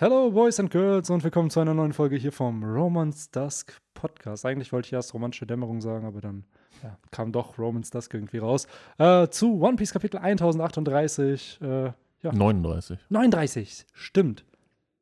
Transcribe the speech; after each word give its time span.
Hello, 0.00 0.30
Boys 0.30 0.60
and 0.60 0.70
Girls, 0.70 1.10
und 1.10 1.24
willkommen 1.24 1.50
zu 1.50 1.58
einer 1.58 1.74
neuen 1.74 1.92
Folge 1.92 2.14
hier 2.14 2.30
vom 2.30 2.62
Romance 2.62 3.32
Dusk 3.32 3.80
Podcast. 3.94 4.46
Eigentlich 4.46 4.72
wollte 4.72 4.86
ich 4.86 4.92
erst 4.92 5.12
romantische 5.12 5.44
Dämmerung 5.44 5.80
sagen, 5.80 6.06
aber 6.06 6.20
dann 6.20 6.44
ja, 6.84 6.96
kam 7.10 7.32
doch 7.32 7.58
Romance 7.58 7.90
Dusk 7.90 8.14
irgendwie 8.14 8.38
raus. 8.38 8.68
Äh, 8.98 9.26
zu 9.26 9.60
One 9.60 9.74
Piece 9.74 9.92
Kapitel 9.92 10.18
1038. 10.18 11.58
Äh, 11.60 11.66
ja. 11.86 11.94
39. 12.22 13.00
39, 13.08 13.86
stimmt. 13.92 14.44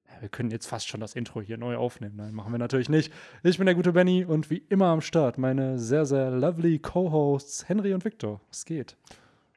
Ja, 0.09 0.23
wir 0.23 0.31
können 0.31 0.51
jetzt 0.51 0.67
fast 0.67 0.89
schon 0.89 1.01
das 1.03 1.15
Intro 1.15 1.43
hier 1.43 1.59
neu 1.59 1.77
aufnehmen. 1.77 2.17
Nein, 2.17 2.33
machen 2.33 2.53
wir 2.53 2.59
natürlich 2.59 2.89
nicht. 2.89 3.13
Ich 3.43 3.59
bin 3.59 3.67
der 3.67 3.75
gute 3.75 3.93
Benny 3.93 4.25
und 4.25 4.49
wie 4.49 4.65
immer 4.71 4.87
am 4.87 5.03
Start 5.03 5.37
meine 5.37 5.79
sehr, 5.79 6.07
sehr 6.07 6.31
lovely 6.31 6.79
Co-Hosts 6.79 7.69
Henry 7.69 7.93
und 7.93 8.03
Victor. 8.07 8.41
Was 8.49 8.65
geht? 8.65 8.97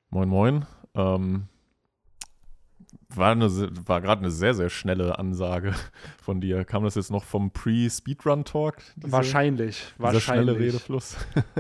Moin, 0.09 0.27
moin. 0.27 0.65
Ähm, 0.95 1.45
war, 3.15 3.31
eine, 3.31 3.49
war 3.87 4.01
gerade 4.01 4.21
eine 4.21 4.31
sehr, 4.31 4.53
sehr 4.53 4.69
schnelle 4.69 5.17
Ansage 5.17 5.73
von 6.21 6.41
dir. 6.41 6.63
Kam 6.65 6.83
das 6.83 6.95
jetzt 6.95 7.11
noch 7.11 7.23
vom 7.23 7.51
Pre-Speedrun-Talk? 7.51 8.77
Wahrscheinlich. 8.97 9.77
Dieser 9.77 10.03
wahrscheinlich. 10.03 10.23
schnelle 10.23 10.59
Redefluss. 10.59 11.17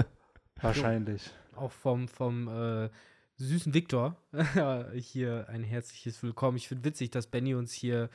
Wahrscheinlich. 0.61 1.29
Auch 1.55 1.71
vom, 1.71 2.07
vom 2.07 2.47
äh, 2.47 2.89
süßen 3.37 3.73
Viktor 3.73 4.17
hier 4.93 5.47
ein 5.49 5.63
herzliches 5.63 6.21
Willkommen. 6.21 6.57
Ich 6.57 6.67
finde 6.67 6.83
witzig, 6.83 7.11
dass 7.11 7.27
Benny 7.27 7.55
uns 7.55 7.71
hier 7.71 8.09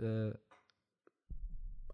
äh, 0.00 0.30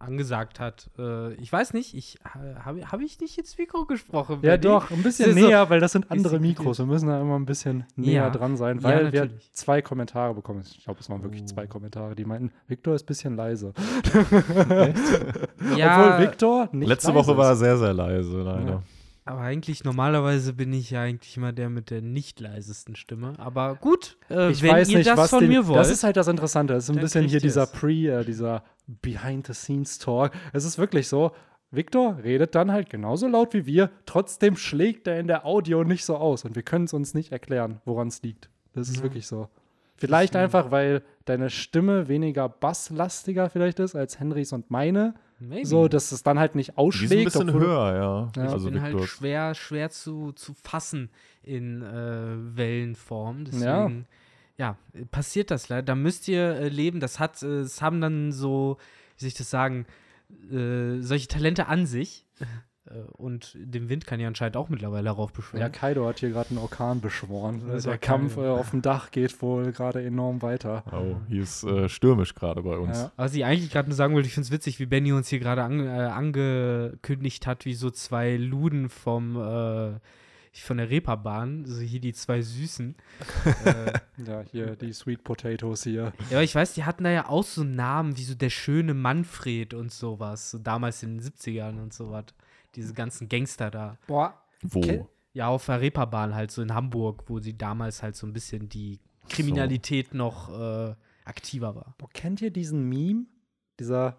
angesagt 0.05 0.61
hat. 0.61 0.89
Äh, 0.99 1.35
ich 1.35 1.53
weiß 1.53 1.73
nicht, 1.75 1.95
ich 1.95 2.19
habe 2.65 2.91
hab 2.91 3.01
ich 3.01 3.21
nicht 3.21 3.37
ins 3.39 3.57
Mikro 3.59 3.85
gesprochen? 3.87 4.39
Ja, 4.43 4.57
doch, 4.57 4.91
ein 4.91 5.03
bisschen 5.03 5.29
ja 5.37 5.41
so- 5.43 5.47
näher, 5.49 5.71
weil 5.71 5.81
das 5.81 5.93
sind 5.93 6.11
andere 6.11 6.39
Mikros. 6.39 6.79
Wir 6.79 6.87
müssen 6.87 7.09
da 7.09 7.21
immer 7.21 7.37
ein 7.39 7.47
bisschen 7.47 7.85
näher 7.97 8.13
Ja. 8.25 8.31
dran 8.31 8.57
sein, 8.57 8.79
Ja, 8.79 8.85
weil 8.85 9.13
wir 9.13 9.21
natürlich. 9.23 9.53
zwei 9.53 9.83
Kommentare 9.83 10.35
bekommen. 10.35 10.63
Ich 10.65 10.85
glaube, 10.85 11.01
es 11.01 11.11
waren 11.11 11.23
wirklich 11.23 11.43
Oh. 11.43 11.47
zwei 11.47 11.67
Kommentare, 11.67 12.15
die 12.15 12.25
meinten, 12.25 12.53
Victor 12.69 12.95
ist 12.95 13.03
ein 13.05 13.07
bisschen 13.07 13.37
leise. 13.37 13.73
Ja, 15.77 16.15
Obwohl 16.15 16.27
Victor 16.29 16.69
nicht 16.73 16.89
Letzte 16.89 17.09
leise 17.13 17.19
Woche 17.19 17.37
war 17.37 17.49
er 17.51 17.57
sehr, 17.57 17.77
sehr 17.79 17.93
leise, 17.95 18.39
leider. 18.43 18.71
Ja. 18.71 18.83
Aber 19.25 19.41
eigentlich 19.41 19.85
normalerweise 19.85 20.53
bin 20.53 20.73
ich 20.73 20.91
ja 20.91 21.03
eigentlich 21.03 21.37
immer 21.37 21.53
der 21.53 21.71
mit 21.71 21.91
der 21.91 22.03
nicht 22.03 22.41
leisesten 22.41 22.95
Stimme. 22.97 23.35
Aber 23.39 23.77
gut, 23.77 24.17
äh, 24.31 24.51
Ich 24.51 24.63
wenn 24.63 24.73
weiß 24.73 24.89
ihr 24.91 24.99
nicht, 24.99 25.11
das 25.11 25.17
was 25.19 25.31
von 25.31 25.41
den, 25.41 25.49
mir 25.51 25.67
wollt. 25.67 25.79
Das 25.79 25.91
ist 25.91 26.05
halt 26.05 26.17
das 26.17 26.29
Interessante. 26.29 26.75
Es 26.75 26.85
ist 26.85 26.91
ein 26.91 27.01
bisschen 27.01 27.27
hier 27.27 27.41
dieser 27.41 27.63
es. 27.65 27.73
Pre, 27.73 27.91
äh, 27.93 28.25
dieser 28.25 28.63
Behind-the-Scenes-Talk. 28.87 30.33
Es 30.53 30.65
ist 30.65 30.79
wirklich 30.79 31.09
so, 31.09 31.33
Victor 31.71 32.19
redet 32.23 32.55
dann 32.55 32.71
halt 32.73 32.91
genauso 32.91 33.27
laut 33.27 33.55
wie 33.55 33.67
wir, 33.67 33.91
trotzdem 34.07 34.57
schlägt 34.57 35.07
er 35.07 35.19
in 35.19 35.27
der 35.27 35.45
Audio 35.47 35.85
nicht 35.85 36.05
so 36.05 36.17
aus 36.17 36.45
und 36.45 36.55
wir 36.55 36.63
können 36.63 36.85
es 36.85 36.93
uns 36.93 37.15
nicht 37.15 37.33
erklären, 37.33 37.81
woran 37.85 38.09
es 38.09 38.23
liegt. 38.23 38.49
Das 38.75 38.89
ist 38.89 38.99
Ja. 38.99 39.03
wirklich 39.05 39.27
so. 39.27 39.49
Vielleicht 39.97 40.35
einfach, 40.37 40.71
weil 40.73 41.03
deine 41.25 41.51
Stimme 41.51 42.09
weniger 42.09 42.49
basslastiger 42.49 43.49
vielleicht 43.49 43.79
ist 43.79 43.95
als 43.95 44.19
Henrys 44.19 44.53
und 44.53 44.71
meine. 44.71 45.15
Maybe. 45.49 45.67
So, 45.67 45.89
dass 45.89 46.13
es 46.13 46.23
dann 46.23 46.39
halt 46.39 46.55
nicht 46.55 46.69
Die 46.69 46.73
ist 46.73 46.79
ein 46.79 46.85
ausschlägt. 46.85 47.25
bisschen 47.25 47.49
obwohl 47.51 47.63
höher, 47.63 47.95
ja. 47.95 48.33
Ja. 48.37 48.45
Ich 48.47 48.53
Also 48.53 48.71
bin 48.71 48.81
halt 48.83 49.01
schwer, 49.05 49.55
schwer 49.55 49.91
zu, 49.91 50.33
zu 50.33 50.55
fassen 50.55 51.11
in 51.43 51.83
äh, 51.83 52.57
Wellenform. 52.57 53.45
Deswegen, 53.45 54.07
ja. 54.57 54.77
passiert 55.11 55.51
das 55.51 55.69
leider. 55.69 55.83
Da 55.83 55.95
müsst 55.95 56.29
ihr 56.29 56.43
äh, 56.57 56.69
leben. 56.69 57.01
Das 57.01 57.19
hat, 57.19 57.43
äh, 57.43 57.61
es 57.61 57.83
haben 57.83 58.01
dann 58.01 58.33
so, 58.33 58.79
wie 59.17 59.21
soll 59.23 59.29
ich 59.29 59.35
das 59.35 59.51
sagen, 59.51 59.87
äh, 60.51 61.01
solche 61.01 61.29
Talente 61.29 61.67
an 61.67 61.87
sich. 61.87 62.27
Äh, 62.87 62.99
Und 63.13 63.53
den 63.59 63.89
Wind 63.89 64.07
kann 64.07 64.21
ja 64.21 64.29
anscheinend 64.29 64.57
auch 64.57 64.69
mittlerweile 64.69 65.07
Ja, 65.07 65.13
heraufbeschwören. 65.13 65.73
Kaido 65.73 66.07
hat 66.07 66.19
hier 66.21 66.31
gerade 66.31 66.51
einen 66.51 66.59
Orkan 66.59 67.01
beschworen. 67.01 67.63
Das 67.69 67.85
der 67.85 67.99
Kampf 67.99 68.37
Kaido. 68.37 68.47
äh, 68.57 68.59
auf 68.61 68.71
dem 68.71 68.83
Dach 68.83 69.11
geht 69.11 69.41
wohl 69.43 69.73
gerade 69.73 70.05
enorm 70.05 70.43
weiter. 70.43 70.85
Oh, 70.93 71.17
hier 71.29 71.43
ist 71.43 71.65
äh, 71.65 71.89
stürmisch 71.89 72.35
gerade 72.35 72.63
bei 72.63 72.77
uns. 72.77 72.99
Ja. 72.99 73.13
Was 73.17 73.35
ich 73.35 73.45
eigentlich 73.45 73.71
gerade 73.71 73.89
nur 73.89 73.97
sagen 73.97 74.15
wollte, 74.15 74.29
ich 74.29 74.35
finde 74.35 74.47
es 74.47 74.51
witzig, 74.53 74.79
wie 74.81 74.87
Benny 74.87 75.13
uns 75.13 75.29
hier 75.29 75.39
gerade 75.41 75.63
an, 75.63 75.81
äh, 75.87 75.89
angekündigt 75.89 77.47
hat, 77.47 77.65
wie 77.65 77.75
so 77.75 77.91
zwei 77.91 78.37
Luden 78.37 78.89
vom, 78.89 79.37
äh, 79.37 79.99
von 80.57 80.77
der 80.77 80.89
Reeperbahn, 80.89 81.65
so 81.67 81.81
hier 81.81 82.01
die 82.01 82.13
zwei 82.13 82.41
Süßen. 82.43 82.95
äh, 83.65 83.93
Ja, 84.25 84.43
hier 84.53 84.77
die 84.77 84.93
Sweet 84.93 85.25
Potatoes 85.25 85.83
hier. 85.83 86.13
Ja, 86.31 86.37
aber 86.37 86.43
ich 86.45 86.55
weiß, 86.55 86.75
die 86.75 86.85
hatten 86.85 87.03
da 87.05 87.11
ja 87.11 87.29
auch 87.29 87.43
so 87.45 87.65
Namen 87.65 88.17
wie 88.17 88.23
so 88.23 88.35
der 88.35 88.51
schöne 88.51 88.95
Manfred 88.95 89.75
und 89.75 89.91
sowas. 89.91 90.51
So 90.53 90.59
damals 90.59 91.03
in 91.03 91.19
den 91.19 91.27
70ern 91.27 91.83
und 91.83 91.93
sowas. 91.93 92.27
Diese 92.77 92.95
ganzen 92.95 93.29
Gangster 93.29 93.71
da. 93.71 93.99
Boah, 94.07 94.35
Wo? 94.63 95.09
Ja, 95.33 95.49
auf 95.49 95.67
der 95.67 95.81
Reeperbahn 95.81 96.35
halt, 96.35 96.51
so 96.51 96.63
in 96.63 96.75
Hamburg, 96.75 97.25
wo 97.27 97.41
sie 97.41 97.59
damals 97.59 98.03
halt 98.03 98.15
so 98.17 98.27
ein 98.27 98.33
bisschen 98.33 98.69
die 98.69 99.01
Kriminalität 99.29 100.15
noch 100.15 100.49
äh, 100.51 100.95
aktiver 101.25 101.75
war. 101.75 101.95
Boah, 101.99 102.09
kennt 102.13 102.41
ihr 102.41 102.51
diesen 102.51 102.89
Meme? 102.89 103.27
Dieser, 103.81 104.19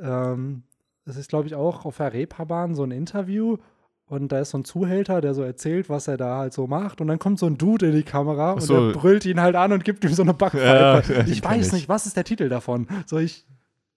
ähm, 0.00 0.62
das 1.04 1.16
ist, 1.16 1.28
glaube 1.28 1.46
ich, 1.46 1.54
auch 1.54 1.84
auf 1.84 1.98
der 1.98 2.12
Reeperbahn 2.12 2.74
so 2.74 2.84
ein 2.84 2.90
Interview 2.90 3.58
und 4.06 4.30
da 4.30 4.38
ist 4.40 4.50
so 4.50 4.58
ein 4.58 4.64
Zuhälter, 4.64 5.20
der 5.20 5.34
so 5.34 5.42
erzählt, 5.42 5.88
was 5.90 6.08
er 6.08 6.16
da 6.16 6.38
halt 6.38 6.52
so 6.52 6.66
macht 6.66 7.00
und 7.00 7.08
dann 7.08 7.18
kommt 7.18 7.38
so 7.38 7.46
ein 7.46 7.58
Dude 7.58 7.88
in 7.88 7.94
die 7.96 8.02
Kamera 8.04 8.52
und 8.52 8.62
so. 8.62 8.92
der 8.92 8.98
brüllt 8.98 9.24
ihn 9.26 9.40
halt 9.40 9.56
an 9.56 9.72
und 9.72 9.84
gibt 9.84 10.04
ihm 10.04 10.14
so 10.14 10.22
eine 10.22 10.32
Backpfeife. 10.34 11.12
Ja, 11.12 11.26
ich 11.26 11.44
weiß 11.44 11.66
ich. 11.66 11.72
nicht, 11.72 11.88
was 11.88 12.06
ist 12.06 12.16
der 12.16 12.24
Titel 12.24 12.48
davon? 12.48 12.86
Soll 13.06 13.22
ich, 13.22 13.46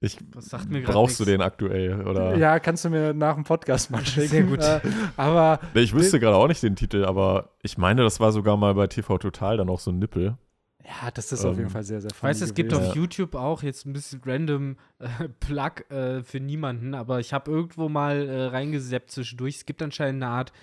Ich, 0.01 0.17
Das 0.31 0.45
sagt 0.45 0.69
mir 0.69 0.81
grad 0.81 0.93
brauchst 0.93 1.19
du 1.19 1.25
den 1.25 1.41
aktuell? 1.41 2.07
Oder? 2.07 2.37
ja, 2.37 2.59
kannst 2.59 2.85
du 2.85 2.89
mir 2.89 3.13
nach 3.13 3.35
dem 3.35 3.43
Podcast 3.43 3.91
mal 3.91 4.05
schicken. 4.05 4.27
Sehr 4.29 4.43
gut. 4.43 4.59
Äh, 4.61 4.79
aber 5.17 5.59
Nee, 5.73 5.81
Ich 5.81 5.93
wüsste 5.93 6.19
gerade 6.21 6.37
auch 6.37 6.47
nicht 6.47 6.63
den 6.63 6.75
Titel, 6.77 7.03
aber 7.03 7.49
ich 7.63 7.77
meine, 7.77 8.03
das 8.03 8.19
war 8.21 8.31
sogar 8.31 8.55
mal 8.55 8.73
bei 8.75 8.87
TV 8.87 9.17
Total 9.17 9.57
dann 9.57 9.69
auch 9.69 9.79
so 9.81 9.91
ein 9.91 9.99
Nippel. 9.99 10.37
ja, 10.85 11.11
das 11.13 11.31
ist 11.33 11.43
auf 11.43 11.51
Ähm, 11.53 11.59
jeden 11.59 11.69
Fall 11.69 11.83
sehr, 11.83 11.99
sehr 11.99 12.11
Ich 12.15 12.23
weiß, 12.23 12.39
es 12.41 12.53
gibt 12.53 12.71
gewesen. 12.71 12.87
auf 12.89 12.95
YouTube 12.95 13.35
auch 13.35 13.61
jetzt 13.61 13.85
ein 13.85 13.91
bisschen 13.91 14.21
random 14.25 14.77
äh, 14.99 15.27
Plug 15.41 15.89
äh, 15.91 16.23
für 16.23 16.39
niemanden, 16.39 16.93
aber 16.93 17.19
ich 17.19 17.33
habe 17.33 17.51
irgendwo 17.51 17.89
mal 17.89 18.27
äh, 18.29 18.45
reingeseppt 18.45 19.11
zwischendurch. 19.11 19.57
Es 19.57 19.65
gibt 19.65 19.81
anscheinend 19.81 20.23
eine 20.23 20.31
Art 20.31 20.53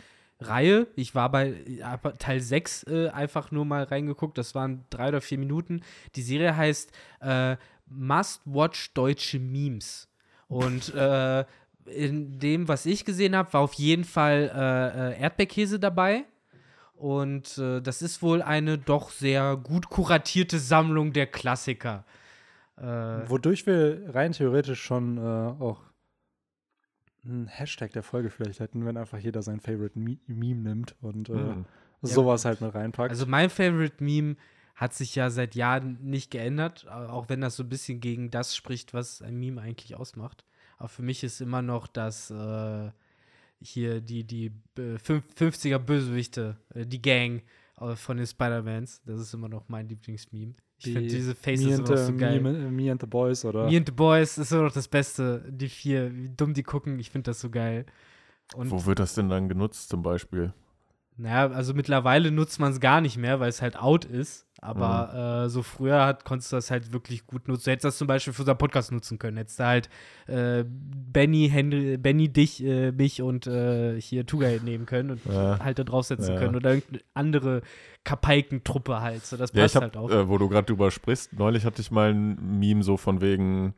Reihe. 0.40 0.86
Ich 0.96 1.14
war 1.14 1.30
bei 1.30 1.48
äh, 1.48 2.12
Teil 2.18 2.40
6 2.40 2.84
äh, 2.84 3.08
einfach 3.08 3.50
nur 3.52 3.64
mal 3.66 3.84
reingeguckt. 3.84 4.36
Das 4.36 4.54
waren 4.54 4.84
drei 4.90 5.08
oder 5.08 5.20
vier 5.22 5.38
Minuten. 5.38 5.80
Die 6.14 6.20
Serie 6.22 6.54
heißt 6.56 6.90
äh, 7.88 7.92
Must 7.94 8.42
Watch 8.44 8.92
Deutsche 8.94 9.38
Memes. 9.38 10.08
Und 10.48 10.94
äh, 10.94 11.44
in 11.86 12.38
dem, 12.38 12.68
was 12.68 12.86
ich 12.86 13.04
gesehen 13.04 13.34
habe, 13.36 13.52
war 13.52 13.60
auf 13.60 13.74
jeden 13.74 14.04
Fall 14.04 14.50
äh, 14.54 15.12
äh, 15.14 15.20
Erdbeerkäse 15.20 15.78
dabei. 15.78 16.24
Und 16.94 17.58
äh, 17.58 17.80
das 17.82 18.00
ist 18.02 18.22
wohl 18.22 18.40
eine 18.42 18.78
doch 18.78 19.10
sehr 19.10 19.56
gut 19.56 19.90
kuratierte 19.90 20.58
Sammlung 20.58 21.12
der 21.12 21.26
Klassiker. 21.26 22.04
Äh, 22.78 22.82
Wodurch 22.82 23.66
wir 23.66 24.14
rein 24.14 24.32
theoretisch 24.32 24.82
schon 24.82 25.18
äh, 25.18 25.20
auch 25.20 25.82
einen 27.24 27.48
Hashtag 27.48 27.92
der 27.92 28.02
Folge 28.02 28.30
vielleicht 28.30 28.60
hätten, 28.60 28.84
wenn 28.86 28.96
einfach 28.96 29.18
jeder 29.18 29.42
sein 29.42 29.60
Favorite 29.60 29.98
Me 29.98 30.18
Meme 30.26 30.60
nimmt 30.62 30.94
und 31.00 31.28
äh, 31.28 31.32
Hm. 31.32 31.64
sowas 32.02 32.44
halt 32.44 32.60
mit 32.60 32.74
reinpackt. 32.74 33.10
also 33.10 33.26
mein 33.26 33.50
Favorite 33.50 34.02
Meme 34.02 34.36
hat 34.76 34.94
sich 34.94 35.14
ja 35.16 35.30
seit 35.30 35.54
Jahren 35.56 35.98
nicht 36.02 36.30
geändert, 36.30 36.86
au- 36.88 37.08
auch 37.08 37.28
wenn 37.28 37.40
das 37.40 37.56
so 37.56 37.64
ein 37.64 37.68
bisschen 37.68 37.98
gegen 38.00 38.30
das 38.30 38.54
spricht, 38.54 38.94
was 38.94 39.20
ein 39.22 39.36
Meme 39.36 39.60
eigentlich 39.60 39.96
ausmacht. 39.96 40.44
Aber 40.78 40.88
für 40.88 41.02
mich 41.02 41.24
ist 41.24 41.40
immer 41.40 41.62
noch 41.62 41.86
das 41.88 42.30
äh, 42.30 42.90
hier 43.60 44.00
die, 44.00 44.24
die 44.24 44.52
äh, 44.78 44.98
fünf- 44.98 45.24
50er 45.34 45.78
Bösewichte, 45.78 46.56
äh, 46.74 46.84
die 46.86 47.00
Gang 47.00 47.42
äh, 47.80 47.96
von 47.96 48.18
den 48.18 48.26
Spider-Mans. 48.26 49.00
Das 49.06 49.18
ist 49.20 49.32
immer 49.34 49.48
noch 49.48 49.68
mein 49.68 49.88
Lieblingsmeme. 49.88 50.54
Ich 50.78 50.84
Die 50.84 50.92
finde 50.92 51.08
diese 51.08 51.34
Faces 51.34 51.78
and 51.78 51.88
immer 51.88 51.96
so 51.96 52.14
geil. 52.14 52.40
me, 52.42 52.52
me 52.70 52.92
and 52.92 53.00
the 53.00 53.06
Boys 53.06 53.46
oder 53.46 53.70
Me 53.70 53.78
and 53.78 53.86
the 53.88 53.94
Boys 53.94 54.36
ist 54.36 54.52
immer 54.52 54.64
noch 54.64 54.72
das 54.74 54.88
Beste. 54.88 55.42
Die 55.50 55.70
vier, 55.70 56.14
wie 56.14 56.28
dumm 56.28 56.52
die 56.52 56.62
gucken, 56.62 56.98
ich 56.98 57.08
finde 57.10 57.30
das 57.30 57.40
so 57.40 57.48
geil. 57.48 57.86
Und 58.54 58.70
Wo 58.70 58.84
wird 58.84 58.98
das 58.98 59.14
denn 59.14 59.30
dann 59.30 59.48
genutzt 59.48 59.88
zum 59.88 60.02
Beispiel? 60.02 60.52
Naja, 61.16 61.48
also 61.54 61.74
mittlerweile 61.74 62.30
nutzt 62.30 62.60
man 62.60 62.72
es 62.72 62.80
gar 62.80 63.00
nicht 63.00 63.16
mehr, 63.16 63.40
weil 63.40 63.48
es 63.48 63.62
halt 63.62 63.76
out 63.76 64.04
ist. 64.04 64.44
Aber 64.62 65.44
äh, 65.44 65.48
so 65.50 65.62
früher 65.62 66.04
hat, 66.06 66.24
konntest 66.24 66.50
du 66.50 66.56
das 66.56 66.70
halt 66.70 66.92
wirklich 66.92 67.26
gut 67.26 67.46
nutzen. 67.46 67.64
Du 67.66 67.70
hättest 67.72 67.84
das 67.84 67.98
zum 67.98 68.06
Beispiel 68.06 68.32
für 68.32 68.42
unseren 68.42 68.56
Podcast 68.58 68.90
nutzen 68.90 69.18
können. 69.18 69.36
Hättest 69.36 69.60
du 69.60 69.64
halt 69.64 69.88
äh, 70.26 70.64
Benny, 70.66 71.48
Henry, 71.52 71.98
Benny, 71.98 72.30
dich, 72.30 72.64
äh, 72.64 72.90
mich 72.90 73.20
und 73.22 73.46
äh, 73.46 74.00
hier 74.00 74.24
Tugay 74.26 74.58
nehmen 74.60 74.86
können 74.86 75.10
und 75.10 75.24
Ja. 75.26 75.58
halt 75.62 75.78
da 75.78 75.84
draufsetzen 75.84 76.32
Ja. 76.34 76.38
können. 76.40 76.56
Oder 76.56 76.70
irgendeine 76.74 77.02
andere 77.14 77.62
Kapeikentruppe 78.04 79.00
halt. 79.02 79.26
So, 79.26 79.36
das 79.36 79.52
Ja, 79.52 79.62
passt 79.64 79.76
ich 79.76 79.82
halt 79.82 79.96
auch. 79.96 80.10
hab, 80.10 80.16
äh, 80.16 80.28
wo 80.28 80.38
du 80.38 80.48
gerade 80.48 80.66
drüber 80.66 80.90
sprichst, 80.90 81.34
neulich 81.34 81.64
hatte 81.64 81.82
ich 81.82 81.90
mal 81.90 82.10
ein 82.14 82.58
Meme 82.58 82.82
so 82.82 82.96
von 82.96 83.20
wegen, 83.20 83.74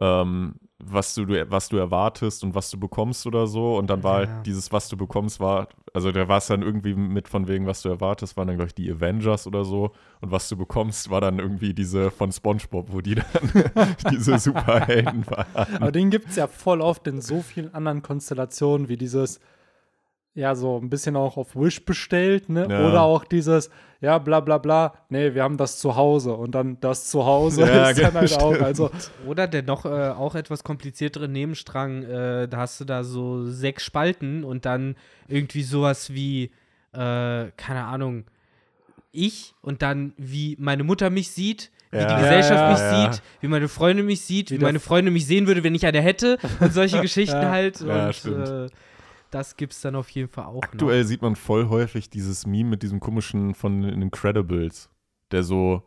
ähm, 0.00 0.56
was 0.86 1.14
du, 1.14 1.26
was 1.50 1.68
du 1.68 1.76
erwartest 1.76 2.44
und 2.44 2.54
was 2.54 2.70
du 2.70 2.78
bekommst 2.78 3.26
oder 3.26 3.46
so. 3.46 3.76
Und 3.76 3.88
dann 3.90 4.02
war 4.02 4.22
Ja. 4.24 4.42
dieses, 4.42 4.72
was 4.72 4.88
du 4.88 4.96
bekommst, 4.96 5.40
war, 5.40 5.68
also 5.92 6.12
da 6.12 6.28
war 6.28 6.38
es 6.38 6.46
dann 6.48 6.62
irgendwie 6.62 6.94
mit 6.94 7.28
von 7.28 7.48
wegen, 7.48 7.66
was 7.66 7.82
du 7.82 7.88
erwartest, 7.88 8.36
waren 8.36 8.46
dann, 8.48 8.56
glaube 8.56 8.68
ich, 8.68 8.74
die 8.74 8.90
Avengers 8.90 9.46
oder 9.46 9.64
so. 9.64 9.92
Und 10.20 10.30
was 10.30 10.48
du 10.48 10.56
bekommst, 10.56 11.10
war 11.10 11.20
dann 11.20 11.38
irgendwie 11.38 11.74
diese 11.74 12.10
von 12.10 12.32
SpongeBob, 12.32 12.92
wo 12.92 13.00
die 13.00 13.16
dann 13.16 13.24
diese 14.10 14.38
Superhelden 14.38 15.26
waren. 15.28 15.46
Aber 15.80 15.92
den 15.92 16.10
gibt 16.10 16.30
es 16.30 16.36
ja 16.36 16.46
voll 16.46 16.80
oft 16.80 17.06
in 17.06 17.20
so 17.20 17.42
vielen 17.42 17.74
anderen 17.74 18.02
Konstellationen 18.02 18.88
wie 18.88 18.96
dieses 18.96 19.40
ja, 20.34 20.54
so 20.54 20.78
ein 20.78 20.90
bisschen 20.90 21.14
auch 21.16 21.36
auf 21.36 21.54
Wish 21.54 21.84
bestellt, 21.84 22.48
ne? 22.48 22.66
Ja. 22.68 22.88
Oder 22.88 23.02
auch 23.02 23.24
dieses, 23.24 23.70
ja, 24.00 24.18
bla 24.18 24.40
bla 24.40 24.58
bla, 24.58 24.94
nee, 25.08 25.32
wir 25.34 25.42
haben 25.44 25.56
das 25.56 25.78
zu 25.78 25.94
Hause 25.96 26.32
und 26.34 26.54
dann 26.56 26.76
das 26.80 27.06
zu 27.08 27.24
Hause 27.24 27.62
Ja, 27.62 27.90
ist 27.90 28.02
dann 28.02 28.14
halt 28.14 28.32
auch, 28.34 28.50
stimmt. 28.52 28.64
also, 28.66 28.90
Oder 29.26 29.46
der 29.46 29.62
noch 29.62 29.84
äh, 29.84 29.88
auch 30.10 30.34
etwas 30.34 30.64
kompliziertere 30.64 31.28
Nebenstrang, 31.28 32.02
äh, 32.02 32.48
da 32.48 32.56
hast 32.58 32.80
du 32.80 32.84
da 32.84 33.04
so 33.04 33.46
sechs 33.48 33.84
Spalten 33.84 34.42
und 34.44 34.64
dann 34.66 34.96
irgendwie 35.28 35.62
sowas 35.62 36.12
wie, 36.12 36.50
äh, 36.92 37.50
keine 37.56 37.84
Ahnung, 37.84 38.24
ich 39.12 39.54
und 39.62 39.82
dann 39.82 40.12
wie 40.16 40.56
meine 40.58 40.82
Mutter 40.84 41.10
mich 41.10 41.30
sieht, 41.30 41.70
wie 41.92 41.98
Ja. 41.98 42.06
die 42.06 42.12
Ja, 42.14 42.18
Gesellschaft 42.22 42.60
ja, 42.60 42.70
mich 42.70 42.78
ja. 42.80 43.12
sieht, 43.12 43.22
wie 43.40 43.46
meine 43.48 43.68
Freunde 43.68 44.02
mich 44.02 44.22
sieht, 44.22 44.50
wie, 44.50 44.58
Wie 44.58 44.64
meine 44.64 44.80
Freunde 44.80 45.12
mich 45.12 45.26
sehen 45.26 45.46
würde, 45.46 45.62
wenn 45.62 45.74
ich 45.76 45.86
eine 45.86 46.00
hätte 46.00 46.38
und 46.58 46.72
solche 46.72 47.00
Geschichten 47.02 47.40
Ja. 47.42 47.50
halt. 47.50 47.80
Ja, 47.80 48.06
und 48.06 48.14
stimmt. 48.16 48.48
äh, 48.48 48.66
das 49.34 49.56
gibt's 49.56 49.80
dann 49.80 49.96
auf 49.96 50.08
jeden 50.10 50.28
Fall 50.28 50.44
auch 50.44 50.62
Aktuell 50.62 51.04
sieht 51.04 51.22
man 51.22 51.34
voll 51.34 51.68
häufig 51.68 52.08
dieses 52.08 52.46
Meme 52.46 52.70
mit 52.70 52.82
diesem 52.82 53.00
komischen 53.00 53.54
von 53.54 53.82
Incredibles, 53.82 54.90
der 55.32 55.42
so 55.42 55.82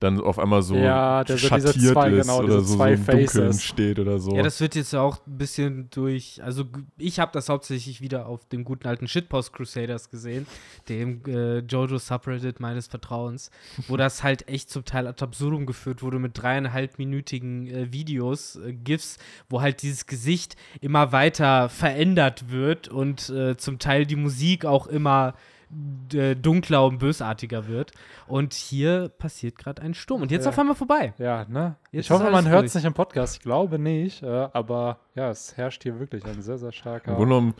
dann 0.00 0.20
auf 0.20 0.38
einmal 0.38 0.62
so 0.62 0.76
Ja, 0.76 1.24
der 1.24 1.38
so 1.38 1.48
diese 1.48 1.68
schattiert 1.72 1.92
zwei, 1.92 2.10
ist 2.10 2.22
genau, 2.26 2.38
oder 2.38 2.46
diese 2.46 2.60
so, 2.60 2.66
so 2.66 2.76
zwei 2.76 2.92
im 2.92 3.04
Dunkeln 3.04 3.26
Faces. 3.26 3.64
steht 3.64 3.98
oder 3.98 4.18
so. 4.18 4.34
Ja, 4.34 4.42
das 4.42 4.60
wird 4.60 4.74
jetzt 4.74 4.94
auch 4.94 5.18
ein 5.26 5.38
bisschen 5.38 5.90
durch, 5.90 6.40
also 6.42 6.64
ich 6.96 7.18
habe 7.18 7.32
das 7.32 7.48
hauptsächlich 7.48 8.00
wieder 8.00 8.26
auf 8.26 8.44
dem 8.46 8.64
guten 8.64 8.86
alten 8.86 9.08
Shitpost 9.08 9.52
Crusaders 9.52 10.10
gesehen, 10.10 10.46
dem 10.88 11.22
äh, 11.26 11.58
Jojo 11.60 11.98
Subreddit 11.98 12.60
meines 12.60 12.86
Vertrauens, 12.86 13.50
wo 13.88 13.96
das 13.96 14.22
halt 14.22 14.48
echt 14.48 14.70
zum 14.70 14.84
Teil 14.84 15.06
ad 15.06 15.22
absurdum 15.24 15.66
geführt 15.66 16.02
wurde 16.02 16.18
mit 16.18 16.40
dreieinhalbminütigen 16.40 17.66
äh, 17.66 17.92
Videos, 17.92 18.56
äh, 18.56 18.72
GIFs, 18.72 19.18
wo 19.48 19.60
halt 19.60 19.82
dieses 19.82 20.06
Gesicht 20.06 20.56
immer 20.80 21.12
weiter 21.12 21.68
verändert 21.68 22.50
wird 22.50 22.88
und 22.88 23.28
äh, 23.30 23.56
zum 23.56 23.78
Teil 23.78 24.06
die 24.06 24.16
Musik 24.16 24.64
auch 24.64 24.86
immer 24.86 25.34
dunkler 25.70 26.84
und 26.86 26.98
bösartiger 26.98 27.68
wird. 27.68 27.92
Und 28.26 28.54
hier 28.54 29.08
passiert 29.08 29.58
gerade 29.58 29.82
ein 29.82 29.94
Sturm. 29.94 30.22
Und 30.22 30.30
jetzt 30.30 30.44
Ja. 30.44 30.50
auf 30.50 30.58
einmal 30.58 30.74
vorbei. 30.74 31.12
ja, 31.18 31.44
ne? 31.48 31.76
Jetzt 31.92 32.06
ich 32.06 32.10
hoffe, 32.10 32.30
man 32.30 32.48
hört 32.48 32.64
es 32.66 32.74
nicht 32.74 32.84
im 32.84 32.94
Podcast, 32.94 33.36
ich 33.36 33.42
glaube 33.42 33.78
nicht, 33.78 34.22
äh, 34.22 34.48
aber 34.52 34.98
ja, 35.14 35.30
es 35.30 35.56
herrscht 35.56 35.82
hier 35.82 35.98
wirklich 36.00 36.24
ein 36.24 36.40
sehr, 36.42 36.58
sehr 36.58 36.72
starker. 36.72 37.10
Im 37.12 37.16
Grunde 37.16 37.34
genommen, 37.34 37.54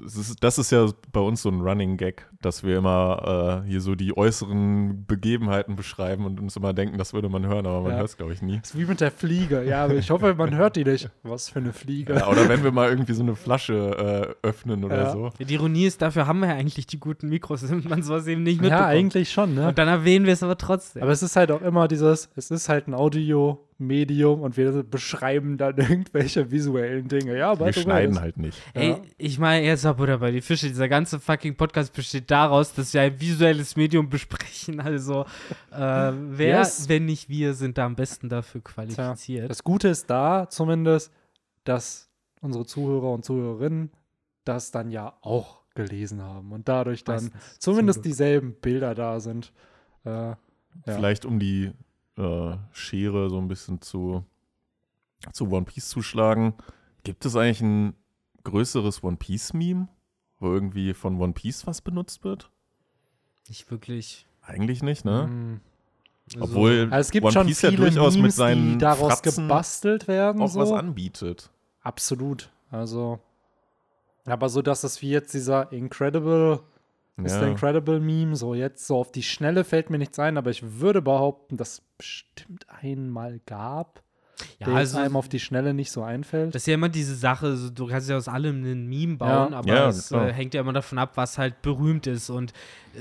das 0.00 0.16
ist, 0.16 0.44
das 0.44 0.58
ist 0.58 0.70
ja 0.70 0.86
bei 1.12 1.20
uns 1.20 1.42
so 1.42 1.48
ein 1.48 1.60
Running 1.60 1.96
Gag, 1.96 2.26
dass 2.42 2.62
wir 2.62 2.76
immer 2.78 3.62
äh, 3.64 3.68
hier 3.68 3.80
so 3.80 3.94
die 3.94 4.16
äußeren 4.16 5.06
Begebenheiten 5.06 5.76
beschreiben 5.76 6.24
und 6.26 6.38
uns 6.40 6.56
immer 6.56 6.72
denken, 6.72 6.98
das 6.98 7.12
würde 7.14 7.28
man 7.28 7.46
hören, 7.46 7.66
aber 7.66 7.80
man 7.82 7.92
Ja. 7.92 7.96
hört 7.98 8.08
es, 8.10 8.16
glaube 8.16 8.32
ich, 8.32 8.42
nie. 8.42 8.58
Das 8.60 8.70
ist 8.70 8.78
wie 8.78 8.84
mit 8.84 9.00
der 9.00 9.10
Fliege, 9.10 9.64
ja, 9.64 9.84
aber 9.84 9.94
ich 9.94 10.10
hoffe, 10.10 10.34
man 10.34 10.54
hört 10.54 10.76
die 10.76 10.84
nicht. 10.84 11.10
Was 11.22 11.48
für 11.48 11.58
eine 11.60 11.72
Fliege. 11.72 12.14
Ja, 12.14 12.28
oder 12.28 12.48
wenn 12.48 12.62
wir 12.62 12.70
mal 12.70 12.88
irgendwie 12.90 13.14
so 13.14 13.22
eine 13.22 13.34
Flasche 13.34 14.36
äh, 14.42 14.46
öffnen 14.46 14.84
oder 14.84 14.96
Ja. 15.04 15.10
so. 15.10 15.30
Die 15.38 15.52
Ironie 15.54 15.86
ist, 15.86 16.02
dafür 16.02 16.26
haben 16.26 16.40
wir 16.40 16.48
ja 16.48 16.54
eigentlich 16.54 16.86
die 16.86 17.00
guten 17.00 17.28
Mikros, 17.28 17.62
damit 17.66 17.84
man 17.88 18.02
sowas 18.02 18.26
eben 18.26 18.42
nicht 18.42 18.60
mitbekommt. 18.60 18.80
Ja, 18.80 18.86
eigentlich 18.86 19.30
schon, 19.32 19.54
ne? 19.54 19.68
Und 19.68 19.78
dann 19.78 19.88
erwähnen 19.88 20.26
wir 20.26 20.32
es 20.34 20.42
aber 20.42 20.58
trotzdem. 20.58 21.02
Aber 21.02 21.12
es 21.12 21.22
ist 21.22 21.34
halt 21.36 21.50
auch 21.50 21.62
immer 21.62 21.88
dieses, 21.88 22.30
es 22.36 22.50
ist 22.50 22.68
halt 22.68 22.88
ein 22.88 22.94
Audio-Medium 23.80 24.40
und 24.42 24.56
wir 24.56 24.82
beschreiben 24.82 25.56
dann 25.56 25.76
irgendwelche 25.76 26.50
visuellen 26.50 27.08
Dinge. 27.08 27.36
Ja, 27.36 27.54
by 27.54 27.66
Wir 27.66 27.72
schneiden 27.72 28.14
das- 28.14 28.22
halt 28.22 28.36
nicht. 28.36 28.58
Ey, 28.74 28.90
Ja. 28.90 29.00
ich 29.16 29.38
meine, 29.38 29.64
jetzt 29.66 29.86
ab 29.86 30.00
oder 30.00 30.18
bei 30.18 30.30
die 30.30 30.40
Fische, 30.40 30.68
dieser 30.68 30.88
ganze 30.88 31.20
fucking 31.20 31.56
Podcast 31.56 31.92
besteht 31.92 32.30
daraus, 32.30 32.72
dass 32.74 32.92
wir 32.94 33.02
ein 33.02 33.20
visuelles 33.20 33.76
Medium 33.76 34.08
besprechen. 34.08 34.80
Also, 34.88 35.26
äh, 35.70 35.76
wer, 35.78 36.58
Yes. 36.60 36.88
wenn 36.88 37.04
nicht 37.04 37.28
wir, 37.28 37.52
sind 37.54 37.76
da 37.78 37.84
am 37.86 37.94
besten 37.94 38.28
dafür 38.28 38.62
qualifiziert. 38.62 39.50
Das 39.50 39.62
Gute 39.62 39.88
ist 39.88 40.08
da 40.08 40.48
zumindest, 40.48 41.12
dass 41.64 42.08
unsere 42.40 42.64
Zuhörer 42.64 43.12
und 43.12 43.24
Zuhörerinnen 43.24 43.90
das 44.44 44.70
dann 44.70 44.90
ja 44.90 45.14
auch 45.20 45.62
gelesen 45.74 46.22
haben 46.22 46.52
und 46.52 46.68
dadurch 46.68 47.04
dann 47.04 47.24
Meistens, 47.24 47.58
zumindest 47.58 48.04
dieselben 48.04 48.54
Bilder 48.54 48.94
da 48.94 49.20
sind. 49.20 49.52
Äh, 50.04 50.10
ja. 50.10 50.36
Vielleicht 50.86 51.24
um 51.26 51.38
die 51.38 51.72
äh, 52.18 52.56
Schere 52.72 53.30
so 53.30 53.38
ein 53.38 53.48
bisschen 53.48 53.80
zu, 53.80 54.24
zu 55.32 55.50
One 55.50 55.64
Piece 55.64 55.88
zu 55.88 56.02
schlagen. 56.02 56.54
Gibt 57.04 57.24
es 57.24 57.36
eigentlich 57.36 57.62
ein 57.62 57.94
größeres 58.44 59.02
One 59.02 59.16
Piece-Meme, 59.16 59.88
wo 60.40 60.52
irgendwie 60.52 60.94
von 60.94 61.20
One 61.20 61.32
Piece 61.32 61.66
was 61.66 61.80
benutzt 61.80 62.24
wird? 62.24 62.50
Nicht 63.48 63.70
wirklich. 63.70 64.26
Eigentlich 64.42 64.82
nicht, 64.82 65.04
ne? 65.04 65.26
Mm. 65.26 65.60
Also, 66.34 66.44
Obwohl 66.44 66.88
Also 66.90 67.00
es 67.00 67.10
gibt 67.10 67.24
One 67.24 67.32
schon 67.32 67.46
Piece 67.46 67.60
viele 67.60 67.72
ja 67.72 67.78
durchaus 67.78 68.14
Memes, 68.14 68.22
mit 68.22 68.32
seinen 68.34 68.72
die 68.72 68.78
daraus 68.78 69.14
Fratzen 69.14 69.44
gebastelt 69.44 70.08
werden. 70.08 70.42
auch 70.42 70.48
so. 70.48 70.60
was 70.60 70.72
anbietet. 70.72 71.50
Absolut. 71.80 72.50
Also, 72.70 73.18
aber 74.26 74.50
so, 74.50 74.60
dass 74.60 74.84
es 74.84 75.00
wie 75.00 75.10
jetzt 75.10 75.32
dieser 75.32 75.72
Incredible, 75.72 76.60
ist 77.24 77.34
der 77.34 77.42
Ja. 77.42 77.48
Incredible 77.48 78.00
Meme, 78.00 78.36
so 78.36 78.54
jetzt 78.54 78.86
so 78.86 78.96
auf 78.96 79.12
die 79.12 79.22
Schnelle 79.22 79.64
fällt 79.64 79.90
mir 79.90 79.98
nichts 79.98 80.18
ein, 80.18 80.36
aber 80.36 80.50
ich 80.50 80.62
würde 80.80 81.02
behaupten, 81.02 81.56
dass 81.56 81.72
es 81.72 81.82
bestimmt 81.96 82.66
einmal 82.68 83.40
gab, 83.46 84.02
ja, 84.60 84.66
der 84.66 84.76
also 84.76 84.98
einem 84.98 85.16
auf 85.16 85.28
die 85.28 85.40
Schnelle 85.40 85.74
nicht 85.74 85.90
so 85.90 86.02
einfällt. 86.02 86.54
Das 86.54 86.62
ist 86.62 86.66
ja 86.66 86.74
immer 86.74 86.88
diese 86.88 87.16
Sache, 87.16 87.56
so, 87.56 87.70
du 87.70 87.86
kannst 87.86 88.08
ja 88.08 88.16
aus 88.16 88.28
allem 88.28 88.56
einen 88.62 88.86
Meme 88.88 89.16
bauen, 89.16 89.52
aber 89.52 89.68
Ja, 89.68 89.88
es 89.88 90.12
äh, 90.12 90.32
hängt 90.32 90.54
ja 90.54 90.60
immer 90.60 90.72
davon 90.72 90.98
ab, 90.98 91.12
was 91.16 91.38
halt 91.38 91.60
berühmt 91.62 92.06
ist. 92.06 92.30
Und 92.30 92.52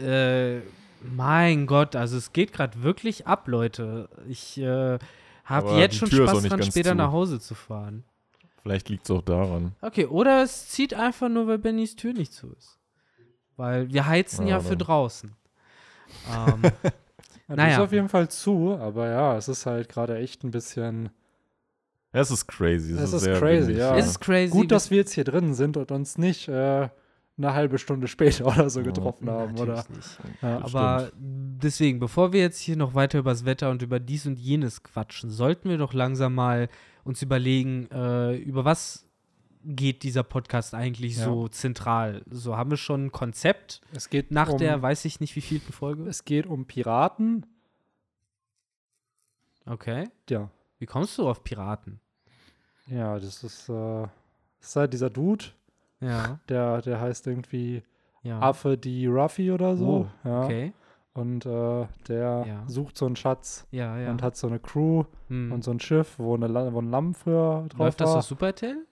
äh, 0.04 0.62
mein 1.04 1.68
Gott, 1.68 1.96
also 1.96 2.18
es 2.18 2.34
geht 2.34 2.54
gerade 2.54 2.82
wirklich 2.82 3.28
ab, 3.28 3.48
Leute. 3.48 4.10
Ich 4.28 4.58
äh, 4.60 4.98
habe 5.46 5.72
jetzt 5.78 5.96
schon 5.96 6.10
Spaß 6.10 6.44
dran, 6.44 6.64
später 6.64 6.90
zu. 6.92 6.96
nach 6.96 7.12
Hause 7.12 7.40
zu 7.40 7.54
fahren. 7.54 8.04
Vielleicht 8.64 8.90
liegt 8.90 9.06
es 9.06 9.12
auch 9.12 9.22
daran. 9.22 9.74
Okay, 9.82 10.08
oder 10.08 10.44
es 10.44 10.70
zieht 10.70 10.94
einfach 10.94 11.30
nur, 11.30 11.48
weil 11.48 11.60
Bennys 11.60 11.96
Tür 11.96 12.14
nicht 12.14 12.34
zu 12.34 12.52
ist. 12.52 12.78
Weil 13.58 13.92
wir 13.92 14.08
heizen 14.08 14.48
ja, 14.48 14.58
Ja, 14.58 14.60
für 14.62 14.78
draußen. 14.78 15.36
ähm, 16.34 16.62
Ja, 17.50 17.56
naja. 17.56 17.74
ist 17.76 17.80
auf 17.80 17.92
jeden 17.92 18.10
Fall 18.10 18.30
zu, 18.30 18.78
aber 18.80 19.08
ja, 19.10 19.38
es 19.38 19.48
ist 19.48 19.66
halt 19.66 19.90
gerade 19.90 20.18
echt 20.18 20.44
ein 20.44 20.52
bisschen 20.52 21.10
es 22.12 22.32
ist 22.32 22.48
crazy. 22.48 22.94
Es 22.94 23.00
Es 23.00 23.04
ist, 23.10 23.14
ist 23.14 23.24
sehr 23.24 23.40
crazy, 23.40 23.68
windig, 23.68 23.78
ja. 23.78 23.96
es 23.98 24.06
ist 24.08 24.20
crazy. 24.20 24.52
gut, 24.52 24.72
dass 24.72 24.90
wir 24.92 24.98
jetzt 24.98 25.14
hier 25.14 25.24
drin 25.24 25.54
sind 25.54 25.78
und 25.78 25.92
uns 25.92 26.18
nicht 26.18 26.48
äh, 26.48 26.90
eine 27.38 27.54
halbe 27.54 27.78
Stunde 27.78 28.08
später 28.08 28.46
oder 28.48 28.70
so 28.70 28.82
getroffen 28.82 29.30
haben, 29.30 29.54
Natürlich 29.54 29.80
oder? 29.80 29.96
nicht. 29.96 30.20
Ja. 30.42 30.62
Aber 30.64 31.12
deswegen, 31.16 32.00
bevor 32.00 32.34
wir 32.34 32.42
jetzt 32.42 32.60
hier 32.60 32.76
noch 32.76 32.96
weiter 32.96 33.20
über 33.20 33.32
das 33.32 33.46
Wetter 33.46 33.70
und 33.70 33.82
über 33.82 34.00
dies 34.00 34.26
und 34.26 34.40
jenes 34.40 34.84
quatschen, 34.84 35.30
sollten 35.30 35.70
wir 35.70 35.78
doch 35.78 35.94
langsam 35.94 36.34
mal 36.36 36.70
uns 37.04 37.22
überlegen, 37.22 37.88
äh, 37.92 38.36
über 38.38 38.66
was 38.66 39.06
geht 39.64 40.04
dieser 40.04 40.24
Podcast 40.24 40.74
eigentlich 40.74 41.18
Ja. 41.18 41.26
so 41.26 41.48
zentral? 41.48 42.24
So 42.30 42.56
haben 42.58 42.70
wir 42.70 42.78
schon 42.78 43.06
ein 43.08 43.12
Konzept 43.12 43.82
Es 43.94 44.10
geht 44.10 44.32
nach 44.32 44.50
um, 44.50 44.58
der, 44.58 44.82
weiß 44.82 45.06
ich 45.06 45.20
nicht, 45.20 45.36
wie 45.36 45.42
vielten 45.42 45.74
Folge? 45.74 46.04
es 46.08 46.26
geht 46.26 46.46
um 46.46 46.66
Piraten. 46.66 47.46
Okay. 49.66 50.10
Ja, 50.30 50.50
Wie 50.80 50.86
kommst 50.86 51.18
du 51.18 51.28
auf 51.30 51.44
Piraten? 51.44 52.00
ja, 52.88 53.20
das 53.20 53.44
ist, 53.44 53.68
äh, 53.68 53.74
das 54.60 54.70
ist 54.70 54.76
halt 54.76 54.94
dieser 54.94 55.10
Dude, 55.10 55.46
Ja, 56.00 56.40
der, 56.48 56.82
der 56.82 57.02
heißt 57.02 57.28
irgendwie 57.28 57.84
ja. 58.24 58.40
Affe 58.40 58.78
die 58.78 59.08
Ruffy 59.08 59.52
oder 59.52 59.76
so. 59.76 60.08
Oh, 60.24 60.28
ja. 60.28 60.44
Okay. 60.44 60.74
Und 61.14 61.46
äh, 61.46 61.88
der 62.08 62.46
Ja. 62.48 62.64
sucht 62.68 62.98
so 62.98 63.06
einen 63.08 63.16
Schatz 63.16 63.66
Ja, 63.72 63.98
ja. 63.98 64.10
und 64.12 64.22
hat 64.22 64.38
so 64.38 64.48
eine 64.48 64.60
Crew 64.60 65.04
Hm. 65.30 65.52
und 65.52 65.64
so 65.64 65.72
ein 65.72 65.80
Schiff, 65.80 66.18
wo, 66.20 66.36
eine, 66.36 66.48
wo 66.74 66.80
ein 66.80 66.90
Lamm 66.92 67.14
früher 67.16 67.66
drauf 67.70 67.80
Läuft 67.80 68.02
das 68.02 68.10
war. 68.12 68.18
auf 68.20 68.26
Super 68.26 68.48
RTL? 68.48 68.86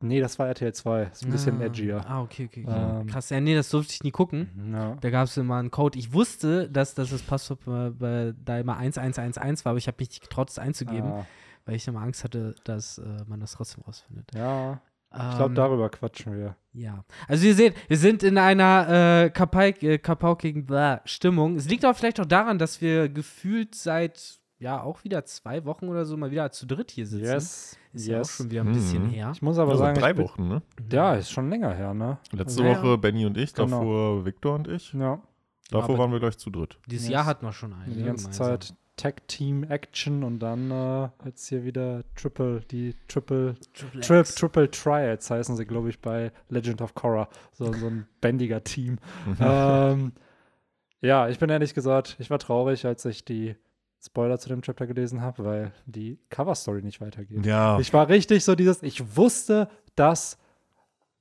Nee, 0.00 0.20
das 0.20 0.38
war 0.38 0.46
RTL 0.48 0.74
2. 0.74 1.02
Ist 1.04 1.24
ein 1.24 1.30
bisschen 1.30 1.60
ah. 1.60 1.64
edgier. 1.64 2.04
Ah, 2.06 2.20
okay, 2.22 2.46
okay. 2.46 2.64
okay. 2.66 3.00
Ähm, 3.00 3.06
Krass, 3.06 3.30
ja, 3.30 3.40
nee, 3.40 3.54
das 3.54 3.70
durfte 3.70 3.94
ich 3.94 4.02
nie 4.02 4.10
gucken. 4.10 4.70
Ja. 4.72 4.96
Da 5.00 5.10
gab 5.10 5.24
es 5.26 5.36
immer 5.36 5.56
einen 5.56 5.70
Code. 5.70 5.98
Ich 5.98 6.12
wusste, 6.12 6.68
dass, 6.70 6.94
dass 6.94 7.10
das 7.10 7.22
Passwort 7.22 7.60
bei, 7.64 7.90
bei, 7.90 8.34
da 8.44 8.58
immer 8.58 8.76
1111 8.76 9.64
war, 9.64 9.70
aber 9.70 9.78
ich 9.78 9.86
habe 9.88 9.96
mich 9.98 10.10
nicht 10.10 10.22
getraut, 10.22 10.50
es 10.50 10.58
einzugeben, 10.58 11.10
Ah, 11.10 11.26
weil 11.64 11.76
ich 11.76 11.88
immer 11.88 12.02
Angst 12.02 12.24
hatte, 12.24 12.54
dass 12.64 12.98
äh, 12.98 13.24
man 13.26 13.40
das 13.40 13.52
trotzdem 13.52 13.84
rausfindet. 13.84 14.30
ja, 14.34 14.80
ich 15.12 15.36
glaube, 15.36 15.44
Ähm, 15.46 15.54
darüber 15.54 15.88
quatschen 15.88 16.36
wir. 16.36 16.56
Ja. 16.74 17.04
Also 17.26 17.46
ihr 17.46 17.54
seht, 17.54 17.74
wir 17.88 17.96
sind 17.96 18.22
in 18.22 18.36
einer 18.36 18.86
äh, 18.88 19.26
äh, 19.26 19.98
kapaukigen 19.98 20.66
Blah 20.66 21.00
Stimmung. 21.06 21.56
Es 21.56 21.68
liegt 21.68 21.84
aber 21.84 21.94
vielleicht 21.94 22.20
auch 22.20 22.26
daran, 22.26 22.58
dass 22.58 22.82
wir 22.82 23.08
gefühlt 23.08 23.74
seit, 23.74 24.38
ja, 24.58 24.82
auch 24.82 25.04
wieder 25.04 25.24
zwei 25.24 25.64
Wochen 25.64 25.88
oder 25.88 26.04
so 26.06 26.16
mal 26.16 26.30
wieder 26.30 26.50
zu 26.50 26.66
dritt 26.66 26.90
hier 26.90 27.06
sitzen. 27.06 27.24
Yes, 27.24 27.76
Ist 27.92 28.06
ja 28.06 28.16
auch 28.16 28.18
yes. 28.20 28.36
schon 28.36 28.50
wieder 28.50 28.62
ein 28.62 28.72
bisschen 28.72 29.04
Mhm. 29.06 29.10
her. 29.10 29.30
Ich 29.34 29.42
muss 29.42 29.58
aber 29.58 29.72
Also 29.72 29.84
sagen, 29.84 29.98
drei 29.98 30.16
Wochen, 30.16 30.48
ne? 30.48 30.62
Ja, 30.90 31.14
ist 31.14 31.30
schon 31.30 31.50
länger 31.50 31.72
her, 31.74 31.92
ne? 31.94 32.18
Letzte 32.32 32.62
Ja, 32.62 32.70
ja. 32.72 32.82
Woche 32.82 32.98
Benny 32.98 33.26
und 33.26 33.36
ich, 33.36 33.52
Genau. 33.54 33.80
davor 33.80 34.24
Victor 34.24 34.54
und 34.54 34.68
ich. 34.68 34.92
Ja, 34.94 35.20
Davor 35.70 35.90
aber- 35.90 35.98
waren 35.98 36.12
wir 36.12 36.20
gleich 36.20 36.38
zu 36.38 36.50
dritt. 36.50 36.78
Dieses 36.86 37.06
Yes. 37.08 37.12
Jahr 37.12 37.26
hatten 37.26 37.44
wir 37.44 37.52
schon 37.52 37.72
einen. 37.74 37.92
die 37.92 38.00
ne, 38.00 38.06
ganze 38.06 38.24
gemeinsam. 38.30 38.46
Zeit 38.60 38.74
Tag 38.96 39.28
Team 39.28 39.62
Action 39.64 40.24
und 40.24 40.38
dann 40.38 40.70
äh, 40.70 41.08
jetzt 41.26 41.46
hier 41.50 41.64
wieder 41.64 42.02
Triple, 42.14 42.60
die 42.70 42.94
Triple, 43.08 43.54
Triple 43.74 44.00
Trip, 44.00 44.20
X. 44.20 44.34
Triple 44.36 44.70
Triads 44.70 45.30
heißen 45.30 45.54
sie, 45.54 45.66
glaube 45.66 45.90
ich, 45.90 46.00
bei 46.00 46.32
Legend 46.48 46.80
of 46.80 46.94
Korra. 46.94 47.28
So, 47.52 47.70
so 47.74 47.88
ein 47.88 48.06
bändiger 48.22 48.64
Team. 48.64 48.96
Mhm. 49.26 49.36
ähm, 49.40 50.12
ja, 51.02 51.28
ich 51.28 51.38
bin 51.38 51.50
ehrlich 51.50 51.74
gesagt, 51.74 52.16
ich 52.20 52.30
war 52.30 52.38
traurig, 52.38 52.86
als 52.86 53.04
ich 53.04 53.22
die 53.26 53.54
Spoiler 54.04 54.38
zu 54.38 54.48
dem 54.48 54.62
Chapter 54.62 54.86
gelesen 54.86 55.20
habe, 55.20 55.44
weil 55.44 55.72
die 55.86 56.18
Cover-Story 56.30 56.82
nicht 56.82 57.00
weitergeht. 57.00 57.44
Ja, 57.44 57.78
Ich 57.78 57.92
war 57.92 58.08
richtig 58.08 58.44
so 58.44 58.54
dieses, 58.54 58.82
ich 58.82 59.16
wusste, 59.16 59.68
dass 59.94 60.38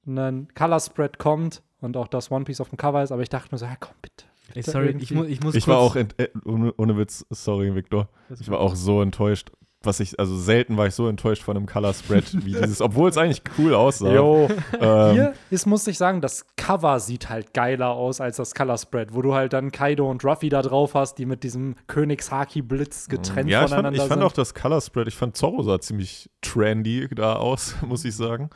ein 0.06 0.48
Color 0.54 0.80
Spread 0.80 1.18
kommt, 1.18 1.64
und 1.86 1.98
auch 1.98 2.08
das 2.08 2.32
One 2.32 2.46
Piece 2.46 2.62
auf 2.62 2.70
dem 2.70 2.78
Cover 2.78 3.04
ist, 3.04 3.12
aber 3.12 3.22
ich 3.22 3.30
dachte 3.30 3.50
mir 3.52 3.58
so, 3.58 3.66
ja 3.66 3.76
komm 3.80 3.96
bitte. 4.02 4.26
Ey, 4.54 4.62
sorry, 4.62 4.96
ich, 5.00 5.12
mu 5.12 5.24
ich 5.24 5.42
muss 5.42 5.56
Ich 5.56 5.68
war 5.68 5.78
auch, 5.80 5.96
äh, 5.96 6.08
ohne, 6.46 6.74
ohne 6.78 6.98
Witz, 6.98 7.26
sorry, 7.30 7.74
Victor. 7.74 8.10
Ich 8.40 8.50
war 8.50 8.60
auch 8.60 8.76
so 8.76 9.02
enttäuscht. 9.02 9.52
Was 9.86 10.00
ich, 10.00 10.20
also 10.20 10.38
selten 10.38 10.78
war 10.78 10.88
ich 10.88 10.96
so 10.96 11.08
enttäuscht 11.08 11.44
von 11.44 11.58
einem 11.58 11.66
Color 11.66 11.94
Spread 11.94 12.46
wie 12.46 12.54
dieses, 12.62 12.82
obwohl 12.82 13.10
es 13.10 13.18
eigentlich 13.18 13.42
cool 13.58 13.74
aussah. 13.74 14.14
Jo, 14.14 14.48
Ähm, 14.80 15.14
hier 15.14 15.34
ist, 15.50 15.66
muss 15.66 15.88
ich 15.88 15.98
sagen, 15.98 16.22
das 16.22 16.46
Cover 16.56 17.00
sieht 17.00 17.30
halt 17.30 17.54
geiler 17.54 17.90
aus 17.90 18.22
als 18.22 18.38
das 18.38 18.54
Color 18.54 18.78
Spread, 18.78 19.14
wo 19.14 19.22
du 19.22 19.34
halt 19.34 19.54
dann 19.54 19.72
Kaido 19.72 20.10
und 20.10 20.24
Ruffy 20.24 20.50
da 20.50 20.62
drauf 20.62 20.94
hast, 20.96 21.16
die 21.16 21.26
mit 21.26 21.44
diesem 21.44 21.76
Königshaki-Blitz 21.88 23.08
getrennt 23.08 23.50
ja, 23.50 23.64
ich 23.64 23.70
fand, 23.70 23.72
voneinander 23.72 24.04
ich 24.04 24.08
fand 24.08 24.22
sind. 24.22 24.24
auch 24.24 24.34
das 24.34 24.54
Color 24.54 24.82
Spread, 24.82 25.08
ich 25.08 25.16
fand 25.16 25.38
Zorro 25.38 25.62
sah 25.64 25.80
ziemlich 25.80 26.30
trendy 26.42 27.08
da 27.16 27.36
aus, 27.36 27.76
muss 27.88 28.06
ich 28.06 28.16
sagen. 28.16 28.50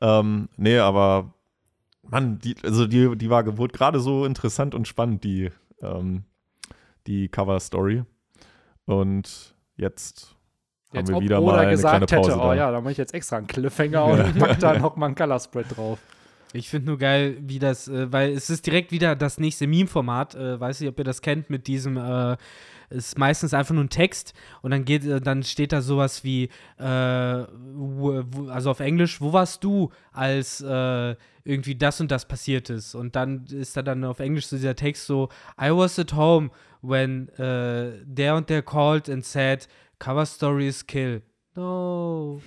Ähm, 0.00 0.48
nee, 0.56 0.78
aber 0.78 1.32
Mann, 2.02 2.38
die, 2.38 2.54
also 2.62 2.86
die, 2.86 3.16
die 3.16 3.30
war, 3.30 3.58
wurde 3.58 3.72
gerade 3.72 4.00
so 4.00 4.24
interessant 4.24 4.74
und 4.74 4.86
spannend, 4.86 5.24
die, 5.24 5.50
ähm, 5.82 6.24
die 7.06 7.28
Cover-Story. 7.28 8.04
Und 8.84 9.54
jetzt 9.76 10.35
haben 10.90 10.98
Jetzt, 10.98 11.08
wir 11.08 11.16
ob 11.16 11.22
wieder 11.22 11.42
Oda 11.42 11.52
mal 11.52 11.60
eine 11.60 11.70
gesagt 11.72 12.06
kleine 12.06 12.06
Pause 12.06 12.36
hätte, 12.36 12.46
oh 12.46 12.52
ja, 12.52 12.70
da 12.70 12.80
mache 12.80 12.92
ich 12.92 12.98
jetzt 12.98 13.14
extra 13.14 13.38
einen 13.38 13.46
Cliffhanger 13.46 14.04
und 14.04 14.36
mach 14.38 14.56
da 14.56 14.78
noch 14.78 14.96
mal 14.96 15.06
einen 15.06 15.14
Color 15.14 15.40
Spread 15.40 15.76
drauf. 15.76 15.98
Ich 16.52 16.68
finde 16.70 16.86
nur 16.86 16.98
geil, 16.98 17.36
wie 17.40 17.58
das, 17.58 17.88
äh, 17.88 18.10
weil 18.12 18.30
es 18.32 18.50
ist 18.50 18.66
direkt 18.66 18.92
wieder 18.92 19.16
das 19.16 19.38
nächste 19.38 19.66
Meme-Format. 19.66 20.34
Äh, 20.34 20.60
weiß 20.60 20.80
nicht, 20.80 20.88
ob 20.88 20.98
ihr 20.98 21.04
das 21.04 21.20
kennt 21.20 21.50
mit 21.50 21.66
diesem, 21.66 21.96
äh, 21.96 22.36
ist 22.88 23.18
meistens 23.18 23.52
einfach 23.52 23.74
nur 23.74 23.84
ein 23.84 23.90
Text 23.90 24.32
und 24.62 24.70
dann 24.70 24.84
geht, 24.84 25.04
äh, 25.04 25.20
dann 25.20 25.42
steht 25.42 25.72
da 25.72 25.82
sowas 25.82 26.22
wie, 26.22 26.48
äh, 26.78 26.84
also 26.84 28.70
auf 28.70 28.80
Englisch, 28.80 29.20
wo 29.20 29.32
warst 29.32 29.64
du, 29.64 29.90
als 30.12 30.60
äh, 30.60 31.16
irgendwie 31.44 31.74
das 31.74 32.00
und 32.00 32.10
das 32.10 32.26
passiert 32.26 32.70
ist? 32.70 32.94
Und 32.94 33.16
dann 33.16 33.44
ist 33.46 33.76
da 33.76 33.82
dann 33.82 34.04
auf 34.04 34.20
Englisch 34.20 34.46
so 34.46 34.56
dieser 34.56 34.76
Text 34.76 35.06
so, 35.06 35.28
I 35.60 35.70
was 35.70 35.98
at 35.98 36.14
home 36.14 36.50
when 36.80 37.28
äh, 37.38 37.92
der 38.04 38.36
und 38.36 38.48
der 38.48 38.62
called 38.62 39.10
and 39.10 39.24
said, 39.24 39.68
cover 39.98 40.26
story 40.26 40.68
is 40.68 40.86
kill. 40.86 41.22
No. 41.54 42.40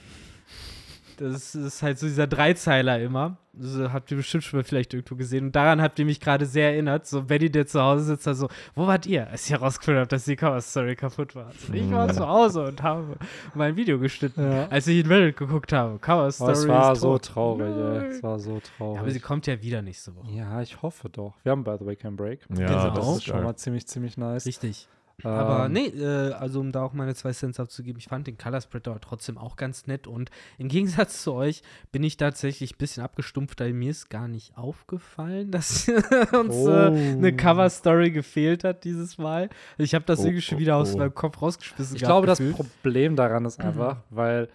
Das 1.18 1.53
ist 1.53 1.84
halt 1.84 2.00
so 2.00 2.08
dieser 2.08 2.27
Dreizeiler 2.27 2.98
immer. 3.01 3.38
Das 3.51 3.91
habt 3.91 4.10
ihr 4.10 4.15
bestimmt 4.15 4.41
schon 4.46 4.60
mal 4.60 4.63
vielleicht 4.63 4.94
irgendwo 4.94 5.15
gesehen. 5.18 5.48
Und 5.48 5.56
daran 5.56 5.82
habt 5.82 6.00
ihr 6.00 6.06
mich 6.06 6.22
gerade 6.22 6.46
sehr 6.46 6.72
erinnert. 6.72 7.08
So, 7.08 7.24
Benny, 7.24 7.50
der 7.51 7.65
zu 7.68 7.82
Hause 7.82 8.06
sitzt, 8.06 8.25
da 8.25 8.34
so, 8.34 8.48
wo 8.74 8.88
wart 8.88 9.06
ihr, 9.06 9.27
als 9.27 9.44
ich 9.46 9.51
herausgefunden 9.51 10.00
habe, 10.00 10.08
dass 10.08 10.24
die 10.24 10.38
Cover-Story 10.38 10.96
kaputt 10.96 11.36
war? 11.36 11.48
Also, 11.48 11.74
ich 11.74 11.91
war 11.91 12.08
zu 12.13 12.25
Hause 12.25 12.63
und 12.68 12.82
habe 12.82 13.18
mein 13.53 13.75
Video 13.75 14.00
geschnitten, 14.00 14.50
Ja. 14.50 14.68
als 14.70 14.88
ich 14.88 15.00
in 15.03 15.08
Reddit 15.08 15.36
geguckt 15.36 15.74
habe. 15.74 15.96
Oh, 15.96 15.98
Cover-Story 16.00 16.51
es 16.53 16.68
war 16.70 16.94
ist 16.94 17.01
so 17.01 17.18
traurig, 17.18 17.68
ey. 17.68 18.08
Es 18.12 18.24
war 18.24 18.39
so 18.39 18.53
Ja, 18.53 18.60
traurig. 18.77 19.00
aber 19.01 19.12
sie 19.12 19.20
kommt 19.20 19.46
ja 19.46 19.62
wieder 19.62 19.82
nächste 19.82 20.15
Woche. 20.15 20.32
Ja, 20.32 20.62
ich 20.62 20.82
hoffe 20.82 21.10
doch. 21.10 21.34
Wir 21.44 21.51
haben, 21.51 21.65
by 21.65 21.75
the 21.77 21.86
way, 21.86 21.98
keinen 21.98 22.15
Break. 22.15 22.46
Ja, 22.58 22.65
Genau. 22.65 22.89
das 22.91 23.06
das 23.06 23.18
ist 23.18 23.24
schon 23.25 23.44
mal 23.44 23.56
ziemlich, 23.58 23.86
ziemlich 23.88 24.15
nice. 24.15 24.46
Richtig. 24.46 24.88
Ähm, 25.24 25.32
Aber 25.32 25.70
nee, 25.70 25.88
äh, 25.88 26.32
also 26.34 26.60
um 26.60 26.72
da 26.72 26.84
auch 26.84 26.94
meine 26.94 27.14
zwei 27.16 27.32
Cents 27.32 27.60
abzugeben, 27.60 28.00
ich 28.00 28.08
fand 28.08 28.28
den 28.28 28.38
Color 28.38 28.62
Spread 28.62 28.88
aber 28.88 29.00
trotzdem 29.02 29.38
auch 29.38 29.56
ganz 29.56 29.88
nett 29.88 30.08
und 30.08 30.32
im 30.58 30.68
Gegensatz 30.68 31.24
zu 31.24 31.34
euch 31.34 31.62
bin 31.92 32.04
ich 32.04 32.18
tatsächlich 32.18 32.74
ein 32.74 32.78
bisschen 32.78 33.04
abgestumpft, 33.04 33.60
weil 33.60 33.74
mir 33.74 33.92
ist 33.92 34.10
gar 34.10 34.28
nicht 34.28 34.58
aufgefallen, 34.58 35.52
dass 35.52 35.88
uns 36.32 36.56
Oh. 36.56 36.70
äh, 36.70 36.88
eine 36.88 37.36
Cover 37.36 37.70
Story 37.70 38.12
gefehlt 38.12 38.64
hat 38.64 38.84
dieses 38.84 39.18
Mal. 39.18 39.50
Ich 39.78 39.94
habe 39.96 40.06
das 40.06 40.20
Oh, 40.20 40.24
irgendwie 40.24 40.42
schon 40.42 40.58
oh, 40.58 40.62
wieder 40.62 40.76
aus 40.78 40.96
oh. 40.96 40.98
meinem 40.98 41.14
Kopf 41.14 41.42
rausgeschmissen. 41.42 41.96
Ich 41.96 42.04
glaube, 42.04 42.28
das 42.28 42.40
gefühlt. 42.40 42.58
Problem 42.58 43.16
daran 43.16 43.46
ist 43.46 43.60
einfach, 43.60 43.98
weil 44.10 44.50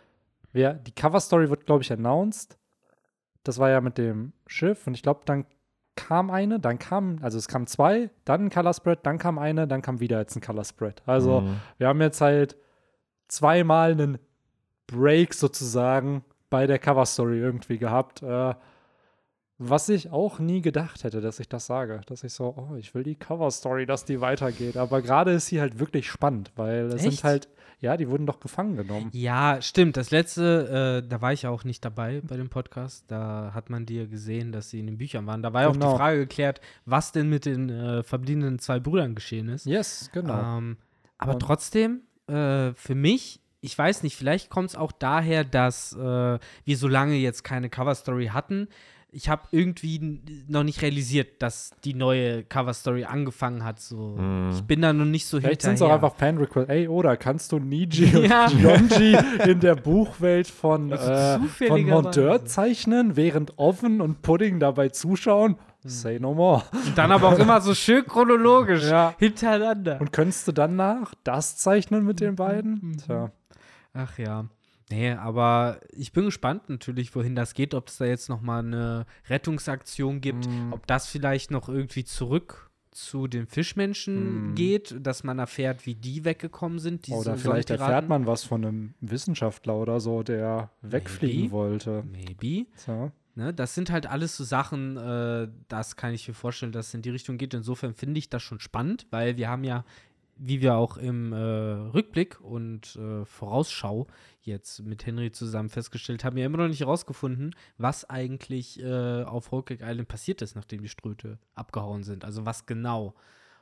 wir, 0.52 0.74
die 0.74 0.92
Cover-Story 0.92 1.50
wird, 1.50 1.66
glaube 1.66 1.82
ich, 1.82 1.92
announced. 1.92 2.56
Das 3.42 3.58
war 3.58 3.70
ja 3.70 3.80
mit 3.80 3.98
dem 3.98 4.32
Schiff 4.46 4.86
und 4.86 4.94
ich 4.94 5.02
glaube, 5.02 5.22
dann 5.24 5.44
kam 5.96 6.30
eine, 6.30 6.58
dann 6.60 6.78
kam, 6.78 7.18
also 7.22 7.38
es 7.38 7.48
kam 7.48 7.66
zwei, 7.66 8.10
dann 8.24 8.46
ein 8.46 8.50
Color 8.50 8.74
Spread, 8.74 9.00
dann 9.04 9.18
kam 9.18 9.38
eine, 9.38 9.68
dann 9.68 9.82
kam 9.82 10.00
wieder 10.00 10.18
jetzt 10.18 10.36
ein 10.36 10.40
Color 10.40 10.64
Spread. 10.64 11.02
Also 11.06 11.42
Mhm. 11.42 11.56
wir 11.78 11.88
haben 11.88 12.00
jetzt 12.00 12.20
halt 12.20 12.56
zweimal 13.28 13.92
einen 13.92 14.18
Break 14.86 15.34
sozusagen 15.34 16.24
bei 16.50 16.66
der 16.66 16.78
Cover-Story 16.78 17.38
irgendwie 17.38 17.78
gehabt. 17.78 18.22
Äh, 18.22 18.54
was 19.58 19.88
ich 19.88 20.10
auch 20.10 20.38
nie 20.40 20.60
gedacht 20.62 21.04
hätte, 21.04 21.20
dass 21.20 21.38
ich 21.40 21.48
das 21.48 21.66
sage. 21.66 22.00
Dass 22.06 22.24
ich 22.24 22.32
so, 22.32 22.54
oh, 22.56 22.74
ich 22.76 22.94
will 22.94 23.02
die 23.04 23.14
Cover-Story, 23.14 23.86
dass 23.86 24.04
die 24.04 24.20
weitergeht. 24.20 24.76
Aber 24.76 25.00
gerade 25.02 25.32
ist 25.32 25.46
sie 25.46 25.60
halt 25.60 25.78
wirklich 25.78 26.08
spannend, 26.10 26.50
weil 26.56 26.86
es 26.86 27.02
sind 27.02 27.12
Echt? 27.14 27.24
halt, 27.24 27.48
ja, 27.80 27.96
die 27.96 28.08
wurden 28.10 28.26
doch 28.26 28.40
gefangen 28.40 28.76
genommen. 28.76 29.10
Ja, 29.12 29.60
stimmt. 29.62 29.96
Das 29.96 30.10
letzte, 30.10 31.02
äh, 31.04 31.08
da 31.08 31.20
war 31.20 31.32
ich 31.32 31.42
ja 31.42 31.50
auch 31.50 31.64
nicht 31.64 31.84
dabei 31.84 32.20
bei 32.24 32.36
dem 32.36 32.48
Podcast. 32.48 33.04
Da 33.08 33.52
hat 33.54 33.70
man 33.70 33.86
dir 33.86 34.06
gesehen, 34.08 34.50
dass 34.52 34.70
sie 34.70 34.80
in 34.80 34.86
den 34.86 34.98
Büchern 34.98 35.26
waren. 35.26 35.42
Da 35.42 35.52
war 35.52 35.62
ja 35.62 35.68
auch 35.68 35.72
Genau. 35.74 35.92
die 35.92 35.98
Frage 35.98 36.18
geklärt, 36.20 36.60
was 36.84 37.12
denn 37.12 37.28
mit 37.28 37.44
den 37.44 37.70
äh, 37.70 38.02
verbliebenen 38.02 38.58
zwei 38.58 38.80
Brüdern 38.80 39.14
geschehen 39.14 39.48
ist. 39.48 39.66
Yes, 39.66 40.10
genau. 40.12 40.58
Ähm, 40.58 40.78
aber 41.18 41.34
Und- 41.34 41.40
trotzdem, 41.42 42.00
äh, 42.26 42.72
für 42.74 42.94
mich, 42.96 43.40
ich 43.60 43.76
weiß 43.78 44.02
nicht, 44.02 44.16
vielleicht 44.16 44.50
kommt 44.50 44.70
es 44.70 44.76
auch 44.76 44.90
daher, 44.92 45.44
dass 45.44 45.92
äh, 45.92 45.98
wir 45.98 46.76
so 46.76 46.88
lange 46.88 47.14
jetzt 47.14 47.44
keine 47.44 47.70
Cover-Story 47.70 48.26
hatten. 48.32 48.68
Ich 49.16 49.28
habe 49.28 49.42
irgendwie 49.52 50.20
noch 50.48 50.64
nicht 50.64 50.82
realisiert, 50.82 51.40
dass 51.40 51.70
die 51.84 51.94
neue 51.94 52.42
Cover-Story 52.42 53.04
angefangen 53.04 53.64
hat. 53.64 53.78
So. 53.80 54.16
Mhm. 54.16 54.50
Ich 54.54 54.62
bin 54.62 54.82
da 54.82 54.92
noch 54.92 55.04
nicht 55.04 55.26
so 55.26 55.38
Vielleicht 55.40 55.62
sind 55.62 55.72
hinterher. 55.72 55.94
es 55.96 56.02
auch 56.02 56.04
einfach 56.04 56.18
Fan-Requests. 56.18 56.68
Ey, 56.68 56.88
oder 56.88 57.16
kannst 57.16 57.52
du 57.52 57.58
Niji 57.60 58.06
und 58.16 58.24
Ja. 58.26 58.48
Yonji 58.48 59.16
in 59.48 59.60
der 59.60 59.76
Buchwelt 59.76 60.48
von, 60.48 60.90
äh, 60.90 61.38
von. 61.38 61.86
Monteur 61.86 62.44
zeichnen, 62.44 63.14
während 63.16 63.56
Oven 63.58 64.00
und 64.00 64.22
Pudding 64.22 64.58
dabei 64.58 64.88
zuschauen? 64.88 65.56
Say 65.84 66.18
no 66.18 66.34
more. 66.34 66.62
Und 66.72 66.96
dann 66.98 67.12
aber 67.12 67.28
auch 67.28 67.38
immer 67.38 67.60
so 67.60 67.74
schön 67.74 68.04
chronologisch 68.06 68.84
Ja. 68.90 69.14
hintereinander. 69.18 70.00
Und 70.00 70.12
könntest 70.12 70.48
du 70.48 70.52
danach 70.52 71.14
das 71.24 71.56
zeichnen 71.56 72.04
mit 72.04 72.20
den 72.20 72.36
beiden? 72.36 72.96
Tja. 73.04 73.30
Ach 73.92 74.18
ja. 74.18 74.46
Nee, 74.94 75.12
aber 75.12 75.80
ich 75.90 76.12
bin 76.12 76.26
gespannt 76.26 76.68
natürlich, 76.68 77.14
wohin 77.16 77.34
das 77.34 77.54
geht, 77.54 77.74
ob 77.74 77.88
es 77.88 77.96
da 77.98 78.04
jetzt 78.04 78.28
noch 78.28 78.40
mal 78.40 78.60
eine 78.60 79.06
Rettungsaktion 79.28 80.20
gibt, 80.20 80.46
Mm. 80.48 80.72
ob 80.72 80.86
das 80.86 81.06
vielleicht 81.08 81.50
noch 81.50 81.68
irgendwie 81.68 82.04
zurück 82.04 82.70
zu 82.92 83.26
den 83.26 83.46
Fischmenschen 83.48 84.52
Mm. 84.52 84.54
geht, 84.54 84.94
dass 85.04 85.24
man 85.24 85.40
erfährt, 85.40 85.84
wie 85.84 85.96
die 85.96 86.24
weggekommen 86.24 86.78
sind. 86.78 87.08
Oder 87.08 87.36
vielleicht 87.36 87.68
Sonnenpiraten. 87.68 87.80
erfährt 87.82 88.08
man 88.08 88.26
was 88.26 88.44
von 88.44 88.64
einem 88.64 88.94
Wissenschaftler 89.00 89.74
oder 89.74 89.98
so, 89.98 90.22
der 90.22 90.70
wegfliegen 90.82 91.40
Maybe. 91.42 91.52
wollte. 91.52 92.04
Maybe. 92.10 92.66
Tja. 92.84 93.10
Ne, 93.36 93.52
das 93.52 93.74
sind 93.74 93.90
halt 93.90 94.06
alles 94.06 94.36
so 94.36 94.44
Sachen, 94.44 94.96
äh, 94.96 95.48
das 95.66 95.96
kann 95.96 96.14
ich 96.14 96.28
mir 96.28 96.34
vorstellen, 96.34 96.70
dass 96.70 96.88
es 96.88 96.94
in 96.94 97.02
die 97.02 97.10
Richtung 97.10 97.36
geht. 97.36 97.52
Insofern 97.52 97.92
finde 97.94 98.18
ich 98.18 98.30
das 98.30 98.44
schon 98.44 98.60
spannend, 98.60 99.08
weil 99.10 99.36
wir 99.36 99.48
haben 99.48 99.64
ja, 99.64 99.84
wie 100.36 100.60
wir 100.60 100.76
auch 100.76 100.96
im 100.96 101.32
äh, 101.32 101.36
Rückblick 101.36 102.40
und 102.40 102.96
äh, 102.96 103.24
Vorausschau 103.24 104.06
jetzt 104.40 104.82
mit 104.82 105.06
Henry 105.06 105.32
zusammen 105.32 105.68
festgestellt 105.68 106.24
haben, 106.24 106.36
ja 106.36 106.46
immer 106.46 106.58
noch 106.58 106.68
nicht 106.68 106.80
herausgefunden, 106.80 107.54
was 107.78 108.08
eigentlich 108.08 108.80
äh, 108.80 109.22
auf 109.22 109.50
Cake 109.50 109.82
Island 109.82 110.08
passiert 110.08 110.42
ist, 110.42 110.54
nachdem 110.56 110.82
die 110.82 110.88
Ströte 110.88 111.38
abgehauen 111.54 112.02
sind. 112.02 112.24
Also 112.24 112.44
was 112.44 112.66
genau. 112.66 113.14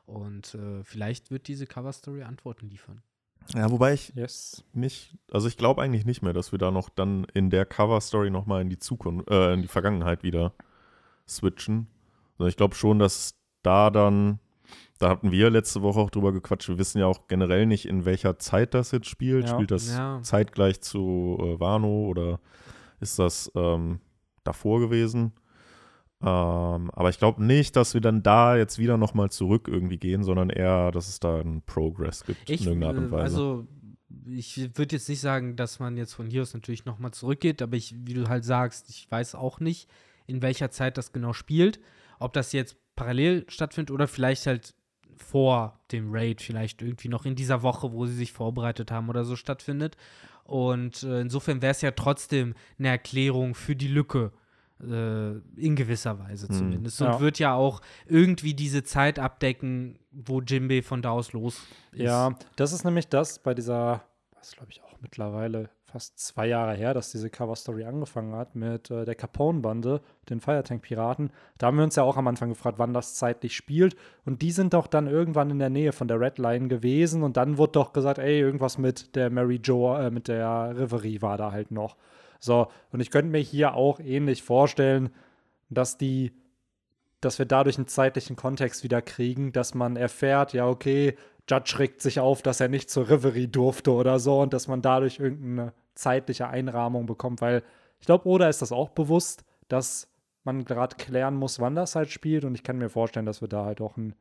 Und 0.07 0.55
äh, 0.55 0.83
vielleicht 0.83 1.31
wird 1.31 1.49
diese 1.49 1.67
Cover-Story 1.67 2.23
Antworten 2.23 2.69
liefern. 2.69 3.03
Ja, 3.55 3.71
wobei 3.71 3.95
ich 3.95 4.13
Yes. 4.15 4.65
nicht, 4.73 5.17
also 5.31 5.49
ich 5.49 5.57
glaube 5.57 5.83
eigentlich 5.83 6.05
nicht 6.05 6.23
mehr, 6.23 6.33
dass 6.33 6.53
wir 6.53 6.59
da 6.59 6.71
noch 6.71 6.89
dann 6.89 7.25
in 7.35 7.51
der 7.51 7.67
Cover-Story 7.67 8.31
nochmal 8.31 8.63
in 8.63 8.71
die 8.71 8.79
Zukunft, 8.79 9.29
äh, 9.31 9.55
in 9.55 9.63
die 9.63 9.69
Vergangenheit 9.69 10.23
wieder 10.23 10.53
switchen. 11.29 11.87
Also 12.39 12.49
ich 12.49 12.57
glaube 12.57 12.75
schon, 12.75 12.99
dass 12.99 13.35
da 13.63 13.91
dann, 13.91 14.39
da 14.99 15.09
hatten 15.09 15.31
wir 15.33 15.51
letzte 15.51 15.83
Woche 15.83 16.01
auch 16.01 16.11
drüber 16.11 16.33
gequatscht, 16.33 16.69
wir 16.69 16.79
wissen 16.79 16.99
ja 16.99 17.07
auch 17.07 17.27
generell 17.29 17.67
nicht, 17.67 17.87
in 17.87 18.05
welcher 18.05 18.39
Zeit 18.39 18.75
das 18.75 18.91
jetzt 18.93 19.09
spielt. 19.09 19.47
Ja. 19.49 19.55
Spielt 19.55 19.71
das 19.71 19.89
Ja. 19.97 20.21
zeitgleich 20.23 20.81
zu 20.81 21.39
äh, 21.41 21.61
Wano 21.61 22.07
oder 22.07 22.41
ist 23.01 23.19
das 23.19 23.51
ähm, 23.55 24.01
davor 24.45 24.81
gewesen? 24.81 25.33
Ähm, 26.21 26.91
aber 26.93 27.11
ich 27.11 27.19
glaube 27.19 27.43
nicht, 27.45 27.75
dass 27.75 27.95
wir 27.95 28.01
dann 28.01 28.23
da 28.23 28.57
jetzt 28.57 28.79
wieder 28.79 28.97
nochmal 28.97 29.31
zurück 29.31 29.67
irgendwie 29.69 29.99
gehen, 29.99 30.23
sondern 30.23 30.51
eher, 30.51 30.93
dass 30.93 31.09
es 31.09 31.19
da 31.19 31.41
einen 31.41 31.63
Progress 31.63 32.25
gibt 32.25 32.49
Ich, 32.49 32.61
in 32.61 32.69
irgendeiner 32.69 32.91
Art 32.95 32.99
und 33.05 33.11
Weise. 33.11 33.23
also 33.25 33.67
ich 34.27 34.59
würde 34.79 34.95
jetzt 34.97 35.09
nicht 35.09 35.21
sagen, 35.21 35.57
dass 35.57 35.81
man 35.81 35.97
jetzt 35.97 36.15
von 36.15 36.27
hier 36.27 36.43
aus 36.43 36.55
natürlich 36.55 36.85
nochmal 36.85 37.11
zurückgeht, 37.13 37.61
aber 37.61 37.77
ich, 37.77 37.97
wie 38.07 38.15
du 38.15 38.29
halt 38.29 38.45
sagst, 38.45 38.89
ich 38.89 39.11
weiß 39.11 39.35
auch 39.35 39.59
nicht, 39.59 39.89
in 40.27 40.43
welcher 40.43 40.71
Zeit 40.71 40.97
das 40.97 41.13
genau 41.13 41.33
spielt. 41.33 41.81
Ob 42.21 42.33
das 42.35 42.53
jetzt 42.53 42.77
parallel 42.97 43.45
stattfindet 43.49 43.91
oder 43.91 44.07
vielleicht 44.09 44.47
halt 44.47 44.75
vor 45.17 45.81
dem 45.93 46.09
Raid, 46.13 46.41
vielleicht 46.43 46.83
irgendwie 46.83 47.09
noch 47.09 47.25
in 47.25 47.35
dieser 47.35 47.63
Woche, 47.63 47.93
wo 47.93 48.07
sie 48.07 48.15
sich 48.15 48.33
vorbereitet 48.33 48.91
haben 48.91 49.09
oder 49.09 49.25
so 49.25 49.37
stattfindet. 49.37 49.97
Und 50.45 51.03
äh, 51.05 51.21
insofern 51.21 51.63
wäre 51.63 51.71
es 51.71 51.81
ja 51.83 51.93
trotzdem 51.93 52.55
eine 52.79 52.89
Erklärung 52.89 53.55
für 53.55 53.77
die 53.77 53.89
Lücke. 53.89 54.33
Äh, 54.81 55.37
in 55.57 55.77
gewisser 55.77 56.19
Weise 56.19 56.49
Hm. 56.49 56.55
zumindest. 56.57 57.01
Und 57.01 57.07
Ja. 57.09 57.21
wird 57.21 57.39
ja 57.39 57.55
auch 57.55 57.81
irgendwie 58.07 58.53
diese 58.53 58.83
Zeit 58.83 59.21
abdecken, 59.21 59.97
wo 60.11 60.41
Jimbe 60.41 60.83
von 60.83 61.03
da 61.03 61.11
aus 61.11 61.33
los 61.33 61.63
ist. 61.93 62.01
Ja, 62.03 62.35
das 62.57 62.73
ist 62.73 62.85
nämlich 62.85 63.07
das 63.07 63.39
bei 63.39 63.55
dieser, 63.55 64.03
was 64.35 64.51
glaube 64.57 64.73
ich 64.73 64.83
auch 64.83 65.01
mittlerweile 65.01 65.71
fast 65.93 66.19
zwei 66.19 66.47
Jahre 66.47 66.75
her, 66.75 66.95
dass 66.95 67.13
diese 67.13 67.29
Cover-Story 67.29 67.85
angefangen 67.85 68.35
hat 68.35 68.55
mit 68.55 68.91
äh, 68.91 69.05
der 69.05 69.15
Capone-Bande, 69.15 70.01
den 70.31 70.41
Firetank-Piraten. 70.41 71.31
Da 71.59 71.67
haben 71.67 71.77
wir 71.77 71.85
uns 71.85 71.97
ja 71.97 72.03
auch 72.03 72.17
am 72.17 72.27
Anfang 72.27 72.49
gefragt, 72.49 72.79
wann 72.79 72.95
das 72.95 73.15
zeitlich 73.15 73.55
spielt. 73.55 73.95
Und 74.25 74.41
die 74.41 74.53
sind 74.53 74.73
doch 74.73 74.87
dann 74.87 75.07
irgendwann 75.07 75.51
in 75.51 75.59
der 75.59 75.69
Nähe 75.69 75.93
von 75.93 76.09
der 76.09 76.19
Red 76.19 76.39
Line 76.39 76.69
gewesen. 76.69 77.23
Und 77.23 77.37
dann 77.37 77.59
wurde 77.59 77.73
doch 77.73 77.93
gesagt, 77.93 78.19
ey, 78.19 78.41
irgendwas 78.41 78.79
mit 78.79 79.15
der 79.15 79.29
Mary 79.29 79.61
Jo, 79.63 79.95
äh, 79.95 80.11
mit 80.11 80.29
der 80.29 80.75
Reverie 80.77 81.21
war 81.21 81.37
da 81.37 81.53
halt 81.53 81.71
noch. 81.71 81.97
So, 82.41 82.69
und 82.91 83.01
ich 83.01 83.11
könnte 83.11 83.31
mir 83.31 83.39
hier 83.39 83.75
auch 83.75 84.01
ähnlich 84.01 84.43
vorstellen, 84.43 85.11
dass 85.69 85.99
die 85.99 86.33
dass 87.21 87.39
wir 87.39 87.47
dadurch 87.47 87.79
einen 87.79 87.87
zeitlichen 87.87 88.35
Kontext 88.35 88.83
wieder 88.83 89.01
kriegen, 89.01 89.53
dass 89.53 89.75
man 89.75 89.95
erfährt, 89.95 90.55
ja, 90.55 90.67
okay, 90.67 91.15
Judge 91.49 91.79
regt 91.79 92.03
sich 92.03 92.21
auf, 92.21 92.43
dass 92.43 92.61
er 92.61 92.69
nicht 92.69 92.91
zur 92.91 93.09
Reverie 93.09 93.49
durfte 93.49 93.93
oder 93.93 94.19
so 94.19 94.41
und 94.41 94.53
dass 94.53 94.69
man 94.69 94.83
dadurch 94.83 95.19
irgendeine 95.19 95.73
zeitliche 95.95 96.49
Einrahmung 96.49 97.07
bekommt, 97.07 97.41
weil 97.41 97.63
ich 98.01 98.07
glaube, 98.07 98.29
Oda 98.29 98.49
ist 98.49 98.63
das 98.63 98.73
auch 98.73 98.91
bewusst, 98.91 99.45
dass 99.69 100.09
man 100.45 100.65
gerade 100.65 100.97
klären 100.97 101.37
muss, 101.37 101.61
wann 101.61 101.75
das 101.75 101.95
halt 101.95 102.11
spielt 102.11 102.45
und 102.45 102.55
ich 102.55 102.63
kann 102.63 102.79
mir 102.79 102.89
vorstellen, 102.89 103.27
dass 103.27 103.41
wir 103.41 103.49
da 103.49 103.65
halt 103.65 103.81
auch 103.81 103.97
ein, 103.97 104.15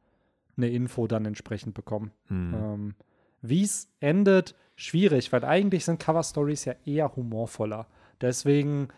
eine 0.58 0.70
Info 0.70 1.08
dann 1.08 1.26
entsprechend 1.26 1.74
bekommen. 1.74 2.12
Hm. 2.28 2.54
Ähm, 2.54 2.96
Wie 3.42 3.64
es 3.64 3.90
endet, 4.00 4.56
schwierig, 4.76 5.32
weil 5.32 5.44
eigentlich 5.44 5.86
sind 5.86 6.00
Cover-Stories 6.00 6.66
ja 6.66 6.76
eher 6.86 7.16
humorvoller. 7.16 7.88
Deswegen, 8.20 8.90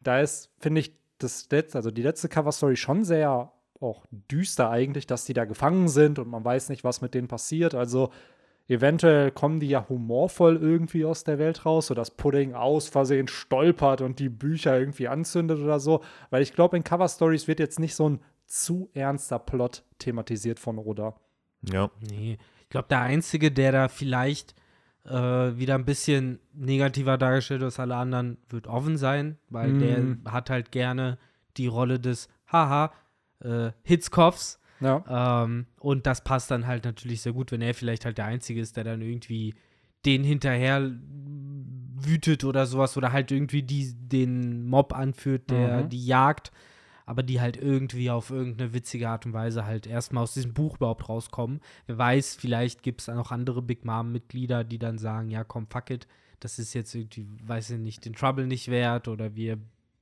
da 0.00 0.20
ist, 0.20 0.50
finde 0.60 0.80
ich, 0.80 0.92
das 1.18 1.48
letzte, 1.50 1.78
also 1.78 1.90
die 1.90 2.02
letzte 2.02 2.28
Cover-Story 2.28 2.76
schon 2.76 3.04
sehr 3.04 3.52
auch 3.80 4.06
düster 4.10 4.70
eigentlich, 4.70 5.06
dass 5.06 5.24
die 5.24 5.34
da 5.34 5.44
gefangen 5.44 5.88
sind 5.88 6.18
und 6.18 6.28
man 6.28 6.44
weiß 6.44 6.68
nicht, 6.68 6.84
was 6.84 7.00
mit 7.00 7.14
denen 7.14 7.28
passiert. 7.28 7.74
Also 7.74 8.10
eventuell 8.68 9.30
kommen 9.30 9.60
die 9.60 9.68
ja 9.68 9.86
humorvoll 9.88 10.56
irgendwie 10.56 11.04
aus 11.04 11.24
der 11.24 11.38
Welt 11.38 11.64
raus, 11.66 11.88
sodass 11.88 12.10
Pudding 12.10 12.54
aus 12.54 12.88
Versehen 12.88 13.28
stolpert 13.28 14.00
und 14.00 14.18
die 14.18 14.28
Bücher 14.28 14.78
irgendwie 14.78 15.08
anzündet 15.08 15.58
oder 15.58 15.80
so. 15.80 16.02
Weil 16.30 16.42
ich 16.42 16.52
glaube, 16.52 16.76
in 16.76 16.84
Cover-Stories 16.84 17.48
wird 17.48 17.60
jetzt 17.60 17.80
nicht 17.80 17.94
so 17.94 18.08
ein 18.08 18.20
zu 18.46 18.90
ernster 18.94 19.38
Plot 19.38 19.82
thematisiert 19.98 20.58
von 20.58 20.78
Oda. 20.78 21.14
Ja. 21.62 21.90
Nee, 22.00 22.38
ich 22.62 22.68
glaube, 22.68 22.88
der 22.88 23.00
Einzige, 23.00 23.50
der 23.50 23.72
da 23.72 23.88
vielleicht 23.88 24.54
äh, 25.04 25.10
wieder 25.56 25.74
ein 25.74 25.84
bisschen 25.84 26.38
negativer 26.52 27.16
dargestellt 27.18 27.62
als 27.62 27.80
alle 27.80 27.96
anderen, 27.96 28.38
wird 28.50 28.66
Oven 28.66 28.96
sein, 28.96 29.38
weil 29.48 29.72
Mm. 29.72 29.78
der 30.24 30.32
hat 30.32 30.50
halt 30.50 30.70
gerne 30.70 31.18
die 31.56 31.66
Rolle 31.66 31.98
des 31.98 32.28
Haha 32.52 32.92
äh, 33.40 33.70
Hitzkopfs. 33.82 34.60
Ja. 34.80 35.44
Ähm, 35.44 35.66
und 35.80 36.06
das 36.06 36.22
passt 36.24 36.50
dann 36.50 36.66
halt 36.66 36.84
natürlich 36.84 37.22
sehr 37.22 37.32
gut, 37.32 37.52
wenn 37.52 37.62
er 37.62 37.74
vielleicht 37.74 38.04
halt 38.04 38.18
der 38.18 38.26
Einzige 38.26 38.60
ist, 38.60 38.76
der 38.76 38.84
dann 38.84 39.02
irgendwie 39.02 39.54
den 40.06 40.22
hinterher 40.24 40.90
wütet 42.00 42.44
oder 42.44 42.66
sowas 42.66 42.96
oder 42.96 43.12
halt 43.12 43.30
irgendwie 43.32 43.62
die, 43.62 43.92
den 43.94 44.66
Mob 44.66 44.94
anführt, 44.94 45.50
der 45.50 45.84
Mhm. 45.84 45.88
die 45.88 46.06
jagt, 46.06 46.52
aber 47.06 47.22
die 47.22 47.40
halt 47.40 47.56
irgendwie 47.56 48.10
auf 48.10 48.30
irgendeine 48.30 48.72
witzige 48.74 49.08
Art 49.08 49.26
und 49.26 49.32
Weise 49.32 49.64
halt 49.64 49.86
erstmal 49.86 50.22
aus 50.22 50.34
diesem 50.34 50.52
Buch 50.54 50.76
überhaupt 50.76 51.08
rauskommen. 51.08 51.60
Wer 51.86 51.98
weiß, 51.98 52.36
vielleicht 52.36 52.82
gibt 52.82 53.00
es 53.00 53.06
da 53.06 53.14
noch 53.14 53.32
andere 53.32 53.62
Big 53.62 53.84
Mom-Mitglieder, 53.84 54.62
die 54.62 54.78
dann 54.78 54.98
sagen, 54.98 55.30
ja 55.30 55.42
komm, 55.42 55.66
fuck 55.68 55.90
it, 55.90 56.06
das 56.40 56.58
ist 56.58 56.74
jetzt 56.74 56.94
irgendwie, 56.94 57.26
weiß 57.44 57.70
ich 57.70 57.78
nicht, 57.78 58.04
den 58.04 58.12
Trouble 58.12 58.46
nicht 58.46 58.68
wert 58.68 59.08
oder 59.08 59.34
wir 59.34 59.58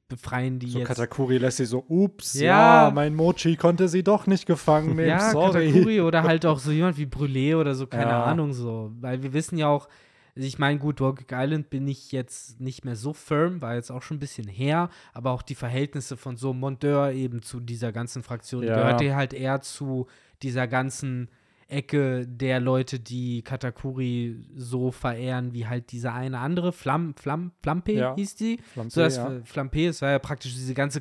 befreien 0.08 0.58
die 0.58 0.68
So 0.70 0.78
jetzt. 0.78 0.88
Katakuri 0.88 1.38
lässt 1.38 1.56
sie 1.58 1.64
so, 1.66 1.84
ups, 1.88 2.34
Ja. 2.34 2.86
ja, 2.86 2.90
mein 2.90 3.14
Mochi 3.14 3.56
konnte 3.56 3.88
sie 3.88 4.02
doch 4.04 4.26
nicht 4.26 4.46
gefangen 4.46 4.94
nehmen, 4.96 5.08
Ja, 5.08 5.30
sorry. 5.32 5.68
Katakuri 5.70 6.00
oder 6.02 6.22
halt 6.22 6.46
auch 6.46 6.58
so 6.58 6.70
jemand 6.70 6.96
wie 6.98 7.06
Brûlé 7.06 7.56
oder 7.56 7.74
so, 7.74 7.86
keine 7.86 8.10
Ja. 8.12 8.24
Ahnung 8.24 8.52
so. 8.52 8.92
Weil 9.00 9.22
wir 9.22 9.32
wissen 9.32 9.58
ja 9.58 9.68
auch, 9.68 9.88
also 10.36 10.46
ich 10.46 10.58
meine, 10.58 10.78
gut, 10.78 11.00
Rogue 11.00 11.24
Island 11.32 11.70
bin 11.70 11.88
ich 11.88 12.12
jetzt 12.12 12.60
nicht 12.60 12.84
mehr 12.84 12.94
so 12.96 13.12
firm, 13.14 13.62
war 13.62 13.74
jetzt 13.74 13.90
auch 13.90 14.02
schon 14.02 14.18
ein 14.18 14.20
bisschen 14.20 14.46
her, 14.46 14.90
aber 15.14 15.30
auch 15.30 15.42
die 15.42 15.54
Verhältnisse 15.54 16.16
von 16.16 16.36
so 16.36 16.52
Monteur 16.52 17.12
eben 17.12 17.42
zu 17.42 17.58
dieser 17.58 17.90
ganzen 17.90 18.22
Fraktion 18.22 18.62
Ja. 18.62 18.74
gehörte 18.76 19.16
halt 19.16 19.32
eher 19.32 19.60
zu 19.62 20.06
dieser 20.42 20.68
ganzen 20.68 21.28
Ecke 21.68 22.26
der 22.28 22.60
Leute, 22.60 23.00
die 23.00 23.42
Katakuri 23.42 24.36
so 24.54 24.92
verehren, 24.92 25.52
wie 25.52 25.66
halt 25.66 25.90
diese 25.90 26.12
eine 26.12 26.38
andere, 26.38 26.72
Flam, 26.72 27.14
Flam, 27.16 27.50
Flampe 27.62 27.92
Ja. 27.92 28.14
hieß 28.14 28.36
die. 28.36 28.58
Flampe, 28.72 28.90
so 28.92 29.00
das 29.00 29.16
ja. 29.16 29.30
Flampe, 29.44 29.86
es 29.88 30.00
war 30.00 30.10
ja 30.10 30.18
praktisch 30.20 30.54
diese 30.54 30.74
ganze 30.74 31.00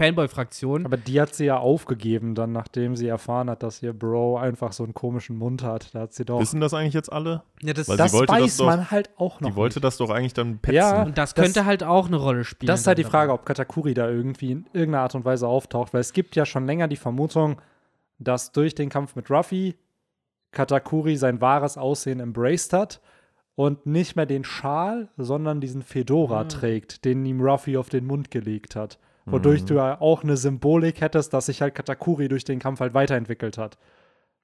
Katakuri-Fanboy-Fraktion. 0.00 0.84
Aber 0.86 0.96
die 0.96 1.20
hat 1.20 1.34
sie 1.34 1.46
ja 1.46 1.58
aufgegeben, 1.58 2.34
dann, 2.34 2.52
nachdem 2.52 2.96
sie 2.96 3.08
erfahren 3.08 3.50
hat, 3.50 3.62
dass 3.62 3.82
ihr 3.82 3.92
Bro 3.92 4.38
einfach 4.38 4.72
so 4.72 4.84
einen 4.84 4.94
komischen 4.94 5.36
Mund 5.38 5.62
hat. 5.62 5.94
Da 5.94 6.00
hat 6.02 6.12
sie 6.14 6.24
doch. 6.24 6.40
Wissen 6.40 6.60
das 6.60 6.74
eigentlich 6.74 6.94
jetzt 6.94 7.12
alle? 7.12 7.42
Ja, 7.62 7.72
das, 7.72 7.86
das 7.86 8.12
weiß 8.12 8.26
das 8.28 8.56
doch- 8.58 8.66
man 8.66 8.90
halt 8.90 9.10
auch 9.16 9.40
noch. 9.40 9.50
Die 9.50 9.56
wollte 9.56 9.78
nicht. 9.78 9.84
das 9.84 9.96
doch 9.96 10.10
eigentlich 10.10 10.34
dann 10.34 10.58
petzen. 10.58 10.76
Ja. 10.76 11.02
Und 11.02 11.18
das 11.18 11.34
Das- 11.34 11.44
könnte 11.44 11.64
halt 11.64 11.82
auch 11.82 12.06
eine 12.06 12.16
Rolle 12.16 12.44
spielen. 12.44 12.68
Das 12.68 12.80
ist 12.80 12.86
halt 12.86 12.98
die 12.98 13.04
Frage, 13.04 13.32
ob 13.32 13.44
Katakuri 13.44 13.94
da 13.94 14.08
irgendwie 14.08 14.52
in 14.52 14.66
irgendeiner 14.72 15.02
Art 15.02 15.14
und 15.14 15.24
Weise 15.24 15.48
auftaucht, 15.48 15.92
weil 15.94 16.00
es 16.00 16.12
gibt 16.12 16.36
ja 16.36 16.46
schon 16.46 16.66
länger 16.66 16.88
die 16.88 16.96
Vermutung, 16.96 17.60
dass 18.18 18.52
durch 18.52 18.74
den 18.74 18.88
Kampf 18.88 19.14
mit 19.16 19.30
Ruffy 19.30 19.74
Katakuri 20.56 21.16
sein 21.16 21.40
wahres 21.40 21.76
Aussehen 21.76 22.18
embraced 22.20 22.72
hat 22.72 23.00
und 23.54 23.86
nicht 23.86 24.16
mehr 24.16 24.26
den 24.26 24.42
Schal, 24.44 25.08
sondern 25.16 25.60
diesen 25.60 25.82
Fedora 25.82 26.40
Ah. 26.40 26.44
trägt, 26.44 27.04
den 27.04 27.24
ihm 27.26 27.40
Ruffy 27.40 27.76
auf 27.76 27.88
den 27.90 28.06
Mund 28.06 28.30
gelegt 28.30 28.74
hat. 28.74 28.98
Wodurch 29.26 29.62
Mhm. 29.62 29.66
du 29.66 29.74
ja 29.74 30.00
auch 30.00 30.22
eine 30.22 30.36
Symbolik 30.36 31.00
hättest, 31.00 31.32
dass 31.34 31.46
sich 31.46 31.60
halt 31.60 31.74
Katakuri 31.74 32.28
durch 32.28 32.44
den 32.44 32.58
Kampf 32.58 32.80
halt 32.80 32.94
weiterentwickelt 32.94 33.58
hat. 33.58 33.76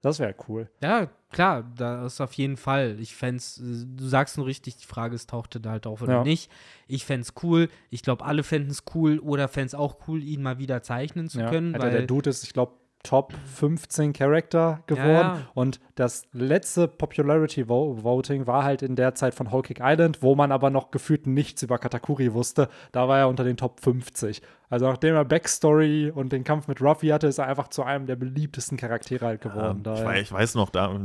Das 0.02 0.18
wäre 0.18 0.34
cool. 0.48 0.68
Ja, 0.82 1.06
klar, 1.30 1.62
da 1.76 2.04
ist 2.04 2.20
auf 2.20 2.32
jeden 2.32 2.56
Fall. 2.56 2.96
Ich 2.98 3.14
fänd's, 3.14 3.58
äh, 3.58 3.86
du 3.86 4.04
sagst 4.08 4.36
nur 4.36 4.46
richtig, 4.46 4.76
die 4.76 4.86
Frage 4.86 5.14
ist, 5.14 5.30
tauchte 5.30 5.60
da 5.60 5.70
halt 5.70 5.86
auf 5.86 6.02
oder 6.02 6.14
Ja. 6.14 6.24
nicht. 6.24 6.50
Ich 6.88 7.04
fänd's 7.06 7.34
cool. 7.44 7.68
Ich 7.90 8.02
glaube, 8.02 8.24
alle 8.24 8.42
fänden 8.42 8.72
es 8.72 8.82
cool 8.96 9.20
oder 9.20 9.46
fänd's 9.46 9.74
auch 9.76 10.08
cool, 10.08 10.20
ihn 10.24 10.42
mal 10.42 10.58
wieder 10.58 10.82
zeichnen 10.82 11.28
zu 11.28 11.38
Ja. 11.38 11.50
können, 11.50 11.74
Alter, 11.74 11.84
weil 11.86 11.92
der 11.92 12.06
Dude 12.08 12.28
ist, 12.30 12.42
ich 12.42 12.52
glaube, 12.52 12.72
Top 13.02 13.32
15 13.54 14.12
Charakter 14.12 14.82
geworden. 14.86 15.08
Ja. 15.08 15.46
Und 15.54 15.80
das 15.96 16.24
letzte 16.32 16.86
Popularity 16.86 17.68
Vo 17.68 18.02
Voting 18.02 18.46
war 18.46 18.62
halt 18.62 18.82
in 18.82 18.94
der 18.94 19.14
Zeit 19.14 19.34
von 19.34 19.50
Whole 19.50 19.62
Cake 19.62 19.82
Island, 19.82 20.22
wo 20.22 20.34
man 20.36 20.52
aber 20.52 20.70
noch 20.70 20.90
gefühlt 20.92 21.26
nichts 21.26 21.62
über 21.62 21.78
Katakuri 21.78 22.32
wusste. 22.32 22.68
Da 22.92 23.08
war 23.08 23.18
er 23.18 23.28
unter 23.28 23.42
den 23.44 23.56
Top 23.56 23.80
50. 23.80 24.40
Also 24.70 24.86
nachdem 24.86 25.14
er 25.16 25.24
Backstory 25.24 26.10
und 26.10 26.32
den 26.32 26.44
Kampf 26.44 26.68
mit 26.68 26.80
Ruffy 26.80 27.08
hatte, 27.08 27.26
ist 27.26 27.38
er 27.38 27.46
einfach 27.46 27.68
zu 27.68 27.82
einem 27.82 28.06
der 28.06 28.16
beliebtesten 28.16 28.78
Charaktere 28.78 29.26
halt 29.26 29.40
geworden. 29.40 29.78
Ähm, 29.78 29.82
Da, 29.82 29.94
ich, 29.94 30.04
weiß, 30.04 30.22
ich 30.22 30.32
weiß 30.32 30.54
noch, 30.54 30.70
da, 30.70 30.98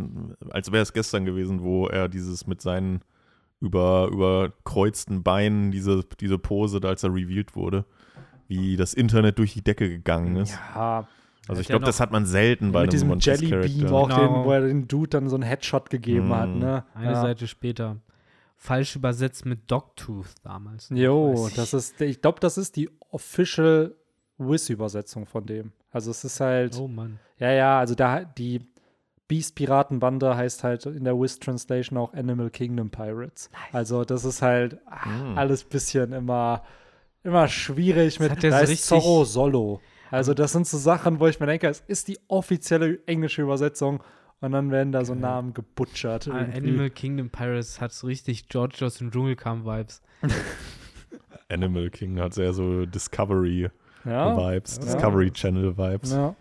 als 0.51 0.71
wäre 0.71 0.83
es 0.83 0.93
gestern 0.93 1.25
gewesen, 1.25 1.63
wo 1.63 1.87
er 1.87 2.09
dieses 2.09 2.47
mit 2.47 2.61
seinen 2.61 3.01
über, 3.59 4.07
überkreuzten 4.11 5.23
Beinen, 5.23 5.71
diese, 5.71 6.03
diese 6.19 6.37
Pose, 6.37 6.79
da 6.79 6.89
als 6.89 7.03
er 7.03 7.13
revealed 7.13 7.55
wurde, 7.55 7.85
wie 8.47 8.77
das 8.77 8.93
Internet 8.93 9.39
durch 9.39 9.53
die 9.53 9.63
Decke 9.63 9.89
gegangen 9.89 10.35
ist. 10.37 10.57
ja, 10.75 11.07
Also 11.49 11.61
ich 11.61 11.67
glaube, 11.67 11.85
das 11.85 11.99
hat 11.99 12.11
man 12.11 12.25
selten 12.25 12.71
bei 12.71 12.81
mit 12.85 12.93
einem 12.93 13.17
diesem 13.19 13.19
Jelly 13.19 13.67
Beam 13.67 13.93
auch, 13.93 14.09
Genau. 14.09 14.19
den, 14.19 14.45
wo 14.45 14.51
er 14.51 14.61
den 14.61 14.87
Dude 14.87 15.09
dann 15.09 15.29
so 15.29 15.35
einen 15.35 15.43
Headshot 15.43 15.89
gegeben 15.89 16.33
hat. 16.35 16.49
Mm. 16.49 16.59
Ne? 16.59 16.83
eine 16.93 17.11
ja. 17.11 17.21
Seite 17.21 17.47
später. 17.47 17.97
Falsch 18.55 18.95
übersetzt 18.95 19.45
mit 19.45 19.69
Dogtooth 19.69 20.33
damals. 20.43 20.89
Jo, 20.89 21.33
Weiß 21.33 21.49
ich. 21.49 21.55
das 21.55 21.73
ist, 21.73 22.01
ich 22.01 22.21
glaube, 22.21 22.39
das 22.39 22.57
ist 22.57 22.75
die 22.75 22.89
official 23.11 23.93
Wiz-Übersetzung 24.39 25.25
von 25.25 25.45
dem. 25.45 25.71
Also 25.91 26.11
es 26.11 26.23
ist 26.23 26.39
halt, 26.39 26.77
Oh 26.79 26.87
Mann. 26.87 27.19
ja, 27.39 27.51
ja, 27.51 27.79
also 27.79 27.93
da 27.95 28.23
die 28.23 28.61
Beast-Piratenbande 29.27 30.35
heißt 30.35 30.63
halt 30.63 30.85
in 30.85 31.03
der 31.03 31.19
Wiz-Translation 31.19 31.97
auch 31.97 32.13
Animal 32.13 32.49
Kingdom 32.49 32.89
Pirates. 32.89 33.49
Also 33.73 34.03
das 34.05 34.25
ist 34.25 34.41
halt 34.41 34.79
ah, 34.85 35.07
Mm. 35.09 35.37
alles 35.37 35.63
bisschen 35.63 36.13
immer, 36.13 36.63
immer 37.23 37.47
schwierig 37.47 38.19
mit, 38.19 38.31
hat 38.31 38.43
er 38.43 38.51
da 38.51 38.57
so 38.57 38.63
ist 38.63 38.69
richtig- 38.69 38.85
Zorro 38.87 39.25
Solo. 39.25 39.81
Also 40.11 40.33
das 40.33 40.53
sind 40.53 40.67
so 40.67 40.77
Sachen, 40.77 41.19
wo 41.19 41.27
ich 41.27 41.39
mir 41.39 41.45
denke, 41.47 41.67
es 41.67 41.83
ist 41.87 42.07
die 42.07 42.17
offizielle 42.27 42.99
englische 43.07 43.41
Übersetzung 43.41 44.01
und 44.39 44.51
dann 44.51 44.71
werden 44.71 44.91
da 44.91 45.03
so 45.03 45.15
Namen 45.15 45.53
gebutschert. 45.53 46.27
Ah, 46.27 46.41
irgendwie. 46.41 46.57
Animal 46.57 46.89
Kingdom 46.91 47.29
Pirates 47.29 47.81
hat 47.81 47.91
so 47.91 48.07
richtig 48.07 48.47
George 48.49 48.85
aus 48.85 48.95
dem 48.99 49.11
Dschungelcamp-Vibes. 49.11 50.01
Animal 51.49 51.89
King 51.89 52.19
hat 52.19 52.33
sehr 52.33 52.53
so 52.53 52.85
Discovery-Vibes, 52.85 53.71
ja, 54.05 54.37
Ja. 54.37 54.59
Discovery 54.59 55.31
Channel-Vibes. 55.31 56.11
ja. 56.11 56.35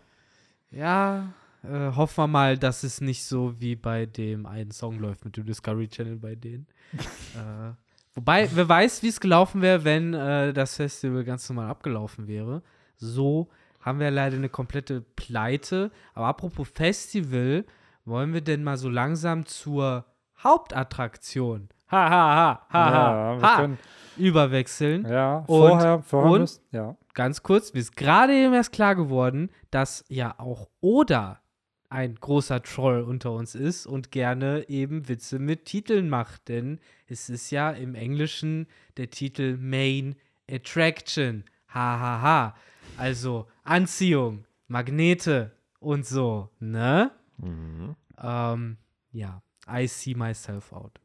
Ja, 0.72 1.32
äh, 1.62 1.92
hoffen 1.94 2.24
wir 2.24 2.26
mal, 2.26 2.58
dass 2.58 2.82
es 2.82 3.00
nicht 3.00 3.24
so 3.24 3.54
wie 3.60 3.76
bei 3.76 4.04
dem 4.04 4.46
einen 4.46 4.72
Song 4.72 4.98
läuft 4.98 5.24
mit 5.24 5.36
dem 5.36 5.46
Discovery 5.46 5.88
Channel 5.88 6.16
bei 6.16 6.34
denen. 6.34 6.66
äh, 7.34 7.72
wobei, 8.14 8.48
wer 8.52 8.68
weiß, 8.68 9.02
wie 9.02 9.08
es 9.08 9.20
gelaufen 9.20 9.62
wäre, 9.62 9.84
wenn 9.84 10.12
äh, 10.12 10.52
das 10.52 10.76
Festival 10.76 11.24
ganz 11.24 11.48
normal 11.48 11.70
abgelaufen 11.70 12.26
wäre. 12.26 12.62
So 12.96 13.48
haben 13.80 14.00
wir 14.00 14.10
leider 14.10 14.36
eine 14.36 14.48
komplette 14.48 15.00
Pleite. 15.00 15.90
Aber 16.14 16.26
apropos 16.26 16.68
Festival, 16.68 17.64
wollen 18.04 18.32
wir 18.34 18.40
denn 18.40 18.64
mal 18.64 18.76
so 18.76 18.88
langsam 18.88 19.46
zur 19.46 20.04
Hauptattraktion, 20.42 21.68
ha, 21.90 22.10
ha, 22.10 22.10
ha, 22.10 22.66
ha, 22.70 22.90
ja, 22.90 22.92
ha, 22.94 23.36
wir 23.40 23.42
ha, 23.42 23.56
können, 23.56 23.78
überwechseln? 24.16 25.06
ja, 25.08 25.38
Und- 25.38 25.46
vorher, 25.46 26.02
vorher 26.02 26.30
und- 26.32 26.40
müssen- 26.40 26.62
ja. 26.72 26.96
ganz 27.14 27.42
kurz, 27.42 27.72
mir 27.72 27.80
ist 27.80 27.96
gerade 27.96 28.32
eben 28.34 28.52
erst 28.54 28.72
klar 28.72 28.94
geworden, 28.94 29.50
dass 29.70 30.04
ja 30.08 30.34
auch 30.38 30.68
Oda 30.80 31.40
ein 31.88 32.16
großer 32.16 32.62
Troll 32.62 33.02
unter 33.02 33.30
uns 33.32 33.54
ist 33.54 33.86
und 33.86 34.10
gerne 34.10 34.68
eben 34.68 35.08
Witze 35.08 35.38
mit 35.38 35.64
Titeln 35.66 36.08
macht. 36.10 36.48
Denn 36.48 36.80
es 37.06 37.30
ist 37.30 37.50
ja 37.52 37.70
im 37.70 37.94
Englischen 37.94 38.66
der 38.96 39.08
Titel 39.10 39.56
Main 39.56 40.16
Attraction. 40.50 41.44
Ha, 41.72 41.98
ha, 42.00 42.20
ha. 42.22 42.54
Also 42.96 43.46
Anziehung, 43.64 44.44
Magnete 44.68 45.52
und 45.80 46.06
so, 46.06 46.50
ne? 46.58 47.10
Mhm. 47.38 47.94
Ähm, 48.22 48.76
ja, 49.12 49.42
I 49.70 49.86
see 49.86 50.14
myself 50.14 50.72
out. 50.72 51.00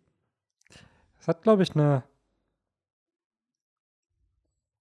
Es 1.19 1.27
hat, 1.27 1.43
glaube 1.43 1.63
ich, 1.63 1.75
eine. 1.75 2.03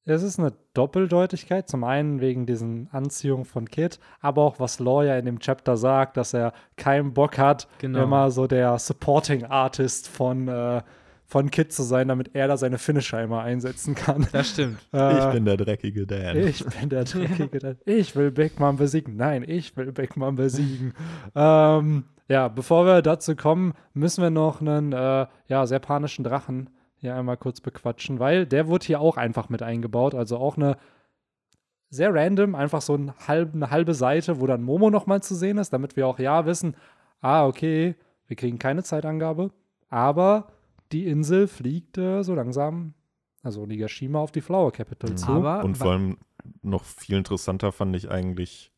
Es 0.06 0.22
ist 0.22 0.38
eine 0.40 0.52
Doppeldeutigkeit. 0.74 1.68
Zum 1.68 1.84
einen 1.84 2.20
wegen 2.20 2.46
diesen 2.46 2.88
Anziehung 2.90 3.44
von 3.44 3.68
Kid, 3.68 4.00
aber 4.20 4.42
auch 4.42 4.58
was 4.58 4.80
Lawyer 4.80 5.18
in 5.18 5.26
dem 5.26 5.38
Chapter 5.40 5.76
sagt, 5.76 6.16
dass 6.16 6.32
er 6.34 6.52
keinen 6.76 7.12
Bock 7.14 7.38
hat, 7.38 7.68
Genau. 7.78 8.02
immer 8.04 8.30
so 8.30 8.46
der 8.46 8.78
Supporting 8.78 9.44
Artist 9.44 10.08
von, 10.08 10.48
äh, 10.48 10.82
von 11.30 11.50
Kid 11.50 11.72
zu 11.72 11.84
sein, 11.84 12.08
damit 12.08 12.34
er 12.34 12.48
da 12.48 12.56
seine 12.56 12.76
Finisher 12.78 13.22
immer 13.22 13.40
einsetzen 13.42 13.94
kann. 13.94 14.26
Das 14.32 14.50
stimmt. 14.50 14.78
Äh, 14.92 15.18
Ich 15.20 15.32
bin 15.32 15.44
der 15.44 15.56
dreckige 15.56 16.04
Dan. 16.06 16.36
ich 16.36 16.64
bin 16.64 16.88
der 16.88 17.04
Dreckige. 17.04 17.58
Dan. 17.60 17.76
Ich 17.84 18.16
will 18.16 18.32
Big 18.32 18.58
Mom 18.58 18.76
besiegen. 18.76 19.16
Nein, 19.16 19.44
ich 19.46 19.76
will 19.76 19.92
Big 19.92 20.16
Mom 20.16 20.34
besiegen. 20.34 20.92
ähm, 21.36 22.04
ja, 22.28 22.48
bevor 22.48 22.84
wir 22.84 23.00
dazu 23.02 23.36
kommen, 23.36 23.74
müssen 23.94 24.22
wir 24.22 24.30
noch 24.30 24.60
einen 24.60 24.92
äh, 24.92 25.26
ja, 25.46 25.66
sehr 25.66 25.78
panischen 25.78 26.24
Drachen 26.24 26.70
hier 26.96 27.14
einmal 27.14 27.36
kurz 27.36 27.60
bequatschen, 27.60 28.18
weil 28.18 28.44
der 28.44 28.66
wurde 28.66 28.86
hier 28.86 29.00
auch 29.00 29.16
einfach 29.16 29.48
mit 29.48 29.62
eingebaut. 29.62 30.14
Also 30.16 30.36
auch 30.36 30.56
eine 30.56 30.76
sehr 31.90 32.12
random, 32.12 32.54
einfach 32.54 32.82
so 32.82 32.94
ein 32.96 33.12
halb, 33.26 33.54
eine 33.54 33.70
halbe 33.70 33.94
Seite, 33.94 34.40
wo 34.40 34.46
dann 34.46 34.62
Momo 34.62 34.90
nochmal 34.90 35.22
zu 35.22 35.34
sehen 35.34 35.58
ist, 35.58 35.72
damit 35.72 35.96
wir 35.96 36.06
auch 36.06 36.18
ja 36.18 36.44
wissen, 36.46 36.76
ah, 37.20 37.46
okay, 37.46 37.94
wir 38.26 38.36
kriegen 38.36 38.58
keine 38.58 38.82
Zeitangabe, 38.82 39.50
aber 39.88 40.48
die 40.92 41.06
Insel 41.06 41.46
fliegt 41.48 41.98
äh, 41.98 42.22
so 42.22 42.34
langsam, 42.34 42.94
also 43.42 43.66
Nigashima 43.66 44.18
auf 44.18 44.32
die 44.32 44.40
Flower 44.40 44.72
Capital 44.72 45.16
zu. 45.16 45.28
Aber 45.30 45.64
Und 45.64 45.78
vor 45.78 45.92
allem 45.92 46.18
noch 46.62 46.84
viel 46.84 47.16
interessanter 47.16 47.72
fand 47.72 47.94
ich 47.96 48.10
eigentlich, 48.10 48.72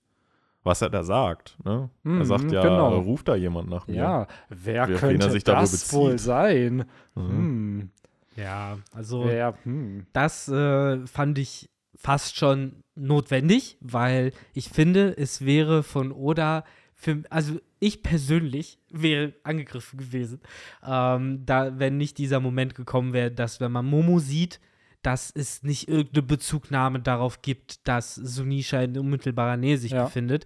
was 0.63 0.83
er 0.83 0.91
da 0.91 1.03
sagt. 1.05 1.57
Ne? 1.65 1.91
Mhm, 2.03 2.19
er 2.19 2.25
sagt 2.27 2.53
ja, 2.53 2.63
genau. 2.63 2.99
ruft 2.99 3.29
da 3.29 3.35
jemand 3.35 3.69
nach 3.71 3.87
mir. 3.87 3.97
Ja, 3.97 4.27
wer 4.49 4.89
Wer- 4.89 4.97
könnte 4.99 5.27
er 5.27 5.33
sich 5.33 5.45
da 5.45 5.55
wohl 5.55 5.61
das 5.63 5.93
wohl 5.93 6.13
bezieht. 6.13 6.27
sein? 6.27 6.85
Mhm. 7.15 7.29
Hm. 7.29 7.91
ja, 8.37 8.79
also 8.95 9.25
Wer, 9.25 9.55
hm. 9.65 10.07
das 10.13 10.49
äh, 10.49 11.07
fand 11.07 11.39
ich 11.39 11.69
fast 11.95 12.37
schon 12.37 12.83
notwendig, 12.95 13.79
weil 13.81 14.33
ich 14.55 14.69
finde, 14.69 15.17
es 15.17 15.45
wäre 15.45 15.83
von 15.83 16.13
Oda 16.13 16.65
für, 17.03 17.23
also 17.31 17.59
ich 17.81 18.03
persönlich 18.05 18.79
wäre 18.91 19.33
angegriffen 19.43 19.99
gewesen, 19.99 20.41
ähm, 20.87 21.45
da 21.45 21.79
wenn 21.79 21.97
nicht 21.97 22.17
dieser 22.17 22.39
Moment 22.39 22.77
gekommen 22.77 23.13
wäre, 23.13 23.33
dass 23.33 23.59
wenn 23.61 23.73
man 23.73 23.85
Momo 23.87 24.21
sieht, 24.21 24.61
dass 25.03 25.33
es 25.35 25.65
nicht 25.65 25.89
irgendeine 25.89 26.23
Bezugnahme 26.23 27.01
darauf 27.01 27.43
gibt, 27.43 27.89
dass 27.89 28.15
Sunisha 28.15 28.81
in 28.83 28.97
unmittelbarer 28.97 29.57
Nähe 29.57 29.77
sich 29.79 29.91
Ja. 29.91 30.05
befindet. 30.05 30.45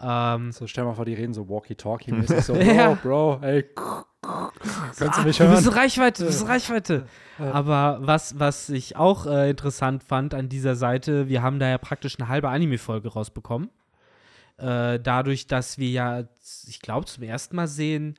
Ähm, 0.00 0.50
So, 0.50 0.66
stell 0.66 0.84
mal 0.84 0.94
vor, 0.94 1.04
die 1.04 1.12
reden 1.12 1.34
so 1.34 1.46
Walkie-Talkie-mäßig. 1.48 2.40
So, 2.46 2.54
Ja. 2.54 2.94
Bro, 2.94 3.40
ey, 3.42 3.66
kannst 4.22 5.18
du 5.18 5.22
mich 5.24 5.36
du 5.36 5.46
bist 5.50 5.64
hören? 5.66 5.74
Reichweite, 5.74 6.22
du 6.22 6.28
bist 6.28 6.48
Reichweite. 6.48 7.06
Aber 7.38 7.98
was, 8.00 8.38
was 8.38 8.70
ich 8.70 8.96
auch 8.96 9.26
äh, 9.26 9.50
interessant 9.50 10.02
fand 10.04 10.32
an 10.32 10.48
dieser 10.48 10.74
Seite, 10.74 11.28
wir 11.28 11.42
haben 11.42 11.58
da 11.58 11.68
ja 11.68 11.76
praktisch 11.76 12.18
eine 12.18 12.28
halbe 12.28 12.48
Anime-Folge 12.48 13.08
rausbekommen. 13.08 13.68
Äh, 14.58 14.98
dadurch, 15.00 15.46
dass 15.46 15.78
wir 15.78 15.88
ja, 15.90 16.24
ich 16.66 16.80
glaube, 16.80 17.06
zum 17.06 17.22
ersten 17.22 17.56
Mal 17.56 17.68
sehen, 17.68 18.16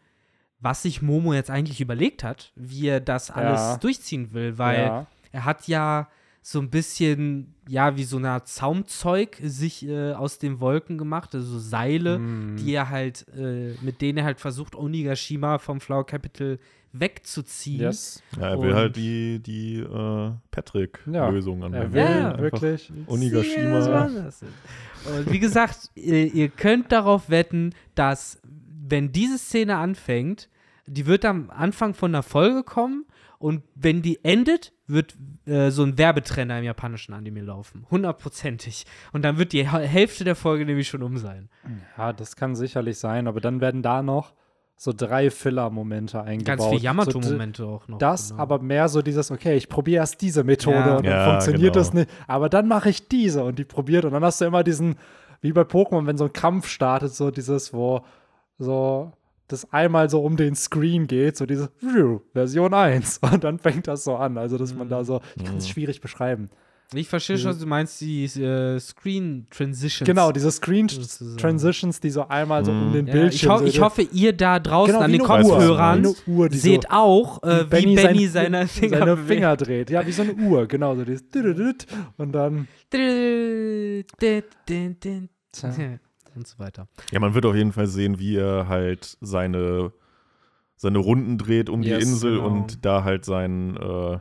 was 0.59 0.81
sich 0.83 1.01
Momo 1.01 1.33
jetzt 1.33 1.49
eigentlich 1.49 1.81
überlegt 1.81 2.23
hat, 2.23 2.51
wie 2.55 2.87
er 2.87 2.99
das 2.99 3.31
alles 3.31 3.59
Ja. 3.59 3.77
durchziehen 3.77 4.33
will, 4.33 4.57
weil 4.57 4.79
ja. 4.79 5.07
er 5.31 5.45
hat 5.45 5.67
ja 5.67 6.07
so 6.41 6.59
ein 6.59 6.69
bisschen, 6.69 7.53
ja, 7.67 7.95
wie 7.97 8.03
so 8.05 8.17
eine 8.17 8.29
Art 8.31 8.47
Zaumzeug 8.47 9.37
sich 9.43 9.85
äh, 9.87 10.13
aus 10.13 10.39
den 10.39 10.59
Wolken 10.59 10.97
gemacht, 10.97 11.35
also 11.35 11.59
Seile, 11.59 12.15
Hm. 12.15 12.55
die 12.57 12.73
er 12.73 12.89
halt, 12.89 13.25
äh, 13.37 13.73
mit 13.81 14.01
denen 14.01 14.19
er 14.19 14.23
halt 14.25 14.39
versucht, 14.39 14.75
Onigashima 14.75 15.57
vom 15.59 15.79
Flower 15.81 16.05
Capital 16.05 16.57
wegzuziehen. 16.91 17.81
Yes. 17.81 18.23
Ja, 18.37 18.49
er 18.49 18.61
will 18.61 18.69
Und- 18.71 18.75
halt 18.75 18.95
die, 18.95 19.39
die 19.39 19.75
äh, 19.79 20.31
Patrick-Lösung 20.49 21.59
Er 21.61 21.65
anwenden. 21.67 21.93
will 21.93 22.01
Ja. 22.01 22.37
Wirklich. 22.39 22.91
Onigashima. 23.07 24.05
Und 24.05 25.31
wie 25.31 25.39
gesagt, 25.39 25.89
ihr, 25.95 26.33
ihr 26.33 26.49
könnt 26.49 26.91
darauf 26.91 27.29
wetten, 27.29 27.73
dass, 27.95 28.39
wenn 28.87 29.11
diese 29.11 29.37
Szene 29.37 29.77
anfängt, 29.77 30.49
die 30.87 31.05
wird 31.05 31.25
am 31.25 31.49
Anfang 31.51 31.93
von 31.93 32.11
der 32.11 32.23
Folge 32.23 32.63
kommen 32.63 33.05
und 33.39 33.63
wenn 33.75 34.01
die 34.03 34.23
endet, 34.23 34.73
wird 34.85 35.15
äh, 35.45 35.71
so 35.71 35.83
ein 35.83 35.97
Werbetrenner 35.97 36.59
im 36.59 36.65
japanischen 36.65 37.13
Anime 37.13 37.41
laufen. 37.41 37.85
Hundertprozentig. 37.89 38.85
Und 39.13 39.23
dann 39.23 39.37
wird 39.37 39.53
die 39.53 39.65
Hä- 39.67 39.85
Hälfte 39.87 40.23
der 40.23 40.35
Folge 40.35 40.65
nämlich 40.65 40.87
schon 40.87 41.01
um 41.03 41.17
sein. 41.17 41.49
Ja, 41.97 42.13
das 42.13 42.35
kann 42.35 42.55
sicherlich 42.55 42.99
sein, 42.99 43.27
aber 43.27 43.39
dann 43.41 43.61
werden 43.61 43.81
da 43.81 44.03
noch 44.03 44.33
so 44.75 44.93
drei 44.95 45.29
Filler-Momente 45.29 46.21
eingebaut. 46.21 46.45
Ganz 46.57 46.65
viele 46.67 46.79
So, 46.79 46.83
Yamato-Momente 46.85 47.65
auch 47.65 47.87
noch. 47.89 47.97
Das, 47.97 48.29
genau. 48.29 48.41
aber 48.41 48.59
mehr 48.59 48.87
so 48.87 49.01
dieses, 49.01 49.29
okay, 49.31 49.55
ich 49.57 49.67
probiere 49.67 50.01
erst 50.01 50.21
diese 50.21 50.43
Methode 50.45 50.77
Ja. 50.77 50.95
und 50.97 51.05
dann 51.05 51.13
Ja, 51.17 51.29
funktioniert 51.31 51.73
genau. 51.73 51.73
das 51.73 51.93
nicht. 51.93 52.09
Aber 52.27 52.47
dann 52.49 52.67
mache 52.67 52.89
ich 52.89 53.07
diese 53.09 53.43
und 53.43 53.59
die 53.59 53.65
probiert 53.65 54.05
und 54.05 54.13
dann 54.13 54.23
hast 54.23 54.39
du 54.41 54.45
immer 54.45 54.63
diesen, 54.63 54.95
wie 55.41 55.51
bei 55.51 55.61
Pokémon, 55.63 56.05
wenn 56.07 56.17
so 56.17 56.25
ein 56.25 56.33
Kampf 56.33 56.67
startet, 56.67 57.13
so 57.13 57.29
dieses, 57.31 57.73
wo 57.73 58.01
so 58.57 59.11
das 59.49 59.71
einmal 59.73 60.09
so 60.09 60.21
um 60.23 60.37
den 60.37 60.55
Screen 60.55 61.07
geht, 61.07 61.35
so 61.37 61.45
diese 61.45 61.69
Version 62.33 62.73
1 62.73 63.19
und 63.33 63.43
dann 63.43 63.59
fängt 63.59 63.87
das 63.87 64.03
so 64.05 64.15
an. 64.15 64.37
Also, 64.37 64.57
dass 64.57 64.73
man 64.73 64.87
Mhm. 64.87 64.91
da 64.91 65.03
so, 65.03 65.19
ich 65.35 65.43
kann 65.43 65.57
es 65.57 65.67
schwierig 65.67 65.99
beschreiben. 66.01 66.49
Ich 66.95 67.07
verstehe 67.07 67.37
schon, 67.37 67.55
du 67.59 67.67
meinst 67.67 68.01
die 68.01 68.23
äh, 68.25 68.79
Screen-Transitions. 68.79 70.07
Genau, 70.07 70.31
diese 70.31 70.49
Screen. 70.49 70.87
Transitions, 71.37 71.99
die 71.99 72.09
so 72.09 72.27
einmal 72.27 72.65
so 72.65 72.71
um 72.71 72.89
Mhm. 72.89 72.93
den 72.93 73.05
Ja, 73.07 73.13
Bildschirm 73.13 73.51
ich, 73.57 73.61
ho 73.61 73.65
ich 73.65 73.79
hoffe, 73.81 74.01
ihr 74.11 74.33
da 74.33 74.57
draußen 74.57 74.93
Genau, 74.93 75.05
an 75.05 75.11
den 75.11 75.21
Uhr. 75.21 75.27
Kopfhörern 75.27 76.05
Uhr, 76.25 76.49
so- 76.51 76.57
seht 76.57 76.89
auch, 76.89 77.43
äh, 77.43 77.65
wie 77.71 77.93
Benny, 77.95 78.25
sein- 78.27 78.51
seine 78.53 78.67
Finger 78.67 78.97
seine. 78.99 79.17
Finger 79.17 79.55
dreht. 79.55 79.91
Ja, 79.91 80.03
wie 80.07 80.11
so 80.11 80.23
eine 80.23 80.33
Uhr, 80.33 80.65
genau 80.65 80.95
so 80.95 81.05
dieses 81.05 81.25
und 82.17 82.31
dann. 82.31 82.67
Und 86.35 86.47
so 86.47 86.59
weiter. 86.59 86.87
Ja, 87.11 87.19
man 87.19 87.33
wird 87.33 87.45
auf 87.45 87.55
jeden 87.55 87.71
Fall 87.73 87.87
sehen, 87.87 88.19
wie 88.19 88.37
er 88.37 88.67
halt 88.67 89.17
seine, 89.21 89.91
seine 90.75 90.99
Runden 90.99 91.37
dreht 91.37 91.69
um 91.69 91.81
die 91.81 91.89
Yes, 91.89 92.03
Insel 92.03 92.35
genau. 92.37 92.47
und 92.47 92.85
da 92.85 93.03
halt 93.03 93.25
sein, 93.25 93.77
äh, 93.77 94.19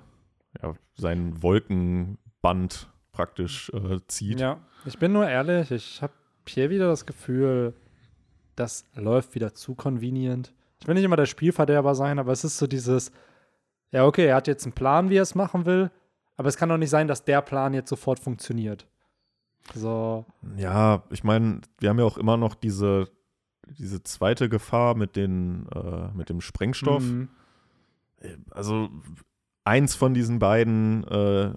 ja, 0.62 0.74
sein 0.94 1.42
Wolkenband 1.42 2.88
praktisch 3.12 3.70
äh, 3.70 3.98
zieht. 4.06 4.40
Ja, 4.40 4.60
ich 4.84 4.98
bin 4.98 5.12
nur 5.12 5.28
ehrlich, 5.28 5.70
ich 5.70 6.02
habe 6.02 6.12
hier 6.46 6.70
wieder 6.70 6.88
das 6.88 7.04
Gefühl, 7.06 7.74
das 8.56 8.84
läuft 8.94 9.34
wieder 9.34 9.54
zu 9.54 9.74
convenient. 9.74 10.52
Ich 10.80 10.86
will 10.86 10.94
nicht 10.94 11.04
immer 11.04 11.16
der 11.16 11.26
Spielverderber 11.26 11.94
sein, 11.94 12.18
aber 12.18 12.32
es 12.32 12.44
ist 12.44 12.58
so 12.58 12.66
dieses, 12.66 13.12
ja, 13.90 14.04
okay, 14.04 14.26
er 14.26 14.36
hat 14.36 14.46
jetzt 14.46 14.64
einen 14.64 14.72
Plan, 14.72 15.10
wie 15.10 15.16
er 15.16 15.22
es 15.22 15.34
machen 15.34 15.66
will, 15.66 15.90
aber 16.36 16.48
es 16.48 16.56
kann 16.56 16.68
doch 16.68 16.76
nicht 16.76 16.90
sein, 16.90 17.08
dass 17.08 17.24
der 17.24 17.42
Plan 17.42 17.74
jetzt 17.74 17.90
sofort 17.90 18.20
funktioniert. 18.20 18.86
So, 19.74 20.24
Ja, 20.56 21.02
ich 21.10 21.24
meine, 21.24 21.60
wir 21.78 21.88
haben 21.90 21.98
ja 21.98 22.04
auch 22.04 22.18
immer 22.18 22.36
noch 22.36 22.54
diese, 22.54 23.08
diese 23.78 24.02
zweite 24.02 24.48
Gefahr 24.48 24.94
mit, 24.94 25.14
den, 25.16 25.66
äh, 25.74 26.08
mit 26.14 26.28
dem 26.30 26.40
Sprengstoff. 26.40 27.02
mhm. 27.02 27.28
Also 28.50 28.88
eins 29.64 29.94
von 29.94 30.12
diesen 30.14 30.38
beiden, 30.38 31.04
äh, 31.04 31.52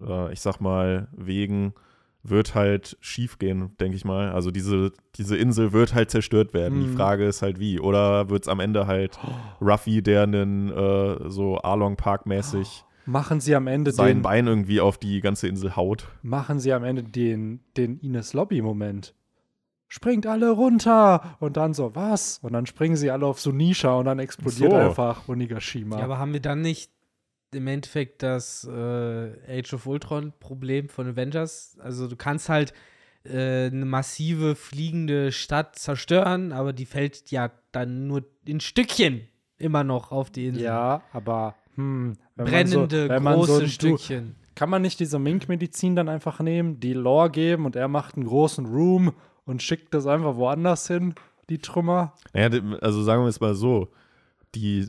äh, 0.00 0.32
ich 0.32 0.40
sag 0.40 0.60
mal, 0.60 1.08
Wegen 1.12 1.74
wird 2.22 2.54
halt 2.56 2.96
schief 3.00 3.38
gehen, 3.38 3.76
denke 3.78 3.96
ich 3.96 4.04
mal. 4.04 4.30
Also 4.32 4.50
diese, 4.50 4.92
diese 5.14 5.36
Insel 5.36 5.72
wird 5.72 5.94
halt 5.94 6.10
zerstört 6.10 6.54
werden. 6.54 6.80
Die 6.80 6.86
Mhm. 6.88 6.96
Frage 6.96 7.24
ist 7.26 7.42
halt 7.42 7.60
wie. 7.60 7.78
Oder 7.78 8.30
wird 8.30 8.42
es 8.44 8.48
am 8.48 8.58
Ende 8.58 8.86
halt 8.86 9.18
Ruffy, 9.60 10.02
der 10.02 10.22
einen 10.24 10.70
äh, 10.72 11.28
so 11.30 11.58
Arlong 11.60 11.96
Park 11.96 12.26
mäßig 12.26 12.84
machen 13.06 13.40
sie 13.40 13.54
am 13.54 13.66
Ende 13.66 13.92
sein 13.92 14.18
den, 14.18 14.22
Bein 14.22 14.46
irgendwie 14.46 14.80
auf 14.80 14.98
die 14.98 15.20
ganze 15.20 15.48
Insel 15.48 15.76
haut. 15.76 16.08
machen 16.22 16.60
sie 16.60 16.72
am 16.72 16.84
Ende 16.84 17.02
den, 17.02 17.60
den 17.76 17.98
Ines 18.00 18.32
Lobby-Moment. 18.32 19.14
Springt 19.88 20.26
alle 20.26 20.50
runter 20.50 21.36
und 21.38 21.56
dann 21.56 21.72
so, 21.72 21.94
was? 21.94 22.40
Und 22.42 22.52
dann 22.54 22.66
springen 22.66 22.96
sie 22.96 23.10
alle 23.10 23.24
auf 23.26 23.40
Sunisha 23.40 23.94
und 23.94 24.06
dann 24.06 24.18
explodiert 24.18 24.72
So. 24.72 24.76
einfach 24.76 25.28
Onigashima. 25.28 25.98
Ja, 25.98 26.04
aber 26.04 26.18
haben 26.18 26.32
wir 26.32 26.40
dann 26.40 26.60
nicht 26.60 26.90
im 27.52 27.68
Endeffekt 27.68 28.24
das 28.24 28.64
äh, 28.64 28.70
Age 29.48 29.74
of 29.74 29.86
Ultron-Problem 29.86 30.88
von 30.88 31.06
Avengers? 31.06 31.78
Also 31.80 32.08
du 32.08 32.16
kannst 32.16 32.48
halt 32.48 32.74
äh, 33.22 33.66
eine 33.66 33.84
massive 33.84 34.56
fliegende 34.56 35.30
Stadt 35.30 35.78
zerstören, 35.78 36.52
aber 36.52 36.72
die 36.72 36.86
fällt 36.86 37.30
ja 37.30 37.52
dann 37.70 38.08
nur 38.08 38.24
in 38.44 38.58
Stückchen 38.58 39.28
immer 39.56 39.84
noch 39.84 40.10
auf 40.10 40.30
die 40.30 40.48
Insel. 40.48 40.64
Ja, 40.64 41.02
aber 41.12 41.54
hm, 41.76 42.16
Brennende, 42.36 43.08
so, 43.08 43.24
große 43.24 43.52
so, 43.52 43.60
du, 43.60 43.68
Stückchen. 43.68 44.34
kann 44.54 44.70
man 44.70 44.82
nicht 44.82 45.00
diese 45.00 45.18
Mink-Medizin 45.18 45.96
dann 45.96 46.08
einfach 46.08 46.40
nehmen, 46.40 46.80
die 46.80 46.92
Lore 46.92 47.30
geben 47.30 47.64
und 47.64 47.76
er 47.76 47.88
macht 47.88 48.16
einen 48.16 48.26
großen 48.26 48.66
Room 48.66 49.12
und 49.44 49.62
schickt 49.62 49.94
das 49.94 50.06
einfach 50.06 50.36
woanders 50.36 50.88
hin? 50.88 51.14
die 51.48 51.58
Trümmer. 51.58 52.14
Naja, 52.32 52.60
also 52.80 53.02
sagen 53.02 53.22
wir 53.22 53.28
es 53.28 53.40
mal 53.40 53.54
so, 53.54 53.92
die 54.54 54.88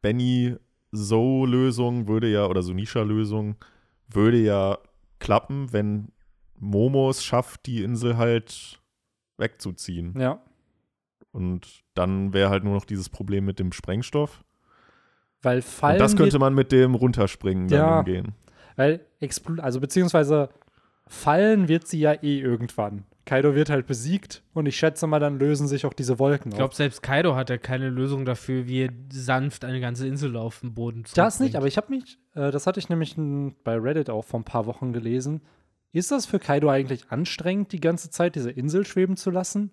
Benny 0.00 0.56
So-Lösung 0.92 2.08
würde 2.08 2.30
ja, 2.30 2.46
oder 2.46 2.62
Sunisha-Lösung 2.62 3.56
würde 4.08 4.38
ja 4.38 4.78
klappen, 5.18 5.72
wenn 5.72 6.08
Momo 6.58 7.10
es 7.10 7.24
schafft, 7.24 7.66
die 7.66 7.82
Insel 7.82 8.16
halt 8.16 8.80
wegzuziehen. 9.38 10.18
Ja. 10.18 10.40
Und 11.32 11.82
dann 11.94 12.32
wäre 12.32 12.50
halt 12.50 12.64
nur 12.64 12.74
noch 12.74 12.84
dieses 12.84 13.08
Problem 13.08 13.44
mit 13.44 13.58
dem 13.58 13.72
Sprengstoff. 13.72 14.44
Weil 15.44 15.62
Fallen 15.62 15.94
Und 15.94 16.00
das 16.00 16.16
könnte 16.16 16.38
man 16.38 16.54
mit 16.54 16.72
dem 16.72 16.94
Runterspringen 16.94 17.68
dann 17.68 17.78
Ja. 17.78 17.98
umgehen. 18.00 18.32
weil 18.76 19.00
also 19.58 19.80
beziehungsweise 19.80 20.48
fallen 21.06 21.68
wird 21.68 21.86
sie 21.86 22.00
ja 22.00 22.12
eh 22.12 22.40
irgendwann. 22.40 23.04
Kaido 23.26 23.54
wird 23.54 23.70
halt 23.70 23.86
besiegt 23.86 24.42
und 24.52 24.66
ich 24.66 24.76
schätze 24.76 25.06
mal, 25.06 25.18
dann 25.18 25.38
lösen 25.38 25.66
sich 25.66 25.86
auch 25.86 25.94
diese 25.94 26.18
Wolken 26.18 26.52
Ich 26.52 26.58
glaube, 26.58 26.74
selbst 26.74 27.02
Kaido 27.02 27.36
hat 27.36 27.48
ja 27.48 27.56
keine 27.56 27.88
Lösung 27.88 28.24
dafür, 28.26 28.66
wie 28.66 28.82
er 28.84 28.90
sanft 29.10 29.64
eine 29.64 29.80
ganze 29.80 30.06
Insel 30.06 30.36
auf 30.36 30.60
den 30.60 30.74
Boden 30.74 31.04
Das 31.14 31.40
nicht, 31.40 31.56
aber 31.56 31.66
ich 31.66 31.78
habe 31.78 31.90
mich, 31.90 32.18
äh, 32.34 32.50
das 32.50 32.66
hatte 32.66 32.80
ich 32.80 32.90
nämlich 32.90 33.14
bei 33.64 33.78
Reddit 33.78 34.10
auch 34.10 34.24
vor 34.24 34.40
ein 34.40 34.44
paar 34.44 34.66
Wochen 34.66 34.92
gelesen. 34.92 35.40
Ist 35.92 36.10
das 36.10 36.26
für 36.26 36.38
Kaido 36.38 36.68
eigentlich 36.68 37.10
anstrengend, 37.10 37.72
die 37.72 37.80
ganze 37.80 38.10
Zeit 38.10 38.34
diese 38.34 38.50
Insel 38.50 38.84
schweben 38.84 39.16
zu 39.16 39.30
lassen? 39.30 39.70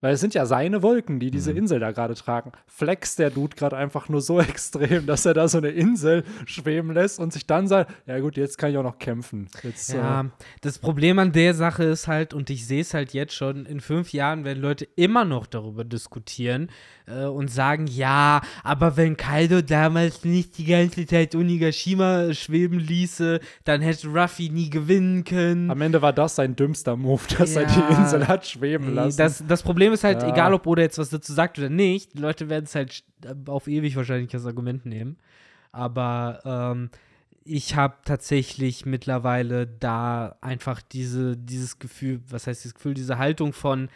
Weil 0.00 0.14
es 0.14 0.20
sind 0.20 0.32
ja 0.34 0.46
seine 0.46 0.82
Wolken, 0.82 1.20
die 1.20 1.30
diese 1.30 1.52
Mhm. 1.52 1.58
Insel 1.58 1.80
da 1.80 1.90
gerade 1.92 2.14
tragen. 2.14 2.52
Flex 2.66 3.16
der 3.16 3.30
Dude 3.30 3.54
gerade 3.56 3.76
einfach 3.76 4.08
nur 4.08 4.20
so 4.22 4.40
extrem, 4.40 5.06
dass 5.06 5.26
er 5.26 5.34
da 5.34 5.46
so 5.48 5.58
eine 5.58 5.68
Insel 5.68 6.24
schweben 6.46 6.92
lässt 6.92 7.18
und 7.20 7.32
sich 7.32 7.46
dann 7.46 7.68
sagt, 7.68 7.92
ja 8.06 8.18
gut, 8.20 8.36
jetzt 8.36 8.56
kann 8.56 8.70
ich 8.70 8.78
auch 8.78 8.82
noch 8.82 8.98
kämpfen. 8.98 9.48
Jetzt, 9.62 9.92
Ja, 9.92 10.22
äh, 10.22 10.24
das 10.62 10.78
Problem 10.78 11.18
an 11.18 11.32
der 11.32 11.54
Sache 11.54 11.84
ist 11.84 12.08
halt, 12.08 12.32
und 12.32 12.48
ich 12.50 12.66
sehe 12.66 12.80
es 12.80 12.94
halt 12.94 13.12
jetzt 13.12 13.34
schon, 13.34 13.66
in 13.66 13.80
fünf 13.80 14.12
Jahren 14.12 14.44
werden 14.44 14.62
Leute 14.62 14.88
immer 14.96 15.24
noch 15.24 15.46
darüber 15.46 15.84
diskutieren 15.84 16.70
äh, 17.10 17.24
und 17.24 17.50
sagen, 17.50 17.86
ja, 17.86 18.40
aber 18.62 18.96
wenn 18.96 19.16
Kaido 19.16 19.60
damals 19.62 20.24
nicht 20.24 20.56
die 20.58 20.64
ganze 20.64 21.04
Zeit 21.06 21.34
Onigashima 21.34 22.32
schweben 22.34 22.78
ließe, 22.78 23.40
dann 23.64 23.80
hätte 23.80 24.08
Ruffy 24.08 24.48
nie 24.50 24.70
gewinnen 24.70 25.24
können. 25.24 25.70
am 25.70 25.80
Ende 25.80 26.00
war 26.02 26.12
das 26.12 26.36
sein 26.36 26.56
dümmster 26.56 26.96
Move, 26.96 27.22
dass 27.38 27.56
er 27.56 27.62
Ja. 27.62 27.68
die 27.68 27.94
Insel 28.00 28.28
hat 28.28 28.46
schweben 28.46 28.94
lassen. 28.94 29.18
Das, 29.18 29.42
das 29.46 29.62
Problem 29.62 29.92
ist 29.92 30.04
halt, 30.04 30.22
Ja. 30.22 30.28
egal 30.30 30.54
ob 30.54 30.66
Oda 30.66 30.82
jetzt 30.82 30.98
was 30.98 31.10
dazu 31.10 31.32
sagt 31.32 31.58
oder 31.58 31.68
nicht, 31.68 32.14
die 32.14 32.18
Leute 32.18 32.48
werden 32.48 32.64
es 32.64 32.74
halt 32.74 33.02
auf 33.46 33.66
ewig 33.68 33.96
wahrscheinlich 33.96 34.32
als 34.34 34.46
Argument 34.46 34.86
nehmen. 34.86 35.16
Aber 35.72 36.40
ähm, 36.44 36.90
ich 37.44 37.74
habe 37.74 37.94
tatsächlich 38.04 38.86
mittlerweile 38.86 39.66
da 39.66 40.36
einfach 40.40 40.82
diese, 40.82 41.36
dieses 41.36 41.78
Gefühl, 41.78 42.20
was 42.28 42.46
heißt 42.46 42.64
dieses 42.64 42.74
Gefühl, 42.74 42.94
diese 42.94 43.18
Haltung 43.18 43.52
von, 43.52 43.88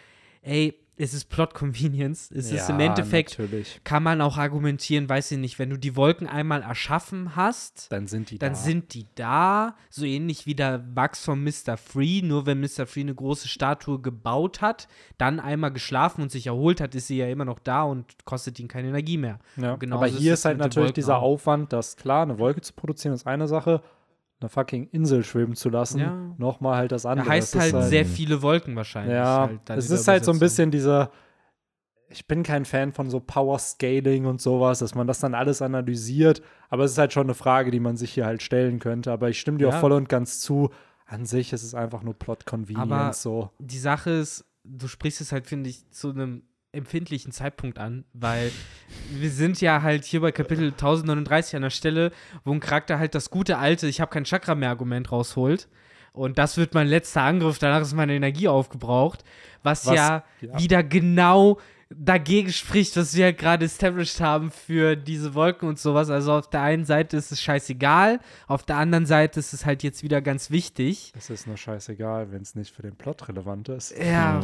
ey, 0.42 0.74
es 0.96 1.12
ist 1.14 1.28
Plot 1.28 1.54
Convenience. 1.54 2.30
Es 2.30 2.50
ist 2.52 2.68
im 2.68 2.78
Ja, 2.78 2.86
Endeffekt, 2.86 3.38
Natürlich. 3.38 3.80
kann 3.84 4.02
man 4.02 4.20
auch 4.20 4.36
argumentieren, 4.38 5.08
weiß 5.08 5.32
ich 5.32 5.38
nicht, 5.38 5.58
wenn 5.58 5.70
du 5.70 5.76
die 5.78 5.96
Wolken 5.96 6.26
einmal 6.28 6.62
erschaffen 6.62 7.34
hast, 7.34 7.90
Dann 7.90 8.06
sind 8.06 8.30
die 8.30 8.38
dann 8.38 8.52
da. 8.52 8.58
sind 8.58 8.94
die 8.94 9.06
da, 9.16 9.74
so 9.90 10.04
ähnlich 10.04 10.46
wie 10.46 10.54
der 10.54 10.84
Wachs 10.94 11.24
von 11.24 11.42
Mr. 11.42 11.76
Free, 11.76 12.22
nur 12.22 12.46
wenn 12.46 12.60
Mr. 12.60 12.86
Free 12.86 13.00
eine 13.00 13.14
große 13.14 13.48
Statue 13.48 14.00
gebaut 14.00 14.60
hat, 14.60 14.86
dann 15.18 15.40
einmal 15.40 15.72
geschlafen 15.72 16.22
und 16.22 16.30
sich 16.30 16.46
erholt 16.46 16.80
hat, 16.80 16.94
ist 16.94 17.08
sie 17.08 17.16
ja 17.18 17.26
immer 17.28 17.44
noch 17.44 17.58
da 17.58 17.82
und 17.82 18.24
kostet 18.24 18.60
ihn 18.60 18.68
keine 18.68 18.88
Energie 18.88 19.16
mehr. 19.18 19.38
Ja, 19.56 19.74
aber 19.90 20.06
hier 20.06 20.34
ist 20.34 20.44
halt 20.44 20.58
natürlich 20.58 20.76
Wolken 20.88 20.94
dieser 20.94 21.18
auch. 21.18 21.22
Aufwand, 21.22 21.72
dass 21.72 21.96
klar, 21.96 22.22
eine 22.22 22.38
Wolke 22.38 22.60
zu 22.60 22.72
produzieren 22.72 23.14
ist 23.14 23.26
eine 23.26 23.48
Sache, 23.48 23.82
eine 24.44 24.48
fucking 24.50 24.88
Insel 24.92 25.24
schweben 25.24 25.54
zu 25.56 25.68
lassen, 25.70 25.98
Ja. 26.00 26.14
nochmal 26.38 26.76
halt 26.76 26.92
das 26.92 27.06
andere. 27.06 27.26
Da 27.26 27.32
heißt 27.32 27.54
Das 27.54 27.66
ist 27.66 27.72
halt 27.72 27.84
sehr 27.86 28.06
viele 28.06 28.42
Wolken 28.42 28.76
wahrscheinlich. 28.76 29.14
Ja, 29.14 29.48
halt 29.48 29.70
es 29.78 29.90
ist 29.90 30.06
halt 30.06 30.24
so 30.24 30.32
ein 30.32 30.38
bisschen 30.38 30.70
dieser, 30.70 31.10
ich 32.08 32.26
bin 32.28 32.42
kein 32.42 32.64
Fan 32.64 32.92
von 32.92 33.10
so 33.10 33.18
Power 33.20 33.58
Scaling 33.58 34.26
und 34.26 34.40
sowas, 34.40 34.78
dass 34.78 34.94
man 34.94 35.06
das 35.06 35.20
dann 35.20 35.34
alles 35.34 35.62
analysiert, 35.62 36.42
aber 36.68 36.84
es 36.84 36.92
ist 36.92 36.98
halt 36.98 37.12
schon 37.12 37.24
eine 37.26 37.34
Frage, 37.34 37.70
die 37.70 37.80
man 37.80 37.96
sich 37.96 38.12
hier 38.12 38.26
halt 38.26 38.42
stellen 38.42 38.78
könnte, 38.78 39.10
aber 39.10 39.30
ich 39.30 39.40
stimme 39.40 39.58
dir 39.58 39.68
Ja. 39.68 39.76
auch 39.76 39.80
voll 39.80 39.92
und 39.92 40.08
ganz 40.08 40.40
zu, 40.40 40.70
an 41.06 41.26
sich 41.26 41.52
ist 41.52 41.62
es 41.62 41.74
einfach 41.74 42.02
nur 42.02 42.14
Plot 42.14 42.46
Convenience 42.46 42.92
Aber- 42.92 43.12
so. 43.14 43.50
Die 43.58 43.78
Sache 43.78 44.10
ist, 44.10 44.44
du 44.64 44.86
sprichst 44.88 45.20
es 45.20 45.32
halt, 45.32 45.46
finde 45.46 45.70
ich, 45.70 45.90
zu 45.90 46.10
einem 46.10 46.42
empfindlichen 46.74 47.32
Zeitpunkt 47.32 47.78
an, 47.78 48.04
weil 48.12 48.50
wir 49.10 49.30
sind 49.30 49.60
ja 49.60 49.82
halt 49.82 50.04
hier 50.04 50.20
bei 50.20 50.32
Kapitel 50.32 50.68
1039 50.70 51.56
an 51.56 51.62
der 51.62 51.70
Stelle, 51.70 52.10
wo 52.44 52.52
ein 52.52 52.60
Charakter 52.60 52.98
halt 52.98 53.14
das 53.14 53.30
gute 53.30 53.58
alte, 53.58 53.86
ich 53.86 54.00
habe 54.00 54.10
kein 54.10 54.24
Chakra 54.24 54.54
mehr 54.54 54.70
Argument 54.70 55.10
rausholt. 55.10 55.68
Und 56.12 56.38
das 56.38 56.56
wird 56.56 56.74
mein 56.74 56.86
letzter 56.86 57.22
Angriff, 57.22 57.58
danach 57.58 57.80
ist 57.80 57.92
meine 57.92 58.14
Energie 58.14 58.46
aufgebraucht. 58.46 59.24
Was, 59.64 59.86
Was- 59.86 59.96
ja, 59.96 60.24
ja. 60.40 60.58
wieder 60.58 60.82
genau 60.84 61.58
dagegen 61.98 62.52
spricht, 62.52 62.96
was 62.96 63.14
wir 63.14 63.32
gerade 63.32 63.64
established 63.64 64.20
haben 64.20 64.50
für 64.50 64.96
diese 64.96 65.34
Wolken 65.34 65.68
und 65.68 65.78
sowas. 65.78 66.10
Also 66.10 66.32
auf 66.32 66.48
der 66.48 66.62
einen 66.62 66.84
Seite 66.84 67.16
ist 67.16 67.32
es 67.32 67.40
scheißegal, 67.40 68.20
auf 68.46 68.62
der 68.62 68.76
anderen 68.76 69.06
Seite 69.06 69.40
ist 69.40 69.52
es 69.52 69.64
halt 69.66 69.82
jetzt 69.82 70.02
wieder 70.02 70.20
ganz 70.20 70.50
wichtig. 70.50 71.12
Es 71.16 71.30
ist 71.30 71.46
nur 71.46 71.56
scheißegal, 71.56 72.32
wenn 72.32 72.42
es 72.42 72.54
nicht 72.54 72.74
für 72.74 72.82
den 72.82 72.96
Plot 72.96 73.28
relevant 73.28 73.68
ist. 73.68 73.96
Ja, 73.98 74.42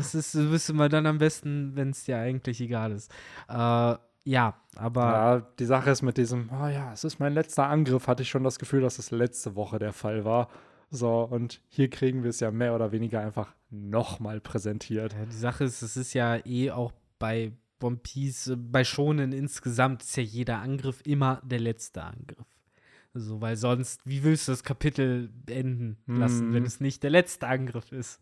es 0.00 0.14
ist, 0.14 0.34
das 0.34 0.50
wissen 0.50 0.76
wir 0.76 0.88
dann 0.88 1.06
am 1.06 1.18
besten, 1.18 1.72
wenn 1.74 1.90
es 1.90 2.04
dir 2.04 2.18
eigentlich 2.18 2.60
egal 2.60 2.92
ist. 2.92 3.10
Äh, 3.48 3.94
ja, 4.24 4.54
aber 4.76 5.02
Ja, 5.02 5.40
die 5.58 5.64
Sache 5.64 5.90
ist 5.90 6.02
mit 6.02 6.16
diesem, 6.16 6.50
oh 6.52 6.66
ja, 6.66 6.92
es 6.92 7.04
ist 7.04 7.18
mein 7.18 7.32
letzter 7.32 7.66
Angriff, 7.66 8.06
hatte 8.06 8.22
ich 8.22 8.28
schon 8.28 8.44
das 8.44 8.58
Gefühl, 8.58 8.82
dass 8.82 8.98
es 8.98 9.10
letzte 9.10 9.56
Woche 9.56 9.78
der 9.78 9.92
Fall 9.92 10.24
war. 10.24 10.48
So, 10.90 11.22
und 11.22 11.60
hier 11.68 11.88
kriegen 11.88 12.22
wir 12.24 12.30
es 12.30 12.40
ja 12.40 12.50
mehr 12.50 12.74
oder 12.74 12.90
weniger 12.92 13.20
einfach 13.20 13.54
nochmal 13.70 14.40
präsentiert. 14.40 15.12
Ja, 15.12 15.24
die 15.24 15.36
Sache 15.36 15.64
ist, 15.64 15.82
es 15.82 15.96
ist 15.96 16.14
ja 16.14 16.44
eh 16.44 16.70
auch 16.72 16.92
bei 17.18 17.52
One 17.80 17.96
Piece, 17.96 18.48
äh, 18.48 18.56
bei 18.56 18.82
Shonen 18.84 19.32
insgesamt 19.32 20.02
ist 20.02 20.16
ja 20.16 20.22
jeder 20.22 20.58
Angriff 20.58 21.00
immer 21.04 21.40
der 21.44 21.60
letzte 21.60 22.02
Angriff. 22.02 22.46
So, 23.14 23.40
weil 23.40 23.56
sonst, 23.56 24.00
wie 24.04 24.22
willst 24.22 24.48
du 24.48 24.52
das 24.52 24.62
Kapitel 24.64 25.30
enden 25.48 25.96
lassen, 26.06 26.48
Mhm. 26.50 26.54
wenn 26.54 26.64
es 26.64 26.80
nicht 26.80 27.02
der 27.02 27.10
letzte 27.10 27.46
Angriff 27.46 27.90
ist? 27.92 28.20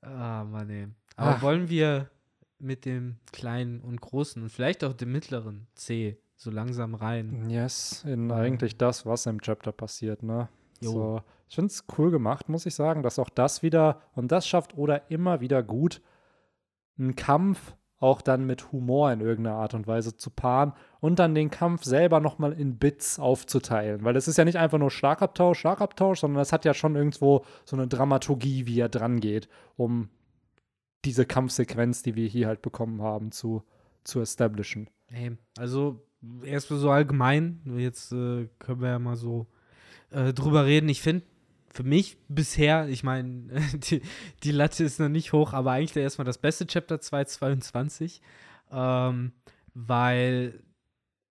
Ah, 0.00 0.44
Mann, 0.44 0.70
ey. 0.70 0.88
Aber 1.16 1.36
Ach. 1.36 1.42
wollen 1.42 1.68
wir 1.68 2.10
mit 2.58 2.84
dem 2.84 3.16
kleinen 3.32 3.80
und 3.80 4.00
großen 4.00 4.42
und 4.42 4.50
vielleicht 4.50 4.84
auch 4.84 4.92
dem 4.92 5.12
mittleren 5.12 5.66
C 5.74 6.16
so 6.36 6.50
langsam 6.50 6.94
rein? 6.94 7.48
Yes, 7.50 8.04
in 8.06 8.30
eigentlich 8.30 8.76
das, 8.76 9.06
was 9.06 9.26
im 9.26 9.40
Chapter 9.40 9.72
passiert, 9.72 10.22
ne? 10.22 10.48
Jo. 10.80 10.90
So, 10.92 11.22
ich 11.48 11.54
finde 11.54 11.70
es 11.70 11.84
cool 11.96 12.10
gemacht, 12.10 12.48
muss 12.48 12.66
ich 12.66 12.74
sagen, 12.74 13.02
dass 13.02 13.18
auch 13.18 13.30
das 13.30 13.62
wieder, 13.62 14.02
und 14.14 14.32
das 14.32 14.46
schafft 14.46 14.76
Oda 14.76 14.96
immer 15.08 15.40
wieder 15.40 15.62
gut, 15.62 16.02
einen 16.98 17.14
Kampf 17.14 17.76
auch 17.98 18.20
dann 18.20 18.46
mit 18.46 18.72
Humor 18.72 19.10
in 19.12 19.20
irgendeiner 19.20 19.56
Art 19.56 19.74
und 19.74 19.86
Weise 19.86 20.16
zu 20.16 20.30
paaren 20.30 20.72
und 21.00 21.18
dann 21.18 21.34
den 21.34 21.50
Kampf 21.50 21.84
selber 21.84 22.20
nochmal 22.20 22.52
in 22.52 22.76
Bits 22.76 23.18
aufzuteilen. 23.18 24.04
Weil 24.04 24.16
es 24.16 24.28
ist 24.28 24.36
ja 24.36 24.44
nicht 24.44 24.58
einfach 24.58 24.78
nur 24.78 24.90
Schlagabtausch, 24.90 25.58
Schlagabtausch, 25.58 26.20
sondern 26.20 26.42
es 26.42 26.52
hat 26.52 26.64
ja 26.64 26.74
schon 26.74 26.94
irgendwo 26.94 27.44
so 27.64 27.76
eine 27.76 27.88
Dramaturgie, 27.88 28.66
wie 28.66 28.80
er 28.80 28.90
dran 28.90 29.20
geht, 29.20 29.48
um 29.76 30.10
diese 31.04 31.24
Kampfsequenz, 31.24 32.02
die 32.02 32.16
wir 32.16 32.28
hier 32.28 32.48
halt 32.48 32.60
bekommen 32.60 33.00
haben, 33.00 33.32
zu, 33.32 33.62
zu 34.04 34.20
establishen. 34.20 34.90
Hey, 35.06 35.36
also 35.56 36.02
erstmal 36.44 36.80
so 36.80 36.90
allgemein, 36.90 37.62
jetzt 37.76 38.12
äh, 38.12 38.48
können 38.58 38.80
wir 38.80 38.88
ja 38.88 38.98
mal 38.98 39.16
so 39.16 39.46
äh, 40.10 40.34
drüber 40.34 40.66
reden. 40.66 40.88
Ich 40.88 41.00
finde, 41.00 41.24
für 41.76 41.84
mich 41.84 42.16
bisher, 42.28 42.88
ich 42.88 43.04
meine, 43.04 43.48
die, 43.74 44.00
die 44.42 44.50
Latte 44.50 44.82
ist 44.82 44.98
noch 44.98 45.10
nicht 45.10 45.32
hoch, 45.32 45.52
aber 45.52 45.72
eigentlich 45.72 46.02
erstmal 46.02 46.24
das 46.24 46.38
beste 46.38 46.66
Chapter 46.66 47.00
222, 47.00 48.22
ähm, 48.72 49.32
weil, 49.74 50.62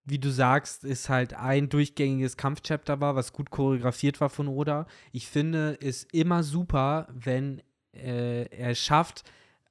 wie 0.04 0.20
du 0.20 0.30
sagst, 0.30 0.84
ist 0.84 1.08
halt 1.08 1.34
ein 1.34 1.68
durchgängiges 1.68 2.36
Kampfchapter 2.36 3.00
war, 3.00 3.16
was 3.16 3.32
gut 3.32 3.50
choreografiert 3.50 4.20
war 4.20 4.30
von 4.30 4.46
Oda. 4.46 4.86
Ich 5.10 5.26
finde 5.26 5.76
es 5.80 6.04
immer 6.04 6.44
super, 6.44 7.08
wenn 7.12 7.60
äh, 7.92 8.44
er 8.44 8.70
es 8.70 8.78
schafft, 8.78 9.24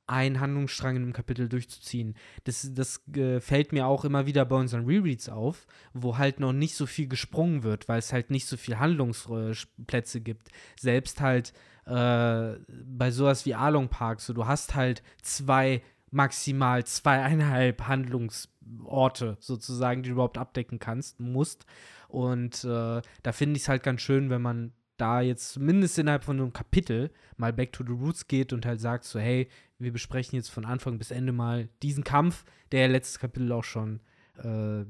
einen 0.08 0.40
Handlungsstrang 0.40 0.96
in 0.96 1.04
einem 1.04 1.14
Kapitel 1.14 1.50
durchzuziehen. 1.50 2.16
Das, 2.44 2.70
das 2.74 3.02
äh, 3.16 3.40
fällt 3.40 3.72
mir 3.74 3.88
auch 3.88 4.06
immer 4.06 4.26
wieder 4.26 4.46
bei 4.46 4.56
unseren 4.56 4.86
Rereads 4.86 5.30
auf, 5.30 5.66
wo 5.94 6.18
halt 6.18 6.40
noch 6.40 6.54
nicht 6.54 6.76
so 6.76 6.86
viel 6.86 7.08
gesprungen 7.08 7.64
wird, 7.64 7.88
weil 7.88 8.00
es 8.00 8.14
halt 8.14 8.30
nicht 8.30 8.48
so 8.48 8.58
viel 8.58 8.78
Handlungsplätze 8.78 10.22
gibt. 10.22 10.50
Selbst 10.80 11.22
halt 11.22 11.54
äh, 11.86 12.54
bei 12.68 13.12
sowas 13.12 13.46
wie 13.46 13.56
Along 13.56 13.90
Park, 13.90 14.22
so 14.22 14.34
du 14.34 14.46
hast 14.46 14.76
halt 14.76 15.04
zwei, 15.22 15.82
maximal 16.12 16.84
zweieinhalb 16.86 17.88
Handlungsorte 17.88 19.38
sozusagen, 19.40 20.04
die 20.04 20.10
du 20.10 20.14
überhaupt 20.14 20.38
abdecken 20.38 20.80
kannst, 20.80 21.20
musst. 21.20 21.66
Und 22.08 22.64
äh, 22.64 23.02
da 23.24 23.32
finde 23.32 23.58
ich 23.58 23.64
es 23.64 23.70
halt 23.70 23.84
ganz 23.84 24.02
schön, 24.02 24.30
wenn 24.30 24.42
man 24.42 24.72
da 24.98 25.22
jetzt 25.22 25.54
zumindest 25.54 25.98
innerhalb 26.00 26.24
von 26.24 26.40
einem 26.40 26.54
Kapitel 26.54 27.12
mal 27.38 27.52
back 27.54 27.72
to 27.74 27.84
the 27.86 27.92
roots 27.94 28.28
geht 28.28 28.54
und 28.54 28.66
halt 28.66 28.80
sagt 28.80 29.04
so, 29.04 29.20
hey, 29.20 29.48
wir 29.80 29.92
besprechen 29.92 30.36
jetzt 30.38 30.50
von 30.50 30.66
Anfang 30.66 30.98
bis 30.98 31.12
Ende 31.12 31.32
mal 31.34 31.68
diesen 31.84 32.04
Kampf, 32.04 32.46
der 32.72 32.82
ja 32.82 32.88
letztes 32.88 33.20
Kapitel 33.20 33.52
auch 33.52 33.64
schon 33.64 34.00
äh, 34.42 34.86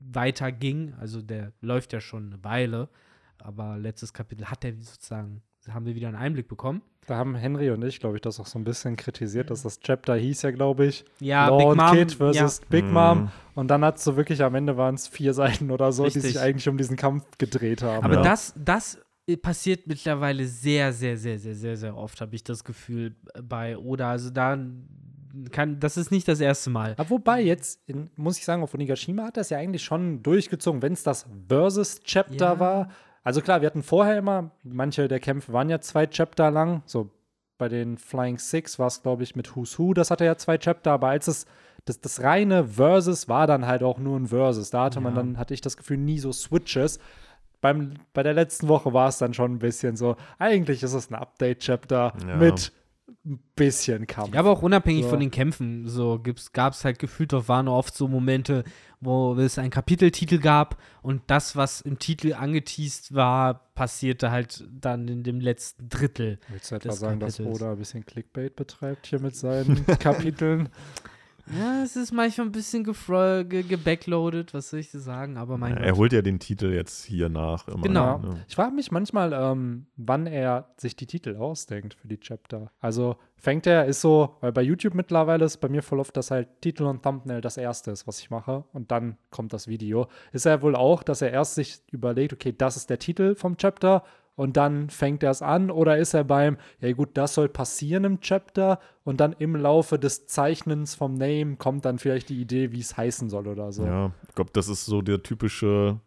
weiter 0.00 0.50
ging. 0.52 0.94
Also 0.98 1.20
der 1.22 1.52
läuft 1.60 1.92
ja 1.92 2.00
schon 2.00 2.32
eine 2.32 2.44
Weile, 2.44 2.88
aber 3.38 3.76
letztes 3.78 4.12
Kapitel 4.12 4.46
hat 4.46 4.64
er 4.64 4.72
sozusagen 4.74 5.42
haben 5.68 5.84
wir 5.84 5.94
wieder 5.94 6.08
einen 6.08 6.16
Einblick 6.16 6.48
bekommen. 6.48 6.80
Da 7.06 7.16
haben 7.16 7.34
Henry 7.34 7.70
und 7.70 7.84
ich, 7.84 8.00
glaube 8.00 8.16
ich, 8.16 8.22
das 8.22 8.40
auch 8.40 8.46
so 8.46 8.58
ein 8.58 8.64
bisschen 8.64 8.96
kritisiert, 8.96 9.50
dass 9.50 9.62
das 9.62 9.78
Chapter 9.80 10.14
hieß 10.16 10.40
ja, 10.42 10.52
glaube 10.52 10.86
ich, 10.86 11.04
Ja, 11.20 11.48
Law 11.48 11.58
Big 11.58 11.66
und 11.66 11.76
Mom, 11.76 11.90
Kid 11.96 12.12
versus 12.12 12.60
Big 12.70 12.84
Mhm. 12.86 12.92
Mom. 12.92 13.30
Und 13.54 13.68
dann 13.68 13.84
hat 13.84 13.98
es 13.98 14.04
so 14.04 14.16
wirklich 14.16 14.42
am 14.42 14.54
Ende 14.54 14.78
waren 14.78 14.94
es 14.94 15.06
vier 15.06 15.34
Seiten 15.34 15.70
oder 15.70 15.92
so, 15.92 16.04
die 16.04 16.06
Richtig. 16.14 16.22
sich 16.22 16.40
eigentlich 16.40 16.66
um 16.68 16.78
diesen 16.78 16.96
Kampf 16.96 17.26
gedreht 17.36 17.82
haben. 17.82 18.04
Aber 18.04 18.14
Ja. 18.14 18.22
das, 18.22 18.54
das 18.56 18.98
passiert 19.36 19.86
mittlerweile 19.86 20.46
sehr, 20.46 20.92
sehr, 20.92 21.16
sehr, 21.16 21.38
sehr, 21.38 21.54
sehr, 21.54 21.76
sehr 21.76 21.96
oft, 21.96 22.20
habe 22.20 22.34
ich 22.34 22.44
das 22.44 22.64
Gefühl 22.64 23.14
äh, 23.34 23.42
bei 23.42 23.76
Oda. 23.78 24.10
Also 24.10 24.30
da 24.30 24.58
kann, 25.52 25.78
das 25.78 25.96
ist 25.96 26.10
nicht 26.10 26.26
das 26.28 26.40
erste 26.40 26.70
Mal. 26.70 26.94
Aber 26.96 27.10
wobei 27.10 27.40
jetzt, 27.40 27.80
in, 27.86 28.10
muss 28.16 28.38
ich 28.38 28.44
sagen, 28.44 28.62
auf 28.62 28.74
Onigashima 28.74 29.24
hat 29.24 29.36
das 29.36 29.50
ja 29.50 29.58
eigentlich 29.58 29.84
schon 29.84 30.22
durchgezogen, 30.22 30.82
wenn 30.82 30.92
es 30.92 31.02
das 31.02 31.26
Versus-Chapter 31.48 32.52
Ja. 32.54 32.60
war. 32.60 32.88
Also 33.22 33.40
klar, 33.42 33.60
wir 33.60 33.66
hatten 33.66 33.82
vorher 33.82 34.16
immer, 34.18 34.50
manche 34.64 35.06
der 35.06 35.20
Kämpfe 35.20 35.52
waren 35.52 35.68
ja 35.68 35.80
zwei 35.80 36.06
Chapter 36.06 36.50
lang. 36.50 36.82
So 36.86 37.10
bei 37.58 37.68
den 37.68 37.98
Flying 37.98 38.38
Six 38.38 38.78
war 38.78 38.86
es, 38.86 39.02
glaube 39.02 39.22
ich, 39.22 39.36
mit 39.36 39.54
Who's 39.54 39.78
Who, 39.78 39.92
das 39.92 40.10
hatte 40.10 40.24
ja 40.24 40.36
zwei 40.36 40.56
Chapter, 40.56 40.92
aber 40.92 41.08
als 41.08 41.28
es 41.28 41.46
das, 41.84 42.00
das 42.00 42.22
reine 42.22 42.64
Versus 42.66 43.28
war 43.28 43.46
dann 43.46 43.66
halt 43.66 43.82
auch 43.82 43.98
nur 43.98 44.18
ein 44.18 44.26
Versus. 44.26 44.70
Da 44.70 44.84
hatte 44.84 45.00
man 45.00 45.14
Ja. 45.14 45.22
dann, 45.22 45.38
hatte 45.38 45.54
ich 45.54 45.60
das 45.60 45.76
Gefühl, 45.76 45.96
nie 45.98 46.18
so 46.18 46.32
Switches. 46.32 46.98
Beim, 47.60 47.94
bei 48.12 48.22
der 48.22 48.34
letzten 48.34 48.68
Woche 48.68 48.92
war 48.92 49.08
es 49.08 49.18
dann 49.18 49.34
schon 49.34 49.52
ein 49.54 49.58
bisschen 49.58 49.96
so, 49.96 50.16
eigentlich 50.38 50.82
ist 50.82 50.94
es 50.94 51.10
ein 51.10 51.14
Update-Chapter 51.14 52.12
Ja. 52.26 52.36
mit 52.36 52.72
ein 53.26 53.40
bisschen 53.56 54.06
Kampf. 54.06 54.32
Ja, 54.34 54.40
aber 54.40 54.50
auch 54.50 54.62
unabhängig 54.62 55.02
So. 55.04 55.10
von 55.10 55.20
den 55.20 55.30
Kämpfen, 55.30 55.86
so 55.88 56.22
gab 56.52 56.72
es 56.72 56.84
halt 56.84 56.98
gefühlt 56.98 57.34
auf 57.34 57.48
Wano 57.48 57.76
oft 57.76 57.94
so 57.94 58.08
Momente, 58.08 58.64
wo 59.00 59.34
es 59.34 59.58
einen 59.58 59.70
Kapiteltitel 59.70 60.38
gab 60.38 60.78
und 61.02 61.22
das, 61.26 61.54
was 61.56 61.80
im 61.82 61.98
Titel 61.98 62.32
angeteased 62.34 63.14
war, 63.14 63.72
passierte 63.74 64.30
halt 64.30 64.64
dann 64.70 65.06
in 65.08 65.22
dem 65.22 65.40
letzten 65.40 65.88
Drittel. 65.88 66.38
Willst 66.48 66.70
du 66.70 66.76
etwa 66.76 66.88
des 66.90 66.98
sagen, 67.00 67.20
dass 67.20 67.36
Kapitels. 67.38 67.60
Oda 67.60 67.72
ein 67.72 67.78
bisschen 67.78 68.06
Clickbait 68.06 68.56
betreibt 68.56 69.06
hier 69.08 69.20
mit 69.20 69.36
seinen 69.36 69.84
Kapiteln? 69.98 70.68
Ja, 71.58 71.82
es 71.82 71.96
ist 71.96 72.12
manchmal 72.12 72.46
ein 72.48 72.52
bisschen 72.52 72.84
gefro- 72.84 73.44
ge 73.44 73.62
gebackloaded, 73.62 74.54
was 74.54 74.70
soll 74.70 74.80
ich 74.80 74.90
dir 74.90 75.00
sagen, 75.00 75.36
aber 75.36 75.58
mein 75.58 75.76
er 75.76 75.90
Gott. 75.90 75.98
holt 75.98 76.12
ja 76.12 76.22
den 76.22 76.38
Titel 76.38 76.72
jetzt 76.72 77.04
hier 77.04 77.28
nach. 77.28 77.66
Immer, 77.68 77.82
Genau. 77.82 78.18
Ne? 78.18 78.44
Ich 78.48 78.54
frage 78.54 78.72
mich 78.74 78.90
manchmal, 78.90 79.32
ähm, 79.32 79.86
wann 79.96 80.26
er 80.26 80.68
sich 80.76 80.96
die 80.96 81.06
Titel 81.06 81.36
ausdenkt 81.36 81.94
für 81.94 82.08
die 82.08 82.18
Chapter. 82.18 82.70
Also 82.80 83.16
fängt 83.36 83.66
er, 83.66 83.86
ist 83.86 84.00
so, 84.00 84.36
weil 84.40 84.52
bei 84.52 84.62
YouTube 84.62 84.94
mittlerweile 84.94 85.44
ist 85.44 85.56
bei 85.58 85.68
mir 85.68 85.82
voll 85.82 85.98
oft, 86.00 86.16
dass 86.16 86.30
halt 86.30 86.48
Titel 86.60 86.84
und 86.84 87.02
Thumbnail 87.02 87.40
das 87.40 87.56
erste 87.56 87.90
ist, 87.90 88.06
was 88.06 88.20
ich 88.20 88.30
mache. 88.30 88.64
Und 88.72 88.90
dann 88.90 89.16
kommt 89.30 89.52
das 89.52 89.66
Video. 89.66 90.06
Ist 90.32 90.46
er 90.46 90.62
wohl 90.62 90.76
auch, 90.76 91.02
dass 91.02 91.22
er 91.22 91.30
erst 91.32 91.54
sich 91.56 91.80
überlegt, 91.90 92.32
okay, 92.32 92.54
das 92.56 92.76
ist 92.76 92.90
der 92.90 92.98
Titel 92.98 93.34
vom 93.34 93.56
Chapter 93.56 94.04
und 94.40 94.56
dann 94.56 94.88
fängt 94.88 95.22
er 95.22 95.32
es 95.32 95.42
an? 95.42 95.70
Oder 95.70 95.98
ist 95.98 96.14
er 96.14 96.24
beim, 96.24 96.56
ja 96.80 96.90
gut, 96.92 97.10
das 97.12 97.34
soll 97.34 97.50
passieren 97.50 98.04
im 98.04 98.20
Chapter 98.20 98.80
und 99.04 99.20
dann 99.20 99.34
im 99.34 99.54
Laufe 99.54 99.98
des 99.98 100.28
Zeichnens 100.28 100.94
vom 100.94 101.12
Name 101.12 101.56
kommt 101.56 101.84
dann 101.84 101.98
vielleicht 101.98 102.30
die 102.30 102.40
Idee, 102.40 102.72
wie 102.72 102.80
es 102.80 102.96
heißen 102.96 103.28
soll 103.28 103.46
oder 103.48 103.70
so. 103.70 103.84
Ja, 103.84 104.12
ich 104.26 104.34
glaube, 104.34 104.48
das 104.54 104.68
ist 104.68 104.86
so 104.86 105.02
der 105.02 105.22
typische, 105.22 106.00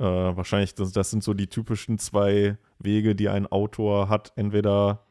äh, 0.00 0.04
wahrscheinlich, 0.04 0.74
das, 0.74 0.90
das 0.90 1.12
sind 1.12 1.22
so 1.22 1.32
die 1.32 1.46
typischen 1.46 2.00
zwei 2.00 2.58
Wege, 2.80 3.14
die 3.14 3.28
ein 3.28 3.46
Autor 3.46 4.08
hat. 4.08 4.32
Entweder 4.34 5.04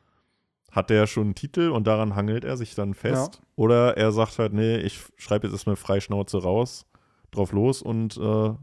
hat 0.73 0.91
er 0.91 1.07
schon 1.07 1.27
einen 1.27 1.35
Titel 1.35 1.69
und 1.69 1.87
daran 1.87 2.17
hangelt 2.17 2.43
er 2.43 2.57
sich 2.57 2.75
dann 2.75 2.95
fest, 2.95 3.41
oder 3.55 3.95
er 3.95 4.11
sagt 4.11 4.39
halt, 4.39 4.51
nee, 4.51 4.75
ich 4.75 4.99
schreibe 5.15 5.47
jetzt 5.47 5.53
erstmal 5.53 5.77
frei 5.77 6.01
Schnauze 6.01 6.43
raus, 6.43 6.85
drauf 7.31 7.53
los 7.53 7.81
und 7.81 8.17
äh, 8.17 8.53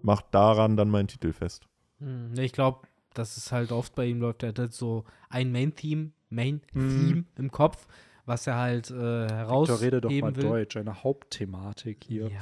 macht 0.00 0.24
daran 0.30 0.78
dann 0.78 0.88
meinen 0.88 1.08
Titel 1.08 1.34
fest. 1.34 1.68
Hm, 1.98 2.32
nee, 2.32 2.44
ich 2.44 2.52
glaube, 2.52 2.88
das 3.14 3.36
ist 3.36 3.52
halt 3.52 3.72
oft 3.72 3.94
bei 3.94 4.06
ihm 4.06 4.20
läuft, 4.20 4.42
er 4.42 4.50
hat 4.50 4.58
halt 4.58 4.72
so 4.72 5.04
ein 5.28 5.52
Main-Theme, 5.52 6.10
Main-Theme 6.30 6.82
Mhm. 7.14 7.26
im 7.38 7.50
Kopf, 7.50 7.86
was 8.24 8.46
er 8.46 8.56
halt 8.56 8.90
äh, 8.90 8.94
Victor, 8.94 9.80
rede 9.80 10.00
doch 10.00 10.10
mal 10.10 10.34
will. 10.36 10.44
Deutsch, 10.44 10.76
eine 10.76 11.02
Hauptthematik 11.02 12.04
hier. 12.06 12.28
Ja, 12.30 12.40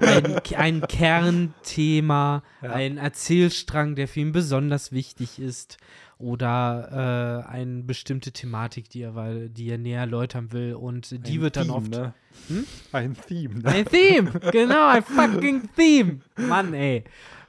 ein, 0.56 0.80
ein 0.80 0.88
Kernthema, 0.88 2.42
Ja. 2.62 2.72
ein 2.72 2.98
Erzählstrang, 2.98 3.94
der 3.96 4.08
für 4.08 4.20
ihn 4.20 4.32
besonders 4.32 4.92
wichtig 4.92 5.38
ist. 5.38 5.76
Oder 6.18 7.44
äh, 7.48 7.50
eine 7.50 7.82
bestimmte 7.82 8.30
Thematik, 8.30 8.88
die 8.88 9.02
er, 9.02 9.14
weil, 9.16 9.48
die 9.50 9.68
er 9.68 9.78
näher 9.78 10.00
erläutern 10.00 10.52
will. 10.52 10.74
Und 10.74 11.10
die 11.26 11.38
Ein 11.38 11.40
wird 11.42 11.56
dann 11.56 11.64
Theme, 11.66 11.76
oft. 11.76 11.90
Ne? 11.90 12.14
Hm? 12.48 12.64
Ein 12.92 13.16
Theme, 13.26 13.54
ne? 13.58 13.64
Ein 13.68 13.84
Theme, 13.84 14.30
genau, 14.52 14.88
ein 14.88 15.02
fucking 15.02 15.68
Theme. 15.76 16.20
Mann, 16.36 16.72
ey. 16.72 17.02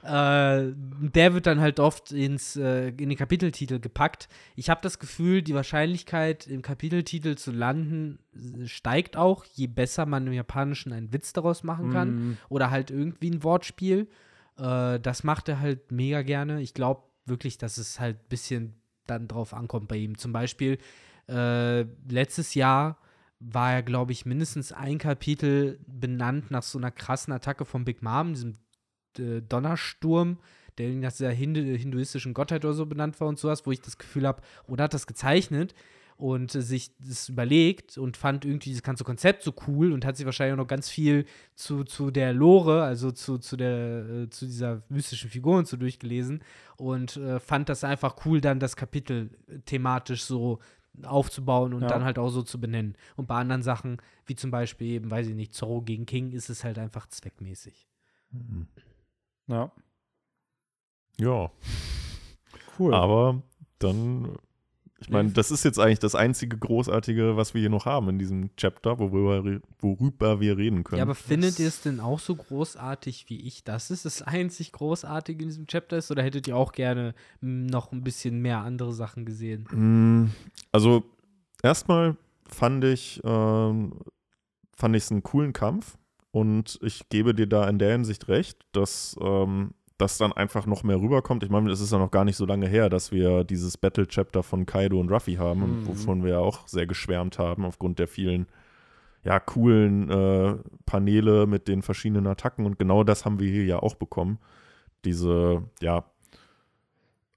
Äh, 0.06 0.72
der 1.00 1.34
wird 1.34 1.46
dann 1.46 1.60
halt 1.60 1.80
oft 1.80 2.12
ins, 2.12 2.54
äh, 2.54 2.88
in 2.88 3.08
den 3.08 3.16
Kapiteltitel 3.16 3.80
gepackt. 3.80 4.28
Ich 4.54 4.70
habe 4.70 4.80
das 4.80 5.00
Gefühl, 5.00 5.42
die 5.42 5.54
Wahrscheinlichkeit, 5.54 6.46
im 6.46 6.62
Kapiteltitel 6.62 7.34
zu 7.34 7.50
landen, 7.50 8.20
steigt 8.66 9.16
auch, 9.16 9.44
je 9.44 9.66
besser 9.66 10.06
man 10.06 10.28
im 10.28 10.32
Japanischen 10.32 10.92
einen 10.92 11.12
Witz 11.12 11.32
daraus 11.32 11.64
machen 11.64 11.90
kann. 11.90 12.08
Mm, 12.08 12.38
Oder 12.48 12.70
halt 12.70 12.92
irgendwie 12.92 13.30
ein 13.30 13.42
Wortspiel. 13.42 14.06
Äh, 14.58 15.00
das 15.00 15.24
macht 15.24 15.48
er 15.48 15.58
halt 15.58 15.90
mega 15.90 16.22
gerne. 16.22 16.60
Ich 16.60 16.72
glaube 16.72 17.02
wirklich, 17.24 17.58
dass 17.58 17.76
es 17.76 17.98
halt 17.98 18.16
ein 18.16 18.28
bisschen 18.28 18.74
dann 19.06 19.26
drauf 19.26 19.54
ankommt 19.54 19.88
bei 19.88 19.96
ihm. 19.96 20.16
Zum 20.18 20.32
Beispiel 20.32 20.78
äh, 21.28 21.82
letztes 22.08 22.54
Jahr 22.54 22.98
war 23.40 23.72
ja, 23.72 23.80
glaube 23.80 24.12
ich, 24.12 24.24
mindestens 24.24 24.72
ein 24.72 24.98
Kapitel 24.98 25.80
benannt 25.86 26.50
nach 26.50 26.62
so 26.62 26.78
einer 26.78 26.90
krassen 26.92 27.32
Attacke 27.32 27.64
von 27.64 27.84
Big 27.84 28.02
Mom, 28.02 28.34
diesem 28.34 28.54
äh, 29.18 29.40
Donnersturm, 29.42 30.38
der 30.78 30.90
nach 30.90 31.12
dieser 31.12 31.30
Hindu 31.30 31.60
hinduistischen 31.60 32.34
Gottheit 32.34 32.64
oder 32.64 32.74
so 32.74 32.86
benannt 32.86 33.18
war 33.20 33.28
und 33.28 33.38
sowas, 33.38 33.66
wo 33.66 33.72
ich 33.72 33.80
das 33.80 33.98
Gefühl 33.98 34.26
habe, 34.26 34.42
oder 34.66 34.84
hat 34.84 34.94
das 34.94 35.06
gezeichnet 35.06 35.74
und 36.18 36.54
äh, 36.54 36.62
sich 36.62 36.90
das 36.98 37.28
überlegt 37.28 37.98
und 37.98 38.16
fand 38.16 38.44
irgendwie 38.44 38.70
dieses 38.70 38.82
ganze 38.82 39.04
Konzept 39.04 39.42
so 39.42 39.54
cool 39.66 39.92
und 39.92 40.04
hat 40.04 40.16
sich 40.16 40.26
wahrscheinlich 40.26 40.54
auch 40.54 40.62
noch 40.62 40.66
ganz 40.68 40.88
viel 40.88 41.24
zu, 41.54 41.84
zu 41.84 42.10
der 42.10 42.32
Lore, 42.32 42.82
also 42.82 43.10
zu, 43.10 43.38
zu, 43.38 43.56
der, 43.56 44.06
äh, 44.24 44.30
zu 44.30 44.46
dieser 44.46 44.82
mystischen 44.88 45.30
Figur 45.30 45.58
und 45.58 45.66
so 45.68 45.76
durchgelesen 45.76 46.42
und 46.76 47.16
äh, 47.16 47.38
fand 47.40 47.68
das 47.68 47.84
einfach 47.84 48.16
cool, 48.24 48.40
dann 48.40 48.60
das 48.60 48.76
Kapitel 48.76 49.30
thematisch 49.66 50.24
so 50.24 50.58
aufzubauen 51.02 51.74
und 51.74 51.82
Ja. 51.82 51.88
dann 51.88 52.04
halt 52.04 52.18
auch 52.18 52.30
so 52.30 52.42
zu 52.42 52.58
benennen. 52.58 52.96
Und 53.16 53.26
bei 53.28 53.34
anderen 53.36 53.62
Sachen, 53.62 53.98
wie 54.24 54.34
zum 54.34 54.50
Beispiel 54.50 54.88
eben, 54.92 55.10
weiß 55.10 55.26
ich 55.26 55.34
nicht, 55.34 55.52
Zorro 55.52 55.82
gegen 55.82 56.06
King, 56.06 56.32
ist 56.32 56.48
es 56.48 56.64
halt 56.64 56.78
einfach 56.78 57.06
zweckmäßig. 57.06 57.86
Ja, 59.48 59.70
Ja, 61.18 61.50
cool. 62.78 62.94
aber 62.94 63.42
dann, 63.78 64.36
ich 64.98 65.08
meine, 65.10 65.30
das 65.30 65.50
ist 65.50 65.64
jetzt 65.64 65.78
eigentlich 65.78 65.98
das 65.98 66.14
einzige 66.14 66.56
Großartige, 66.58 67.36
was 67.36 67.52
wir 67.54 67.60
hier 67.60 67.70
noch 67.70 67.84
haben 67.86 68.08
in 68.08 68.18
diesem 68.18 68.54
Chapter, 68.56 68.98
worüber, 68.98 69.60
worüber 69.78 70.40
wir 70.40 70.56
reden 70.56 70.84
können. 70.84 70.98
Ja, 70.98 71.04
aber 71.04 71.14
findet 71.14 71.58
ihr 71.58 71.68
es 71.68 71.82
denn 71.82 72.00
auch 72.00 72.18
so 72.18 72.34
großartig 72.34 73.28
wie 73.28 73.40
ich, 73.46 73.62
dass 73.64 73.90
es 73.90 74.02
das 74.02 74.22
einzig 74.22 74.72
Großartige 74.72 75.42
in 75.42 75.48
diesem 75.50 75.66
Chapter 75.66 75.98
ist? 75.98 76.10
Oder 76.10 76.22
hättet 76.22 76.48
ihr 76.48 76.56
auch 76.56 76.72
gerne 76.72 77.14
m, 77.42 77.66
noch 77.66 77.92
ein 77.92 78.02
bisschen 78.02 78.40
mehr 78.40 78.58
andere 78.60 78.92
Sachen 78.94 79.24
gesehen? 79.26 79.64
Mm, 79.70 80.30
Also 80.72 81.02
erstmal 81.62 82.16
fand 82.48 82.84
ich 82.84 83.20
ähm, 83.24 84.00
fand 84.74 84.96
ich 84.96 85.02
es 85.04 85.10
einen 85.10 85.22
coolen 85.22 85.52
Kampf 85.52 85.96
und 86.36 86.78
ich 86.82 87.08
gebe 87.08 87.34
dir 87.34 87.46
da 87.46 87.66
in 87.66 87.78
der 87.78 87.92
Hinsicht 87.92 88.28
recht, 88.28 88.58
dass 88.72 89.16
ähm, 89.22 89.70
das 89.96 90.18
dann 90.18 90.34
einfach 90.34 90.66
noch 90.66 90.82
mehr 90.82 91.00
rüberkommt. 91.00 91.42
Ich 91.42 91.48
meine, 91.48 91.70
es 91.70 91.80
ist 91.80 91.92
ja 91.92 91.98
noch 91.98 92.10
gar 92.10 92.26
nicht 92.26 92.36
so 92.36 92.44
lange 92.44 92.68
her, 92.68 92.90
dass 92.90 93.10
wir 93.10 93.42
dieses 93.42 93.78
Battle 93.78 94.06
Chapter 94.06 94.42
von 94.42 94.66
Kaido 94.66 95.00
und 95.00 95.10
Ruffy 95.10 95.36
haben, 95.36 95.80
Mhm. 95.80 95.86
wovon 95.86 96.24
wir 96.24 96.32
ja 96.32 96.38
auch 96.40 96.68
sehr 96.68 96.86
geschwärmt 96.86 97.38
haben 97.38 97.64
aufgrund 97.64 97.98
der 97.98 98.06
vielen 98.06 98.48
ja 99.24 99.40
coolen 99.40 100.10
äh, 100.10 100.56
Paneele 100.84 101.46
mit 101.46 101.68
den 101.68 101.80
verschiedenen 101.80 102.26
Attacken 102.26 102.66
und 102.66 102.78
genau 102.78 103.02
das 103.02 103.24
haben 103.24 103.40
wir 103.40 103.50
hier 103.50 103.64
ja 103.64 103.78
auch 103.78 103.94
bekommen. 103.94 104.38
Diese 105.06 105.62
ja 105.80 106.04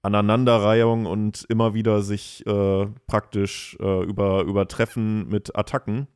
Aneinanderreihung 0.02 1.06
und 1.06 1.46
immer 1.48 1.72
wieder 1.72 2.02
sich 2.02 2.46
äh, 2.46 2.86
praktisch 3.06 3.78
äh, 3.80 4.04
über, 4.04 4.42
übertreffen 4.42 5.26
mit 5.28 5.56
Attacken. 5.56 6.06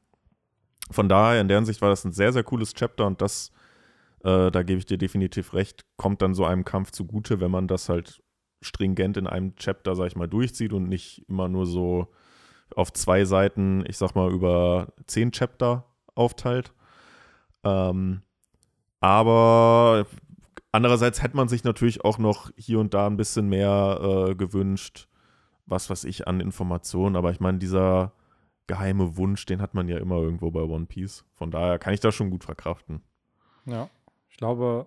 Von 0.90 1.08
daher, 1.08 1.40
in 1.40 1.48
der 1.48 1.58
Hinsicht 1.58 1.82
war 1.82 1.90
das 1.90 2.04
ein 2.04 2.12
sehr, 2.12 2.32
sehr 2.32 2.44
cooles 2.44 2.74
Chapter 2.74 3.06
und 3.06 3.22
das, 3.22 3.52
äh, 4.22 4.50
da 4.50 4.62
gebe 4.62 4.78
ich 4.78 4.86
dir 4.86 4.98
definitiv 4.98 5.54
recht, 5.54 5.84
kommt 5.96 6.22
dann 6.22 6.34
so 6.34 6.44
einem 6.44 6.64
Kampf 6.64 6.90
zugute, 6.90 7.40
wenn 7.40 7.50
man 7.50 7.68
das 7.68 7.88
halt 7.88 8.22
stringent 8.60 9.16
in 9.16 9.26
einem 9.26 9.56
Chapter, 9.56 9.94
sag 9.94 10.06
ich 10.06 10.16
mal, 10.16 10.28
durchzieht 10.28 10.72
und 10.72 10.88
nicht 10.88 11.24
immer 11.28 11.48
nur 11.48 11.66
so 11.66 12.08
auf 12.74 12.92
zwei 12.92 13.24
Seiten, 13.24 13.84
ich 13.86 13.98
sag 13.98 14.14
mal, 14.14 14.30
über 14.32 14.92
zehn 15.06 15.32
Chapter 15.32 15.84
aufteilt. 16.14 16.72
Ähm, 17.62 18.22
aber 19.00 20.06
andererseits 20.72 21.22
hätte 21.22 21.36
man 21.36 21.48
sich 21.48 21.64
natürlich 21.64 22.04
auch 22.04 22.18
noch 22.18 22.50
hier 22.56 22.80
und 22.80 22.94
da 22.94 23.06
ein 23.06 23.16
bisschen 23.16 23.48
mehr 23.48 24.28
äh, 24.30 24.34
gewünscht, 24.34 25.08
was 25.66 25.90
weiß 25.90 26.04
ich, 26.04 26.26
an 26.26 26.40
Informationen. 26.40 27.16
Aber 27.16 27.30
ich 27.30 27.40
meine, 27.40 27.58
dieser 27.58 28.12
geheime 28.66 29.16
Wunsch, 29.16 29.46
den 29.46 29.60
hat 29.60 29.74
man 29.74 29.88
ja 29.88 29.98
immer 29.98 30.16
irgendwo 30.16 30.50
bei 30.50 30.62
One 30.62 30.86
Piece. 30.86 31.24
Von 31.34 31.50
daher 31.50 31.78
kann 31.78 31.94
ich 31.94 32.00
das 32.00 32.14
schon 32.14 32.30
gut 32.30 32.44
verkraften. 32.44 33.02
Ja, 33.66 33.88
ich 34.28 34.36
glaube, 34.36 34.86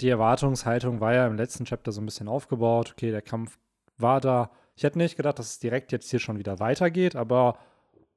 die 0.00 0.08
Erwartungshaltung 0.08 1.00
war 1.00 1.14
ja 1.14 1.26
im 1.26 1.36
letzten 1.36 1.64
Chapter 1.64 1.92
so 1.92 2.00
ein 2.00 2.06
bisschen 2.06 2.28
aufgebaut. 2.28 2.92
Okay, 2.92 3.10
der 3.10 3.22
Kampf 3.22 3.58
war 3.96 4.20
da, 4.20 4.50
ich 4.76 4.84
hätte 4.84 4.98
nicht 4.98 5.16
gedacht, 5.16 5.38
dass 5.38 5.50
es 5.50 5.58
direkt 5.58 5.92
jetzt 5.92 6.10
hier 6.10 6.20
schon 6.20 6.38
wieder 6.38 6.60
weitergeht, 6.60 7.16
aber 7.16 7.58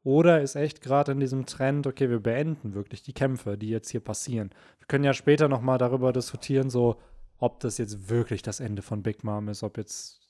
oder 0.04 0.42
ist 0.42 0.56
echt 0.56 0.82
gerade 0.82 1.12
in 1.12 1.20
diesem 1.20 1.46
Trend, 1.46 1.86
okay, 1.86 2.10
wir 2.10 2.20
beenden 2.20 2.74
wirklich 2.74 3.04
die 3.04 3.14
Kämpfe, 3.14 3.58
die 3.58 3.70
jetzt 3.70 3.90
hier 3.90 4.00
passieren. 4.00 4.50
Wir 4.80 4.88
können 4.88 5.04
ja 5.04 5.14
später 5.14 5.48
nochmal 5.48 5.78
darüber 5.78 6.12
diskutieren, 6.12 6.70
so, 6.70 6.98
ob 7.38 7.60
das 7.60 7.78
jetzt 7.78 8.10
wirklich 8.10 8.42
das 8.42 8.60
Ende 8.60 8.82
von 8.82 9.04
Big 9.04 9.24
Mom 9.24 9.48
ist, 9.48 9.64
ob 9.64 9.78
jetzt 9.78 10.21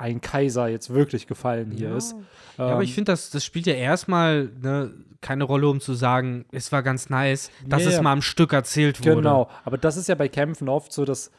ein 0.00 0.20
Kaiser 0.20 0.66
jetzt 0.68 0.90
wirklich 0.92 1.26
gefallen 1.26 1.70
hier 1.70 1.90
Ja. 1.90 1.96
ist. 1.96 2.16
Ja, 2.58 2.66
aber 2.68 2.82
ich 2.82 2.90
Ähm, 2.90 2.94
finde, 2.96 3.12
das, 3.12 3.30
das 3.30 3.44
spielt 3.44 3.66
ja 3.66 3.74
erstmal 3.74 4.50
ne, 4.60 4.92
keine 5.20 5.44
Rolle, 5.44 5.68
um 5.68 5.80
zu 5.80 5.94
sagen, 5.94 6.44
es 6.52 6.72
war 6.72 6.82
ganz 6.82 7.08
nice, 7.10 7.50
dass 7.66 7.84
Nee, 7.84 7.90
es 7.92 8.00
mal 8.02 8.12
am 8.12 8.22
Stück 8.22 8.52
erzählt 8.52 9.00
wurde. 9.00 9.16
Genau, 9.16 9.48
aber 9.64 9.78
das 9.78 9.96
ist 9.96 10.08
ja 10.08 10.14
bei 10.14 10.28
Kämpfen 10.28 10.68
oft 10.68 10.92
so, 10.92 11.04
dass, 11.04 11.30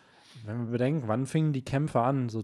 wenn 0.45 0.65
wir 0.65 0.71
bedenken, 0.71 1.07
wann 1.07 1.25
fingen 1.25 1.53
die 1.53 1.63
Kämpfe 1.63 1.99
an? 2.01 2.29
So 2.29 2.41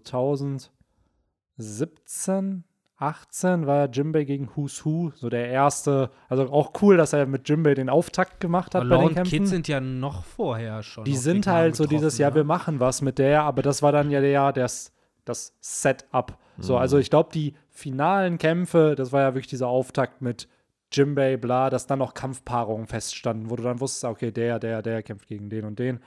2017, 1.58 2.64
18 3.00 3.68
war 3.68 3.76
ja 3.76 3.86
Jimbei 3.92 4.24
gegen 4.24 4.50
Who's 4.56 4.84
Who, 4.84 5.12
so 5.16 5.30
der 5.30 5.50
erste. 5.50 6.10
Also 6.30 6.50
auch 6.52 6.72
cool, 6.82 6.98
dass 6.98 7.14
er 7.14 7.28
mit 7.28 7.48
Jimbei 7.48 7.76
den 7.76 7.90
Auftakt 7.90 8.40
gemacht 8.40 8.74
hat 8.74 8.82
Aber 8.82 8.90
bei 8.90 8.98
den 8.98 9.08
und 9.10 9.14
Kämpfen. 9.14 9.30
Kid 9.40 9.48
sind 9.48 9.68
ja 9.68 9.80
noch 9.80 10.24
vorher 10.24 10.82
schon. 10.82 11.06
die 11.06 11.16
sind 11.16 11.46
halt 11.46 11.76
so 11.76 11.86
dieses, 11.86 12.16
getroffen, 12.18 12.22
ja, 12.22 12.30
ne? 12.30 12.36
wir 12.38 12.44
machen 12.44 12.80
was 12.80 13.02
mit 13.04 13.20
der, 13.20 13.44
aber 13.44 13.62
das 13.62 13.84
war 13.84 13.92
dann 13.92 14.10
ja 14.10 14.20
der, 14.20 14.52
das, 14.54 14.92
das 15.30 15.56
Setup. 15.62 16.38
So, 16.60 16.78
also 16.78 16.98
ich 16.98 17.10
glaube, 17.12 17.30
die 17.34 17.54
finalen 17.70 18.38
Kämpfe, 18.40 18.96
das 18.98 19.12
war 19.12 19.22
ja 19.22 19.34
wirklich 19.36 19.48
dieser 19.48 19.68
Auftakt 19.68 20.22
mit 20.22 20.48
Jimbei, 20.92 21.38
bla, 21.38 21.70
dass 21.70 21.86
dann 21.86 22.00
noch 22.00 22.14
Kampfpaarungen 22.14 22.88
feststanden, 22.88 23.50
wo 23.50 23.56
du 23.56 23.64
dann 23.64 23.80
wusstest, 23.80 24.06
okay, 24.06 24.32
der, 24.32 24.58
der, 24.58 24.82
der 24.82 25.04
kämpft 25.04 25.28
gegen 25.28 25.50
den 25.50 25.66
und 25.66 25.78
den. 25.78 26.00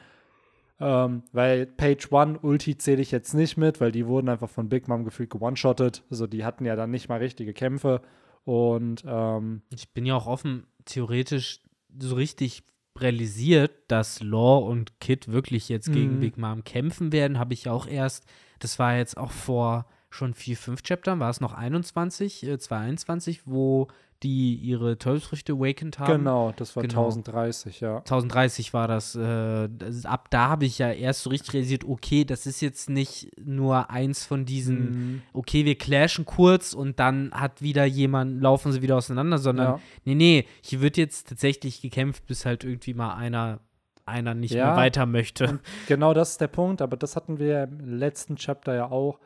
Ähm, 0.80 1.22
weil 1.32 1.66
Page 1.66 2.10
One 2.10 2.38
Ulti 2.40 2.78
zähle 2.78 3.02
ich 3.02 3.10
jetzt 3.10 3.34
nicht 3.34 3.56
mit, 3.58 3.80
weil 3.80 3.92
die 3.92 4.06
wurden 4.06 4.30
einfach 4.30 4.48
von 4.48 4.68
Big 4.70 4.88
Mom 4.88 5.04
gefühlt 5.04 5.30
gewone-shottet. 5.30 6.02
Also 6.10 6.26
die 6.26 6.44
hatten 6.44 6.64
ja 6.64 6.74
dann 6.74 6.90
nicht 6.90 7.08
mal 7.08 7.18
richtige 7.18 7.52
Kämpfe. 7.52 8.00
Und 8.44 9.04
ähm, 9.06 9.62
Ich 9.74 9.92
bin 9.92 10.06
ja 10.06 10.16
auch 10.16 10.26
offen, 10.26 10.66
theoretisch 10.86 11.60
so 11.98 12.14
richtig 12.14 12.62
realisiert, 12.98 13.72
dass 13.88 14.20
Law 14.22 14.58
und 14.66 14.98
Kid 15.00 15.28
wirklich 15.28 15.68
jetzt 15.68 15.92
gegen 15.92 16.16
Mhm. 16.16 16.20
Big 16.20 16.38
Mom 16.38 16.64
kämpfen 16.64 17.12
werden, 17.12 17.38
habe 17.38 17.52
ich 17.54 17.68
auch 17.68 17.86
erst, 17.86 18.24
das 18.60 18.78
war 18.78 18.96
jetzt 18.96 19.16
auch 19.16 19.30
vor 19.32 19.86
schon 20.08 20.34
vier, 20.34 20.56
fünf 20.56 20.82
Chaptern, 20.82 21.20
war 21.20 21.30
es 21.30 21.40
noch 21.40 21.52
21, 21.54 22.44
äh, 22.46 22.58
22, 22.58 23.42
wo 23.46 23.86
die 24.22 24.54
ihre 24.56 24.98
Teufelsfrüchte 24.98 25.54
awakened 25.54 25.98
haben. 25.98 26.18
genau, 26.18 26.52
das 26.54 26.76
war 26.76 26.82
Genau. 26.82 27.04
1030, 27.06 27.80
ja. 27.80 27.98
1030 28.00 28.74
war 28.74 28.86
das. 28.86 29.14
Äh, 29.14 29.68
das 29.70 30.04
ab 30.04 30.28
da 30.28 30.48
habe 30.50 30.66
ich 30.66 30.76
ja 30.78 30.90
erst 30.92 31.22
so 31.22 31.30
richtig 31.30 31.54
realisiert, 31.54 31.84
okay, 31.84 32.26
das 32.26 32.44
ist 32.44 32.60
jetzt 32.60 32.90
nicht 32.90 33.30
nur 33.42 33.88
eins 33.88 34.26
von 34.26 34.44
diesen, 34.44 34.90
Mhm. 34.90 35.22
okay, 35.32 35.64
wir 35.64 35.76
clashen 35.78 36.26
kurz 36.26 36.74
und 36.74 36.98
dann 37.00 37.30
hat 37.32 37.62
wieder 37.62 37.86
jemand, 37.86 38.42
laufen 38.42 38.72
sie 38.72 38.82
wieder 38.82 38.96
auseinander, 38.96 39.38
sondern 39.38 39.66
Ja. 39.76 39.80
nee, 40.04 40.14
nee, 40.14 40.46
hier 40.60 40.82
wird 40.82 40.98
jetzt 40.98 41.28
tatsächlich 41.28 41.80
gekämpft, 41.80 42.26
bis 42.26 42.44
halt 42.44 42.62
irgendwie 42.64 42.92
mal 42.92 43.14
einer, 43.14 43.60
einer 44.06 44.34
nicht 44.34 44.52
Ja. 44.54 44.66
mehr 44.68 44.76
weiter 44.76 45.06
möchte. 45.06 45.60
Genau 45.88 46.14
das 46.14 46.32
ist 46.32 46.40
der 46.40 46.48
Punkt, 46.48 46.82
aber 46.82 46.96
das 46.96 47.16
hatten 47.16 47.38
wir 47.38 47.46
ja 47.46 47.64
im 47.64 47.80
letzten 47.98 48.36
Chapter 48.36 48.74
ja 48.74 48.90
auch. 48.90 49.18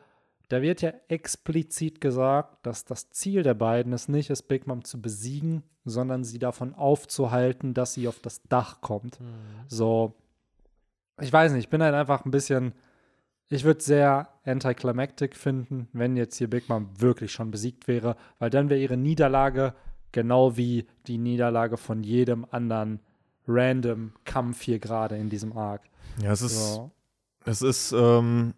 Da 0.49 0.61
wird 0.61 0.81
ja 0.81 0.93
explizit 1.07 2.01
gesagt, 2.01 2.65
dass 2.65 2.85
das 2.85 3.09
Ziel 3.09 3.41
der 3.41 3.55
beiden 3.55 3.93
es 3.93 4.07
nicht 4.07 4.29
ist, 4.29 4.43
Big 4.43 4.67
Mom 4.67 4.83
zu 4.83 5.01
besiegen, 5.01 5.63
sondern 5.85 6.23
sie 6.23 6.37
davon 6.39 6.75
aufzuhalten, 6.75 7.73
dass 7.73 7.93
sie 7.93 8.07
auf 8.07 8.19
das 8.19 8.43
Dach 8.43 8.81
kommt. 8.81 9.17
So, 9.67 10.13
ich 11.19 11.33
weiß 11.33 11.51
nicht, 11.53 11.63
ich 11.65 11.69
bin 11.69 11.81
halt 11.81 11.95
einfach 11.95 12.25
ein 12.25 12.31
bisschen, 12.31 12.73
ich 13.49 13.63
würde 13.63 13.81
sehr 13.81 14.29
anticlimactic 14.43 15.35
finden, 15.35 15.87
wenn 15.93 16.15
jetzt 16.15 16.37
hier 16.37 16.49
Big 16.49 16.69
Mom 16.69 16.89
wirklich 16.99 17.31
schon 17.31 17.49
besiegt 17.51 17.87
wäre, 17.87 18.15
weil 18.37 18.49
dann 18.51 18.69
wäre 18.69 18.79
ihre 18.81 18.97
Niederlage 18.97 19.73
genau 20.11 20.57
wie 20.57 20.85
die 21.07 21.17
Niederlage 21.17 21.77
von 21.77 22.03
jedem 22.03 22.45
anderen 22.51 22.99
random 23.47 24.11
Kampf 24.23 24.61
hier 24.61 24.79
gerade 24.79 25.17
in 25.17 25.29
diesem 25.29 25.55
Arc. 25.57 25.81
Ja, 26.21 26.31
es 26.31 26.41
ist, 26.41 26.73
So. 26.75 26.91
es 27.45 27.61
ist, 27.61 27.91
ähm, 27.91 28.53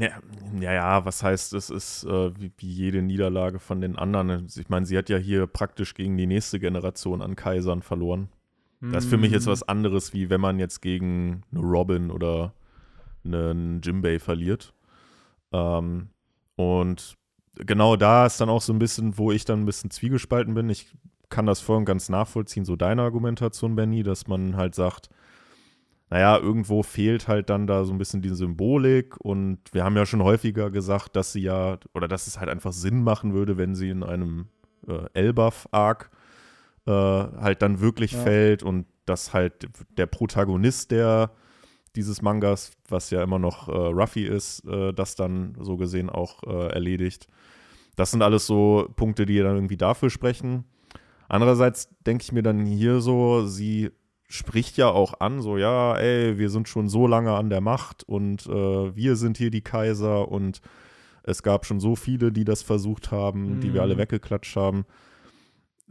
ja, 0.00 0.72
ja, 0.72 1.04
was 1.04 1.22
heißt, 1.22 1.52
es 1.52 1.68
ist 1.68 2.04
äh, 2.04 2.40
wie, 2.40 2.50
wie 2.56 2.70
jede 2.70 3.02
Niederlage 3.02 3.58
von 3.58 3.80
den 3.80 3.96
anderen. 3.96 4.46
Ich 4.46 4.68
meine, 4.70 4.86
sie 4.86 4.96
hat 4.96 5.10
ja 5.10 5.18
hier 5.18 5.46
praktisch 5.46 5.94
gegen 5.94 6.16
die 6.16 6.26
nächste 6.26 6.58
Generation 6.58 7.20
an 7.20 7.36
Kaisern 7.36 7.82
verloren. 7.82 8.28
Das 8.80 9.04
ist 9.04 9.10
für 9.10 9.16
mich 9.16 9.32
jetzt 9.32 9.46
was 9.46 9.62
anderes, 9.62 10.12
wie 10.12 10.28
wenn 10.28 10.42
man 10.42 10.58
jetzt 10.58 10.82
gegen 10.82 11.42
eine 11.50 11.60
Robin 11.60 12.10
oder 12.10 12.52
einen 13.24 13.80
Jimbei 13.80 14.18
verliert. 14.18 14.74
Ähm, 15.52 16.08
und 16.56 17.16
genau 17.54 17.96
da 17.96 18.26
ist 18.26 18.42
dann 18.42 18.50
auch 18.50 18.60
so 18.60 18.74
ein 18.74 18.78
bisschen, 18.78 19.16
wo 19.16 19.32
ich 19.32 19.46
dann 19.46 19.62
ein 19.62 19.66
bisschen 19.66 19.90
zwiegespalten 19.90 20.52
bin. 20.52 20.68
Ich 20.68 20.94
kann 21.30 21.46
das 21.46 21.60
voll 21.60 21.76
und 21.78 21.84
ganz 21.84 22.08
nachvollziehen, 22.08 22.64
so 22.64 22.76
deine 22.76 23.02
Argumentation, 23.02 23.76
Benny, 23.76 24.02
dass 24.02 24.26
man 24.26 24.56
halt 24.56 24.74
sagt, 24.74 25.08
naja, 26.10 26.38
irgendwo 26.38 26.82
fehlt 26.82 27.28
halt 27.28 27.50
dann 27.50 27.66
da 27.66 27.84
so 27.84 27.92
ein 27.92 27.98
bisschen 27.98 28.22
die 28.22 28.28
Symbolik 28.28 29.16
und 29.18 29.58
wir 29.72 29.84
haben 29.84 29.96
ja 29.96 30.06
schon 30.06 30.22
häufiger 30.22 30.70
gesagt, 30.70 31.16
dass 31.16 31.32
sie 31.32 31.40
ja, 31.42 31.78
oder 31.94 32.08
dass 32.08 32.26
es 32.26 32.38
halt 32.38 32.50
einfach 32.50 32.72
Sinn 32.72 33.02
machen 33.02 33.32
würde, 33.32 33.56
wenn 33.56 33.74
sie 33.74 33.88
in 33.90 34.02
einem 34.02 34.46
äh, 34.86 35.06
Elbaf-Arc 35.14 36.10
äh, 36.86 36.90
halt 36.90 37.62
dann 37.62 37.80
wirklich 37.80 38.12
Ja. 38.12 38.20
fällt 38.20 38.62
und 38.62 38.86
dass 39.06 39.32
halt 39.32 39.66
der 39.96 40.06
Protagonist 40.06 40.90
der 40.90 41.30
dieses 41.96 42.22
Mangas, 42.22 42.72
was 42.88 43.10
ja 43.10 43.22
immer 43.22 43.38
noch 43.38 43.68
äh, 43.68 43.72
Ruffy 43.72 44.24
ist, 44.26 44.64
äh, 44.66 44.92
das 44.92 45.14
dann 45.14 45.56
so 45.60 45.76
gesehen 45.76 46.10
auch 46.10 46.42
äh, 46.42 46.72
erledigt. 46.72 47.28
Das 47.96 48.10
sind 48.10 48.22
alles 48.22 48.46
so 48.46 48.88
Punkte, 48.96 49.26
die 49.26 49.38
dann 49.38 49.54
irgendwie 49.54 49.76
dafür 49.76 50.10
sprechen. 50.10 50.64
Andererseits 51.28 51.88
denke 52.06 52.22
ich 52.22 52.32
mir 52.32 52.42
dann 52.42 52.64
hier 52.66 53.00
so, 53.00 53.46
sie 53.46 53.90
spricht 54.28 54.76
ja 54.76 54.88
auch 54.88 55.20
an, 55.20 55.40
so 55.42 55.56
ja, 55.58 55.96
ey, 55.96 56.38
wir 56.38 56.50
sind 56.50 56.68
schon 56.68 56.88
so 56.88 57.06
lange 57.06 57.32
an 57.34 57.50
der 57.50 57.60
Macht 57.60 58.02
und 58.04 58.46
äh, 58.46 58.96
wir 58.96 59.16
sind 59.16 59.36
hier 59.38 59.50
die 59.50 59.60
Kaiser 59.62 60.28
und 60.28 60.60
es 61.22 61.42
gab 61.42 61.64
schon 61.66 61.80
so 61.80 61.96
viele, 61.96 62.32
die 62.32 62.44
das 62.44 62.62
versucht 62.62 63.10
haben, 63.10 63.60
die 63.60 63.72
wir 63.72 63.82
alle 63.82 63.94
Mhm. 63.94 63.98
weggeklatscht 64.00 64.56
haben. 64.56 64.84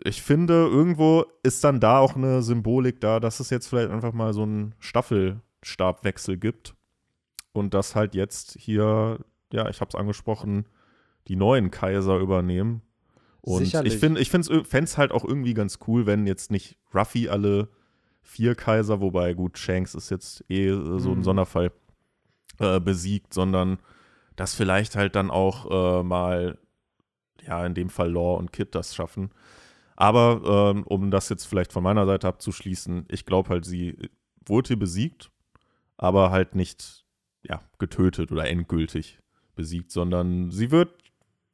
Ich 0.04 0.22
finde, 0.22 0.54
irgendwo 0.54 1.26
ist 1.44 1.64
dann 1.64 1.80
da 1.80 2.00
auch 2.00 2.16
eine 2.16 2.42
Symbolik 2.42 3.00
da, 3.00 3.20
dass 3.20 3.40
es 3.40 3.50
jetzt 3.50 3.68
vielleicht 3.68 3.92
einfach 3.92 4.14
mal 4.14 4.34
so 4.34 4.44
einen 4.44 4.76
Staffelstabwechsel 4.80 6.38
gibt 6.38 6.76
und 7.52 7.74
dass 7.74 7.96
halt 7.96 8.16
jetzt 8.16 8.58
hier, 8.60 9.20
ja, 9.52 9.70
ich 9.70 9.82
habe 9.82 9.90
es 9.90 9.96
angesprochen, 9.96 10.66
die 11.28 11.36
neuen 11.36 11.72
Kaiser 11.72 12.18
übernehmen. 12.18 12.82
Und 13.46 13.66
Sicherlich. 13.66 13.94
ich 13.94 14.00
finde, 14.00 14.22
ich 14.22 14.30
fände 14.30 14.48
es 14.84 14.98
halt 14.98 15.12
auch 15.12 15.26
irgendwie 15.26 15.54
ganz 15.54 15.80
cool, 15.88 16.06
wenn 16.06 16.26
jetzt 16.26 16.50
nicht 16.50 16.78
Ruffy 16.96 17.28
alle 17.28 17.68
vier 18.22 18.56
Kaiser, 18.56 19.02
wobei 19.02 19.34
gut, 19.34 19.58
Shanks 19.58 19.96
ist 19.96 20.10
jetzt 20.10 20.46
eh 20.50 20.70
äh, 20.70 21.00
so 21.00 21.12
ein 21.12 21.18
Mhm. 21.20 21.24
Sonderfall, 21.24 21.72
äh, 22.60 22.80
besiegt, 22.80 23.34
sondern 23.34 23.80
dass 24.38 24.56
vielleicht 24.56 24.96
halt 24.96 25.16
dann 25.16 25.30
auch 25.30 26.00
äh, 26.00 26.04
mal, 26.04 26.58
ja, 27.46 27.66
in 27.66 27.74
dem 27.74 27.90
Fall 27.90 28.12
Law 28.12 28.38
und 28.38 28.54
Kid 28.54 28.76
das 28.76 28.96
schaffen. 28.96 29.32
Aber 29.98 30.72
ähm, 30.74 30.84
um 30.84 31.12
das 31.12 31.28
jetzt 31.28 31.46
vielleicht 31.46 31.74
von 31.74 31.84
meiner 31.84 32.06
Seite 32.06 32.28
abzuschließen, 32.30 33.08
ich 33.10 33.26
glaube 33.26 33.50
halt, 33.50 33.66
sie 33.66 34.10
wurde 34.46 34.70
hier 34.70 34.80
besiegt, 34.80 35.32
aber 35.98 36.32
halt 36.32 36.56
nicht 36.56 37.06
ja, 37.44 37.62
getötet 37.78 38.32
oder 38.32 38.48
endgültig 38.48 39.20
besiegt, 39.56 39.92
sondern 39.92 40.50
sie 40.50 40.72
wird 40.72 41.03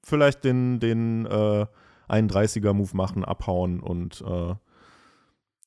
vielleicht 0.09 0.43
den, 0.43 0.79
den 0.79 1.25
äh, 1.25 1.65
31er-Move 2.09 2.95
machen, 2.95 3.23
abhauen 3.23 3.79
und 3.79 4.21
äh, 4.21 4.55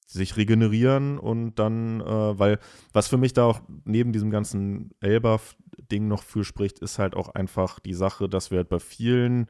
sich 0.07 0.36
regenerieren 0.36 1.18
und 1.18 1.55
dann, 1.55 2.01
äh, 2.01 2.38
weil 2.38 2.59
was 2.93 3.09
für 3.09 3.16
mich 3.16 3.32
da 3.32 3.45
auch 3.45 3.61
neben 3.84 4.12
diesem 4.12 4.30
ganzen 4.30 4.90
Elbaf-Ding 5.01 6.07
noch 6.07 6.22
für 6.22 6.45
spricht, 6.45 6.80
ist 6.80 6.99
halt 6.99 7.14
auch 7.16 7.28
einfach 7.30 7.78
die 7.78 7.95
Sache, 7.95 8.28
dass 8.28 8.51
wir 8.51 8.59
halt 8.59 8.68
bei 8.68 8.78
vielen 8.78 9.47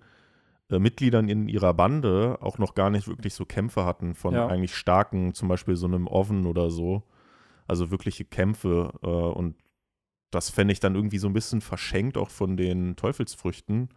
äh, 0.70 0.78
Mitgliedern 0.78 1.28
in 1.28 1.48
ihrer 1.48 1.74
Bande 1.74 2.38
auch 2.40 2.58
noch 2.58 2.74
gar 2.74 2.90
nicht 2.90 3.08
wirklich 3.08 3.34
so 3.34 3.44
Kämpfe 3.44 3.84
hatten 3.84 4.14
von 4.14 4.34
Ja. 4.34 4.46
eigentlich 4.46 4.76
starken, 4.76 5.34
zum 5.34 5.48
Beispiel 5.48 5.74
so 5.74 5.86
einem 5.86 6.06
Oven 6.06 6.46
oder 6.46 6.70
so. 6.70 7.02
Also 7.66 7.90
wirkliche 7.90 8.24
Kämpfe 8.24 8.92
äh, 9.02 9.06
und 9.06 9.56
das 10.30 10.48
fände 10.48 10.72
ich 10.72 10.80
dann 10.80 10.94
irgendwie 10.94 11.18
so 11.18 11.28
ein 11.28 11.34
bisschen 11.34 11.60
verschenkt 11.60 12.16
auch 12.16 12.30
von 12.30 12.56
den 12.56 12.96
Teufelsfrüchten, 12.96 13.88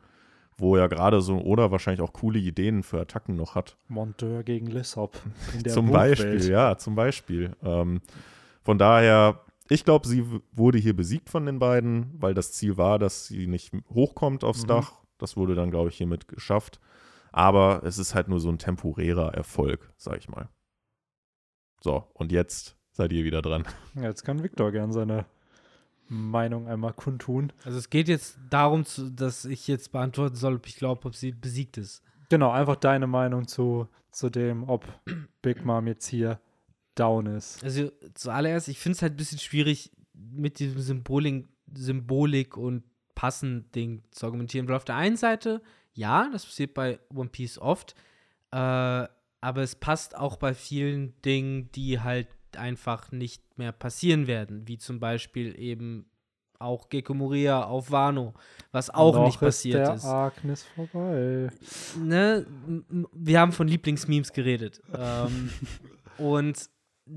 wo 0.57 0.77
ja 0.77 0.87
gerade 0.87 1.21
so 1.21 1.37
Oda 1.41 1.71
wahrscheinlich 1.71 2.01
auch 2.01 2.13
coole 2.13 2.39
Ideen 2.39 2.83
für 2.83 3.01
Attacken 3.01 3.35
noch 3.35 3.55
hat. 3.55 3.77
Monteur 3.87 4.43
gegen 4.43 4.67
Lissop. 4.67 5.19
in 5.53 5.63
der 5.63 5.73
Zum 5.73 5.87
Buchwelt. 5.87 6.17
Beispiel, 6.19 6.49
ja, 6.49 6.77
zum 6.77 6.95
Beispiel. 6.95 7.55
Ähm, 7.63 8.01
von 8.63 8.77
daher, 8.77 9.41
ich 9.69 9.83
glaube, 9.83 10.07
sie 10.07 10.25
wurde 10.53 10.77
hier 10.77 10.95
besiegt 10.95 11.29
von 11.29 11.45
den 11.45 11.59
beiden, 11.59 12.13
weil 12.21 12.33
das 12.33 12.53
Ziel 12.53 12.77
war, 12.77 12.99
dass 12.99 13.27
sie 13.27 13.47
nicht 13.47 13.73
hochkommt 13.93 14.43
aufs 14.43 14.63
Mhm. 14.63 14.67
Dach. 14.67 14.93
Das 15.17 15.35
wurde 15.37 15.55
dann, 15.55 15.71
glaube 15.71 15.89
ich, 15.89 15.97
hiermit 15.97 16.27
geschafft. 16.27 16.79
Aber 17.31 17.81
es 17.83 17.97
ist 17.97 18.15
halt 18.15 18.27
nur 18.29 18.39
so 18.39 18.49
ein 18.49 18.57
temporärer 18.59 19.33
Erfolg, 19.33 19.91
sag 19.97 20.17
ich 20.19 20.29
mal. 20.29 20.47
So, 21.81 22.07
und 22.13 22.31
jetzt 22.31 22.77
seid 22.91 23.11
ihr 23.11 23.23
wieder 23.25 23.41
dran. 23.41 23.65
Jetzt 23.95 24.23
kann 24.23 24.41
Victor 24.41 24.71
gern 24.71 24.93
seine 24.93 25.25
Meinung 26.07 26.67
einmal 26.67 26.93
kundtun. 26.93 27.51
Also 27.63 27.77
es 27.77 27.89
geht 27.89 28.07
jetzt 28.07 28.37
darum, 28.49 28.85
zu, 28.85 29.09
dass 29.09 29.45
ich 29.45 29.67
jetzt 29.67 29.91
beantworten 29.91 30.35
soll, 30.35 30.55
ob 30.55 30.67
ich 30.67 30.75
glaube, 30.75 31.05
ob 31.07 31.15
sie 31.15 31.31
besiegt 31.31 31.77
ist. 31.77 32.03
Genau, 32.29 32.51
einfach 32.51 32.75
deine 32.75 33.07
Meinung 33.07 33.47
zu, 33.47 33.87
zu 34.11 34.29
dem, 34.29 34.67
ob 34.69 34.85
Big 35.41 35.65
Mom 35.65 35.87
jetzt 35.87 36.07
hier 36.07 36.39
down 36.95 37.25
ist. 37.27 37.63
Also 37.63 37.91
zuallererst, 38.13 38.67
ich 38.67 38.79
finde 38.79 38.95
es 38.95 39.01
halt 39.01 39.13
ein 39.13 39.17
bisschen 39.17 39.39
schwierig, 39.39 39.91
mit 40.13 40.59
diesem 40.59 40.79
Symbolik, 40.79 41.47
Symbolik 41.73 42.57
und 42.57 42.83
passend 43.15 43.73
Ding 43.75 44.03
zu 44.11 44.25
argumentieren. 44.25 44.67
Weil 44.67 44.75
auf 44.75 44.85
der 44.85 44.95
einen 44.95 45.17
Seite, 45.17 45.61
ja, 45.93 46.29
das 46.31 46.45
passiert 46.45 46.73
bei 46.73 46.99
One 47.13 47.29
Piece 47.29 47.57
oft, 47.57 47.95
äh, 48.51 48.57
aber 48.57 49.61
es 49.61 49.75
passt 49.75 50.15
auch 50.15 50.37
bei 50.37 50.53
vielen 50.53 51.19
Dingen, 51.21 51.71
die 51.73 51.99
halt 51.99 52.27
einfach 52.57 53.11
nicht 53.11 53.57
mehr 53.57 53.71
passieren 53.71 54.27
werden, 54.27 54.67
wie 54.67 54.77
zum 54.77 54.99
Beispiel 54.99 55.57
eben 55.59 56.09
auch 56.59 56.89
Gecko 56.89 57.13
Moria 57.13 57.63
auf 57.63 57.91
Wano, 57.91 58.33
was 58.71 58.89
auch 58.89 59.15
Noch 59.15 59.25
nicht 59.25 59.39
passiert 59.39 59.81
ist. 59.81 59.87
Der 59.87 59.95
ist. 59.95 60.05
Agnes 60.05 60.63
vorbei. 60.63 61.49
Ne? 62.01 62.45
Wir 63.13 63.39
haben 63.39 63.51
von 63.51 63.67
Lieblingsmemes 63.67 64.33
geredet. 64.33 64.81
ähm, 64.97 65.49
und 66.17 66.69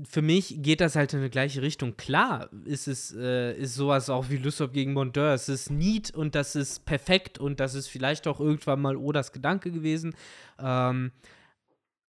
für 0.03 0.21
mich 0.21 0.61
geht 0.61 0.81
das 0.81 0.95
halt 0.95 1.13
in 1.13 1.21
die 1.21 1.29
gleiche 1.29 1.61
Richtung. 1.61 1.97
Klar 1.97 2.49
ist 2.65 2.87
es 2.87 3.15
äh, 3.15 3.57
ist 3.57 3.75
sowas 3.75 4.09
auch 4.09 4.29
wie 4.29 4.37
Lysop 4.37 4.71
gegen 4.71 4.93
Mondeur. 4.93 5.33
Es 5.33 5.49
ist 5.49 5.71
neat 5.71 6.11
und 6.11 6.35
das 6.35 6.55
ist 6.55 6.85
perfekt 6.85 7.39
und 7.39 7.59
das 7.59 7.73
ist 7.73 7.87
vielleicht 7.87 8.27
auch 8.27 8.39
irgendwann 8.39 8.81
mal 8.81 8.95
Odas 8.95 9.31
Gedanke 9.31 9.71
gewesen. 9.71 10.15
Ähm, 10.59 11.11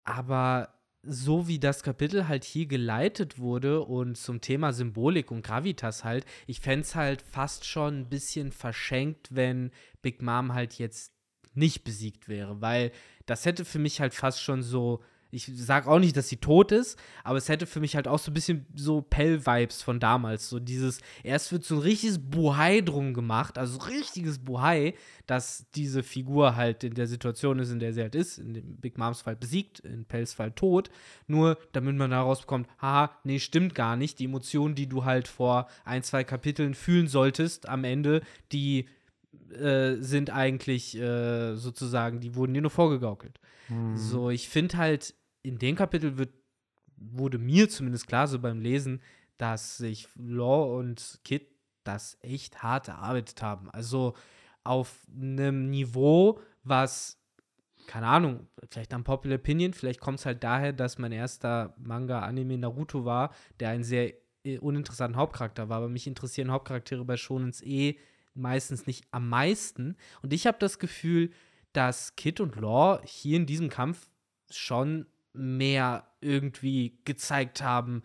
aber 0.04 0.70
so 1.08 1.48
wie 1.48 1.60
das 1.60 1.84
Kapitel 1.84 2.28
halt 2.28 2.44
hier 2.44 2.66
geleitet 2.66 3.40
wurde 3.40 3.82
und 3.82 4.18
zum 4.18 4.42
Thema 4.42 4.74
Symbolik 4.74 5.32
und 5.32 5.42
Gravitas 5.42 6.04
halt, 6.04 6.26
ich 6.46 6.60
fände 6.60 6.82
es 6.82 6.96
halt 6.96 7.22
fast 7.22 7.66
schon 7.66 8.02
ein 8.02 8.10
bisschen 8.10 8.52
verschenkt, 8.52 9.30
wenn 9.32 9.72
Big 10.02 10.22
Mom 10.22 10.54
halt 10.54 10.76
jetzt 10.76 11.14
nicht 11.54 11.84
besiegt 11.84 12.28
wäre, 12.28 12.62
weil 12.62 12.92
das 13.26 13.46
hätte 13.46 13.66
für 13.66 13.80
mich 13.80 14.00
halt 14.00 14.14
fast 14.14 14.42
schon 14.42 14.62
so, 14.62 15.02
ich 15.32 15.52
sag 15.56 15.88
auch 15.88 16.00
nicht, 16.00 16.16
dass 16.16 16.30
sie 16.30 16.38
tot 16.38 16.72
ist, 16.72 16.98
aber 17.24 17.38
es 17.38 17.50
hätte 17.50 17.66
für 17.66 17.80
mich 17.80 17.96
halt 17.96 18.08
auch 18.08 18.20
so 18.20 18.32
ein 18.32 18.34
bisschen 18.34 18.66
so 18.76 19.02
Pell-Vibes 19.02 19.82
von 19.82 20.00
damals, 20.00 20.50
so 20.50 20.60
dieses, 20.60 21.00
erst 21.24 21.52
wird 21.52 21.64
so 21.64 21.76
ein 21.76 21.82
richtiges 21.82 22.20
Buhai 22.20 22.82
drum 22.82 23.14
gemacht, 23.14 23.58
also 23.58 23.80
richtiges 23.80 24.40
Buhai, 24.40 24.94
dass 25.26 25.66
diese 25.76 26.04
Figur 26.04 26.56
halt 26.56 26.84
in 26.84 26.94
der 26.94 27.08
Situation 27.08 27.60
ist, 27.60 27.72
in 27.72 27.80
der 27.80 27.94
sie 27.94 28.02
halt 28.02 28.16
ist, 28.16 28.38
in 28.38 28.54
dem 28.54 28.78
Big 28.78 28.98
Moms 28.98 29.22
Fall 29.22 29.36
besiegt, 29.36 29.80
in 29.82 30.06
Pells 30.06 30.34
Fall 30.34 30.52
tot, 30.52 30.90
nur 31.28 31.58
damit 31.74 31.96
man 31.96 32.12
daraus 32.12 32.42
bekommt, 32.42 32.70
haha, 32.82 33.12
nee, 33.24 33.40
stimmt 33.40 33.76
gar 33.76 33.98
nicht, 33.98 34.20
die 34.20 34.26
Emotionen, 34.26 34.76
die 34.76 34.88
du 34.88 35.04
halt 35.04 35.28
vor 35.28 35.68
ein, 35.84 36.04
zwei 36.04 36.24
Kapiteln 36.24 36.74
fühlen 36.74 37.08
solltest 37.08 37.68
am 37.68 37.84
Ende, 37.84 38.22
die 38.52 38.88
äh, 39.52 39.96
sind 40.00 40.30
eigentlich 40.30 40.98
äh, 40.98 41.56
sozusagen, 41.56 42.20
die 42.20 42.36
wurden 42.36 42.54
dir 42.54 42.62
nur 42.62 42.72
vorgegaukelt. 42.72 43.40
So, 43.96 44.30
ich 44.30 44.50
finde 44.50 44.78
halt, 44.78 45.14
in 45.42 45.58
dem 45.58 45.76
Kapitel 45.76 46.18
wird, 46.18 46.34
wurde 46.96 47.38
mir 47.38 47.70
zumindest 47.70 48.08
klar, 48.08 48.28
so 48.28 48.40
beim 48.40 48.60
Lesen, 48.60 49.02
dass 49.38 49.78
sich 49.78 50.08
Law 50.16 50.78
und 50.78 51.20
Kid 51.24 51.48
das 51.84 52.18
echt 52.22 52.64
hart 52.64 52.88
erarbeitet 52.88 53.42
haben. 53.42 53.70
Also 53.70 54.14
auf 54.64 55.06
einem 55.16 55.70
Niveau, 55.70 56.40
was, 56.64 57.18
keine 57.88 58.08
Ahnung, 58.08 58.48
vielleicht 58.70 58.94
am 58.94 59.04
Popular 59.04 59.38
Opinion, 59.38 59.74
vielleicht 59.74 60.02
kommt 60.02 60.20
es 60.20 60.26
halt 60.26 60.44
daher, 60.44 60.74
dass 60.74 60.98
mein 60.98 61.12
erster 61.14 61.74
Manga-Anime 61.78 62.58
Naruto 62.58 63.06
war, 63.06 63.34
der 63.60 63.70
einen 63.70 63.84
sehr 63.84 64.14
äh, 64.44 64.58
uninteressanten 64.60 65.18
Hauptcharakter 65.18 65.70
war. 65.70 65.78
Aber 65.78 65.90
mich 65.90 66.08
interessieren 66.08 66.52
Hauptcharaktere 66.52 67.06
bei 67.06 67.16
Shonens 67.16 67.62
eh 67.62 67.98
meistens 68.34 68.86
nicht 68.86 69.06
am 69.12 69.30
meisten. 69.30 69.96
Und 70.22 70.34
ich 70.34 70.46
habe 70.46 70.58
das 70.60 70.80
Gefühl, 70.80 71.32
dass 71.78 72.16
Kid 72.16 72.40
und 72.40 72.56
Law 72.56 73.00
hier 73.06 73.38
in 73.38 73.46
diesem 73.46 73.70
Kampf 73.70 74.10
schon 74.50 75.06
mehr 75.34 76.08
irgendwie 76.22 76.98
gezeigt 77.06 77.62
haben, 77.62 78.02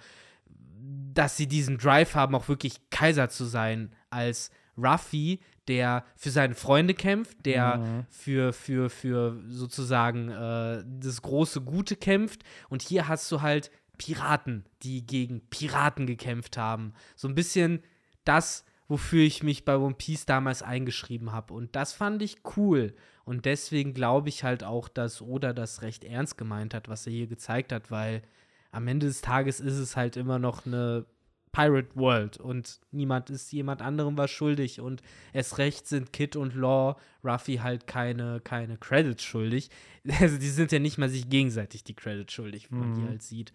dass 1.15 1.39
sie 1.39 1.47
diesen 1.47 1.79
Drive 1.79 2.15
haben, 2.15 2.35
auch 2.35 2.49
wirklich 2.49 2.91
Kaiser 2.91 3.31
zu 3.31 3.47
sein, 3.47 3.95
als 4.11 4.51
Ruffy, 4.77 5.41
der 5.69 6.05
für 6.17 6.31
seine 6.31 6.55
Freunde 6.55 6.93
kämpft, 6.93 7.47
der 7.47 7.79
Mhm. 7.79 8.07
für, 8.11 8.53
für, 8.53 8.91
für 8.91 9.41
sozusagen 9.49 10.29
äh, 10.29 10.85
das 11.01 11.23
große 11.23 11.63
Gute 11.63 11.97
kämpft. 11.97 12.43
Und 12.69 12.83
hier 12.83 13.09
hast 13.09 13.31
du 13.33 13.41
halt 13.41 13.71
Piraten, 13.97 14.65
die 14.83 15.07
gegen 15.07 15.49
Piraten 15.49 16.07
gekämpft 16.07 16.59
haben. 16.59 16.93
So 17.17 17.27
ein 17.29 17.35
bisschen 17.35 17.83
das, 18.25 18.65
wofür 18.93 19.23
ich 19.25 19.43
mich 19.43 19.65
bei 19.65 19.77
One 19.77 19.95
Piece 19.95 20.27
damals 20.27 20.63
eingeschrieben 20.63 21.33
habe. 21.33 21.55
Und 21.55 21.75
das 21.75 21.93
fand 21.95 22.21
ich 22.23 22.37
cool. 22.57 22.95
Und 23.25 23.47
deswegen 23.47 23.95
glaube 23.95 24.29
ich 24.29 24.45
halt 24.45 24.63
auch, 24.65 24.89
dass 24.89 25.23
Oda 25.23 25.53
das 25.55 25.81
recht 25.83 26.05
ernst 26.05 26.37
gemeint 26.37 26.75
hat, 26.75 26.89
was 26.89 27.07
er 27.07 27.13
hier 27.13 27.27
gezeigt 27.27 27.73
hat, 27.73 27.91
weil 27.91 28.23
am 28.71 28.87
Ende 28.89 29.07
des 29.07 29.21
Tages 29.23 29.61
ist 29.61 29.79
es 29.79 29.97
halt 29.97 30.17
immer 30.17 30.39
noch 30.39 30.67
eine 30.67 31.07
Pirate 31.53 31.95
World 31.95 32.39
und 32.39 32.81
niemand 32.93 33.29
ist 33.31 33.53
jemand 33.53 33.83
anderem 33.83 34.17
was 34.17 34.31
schuldig 34.31 34.81
und 34.81 35.03
erst 35.35 35.59
recht 35.59 35.87
sind 35.87 36.13
Kid 36.13 36.35
und 36.35 36.55
Law 36.55 36.97
Ruffy 37.23 37.57
halt 37.57 37.87
keine, 37.87 38.41
keine 38.41 38.77
Credits 38.79 39.23
schuldig. 39.23 39.69
Also 40.21 40.37
die 40.39 40.49
sind 40.49 40.73
ja 40.73 40.79
nicht 40.81 40.99
mal 40.99 41.09
sich 41.11 41.29
gegenseitig 41.29 41.85
die 41.85 41.95
Credits 41.95 42.33
schuldig, 42.33 42.71
wie 42.71 42.75
man 42.77 42.91
Mhm. 42.93 42.97
hier 42.97 43.09
halt 43.09 43.23
sieht. 43.23 43.53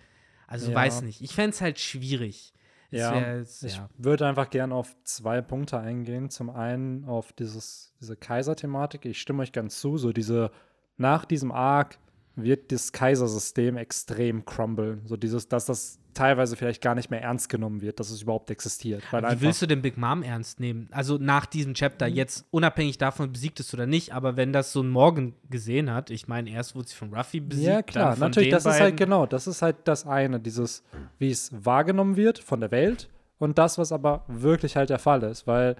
Also 0.47 0.69
Ja. 0.69 0.75
weiß 0.75 1.01
nicht. 1.01 1.21
Ich 1.21 1.33
fände 1.33 1.49
es 1.55 1.61
halt 1.61 1.79
schwierig. 1.79 2.53
Ja, 2.89 3.37
jetzt- 3.37 3.63
Ich 3.63 3.75
ja. 3.77 3.89
würde 3.97 4.25
einfach 4.27 4.49
gerne 4.49 4.73
auf 4.73 4.95
zwei 5.03 5.41
Punkte 5.41 5.77
eingehen. 5.79 6.29
Zum 6.29 6.49
einen 6.49 7.05
auf 7.05 7.33
dieses, 7.33 7.93
diese 7.99 8.15
Kaiser-Thematik. 8.15 9.05
Ich 9.05 9.19
stimme 9.19 9.43
euch 9.43 9.51
ganz 9.51 9.79
zu. 9.79 9.97
So 9.97 10.13
diese, 10.13 10.51
nach 10.97 11.25
diesem 11.25 11.51
Arc 11.51 11.97
wird 12.35 12.71
das 12.71 12.91
Kaisersystem 12.91 13.77
extrem 13.77 14.45
crumblen. 14.45 15.01
So 15.05 15.17
dieses, 15.17 15.47
dass 15.49 15.65
das 15.65 15.99
teilweise 16.17 16.55
vielleicht 16.55 16.81
gar 16.81 16.95
nicht 16.95 17.11
mehr 17.11 17.21
ernst 17.21 17.49
genommen 17.49 17.81
wird, 17.81 17.99
dass 17.99 18.09
es 18.09 18.23
überhaupt 18.23 18.49
existiert. 18.49 19.03
Weil 19.11 19.23
Wie 19.23 19.41
willst 19.41 19.61
du 19.61 19.67
den 19.67 19.81
Big 19.81 19.97
Mom 19.97 20.23
ernst 20.23 20.59
nehmen? 20.59 20.89
Also 20.91 21.17
nach 21.17 21.45
diesem 21.45 21.73
Chapter, 21.75 22.07
jetzt 22.07 22.45
unabhängig 22.51 22.97
davon, 22.97 23.31
besiegt 23.31 23.59
es 23.59 23.73
oder 23.73 23.85
nicht, 23.85 24.13
aber 24.13 24.35
wenn 24.35 24.51
das 24.51 24.73
so 24.73 24.81
ein 24.81 24.89
Morgan 24.89 25.33
gesehen 25.49 25.93
hat, 25.93 26.09
ich 26.09 26.27
meine, 26.27 26.49
erst 26.49 26.75
wurde 26.75 26.87
sie 26.87 26.95
von 26.95 27.13
Ruffy 27.13 27.39
besiegt, 27.39 27.67
ja, 27.67 27.81
klar, 27.81 28.17
natürlich, 28.17 28.49
das 28.49 28.65
ist 28.65 28.71
halt 28.71 28.81
beiden. 28.81 28.95
genau, 28.97 29.25
das 29.25 29.47
ist 29.47 29.61
halt 29.61 29.77
das 29.85 30.07
eine, 30.07 30.39
dieses, 30.39 30.83
wie 31.19 31.29
es 31.29 31.51
wahrgenommen 31.53 32.17
wird 32.17 32.39
von 32.39 32.59
der 32.59 32.71
Welt 32.71 33.09
und 33.37 33.57
das, 33.57 33.77
was 33.77 33.91
aber 33.91 34.25
wirklich 34.27 34.75
halt 34.75 34.89
der 34.89 34.99
Fall 34.99 35.23
ist, 35.23 35.45
weil 35.45 35.75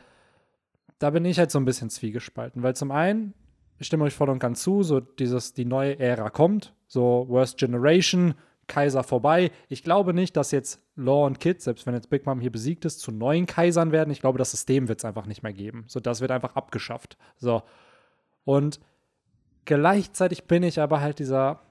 da 1.00 1.10
bin 1.10 1.26
ich 1.26 1.40
halt 1.40 1.52
so 1.52 1.60
ein 1.60 1.66
bisschen 1.66 1.90
zwiegespalten, 1.90 2.64
weil 2.64 2.76
zum 2.76 2.92
einen, 2.92 3.34
ich 3.80 3.88
stimme 3.88 4.04
euch 4.04 4.14
voll 4.14 4.30
und 4.30 4.40
ganz 4.40 4.62
zu, 4.62 4.84
so 4.84 5.00
dieses, 5.00 5.54
die 5.54 5.66
neue 5.66 6.00
Ära 6.00 6.30
kommt, 6.30 6.74
so 6.88 7.26
Worst 7.28 7.58
Generation, 7.58 8.36
Kaiser 8.68 9.04
vorbei. 9.04 9.52
Ich 9.70 9.84
glaube 9.84 10.14
nicht, 10.14 10.38
dass 10.38 10.52
jetzt 10.52 10.82
Law 10.96 11.26
und 11.26 11.40
Kid, 11.40 11.62
selbst 11.62 11.86
wenn 11.86 11.94
jetzt 11.94 12.10
Big 12.10 12.26
Mom 12.26 12.40
hier 12.40 12.52
besiegt 12.52 12.86
ist, 12.86 13.00
zu 13.00 13.12
neuen 13.12 13.46
Kaisern 13.46 13.92
werden. 13.92 14.12
Ich 14.12 14.22
glaube, 14.22 14.38
das 14.38 14.52
System 14.52 14.88
wird 14.88 15.00
es 15.00 15.06
einfach 15.06 15.26
nicht 15.26 15.44
mehr 15.44 15.54
geben. 15.54 15.86
So, 15.88 16.00
das 16.00 16.22
wird 16.22 16.32
einfach 16.32 16.56
abgeschafft. 16.56 17.18
So. 17.38 17.64
Und 18.44 18.80
gleichzeitig 19.66 20.46
bin 20.46 20.64
ich 20.64 20.80
aber 20.80 21.02
halt 21.02 21.20
dieser, 21.20 21.62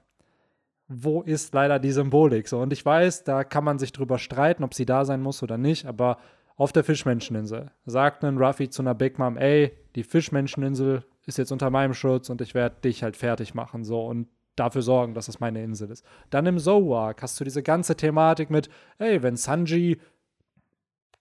wo 0.87 1.21
ist 1.21 1.53
leider 1.53 1.79
die 1.79 1.91
Symbolik? 1.91 2.47
So, 2.47 2.59
und 2.59 2.73
ich 2.73 2.85
weiß, 2.85 3.23
da 3.23 3.43
kann 3.43 3.63
man 3.63 3.79
sich 3.79 3.91
drüber 3.91 4.19
streiten, 4.19 4.63
ob 4.63 4.73
sie 4.73 4.85
da 4.85 5.05
sein 5.05 5.21
muss 5.21 5.43
oder 5.43 5.57
nicht, 5.57 5.85
aber 5.85 6.17
auf 6.55 6.71
der 6.71 6.83
Fischmenscheninsel 6.83 7.71
sagt 7.85 8.23
ein 8.23 8.37
Ruffy 8.37 8.69
zu 8.69 8.81
einer 8.81 8.95
Big 8.95 9.19
Mom, 9.19 9.37
ey, 9.37 9.77
die 9.95 10.03
Fischmenscheninsel 10.03 11.03
ist 11.25 11.37
jetzt 11.37 11.51
unter 11.51 11.69
meinem 11.69 11.93
Schutz 11.93 12.29
und 12.29 12.41
ich 12.41 12.55
werde 12.55 12.81
dich 12.81 13.03
halt 13.03 13.17
fertig 13.17 13.53
machen, 13.53 13.83
so, 13.83 14.05
und 14.05 14.27
dafür 14.59 14.81
sorgen, 14.81 15.13
dass 15.13 15.27
es 15.27 15.39
meine 15.39 15.63
Insel 15.63 15.91
ist. 15.91 16.05
Dann 16.29 16.45
im 16.45 16.59
Zoark 16.59 17.21
hast 17.21 17.39
du 17.39 17.43
diese 17.43 17.63
ganze 17.63 17.95
Thematik 17.95 18.49
mit, 18.49 18.69
ey, 18.97 19.23
wenn 19.23 19.35
Sanji 19.35 19.97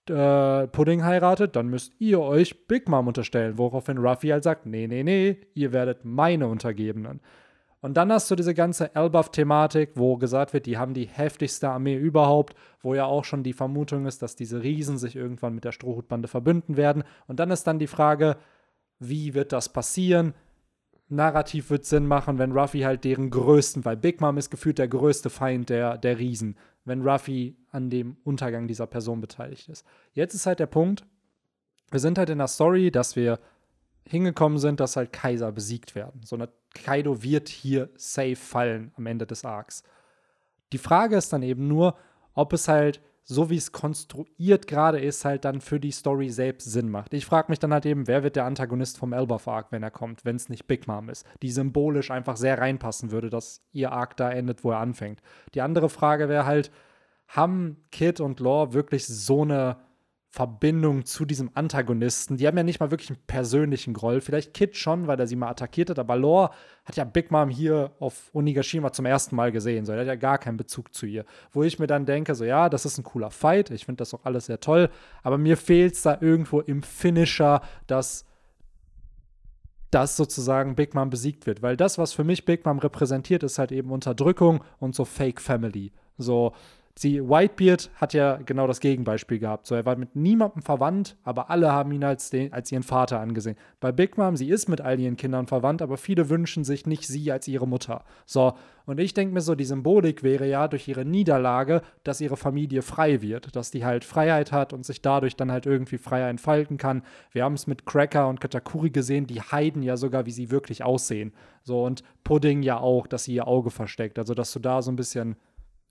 äh, 0.08 0.66
Pudding 0.68 1.04
heiratet, 1.04 1.56
dann 1.56 1.68
müsst 1.68 1.92
ihr 1.98 2.20
euch 2.20 2.66
Big 2.66 2.88
Mom 2.88 3.08
unterstellen, 3.08 3.58
woraufhin 3.58 3.98
Ruffy 3.98 4.28
halt 4.28 4.44
sagt, 4.44 4.66
nee, 4.66 4.86
nee, 4.86 5.02
nee, 5.02 5.40
ihr 5.54 5.72
werdet 5.72 6.04
meine 6.04 6.48
Untergebenen. 6.48 7.20
Und 7.80 7.96
dann 7.96 8.10
hast 8.10 8.30
du 8.30 8.34
diese 8.34 8.54
ganze 8.54 8.94
Elbaf-Thematik, 8.94 9.92
wo 9.94 10.16
gesagt 10.16 10.52
wird, 10.52 10.66
die 10.66 10.78
haben 10.78 10.94
die 10.94 11.06
heftigste 11.06 11.68
Armee 11.68 11.96
überhaupt, 11.96 12.56
wo 12.80 12.94
ja 12.94 13.04
auch 13.04 13.24
schon 13.24 13.42
die 13.42 13.52
Vermutung 13.52 14.06
ist, 14.06 14.22
dass 14.22 14.34
diese 14.34 14.62
Riesen 14.62 14.98
sich 14.98 15.14
irgendwann 15.14 15.54
mit 15.54 15.64
der 15.64 15.72
Strohhutbande 15.72 16.26
verbünden 16.26 16.76
werden. 16.76 17.04
Und 17.26 17.38
dann 17.38 17.50
ist 17.50 17.64
dann 17.64 17.78
die 17.78 17.86
Frage, 17.86 18.38
wie 18.98 19.34
wird 19.34 19.52
das 19.52 19.72
passieren? 19.72 20.34
Narrativ 21.08 21.70
wird 21.70 21.84
Sinn 21.84 22.06
machen, 22.06 22.38
wenn 22.38 22.52
Ruffy 22.52 22.80
halt 22.80 23.04
deren 23.04 23.30
größten, 23.30 23.84
weil 23.84 23.96
Big 23.96 24.20
Mom 24.20 24.38
ist 24.38 24.50
gefühlt 24.50 24.78
der 24.78 24.88
größte 24.88 25.30
Feind 25.30 25.68
der, 25.68 25.98
der 25.98 26.18
Riesen, 26.18 26.56
wenn 26.84 27.06
Ruffy 27.06 27.56
an 27.70 27.90
dem 27.90 28.16
Untergang 28.24 28.66
dieser 28.66 28.86
Person 28.86 29.20
beteiligt 29.20 29.68
ist. 29.68 29.86
Jetzt 30.12 30.34
ist 30.34 30.46
halt 30.46 30.58
der 30.58 30.66
Punkt, 30.66 31.04
wir 31.90 32.00
sind 32.00 32.18
halt 32.18 32.30
in 32.30 32.38
der 32.38 32.48
Story, 32.48 32.90
dass 32.90 33.14
wir 33.14 33.38
hingekommen 34.08 34.58
sind, 34.58 34.80
dass 34.80 34.96
halt 34.96 35.12
Kaiser 35.12 35.52
besiegt 35.52 35.94
werden. 35.94 36.20
So 36.24 36.36
eine 36.36 36.48
Kaido 36.74 37.22
wird 37.22 37.48
hier 37.48 37.88
safe 37.96 38.36
fallen 38.36 38.92
am 38.96 39.06
Ende 39.06 39.26
des 39.26 39.44
Arcs. 39.44 39.82
Die 40.72 40.78
Frage 40.78 41.16
ist 41.16 41.32
dann 41.32 41.42
eben 41.42 41.68
nur, 41.68 41.96
ob 42.34 42.52
es 42.52 42.68
halt 42.68 43.00
so 43.28 43.50
wie 43.50 43.56
es 43.56 43.72
konstruiert 43.72 44.68
gerade 44.68 45.00
ist, 45.00 45.24
halt 45.24 45.44
dann 45.44 45.60
für 45.60 45.80
die 45.80 45.90
Story 45.90 46.30
selbst 46.30 46.70
Sinn 46.70 46.88
macht. 46.88 47.12
Ich 47.12 47.26
frage 47.26 47.50
mich 47.50 47.58
dann 47.58 47.72
halt 47.72 47.84
eben, 47.84 48.06
wer 48.06 48.22
wird 48.22 48.36
der 48.36 48.44
Antagonist 48.44 48.98
vom 48.98 49.12
Elbaf 49.12 49.48
Arc, 49.48 49.72
wenn 49.72 49.82
er 49.82 49.90
kommt, 49.90 50.24
wenn 50.24 50.36
es 50.36 50.48
nicht 50.48 50.68
Big 50.68 50.86
Mom 50.86 51.08
ist, 51.08 51.26
die 51.42 51.50
symbolisch 51.50 52.12
einfach 52.12 52.36
sehr 52.36 52.58
reinpassen 52.58 53.10
würde, 53.10 53.28
dass 53.28 53.62
ihr 53.72 53.90
Arc 53.90 54.16
da 54.16 54.30
endet, 54.30 54.62
wo 54.62 54.70
er 54.70 54.78
anfängt. 54.78 55.20
Die 55.54 55.60
andere 55.60 55.88
Frage 55.88 56.28
wäre 56.28 56.46
halt, 56.46 56.70
haben 57.26 57.84
Kid 57.90 58.20
und 58.20 58.38
Law 58.38 58.72
wirklich 58.72 59.06
so 59.06 59.42
eine 59.42 59.76
Verbindung 60.36 61.06
zu 61.06 61.24
diesem 61.24 61.50
Antagonisten. 61.54 62.36
Die 62.36 62.46
haben 62.46 62.58
ja 62.58 62.62
nicht 62.62 62.78
mal 62.78 62.90
wirklich 62.90 63.08
einen 63.08 63.18
persönlichen 63.26 63.94
Groll. 63.94 64.20
Vielleicht 64.20 64.52
Kid 64.52 64.76
schon, 64.76 65.06
weil 65.06 65.18
er 65.18 65.26
sie 65.26 65.34
mal 65.34 65.48
attackiert 65.48 65.88
hat, 65.88 65.98
aber 65.98 66.14
Lore 66.14 66.50
hat 66.84 66.94
ja 66.96 67.04
Big 67.04 67.30
Mom 67.30 67.48
hier 67.48 67.92
auf 68.00 68.30
Onigashima 68.34 68.92
zum 68.92 69.06
ersten 69.06 69.34
Mal 69.34 69.50
gesehen. 69.50 69.86
So, 69.86 69.92
er 69.92 70.00
hat 70.00 70.06
ja 70.06 70.14
gar 70.14 70.36
keinen 70.36 70.58
Bezug 70.58 70.92
zu 70.92 71.06
ihr. 71.06 71.24
Wo 71.52 71.62
ich 71.62 71.78
mir 71.78 71.86
dann 71.86 72.04
denke, 72.04 72.34
so 72.34 72.44
ja, 72.44 72.68
das 72.68 72.84
ist 72.84 72.98
ein 72.98 73.02
cooler 73.02 73.30
Fight. 73.30 73.70
Ich 73.70 73.86
finde 73.86 73.96
das 73.96 74.12
auch 74.12 74.26
alles 74.26 74.44
sehr 74.44 74.60
toll. 74.60 74.90
Aber 75.22 75.38
mir 75.38 75.56
fehlt 75.56 75.94
es 75.94 76.02
da 76.02 76.18
irgendwo 76.20 76.60
im 76.60 76.82
Finisher, 76.82 77.62
dass 77.86 78.26
dass 79.90 80.16
sozusagen 80.18 80.74
Big 80.74 80.92
Mom 80.92 81.08
besiegt 81.08 81.46
wird. 81.46 81.62
Weil 81.62 81.78
das, 81.78 81.96
was 81.96 82.12
für 82.12 82.24
mich 82.24 82.44
Big 82.44 82.66
Mom 82.66 82.78
repräsentiert, 82.78 83.42
ist 83.42 83.58
halt 83.58 83.72
eben 83.72 83.90
Unterdrückung 83.90 84.62
und 84.78 84.94
so 84.94 85.06
Fake 85.06 85.40
Family. 85.40 85.92
So, 86.18 86.52
Sie, 86.98 87.20
Whitebeard 87.20 87.90
hat 87.96 88.14
ja 88.14 88.36
genau 88.36 88.66
das 88.66 88.80
Gegenbeispiel 88.80 89.38
gehabt. 89.38 89.66
So, 89.66 89.74
er 89.74 89.84
war 89.84 89.96
mit 89.96 90.16
niemandem 90.16 90.62
verwandt, 90.62 91.18
aber 91.24 91.50
alle 91.50 91.70
haben 91.70 91.92
ihn 91.92 92.02
als, 92.02 92.30
den, 92.30 92.54
als 92.54 92.72
ihren 92.72 92.82
Vater 92.82 93.20
angesehen. 93.20 93.56
Bei 93.80 93.92
Big 93.92 94.16
Mom, 94.16 94.34
sie 94.34 94.48
ist 94.48 94.66
mit 94.70 94.80
all 94.80 94.98
ihren 94.98 95.18
Kindern 95.18 95.46
verwandt, 95.46 95.82
aber 95.82 95.98
viele 95.98 96.30
wünschen 96.30 96.64
sich 96.64 96.86
nicht 96.86 97.06
sie 97.06 97.30
als 97.30 97.48
ihre 97.48 97.68
Mutter. 97.68 98.02
So, 98.24 98.54
und 98.86 98.98
ich 98.98 99.12
denke 99.12 99.34
mir 99.34 99.42
so, 99.42 99.54
die 99.54 99.66
Symbolik 99.66 100.22
wäre 100.22 100.48
ja 100.48 100.68
durch 100.68 100.88
ihre 100.88 101.04
Niederlage, 101.04 101.82
dass 102.02 102.22
ihre 102.22 102.38
Familie 102.38 102.80
frei 102.80 103.20
wird, 103.20 103.54
dass 103.54 103.70
die 103.70 103.84
halt 103.84 104.02
Freiheit 104.02 104.50
hat 104.50 104.72
und 104.72 104.86
sich 104.86 105.02
dadurch 105.02 105.36
dann 105.36 105.52
halt 105.52 105.66
irgendwie 105.66 105.98
freier 105.98 106.30
entfalten 106.30 106.78
kann. 106.78 107.02
Wir 107.30 107.44
haben 107.44 107.54
es 107.54 107.66
mit 107.66 107.84
Cracker 107.84 108.26
und 108.26 108.40
Katakuri 108.40 108.88
gesehen, 108.88 109.26
die 109.26 109.42
heiden 109.42 109.82
ja 109.82 109.98
sogar, 109.98 110.24
wie 110.24 110.30
sie 110.30 110.50
wirklich 110.50 110.82
aussehen. 110.82 111.34
So, 111.62 111.84
und 111.84 112.04
Pudding 112.24 112.62
ja 112.62 112.78
auch, 112.78 113.06
dass 113.06 113.24
sie 113.24 113.34
ihr 113.34 113.46
Auge 113.46 113.70
versteckt. 113.70 114.18
Also, 114.18 114.32
dass 114.32 114.50
du 114.52 114.60
da 114.60 114.80
so 114.80 114.90
ein 114.90 114.96
bisschen 114.96 115.36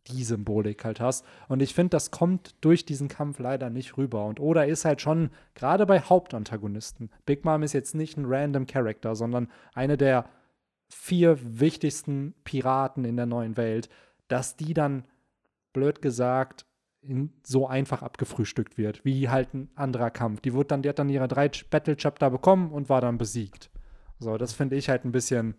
die 0.08 0.24
Symbolik 0.24 0.86
halt 0.86 1.00
hast. 1.00 1.26
Und 1.48 1.62
ich 1.62 1.74
finde, 1.74 1.92
das 1.92 2.12
kommt 2.12 2.56
durch 2.62 2.86
diesen 2.86 3.08
Kampf 3.08 3.40
leider 3.40 3.70
nicht 3.70 3.98
rüber. 3.98 4.26
Und 4.26 4.40
Oda 4.40 4.64
ist 4.64 4.86
halt 4.86 5.02
schon, 5.02 5.32
gerade 5.54 5.86
bei 5.86 6.00
Hauptantagonisten, 6.02 7.10
Big 7.26 7.46
Mom 7.46 7.64
ist 7.64 7.74
jetzt 7.74 7.96
nicht 7.96 8.18
ein 8.18 8.26
random 8.26 8.68
Character, 8.68 9.16
sondern 9.16 9.50
eine 9.74 9.98
der 9.98 10.26
vier 10.90 11.38
wichtigsten 11.60 12.36
Piraten 12.44 13.06
in 13.06 13.18
der 13.18 13.26
neuen 13.26 13.58
Welt, 13.58 13.90
dass 14.28 14.56
die 14.56 14.74
dann, 14.74 15.06
blöd 15.74 16.02
gesagt, 16.02 16.66
so 17.44 17.68
einfach 17.68 18.02
abgefrühstückt 18.02 18.78
wird, 18.78 19.06
wie 19.06 19.30
halt 19.30 19.54
ein 19.54 19.70
anderer 19.76 20.10
Kampf. 20.10 20.42
Die, 20.42 20.54
wird 20.54 20.72
dann, 20.72 20.82
die 20.82 20.90
hat 20.90 21.00
dann 21.00 21.10
ihre 21.10 21.28
drei 21.28 21.50
Battle-Chapter 21.70 22.30
bekommen 22.30 22.72
und 22.72 22.90
war 22.90 23.02
dann 23.02 23.18
besiegt. 23.18 23.70
So, 24.20 24.38
das 24.38 24.54
finde 24.54 24.76
ich 24.76 24.90
halt 24.90 25.06
ein 25.06 25.12
bisschen. 25.12 25.56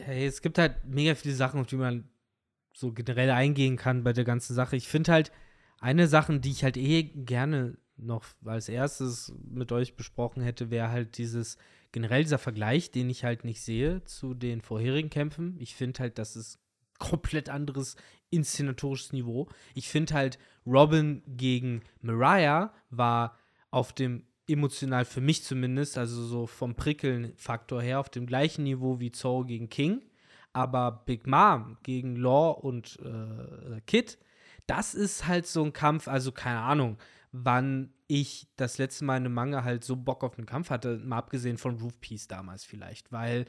Hey, 0.00 0.26
es 0.26 0.40
gibt 0.40 0.58
halt 0.58 0.76
mega 0.86 1.14
viele 1.14 1.34
Sachen, 1.34 1.60
auf 1.60 1.66
die 1.66 1.76
man 1.76 2.08
so 2.78 2.92
generell 2.92 3.30
eingehen 3.30 3.76
kann 3.76 4.04
bei 4.04 4.12
der 4.12 4.22
ganzen 4.22 4.54
Sache. 4.54 4.76
Ich 4.76 4.86
finde 4.86 5.10
halt, 5.10 5.32
eine 5.80 6.06
Sache, 6.06 6.38
die 6.38 6.50
ich 6.50 6.62
halt 6.62 6.76
eh 6.76 7.02
gerne 7.02 7.76
noch 7.96 8.24
als 8.44 8.68
erstes 8.68 9.34
mit 9.42 9.72
euch 9.72 9.96
besprochen 9.96 10.42
hätte, 10.42 10.70
wäre 10.70 10.90
halt 10.90 11.18
dieses 11.18 11.58
generell 11.90 12.22
dieser 12.22 12.38
Vergleich, 12.38 12.92
den 12.92 13.10
ich 13.10 13.24
halt 13.24 13.44
nicht 13.44 13.62
sehe 13.62 14.04
zu 14.04 14.32
den 14.34 14.60
vorherigen 14.60 15.10
Kämpfen. 15.10 15.56
Ich 15.58 15.74
finde 15.74 15.98
halt, 16.00 16.18
das 16.18 16.36
ist 16.36 16.60
komplett 16.98 17.48
anderes 17.48 17.96
inszenatorisches 18.30 19.12
Niveau. 19.12 19.48
Ich 19.74 19.88
finde 19.88 20.14
halt, 20.14 20.38
Robin 20.64 21.22
gegen 21.26 21.82
Mariah 22.00 22.72
war 22.90 23.36
auf 23.70 23.92
dem 23.92 24.24
emotional 24.46 25.04
für 25.04 25.20
mich 25.20 25.42
zumindest, 25.42 25.98
also 25.98 26.24
so 26.24 26.46
vom 26.46 26.76
Prickeln-Faktor 26.76 27.82
her, 27.82 27.98
auf 27.98 28.08
dem 28.08 28.26
gleichen 28.26 28.62
Niveau 28.62 29.00
wie 29.00 29.10
Zoe 29.10 29.46
gegen 29.46 29.68
King. 29.68 30.02
Aber 30.52 31.02
Big 31.06 31.26
Mom 31.26 31.78
gegen 31.82 32.16
Law 32.16 32.50
und 32.50 32.98
äh, 33.00 33.80
Kid, 33.86 34.18
das 34.66 34.94
ist 34.94 35.26
halt 35.26 35.46
so 35.46 35.64
ein 35.64 35.72
Kampf, 35.72 36.08
also 36.08 36.32
keine 36.32 36.60
Ahnung, 36.60 36.98
wann 37.32 37.92
ich 38.06 38.48
das 38.56 38.78
letzte 38.78 39.04
Mal 39.04 39.18
in 39.18 39.26
einem 39.26 39.34
Manga 39.34 39.64
halt 39.64 39.84
so 39.84 39.96
Bock 39.96 40.24
auf 40.24 40.38
einen 40.38 40.46
Kampf 40.46 40.70
hatte, 40.70 40.98
mal 40.98 41.18
abgesehen 41.18 41.58
von 41.58 41.78
Roof 41.78 42.00
Peace 42.00 42.26
damals 42.26 42.64
vielleicht, 42.64 43.12
weil 43.12 43.44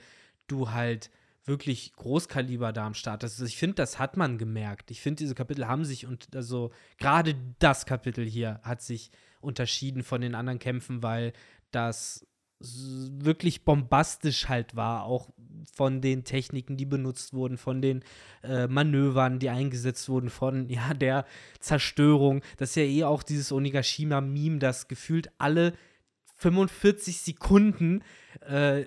du 0.48 0.72
halt 0.72 1.10
wirklich 1.46 1.94
Großkaliber 1.94 2.72
da 2.74 2.86
am 2.86 2.94
Start. 2.94 3.24
hast. 3.24 3.40
Ich 3.42 3.58
finde, 3.58 3.76
das 3.76 4.00
hat 4.00 4.18
man 4.18 4.38
gemerkt. 4.38 4.92
Ich 4.92 5.02
finde, 5.02 5.18
diese 5.18 5.36
Kapitel 5.36 5.68
haben 5.68 5.86
sich 5.86 6.06
und 6.06 6.34
also 6.36 6.72
gerade 6.98 7.36
das 7.60 7.86
Kapitel 7.86 8.26
hier 8.26 8.60
hat 8.64 8.82
sich 8.82 9.12
unterschieden 9.42 10.04
von 10.04 10.22
den 10.22 10.36
anderen 10.36 10.60
Kämpfen, 10.60 11.02
weil 11.02 11.34
das 11.72 12.28
wirklich 12.60 13.64
bombastisch 13.64 14.50
halt 14.50 14.76
war, 14.76 15.04
auch 15.06 15.30
von 15.74 16.02
den 16.02 16.24
Techniken, 16.24 16.78
die 16.78 16.86
benutzt 16.86 17.34
wurden, 17.34 17.58
von 17.58 17.82
den 17.82 18.04
äh, 18.44 18.68
Manövern, 18.68 19.40
die 19.40 19.50
eingesetzt 19.50 20.10
wurden, 20.10 20.30
von 20.30 20.68
ja, 20.70 20.94
der 20.94 21.26
Zerstörung. 21.60 22.42
Das 22.58 22.72
ist 22.72 22.76
ja 22.76 22.84
eh 22.84 23.04
auch 23.04 23.24
dieses 23.24 23.52
Onigashima-Meme, 23.52 24.60
das 24.60 24.88
gefühlt 24.88 25.32
alle 25.38 25.74
45 26.36 27.22
Sekunden 27.22 28.04
äh, 28.42 28.86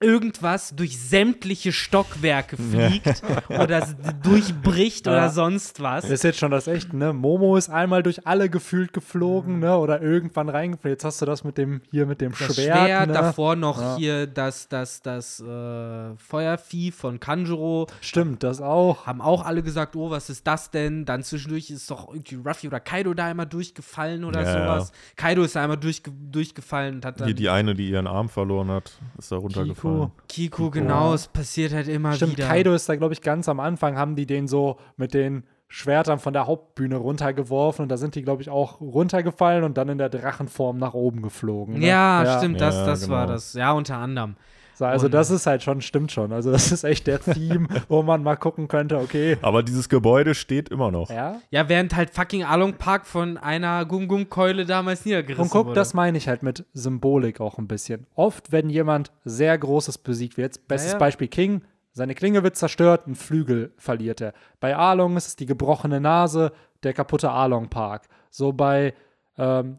irgendwas 0.00 0.74
durch 0.74 0.98
sämtliche 0.98 1.72
Stockwerke 1.72 2.56
fliegt 2.56 3.22
ja. 3.48 3.62
oder 3.62 3.86
durchbricht 4.22 5.06
ja. 5.06 5.12
oder 5.12 5.30
sonst 5.30 5.80
was. 5.80 6.02
Das 6.02 6.10
ist 6.10 6.24
jetzt 6.24 6.38
schon 6.38 6.50
das 6.50 6.66
echt, 6.66 6.92
ne? 6.92 7.12
Momo 7.12 7.56
ist 7.56 7.70
einmal 7.70 8.02
durch 8.02 8.26
alle 8.26 8.50
gefühlt 8.50 8.92
geflogen, 8.92 9.60
ne? 9.60 9.76
Oder 9.76 10.02
irgendwann 10.02 10.48
reingeflogen. 10.48 10.92
Jetzt 10.92 11.04
hast 11.04 11.22
du 11.22 11.26
das 11.26 11.44
mit 11.44 11.58
dem 11.58 11.80
hier 11.90 12.06
mit 12.06 12.20
dem 12.20 12.32
das 12.32 12.54
Schwert. 12.54 12.78
Schwert 12.78 13.06
ne? 13.08 13.12
davor 13.12 13.56
noch 13.56 13.80
ja. 13.80 13.96
hier 13.96 14.26
das, 14.26 14.68
das, 14.68 15.00
das 15.00 15.40
äh, 15.40 16.16
Feuervieh 16.16 16.90
von 16.90 17.20
Kanjuro. 17.20 17.86
Stimmt, 18.00 18.42
das 18.42 18.60
auch. 18.60 19.06
Haben 19.06 19.20
auch 19.20 19.44
alle 19.44 19.62
gesagt, 19.62 19.96
oh, 19.96 20.10
was 20.10 20.28
ist 20.28 20.46
das 20.46 20.70
denn? 20.70 21.04
Dann 21.04 21.22
zwischendurch 21.22 21.70
ist 21.70 21.90
doch 21.90 22.08
irgendwie 22.08 22.36
Ruffy 22.36 22.66
oder 22.66 22.80
Kaido 22.80 23.14
da 23.14 23.26
einmal 23.26 23.46
durchgefallen 23.46 24.24
oder 24.24 24.44
sowas. 24.44 24.92
Kaido 25.16 25.44
ist 25.44 25.56
da 25.56 25.62
einmal 25.62 25.78
durch, 25.78 26.02
durchgefallen 26.30 26.96
und 26.96 27.04
hat 27.04 27.20
dann. 27.20 27.26
Hier 27.26 27.34
die 27.34 27.48
eine, 27.48 27.74
die 27.74 27.90
ihren 27.90 28.06
Arm 28.06 28.28
verloren 28.28 28.70
hat, 28.70 28.92
ist 29.18 29.30
da 29.30 29.36
runtergefallen. 29.36 29.83
Kiko. 29.84 30.10
Kiko, 30.28 30.70
genau, 30.70 31.08
ja. 31.10 31.14
es 31.14 31.28
passiert 31.28 31.72
halt 31.72 31.88
immer 31.88 32.12
Stimmt, 32.12 32.32
wieder. 32.32 32.48
Kaido 32.48 32.74
ist 32.74 32.88
da, 32.88 32.96
glaube 32.96 33.14
ich, 33.14 33.22
ganz 33.22 33.48
am 33.48 33.60
Anfang, 33.60 33.96
haben 33.96 34.16
die 34.16 34.26
den 34.26 34.48
so 34.48 34.78
mit 34.96 35.14
den 35.14 35.44
Schwertern 35.68 36.18
von 36.18 36.32
der 36.32 36.46
Hauptbühne 36.46 36.96
runtergeworfen 36.96 37.82
und 37.82 37.88
da 37.88 37.96
sind 37.96 38.14
die, 38.14 38.22
glaube 38.22 38.42
ich, 38.42 38.50
auch 38.50 38.80
runtergefallen 38.80 39.64
und 39.64 39.76
dann 39.76 39.88
in 39.88 39.98
der 39.98 40.08
Drachenform 40.08 40.78
nach 40.78 40.94
oben 40.94 41.22
geflogen. 41.22 41.80
Ne? 41.80 41.86
Ja, 41.86 42.22
ja, 42.22 42.38
stimmt, 42.38 42.60
das, 42.60 42.84
das 42.84 43.02
genau. 43.02 43.14
war 43.14 43.26
das. 43.26 43.54
Ja, 43.54 43.72
unter 43.72 43.96
anderem. 43.96 44.36
So, 44.74 44.84
also 44.84 45.06
und 45.06 45.14
das 45.14 45.30
ist 45.30 45.46
halt 45.46 45.62
schon, 45.62 45.80
stimmt 45.80 46.10
schon. 46.10 46.32
Also 46.32 46.50
das 46.50 46.72
ist 46.72 46.84
echt 46.84 47.06
der 47.06 47.20
Theme, 47.20 47.68
wo 47.88 48.02
man 48.02 48.22
mal 48.22 48.36
gucken 48.36 48.68
könnte, 48.68 48.98
okay. 48.98 49.38
Aber 49.40 49.62
dieses 49.62 49.88
Gebäude 49.88 50.34
steht 50.34 50.68
immer 50.68 50.90
noch. 50.90 51.10
Ja, 51.10 51.40
ja 51.50 51.68
während 51.68 51.94
halt 51.94 52.10
fucking 52.10 52.44
Along 52.44 52.74
Park 52.74 53.06
von 53.06 53.36
einer 53.36 53.84
Gum-Gum-Keule 53.86 54.66
damals 54.66 55.04
niedergerissen 55.04 55.44
Und 55.44 55.50
guck, 55.50 55.66
wurde. 55.66 55.76
das 55.76 55.94
meine 55.94 56.18
ich 56.18 56.28
halt 56.28 56.42
mit 56.42 56.64
Symbolik 56.72 57.40
auch 57.40 57.58
ein 57.58 57.68
bisschen. 57.68 58.06
Oft, 58.14 58.50
wenn 58.50 58.68
jemand 58.68 59.12
sehr 59.24 59.56
Großes 59.56 59.98
besiegt 59.98 60.36
wird, 60.36 60.66
bestes 60.66 60.92
ja, 60.92 60.96
ja. 60.96 60.98
Beispiel 60.98 61.28
King, 61.28 61.62
seine 61.92 62.16
Klinge 62.16 62.42
wird 62.42 62.56
zerstört, 62.56 63.06
ein 63.06 63.14
Flügel 63.14 63.72
verliert 63.76 64.20
er. 64.20 64.32
Bei 64.58 64.76
Along 64.76 65.16
ist 65.16 65.28
es 65.28 65.36
die 65.36 65.46
gebrochene 65.46 66.00
Nase, 66.00 66.52
der 66.82 66.92
kaputte 66.92 67.30
Along 67.30 67.68
Park. 67.68 68.08
So 68.30 68.52
bei 68.52 68.94
ähm, 69.38 69.78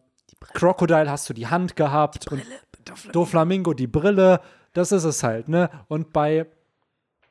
Crocodile 0.53 1.09
hast 1.09 1.29
du 1.29 1.33
die 1.33 1.47
Hand 1.47 1.75
gehabt 1.75 2.23
die 2.23 2.29
Brille, 2.29 2.43
und 2.89 3.15
Doflamingo 3.15 3.73
die 3.73 3.87
Brille. 3.87 4.39
Das 4.75 4.91
ist 4.91 5.05
es 5.05 5.23
halt, 5.23 5.49
ne? 5.49 5.69
Und 5.87 6.13
bei, 6.13 6.45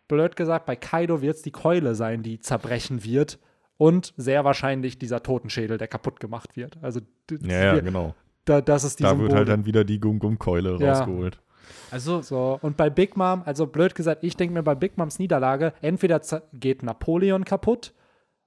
blöd 0.09 0.34
gesagt, 0.34 0.66
bei 0.66 0.74
Kaido 0.74 1.22
wird 1.22 1.36
es 1.36 1.42
die 1.42 1.53
Keule 1.53 1.95
sein, 1.95 2.22
die 2.24 2.40
zerbrechen 2.40 3.05
wird. 3.05 3.38
Und 3.76 4.14
sehr 4.16 4.45
wahrscheinlich 4.45 4.99
dieser 4.99 5.22
Totenschädel, 5.22 5.78
der 5.78 5.88
kaputt 5.88 6.20
gemacht 6.20 6.57
wird. 6.57 6.78
Also, 6.80 7.01
ja, 7.42 7.74
ja, 7.74 7.80
genau. 7.80 8.14
Da, 8.45 8.61
das 8.61 8.84
ist 8.84 8.99
die 8.99 9.03
Da 9.03 9.11
Symbole. 9.11 9.28
wird 9.28 9.38
halt 9.38 9.49
dann 9.49 9.66
wieder 9.66 9.84
die 9.84 10.01
Gum-Gum-Keule 10.01 10.78
ja. 10.78 10.92
rausgeholt. 10.92 11.40
Also 11.90 12.20
so 12.22 12.59
und 12.61 12.76
bei 12.76 12.90
Big 12.90 13.16
Mom, 13.16 13.42
also 13.45 13.66
blöd 13.66 13.95
gesagt, 13.95 14.22
ich 14.24 14.36
denke 14.36 14.55
mir 14.55 14.62
bei 14.62 14.74
Big 14.74 14.99
Moms 14.99 15.18
Niederlage, 15.18 15.72
entweder 15.80 16.20
geht 16.53 16.82
Napoleon 16.82 17.45
kaputt 17.45 17.95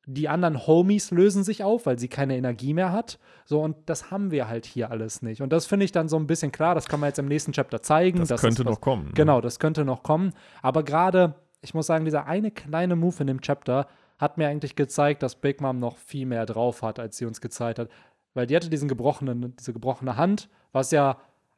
die 0.09 0.29
anderen 0.29 0.65
Homies 0.65 1.11
lösen 1.11 1.43
sich 1.43 1.65
auf, 1.65 1.85
weil 1.85 1.99
sie 1.99 2.07
keine 2.07 2.37
Energie 2.37 2.73
mehr 2.73 2.93
hat. 2.93 3.19
So, 3.45 3.61
und 3.61 3.75
das 3.87 4.09
haben 4.09 4.31
wir 4.31 4.47
halt 4.47 4.65
hier 4.65 4.89
alles 4.89 5.21
nicht. 5.21 5.41
Und 5.41 5.51
das 5.51 5.65
finde 5.65 5.83
ich 5.83 5.91
dann 5.91 6.07
so 6.07 6.15
ein 6.17 6.27
bisschen 6.27 6.53
klar, 6.53 6.75
das 6.75 6.87
kann 6.87 7.01
man 7.01 7.09
jetzt 7.09 7.19
im 7.19 7.27
nächsten 7.27 7.51
Chapter 7.51 7.81
zeigen. 7.81 8.25
Das, 8.25 8.41
könnte 8.41 8.63
noch 8.63 8.79
kommen. 8.79 9.07
Ne? 9.07 9.13
Genau, 9.15 9.41
das 9.41 9.59
könnte 9.59 9.83
noch 9.83 10.03
kommen. 10.03 10.31
Aber 10.61 10.83
gerade, 10.83 11.35
ich 11.61 11.73
muss 11.73 11.87
sagen, 11.87 12.05
dieser 12.05 12.25
eine 12.25 12.51
kleine 12.51 12.95
Move 12.95 13.17
in 13.19 13.27
dem 13.27 13.41
Chapter 13.41 13.87
hat 14.17 14.37
mir 14.37 14.47
eigentlich 14.47 14.77
gezeigt, 14.77 15.23
dass 15.23 15.35
Big 15.35 15.59
Mom 15.59 15.77
noch 15.77 15.97
viel 15.97 16.25
mehr 16.25 16.45
drauf 16.45 16.83
hat, 16.83 16.99
als 16.99 17.17
sie 17.17 17.25
uns 17.25 17.41
gezeigt 17.41 17.77
hat. 17.77 17.89
Weil 18.33 18.47
die 18.47 18.55
hatte 18.55 18.69
diesen 18.69 18.87
gebrochenen, 18.87 19.55
diese 19.59 19.73
gebrochene 19.73 20.15
Hand, 20.15 20.49
was 20.71 20.91
ja 20.91 21.17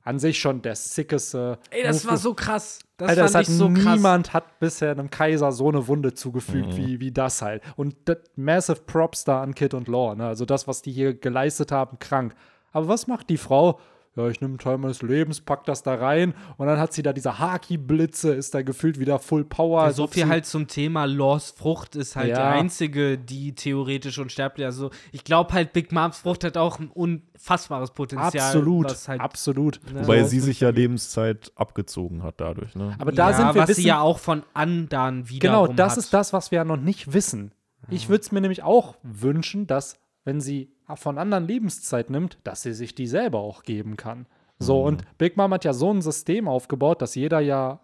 an 0.09 0.17
sich 0.17 0.39
schon 0.39 0.61
der 0.63 0.75
sickeste. 0.75 1.59
Ey, 1.69 1.83
das 1.83 2.03
Move 2.03 2.11
war 2.11 2.17
so 2.17 2.33
krass. 2.33 2.79
Das 2.97 3.09
Alter, 3.09 3.25
es 3.25 3.31
fand 3.33 3.45
hat 3.45 3.49
ich 3.51 3.57
so 3.57 3.69
krass. 3.69 3.95
niemand 3.95 4.33
hat 4.33 4.59
bisher 4.59 4.91
einem 4.91 5.09
Kaiser 5.11 5.51
so 5.51 5.69
eine 5.69 5.87
Wunde 5.87 6.15
zugefügt 6.15 6.69
Mhm. 6.73 6.77
wie, 6.77 6.99
wie 6.99 7.11
das 7.11 7.41
halt. 7.43 7.61
Und 7.75 7.95
das, 8.05 8.17
massive 8.35 8.81
Props 8.81 9.23
da 9.23 9.41
an 9.43 9.53
Kid 9.53 9.73
und 9.75 9.87
Law. 9.87 10.15
Ne? 10.15 10.25
Also 10.25 10.45
das, 10.45 10.67
was 10.67 10.81
die 10.81 10.91
hier 10.91 11.13
geleistet 11.13 11.71
haben, 11.71 11.99
krank. 11.99 12.33
Aber 12.71 12.87
was 12.87 13.05
macht 13.05 13.29
die 13.29 13.37
Frau? 13.37 13.79
Ja, 14.19 14.29
ich 14.29 14.41
nehme 14.41 14.51
einen 14.51 14.59
Teil 14.59 14.77
meines 14.77 15.01
Lebens, 15.01 15.39
pack 15.41 15.63
das 15.65 15.81
da 15.83 15.95
rein 15.95 16.33
und 16.57 16.67
dann 16.67 16.77
hat 16.79 16.91
sie 16.93 17.03
da 17.03 17.13
diese 17.13 17.39
Haki-Blitze, 17.39 18.33
ist 18.33 18.53
da 18.53 18.61
gefühlt 18.61 18.99
wieder 18.99 19.17
Full 19.19 19.45
Power. 19.45 19.83
Ja, 19.85 19.91
so 19.93 20.07
viel 20.07 20.27
halt 20.27 20.45
zum 20.45 20.67
Thema 20.67 21.05
Laws 21.05 21.51
Frucht 21.51 21.95
ist 21.95 22.15
halt 22.15 22.29
Ja. 22.29 22.35
die 22.53 22.59
einzige, 22.59 23.17
die 23.17 23.55
theoretisch 23.55 24.19
unsterblich 24.19 24.65
Also 24.65 24.91
ich 25.11 25.23
glaube 25.23 25.53
halt, 25.53 25.73
Big 25.73 25.91
Moms 25.91 26.17
Frucht 26.17 26.43
hat 26.43 26.57
auch 26.57 26.79
ein 26.79 26.89
unfassbares 26.89 27.91
Potenzial. 27.91 28.27
Absolut, 28.45 28.85
was 28.85 29.07
halt, 29.07 29.21
absolut. 29.21 29.79
Ne? 29.93 30.01
Wobei 30.01 30.23
sie 30.23 30.39
sich 30.39 30.59
ja 30.59 30.69
Lebenszeit 30.69 31.51
abgezogen 31.55 32.23
hat 32.23 32.35
dadurch, 32.41 32.75
ne? 32.75 32.95
Aber 32.99 33.11
da 33.11 33.31
ja, 33.31 33.37
sind 33.37 33.55
wir 33.55 33.61
was 33.61 33.69
wissen, 33.69 33.81
sie 33.81 33.87
ja 33.87 34.01
auch 34.01 34.19
von 34.19 34.43
Andan 34.53 35.29
wieder 35.29 35.47
Genau, 35.47 35.67
das 35.67 35.93
hat. 35.93 35.97
ist 35.99 36.13
das, 36.13 36.33
was 36.33 36.51
wir 36.51 36.57
ja 36.57 36.65
noch 36.65 36.77
nicht 36.77 37.13
wissen. 37.13 37.53
Ich 37.89 38.09
würde 38.09 38.21
es 38.21 38.31
mir 38.31 38.41
nämlich 38.41 38.61
auch 38.63 38.95
wünschen, 39.01 39.65
dass, 39.65 39.95
wenn 40.23 40.41
sie 40.41 40.71
von 40.97 41.17
anderen 41.17 41.47
Lebenszeit 41.47 42.09
nimmt, 42.09 42.37
dass 42.43 42.61
sie 42.61 42.73
sich 42.73 42.95
die 42.95 43.07
selber 43.07 43.39
auch 43.39 43.63
geben 43.63 43.97
kann. 43.97 44.25
So, 44.61 44.83
und 44.83 45.03
Big 45.17 45.37
Mom 45.37 45.53
hat 45.53 45.63
ja 45.63 45.71
so 45.73 45.89
ein 45.93 46.01
System 46.01 46.47
aufgebaut, 46.49 47.01
dass 47.01 47.15
jeder 47.15 47.39
ja 47.39 47.79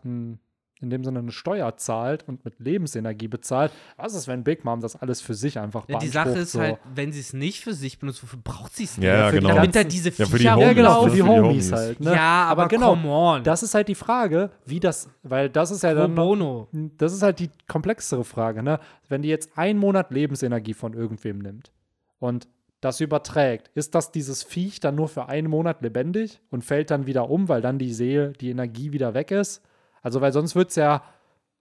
in 0.81 0.89
dem 0.89 1.05
Sinne 1.05 1.19
eine 1.19 1.31
Steuer 1.31 1.77
zahlt 1.77 2.27
und 2.27 2.43
mit 2.43 2.59
Lebensenergie 2.59 3.29
bezahlt. 3.29 3.71
Was 3.95 4.13
ist, 4.13 4.27
wenn 4.27 4.43
Big 4.43 4.65
Mom 4.65 4.81
das 4.81 4.97
alles 4.97 5.21
für 5.21 5.33
sich 5.33 5.57
einfach 5.57 5.85
Ja, 5.87 5.99
die? 5.99 6.09
Sache 6.09 6.31
ist 6.31 6.51
so? 6.51 6.59
halt, 6.59 6.77
wenn 6.93 7.13
sie 7.13 7.21
es 7.21 7.31
nicht 7.31 7.63
für 7.63 7.73
sich 7.73 7.97
benutzt, 7.97 8.21
wofür 8.23 8.39
braucht 8.43 8.75
sie 8.75 8.83
es 8.83 8.97
Ja, 8.97 9.03
ja, 9.19 9.29
für 9.29 9.39
die 9.39 9.41
genau. 9.47 9.55
Damit 9.55 9.73
da 9.73 9.85
diese 9.85 10.09
Ja, 10.09 10.25
für 10.25 10.37
die 10.37 10.43
Viecher 10.43 10.55
Homies, 10.55 10.67
Ja, 10.67 10.73
genau, 10.73 11.03
für 11.03 11.09
die 11.11 11.15
Für 11.15 11.15
die 11.15 11.29
Homies 11.29 11.45
Homies. 11.47 11.71
halt. 11.71 11.99
Ne? 12.01 12.13
Ja, 12.13 12.43
aber 12.43 12.67
genau, 12.67 12.89
come 12.89 13.07
on. 13.09 13.43
das 13.45 13.63
ist 13.63 13.73
halt 13.73 13.87
die 13.87 13.95
Frage, 13.95 14.51
wie 14.65 14.81
das, 14.81 15.09
weil 15.23 15.49
das 15.49 15.71
ist 15.71 15.81
ja 15.83 15.91
Pro 15.93 15.99
dann 16.01 16.13
bono. 16.15 16.67
das 16.97 17.13
ist 17.13 17.21
halt 17.23 17.39
die 17.39 17.49
komplexere 17.69 18.25
Frage, 18.25 18.61
ne? 18.61 18.79
Wenn 19.07 19.21
die 19.21 19.29
jetzt 19.29 19.57
einen 19.57 19.79
Monat 19.79 20.11
Lebensenergie 20.11 20.73
von 20.73 20.93
irgendwem 20.93 21.39
nimmt 21.39 21.71
und 22.19 22.49
das 22.81 23.01
überträgt, 23.01 23.69
ist 23.73 23.95
das 23.95 24.11
dieses 24.11 24.43
Viech 24.43 24.79
dann 24.79 24.95
nur 24.95 25.07
für 25.07 25.27
einen 25.27 25.49
Monat 25.49 25.81
lebendig 25.81 26.41
und 26.51 26.63
fällt 26.63 26.91
dann 26.91 27.07
wieder 27.07 27.29
um, 27.29 27.49
weil 27.49 27.61
dann 27.61 27.79
die 27.79 27.93
Seele, 27.93 28.33
die 28.33 28.49
Energie 28.49 28.91
wieder 28.91 29.13
weg 29.13 29.31
ist? 29.31 29.63
Also, 30.01 30.21
weil 30.21 30.31
sonst 30.33 30.55
wird 30.55 30.69
es 30.69 30.75
ja, 30.75 31.03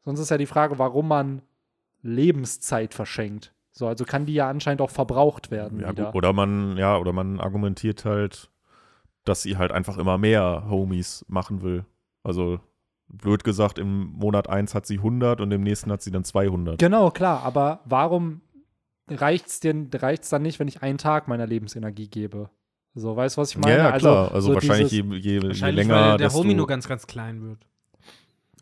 sonst 0.04 0.20
ist 0.20 0.30
ja 0.30 0.36
die 0.38 0.46
Frage, 0.46 0.78
warum 0.78 1.08
man 1.08 1.42
Lebenszeit 2.02 2.92
verschenkt. 2.94 3.52
So, 3.72 3.88
also 3.88 4.04
kann 4.04 4.26
die 4.26 4.34
ja 4.34 4.48
anscheinend 4.48 4.82
auch 4.82 4.90
verbraucht 4.90 5.50
werden 5.50 5.80
Ja, 5.80 5.90
wieder. 5.90 6.06
gut. 6.06 6.14
Oder 6.14 6.32
man, 6.32 6.76
ja, 6.76 6.96
oder 6.98 7.12
man 7.12 7.40
argumentiert 7.40 8.04
halt, 8.04 8.50
dass 9.24 9.42
sie 9.42 9.56
halt 9.56 9.72
einfach 9.72 9.96
immer 9.98 10.18
mehr 10.18 10.66
Homies 10.68 11.24
machen 11.28 11.62
will. 11.62 11.84
Also, 12.22 12.60
blöd 13.08 13.42
gesagt, 13.42 13.78
im 13.78 14.12
Monat 14.12 14.48
1 14.48 14.74
hat 14.74 14.86
sie 14.86 14.98
100 14.98 15.40
und 15.40 15.50
im 15.50 15.62
nächsten 15.62 15.90
hat 15.90 16.02
sie 16.02 16.10
dann 16.10 16.24
200. 16.24 16.78
Genau, 16.78 17.10
klar, 17.10 17.42
aber 17.42 17.80
warum 17.84 18.42
reicht's 19.08 19.60
denn, 19.60 19.90
reicht's 19.94 20.28
dann 20.30 20.42
nicht, 20.42 20.58
wenn 20.60 20.68
ich 20.68 20.82
einen 20.82 20.98
Tag 20.98 21.28
meiner 21.28 21.46
Lebensenergie 21.46 22.08
gebe? 22.08 22.50
So, 22.94 23.16
weißt 23.16 23.36
du, 23.36 23.40
was 23.40 23.50
ich 23.50 23.58
meine? 23.58 23.76
ja, 23.76 23.90
ja, 23.90 23.98
klar. 23.98 24.32
Also, 24.32 24.48
so 24.48 24.54
wahrscheinlich 24.54 24.88
dieses- 24.90 25.06
je, 25.06 25.16
je, 25.16 25.40
je 25.40 25.42
Wahrscheinlich, 25.48 25.86
länger, 25.86 26.10
weil 26.12 26.16
der 26.18 26.32
Homie 26.32 26.54
nur 26.54 26.66
ganz, 26.66 26.86
ganz 26.88 27.06
klein 27.06 27.42
wird. 27.42 27.66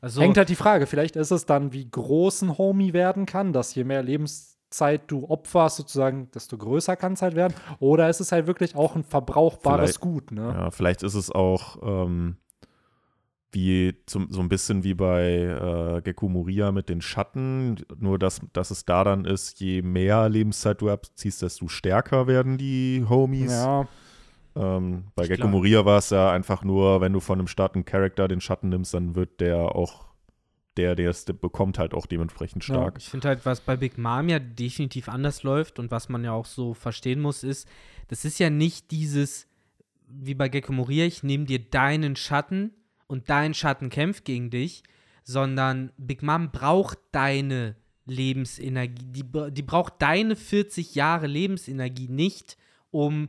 Also, 0.00 0.20
Hängt 0.20 0.36
halt 0.36 0.48
die 0.48 0.56
Frage, 0.56 0.86
vielleicht 0.86 1.16
ist 1.16 1.30
es 1.30 1.46
dann, 1.46 1.72
wie 1.72 1.88
groß 1.88 2.42
ein 2.42 2.58
Homie 2.58 2.92
werden 2.92 3.24
kann, 3.26 3.52
dass 3.52 3.74
je 3.74 3.84
mehr 3.84 4.02
Lebenszeit 4.02 5.02
du 5.06 5.28
opferst, 5.28 5.76
sozusagen, 5.76 6.30
desto 6.32 6.58
größer 6.58 6.96
kann 6.96 7.12
es 7.12 7.22
halt 7.22 7.36
werden. 7.36 7.54
Oder 7.78 8.08
ist 8.10 8.20
es 8.20 8.32
halt 8.32 8.46
wirklich 8.48 8.74
auch 8.74 8.96
ein 8.96 9.04
verbrauchbares 9.04 10.00
Gut, 10.00 10.32
ne? 10.32 10.48
Ja, 10.48 10.70
vielleicht 10.72 11.02
ist 11.04 11.14
es 11.14 11.30
auch 11.30 11.76
ähm, 11.82 12.36
wie 13.52 13.94
zum, 14.06 14.30
so 14.30 14.40
ein 14.40 14.48
bisschen 14.48 14.82
wie 14.82 14.94
bei 14.94 15.30
äh, 15.98 16.02
Gecko 16.02 16.28
Moria 16.28 16.72
mit 16.72 16.88
den 16.88 17.00
Schatten, 17.02 17.76
nur 17.98 18.18
dass, 18.18 18.40
dass 18.52 18.70
es 18.70 18.84
da 18.84 19.04
dann 19.04 19.24
ist, 19.24 19.60
je 19.60 19.82
mehr 19.82 20.28
Lebenszeit 20.28 20.80
du 20.80 20.90
abziehst, 20.90 21.42
desto 21.42 21.68
stärker 21.68 22.26
werden 22.26 22.58
die 22.58 23.04
Homies. 23.08 23.50
Ja, 23.52 23.86
Ähm, 24.54 25.04
bei 25.14 25.22
Gecko 25.26 25.36
Klar. 25.42 25.48
Moria 25.48 25.84
war 25.86 25.98
es 25.98 26.10
ja 26.10 26.30
einfach 26.30 26.62
nur, 26.64 27.00
wenn 27.00 27.12
du 27.14 27.20
von 27.20 27.38
einem 27.38 27.46
starken 27.48 27.84
Charakter 27.86 28.28
den 28.28 28.40
Schatten 28.42 28.68
nimmst, 28.68 28.92
dann 28.92 29.14
wird 29.14 29.40
der 29.40 29.74
auch, 29.74 30.06
der, 30.76 30.94
der 30.94 31.08
es 31.10 31.24
bekommt, 31.24 31.78
halt 31.78 31.94
auch 31.94 32.04
dementsprechend 32.06 32.66
Ja. 32.68 32.74
stark. 32.74 32.96
Ich 32.98 33.08
finde 33.08 33.28
halt, 33.28 33.46
was 33.46 33.60
bei 33.62 33.76
Big 33.76 33.96
Mom 33.96 34.28
ja 34.28 34.38
definitiv 34.38 35.08
anders 35.08 35.42
läuft 35.42 35.78
und 35.78 35.90
was 35.90 36.08
man 36.10 36.22
ja 36.24 36.32
auch 36.32 36.44
so 36.46 36.74
verstehen 36.74 37.20
muss, 37.20 37.44
ist, 37.44 37.66
das 38.08 38.24
ist 38.26 38.38
ja 38.38 38.50
nicht 38.50 38.90
dieses, 38.90 39.46
wie 40.06 40.34
bei 40.34 40.48
Gecko 40.50 40.72
Moria, 40.74 41.06
ich 41.06 41.22
nehme 41.22 41.44
dir 41.44 41.58
deinen 41.58 42.14
Schatten 42.16 42.72
und 43.12 43.28
dein 43.28 43.52
Schatten 43.52 43.90
kämpft 43.90 44.24
gegen 44.24 44.48
dich, 44.48 44.84
sondern 45.22 45.92
Big 45.98 46.22
Mom 46.22 46.50
braucht 46.50 46.98
deine 47.12 47.76
Lebensenergie, 48.06 49.04
die, 49.04 49.52
die 49.52 49.62
braucht 49.62 50.00
deine 50.00 50.34
40 50.34 50.94
Jahre 50.94 51.26
Lebensenergie 51.26 52.08
nicht, 52.08 52.56
um 52.90 53.28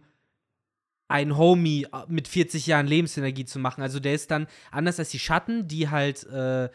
ein 1.09 1.35
Homie 1.37 1.83
äh, 1.91 2.05
mit 2.07 2.29
40 2.29 2.65
Jahren 2.65 2.87
Lebensenergie 2.87 3.43
zu 3.43 3.59
machen. 3.59 3.81
Also 3.81 3.99
der 3.99 4.13
ist 4.13 4.31
dann 4.31 4.47
anders 4.71 4.99
als 4.99 5.09
die 5.09 5.19
Schatten, 5.19 5.67
die 5.67 5.89
halt 5.89 6.23
äh, 6.27 6.69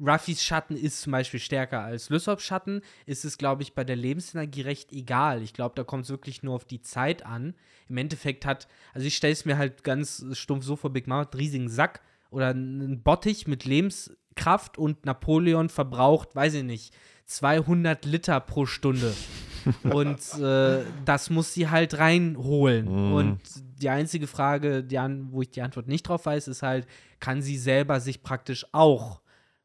Ruffys 0.00 0.44
Schatten 0.44 0.76
ist 0.76 1.02
zum 1.02 1.10
Beispiel 1.10 1.40
stärker 1.40 1.80
als 1.80 2.10
Lysops 2.10 2.44
Schatten, 2.44 2.82
ist 3.06 3.24
es, 3.24 3.38
glaube 3.38 3.64
ich, 3.64 3.74
bei 3.74 3.82
der 3.82 3.96
Lebensenergie 3.96 4.60
recht 4.60 4.92
egal. 4.92 5.42
Ich 5.42 5.52
glaube, 5.52 5.74
da 5.74 5.82
kommt 5.82 6.04
es 6.04 6.10
wirklich 6.10 6.44
nur 6.44 6.54
auf 6.54 6.64
die 6.64 6.80
Zeit 6.80 7.26
an. 7.26 7.56
Im 7.88 7.96
Endeffekt 7.96 8.46
hat, 8.46 8.68
also 8.94 9.04
ich 9.04 9.16
stelle 9.16 9.32
es 9.32 9.44
mir 9.44 9.58
halt 9.58 9.82
ganz 9.82 10.24
stumpf 10.34 10.64
so 10.64 10.76
vor, 10.76 10.92
Big 10.92 11.08
Mom 11.08 11.18
hat 11.18 11.34
einen 11.34 11.40
riesigen 11.40 11.68
Sack 11.68 12.02
oder 12.32 12.48
einen 12.48 13.02
Bottich 13.02 13.46
mit 13.46 13.64
Lebenskraft 13.64 14.78
und 14.78 15.04
Napoleon 15.06 15.68
verbraucht, 15.68 16.34
weiß 16.34 16.54
ich 16.54 16.64
nicht, 16.64 16.94
200 17.26 18.04
Liter 18.04 18.40
pro 18.40 18.66
Stunde. 18.66 19.14
und 19.84 20.18
äh, 20.40 20.82
das 21.04 21.30
muss 21.30 21.54
sie 21.54 21.68
halt 21.70 21.98
reinholen. 21.98 22.86
Mhm. 22.86 23.12
Und 23.12 23.40
die 23.80 23.88
einzige 23.88 24.26
Frage, 24.26 24.82
die 24.82 24.98
an, 24.98 25.28
wo 25.30 25.42
ich 25.42 25.50
die 25.50 25.62
Antwort 25.62 25.86
nicht 25.86 26.08
drauf 26.08 26.26
weiß, 26.26 26.48
ist 26.48 26.62
halt, 26.62 26.86
kann 27.20 27.42
sie 27.42 27.56
selber 27.58 28.00
sich 28.00 28.22
praktisch 28.22 28.66
auch 28.72 29.20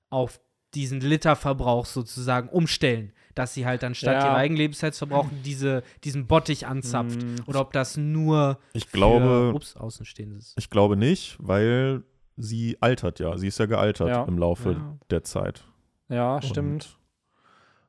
auf 0.09 0.39
diesen 0.75 0.99
Literverbrauch 1.01 1.85
sozusagen 1.85 2.49
umstellen, 2.49 3.11
dass 3.33 3.53
sie 3.53 3.65
halt 3.65 3.83
anstatt 3.83 4.15
Ja. 4.15 4.25
ihrer 4.27 4.35
eigenen 4.35 4.59
Lebenszeitverbrauch 4.59 5.27
diese, 5.43 5.81
diesen 6.03 6.27
Bottich 6.27 6.67
anzapft. 6.67 7.23
Mm. 7.23 7.35
Oder 7.47 7.61
ob 7.61 7.71
das 7.73 7.97
nur 7.97 8.59
Ich 8.73 8.91
glaube, 8.91 9.49
für, 9.51 9.55
ups, 9.55 9.75
Außenstehendes 9.75 10.49
ist. 10.49 10.53
ich 10.57 10.69
glaube 10.69 10.97
nicht, 10.97 11.37
weil 11.39 12.03
sie 12.37 12.77
altert 12.81 13.19
ja. 13.19 13.37
Sie 13.37 13.47
ist 13.47 13.59
ja 13.59 13.65
gealtert 13.65 14.09
Ja. 14.09 14.23
im 14.23 14.37
Laufe 14.37 14.71
Ja. 14.73 14.97
der 15.09 15.23
Zeit. 15.23 15.63
ja, 16.09 16.41
stimmt. 16.41 16.97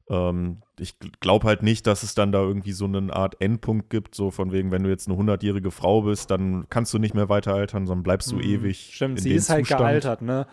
Und, 0.06 0.16
ähm, 0.16 0.62
ich 0.80 0.94
glaube 1.20 1.46
halt 1.46 1.62
nicht, 1.62 1.86
dass 1.86 2.02
es 2.02 2.14
dann 2.14 2.32
da 2.32 2.40
irgendwie 2.40 2.72
so 2.72 2.86
eine 2.86 3.12
Art 3.14 3.40
Endpunkt 3.40 3.90
gibt, 3.90 4.14
so 4.14 4.30
von 4.30 4.52
wegen, 4.52 4.70
wenn 4.70 4.82
du 4.82 4.88
jetzt 4.88 5.06
eine 5.08 5.16
hundertjährige 5.16 5.70
Frau 5.70 6.02
bist, 6.02 6.30
dann 6.30 6.66
kannst 6.70 6.94
du 6.94 6.98
nicht 6.98 7.14
mehr 7.14 7.28
weiter 7.28 7.52
altern, 7.54 7.86
sondern 7.86 8.02
bleibst 8.04 8.30
du 8.32 8.36
Mhm. 8.36 8.42
ewig 8.42 8.90
Stimmt, 8.94 9.18
in 9.18 9.22
sie 9.22 9.28
dem 9.30 9.38
ist 9.38 9.50
halt 9.50 9.60
Zustand. 9.66 9.80
gealtert, 9.80 10.22
ne? 10.22 10.46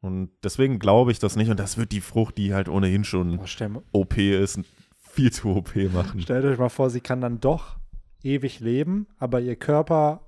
Und 0.00 0.30
deswegen 0.42 0.78
glaube 0.78 1.12
ich 1.12 1.18
das 1.18 1.36
nicht. 1.36 1.50
Und 1.50 1.58
das 1.60 1.78
wird 1.78 1.92
die 1.92 2.00
Frucht, 2.02 2.36
die 2.36 2.52
halt 2.52 2.68
ohnehin 2.68 3.04
schon 3.04 3.38
Oh, 3.38 4.00
OP 4.00 4.18
ist, 4.18 4.60
viel 5.00 5.32
zu 5.32 5.48
OP 5.56 5.76
machen. 5.92 6.20
stellt 6.20 6.44
euch 6.44 6.58
mal 6.58 6.68
vor, 6.68 6.90
sie 6.90 7.00
kann 7.00 7.20
dann 7.20 7.40
doch 7.40 7.76
ewig 8.22 8.60
leben, 8.60 9.06
aber 9.18 9.40
ihr 9.40 9.56
Körper 9.56 10.20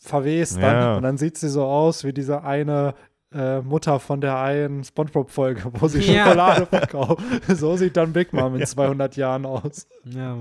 verwest 0.00 0.56
dann 0.56 0.62
Ja. 0.82 0.96
und 0.96 1.02
dann 1.04 1.16
sieht 1.18 1.36
sie 1.38 1.48
so 1.48 1.64
aus 1.64 2.02
wie 2.04 2.12
diese 2.12 2.42
eine 2.42 2.94
äh, 3.32 3.60
Mutter 3.60 4.00
von 4.00 4.20
der 4.20 4.40
einen 4.40 4.82
Spongebob-Folge, 4.82 5.62
wo 5.74 5.86
sie 5.86 6.00
Ja. 6.00 6.24
Schokolade 6.24 6.66
verkauft. 6.66 7.22
So 7.48 7.76
sieht 7.76 7.96
dann 7.96 8.12
Big 8.12 8.32
Mom 8.32 8.56
in 8.56 8.66
200 8.66 9.14
Jahren 9.16 9.46
aus. 9.46 9.86
Ja, 10.04 10.36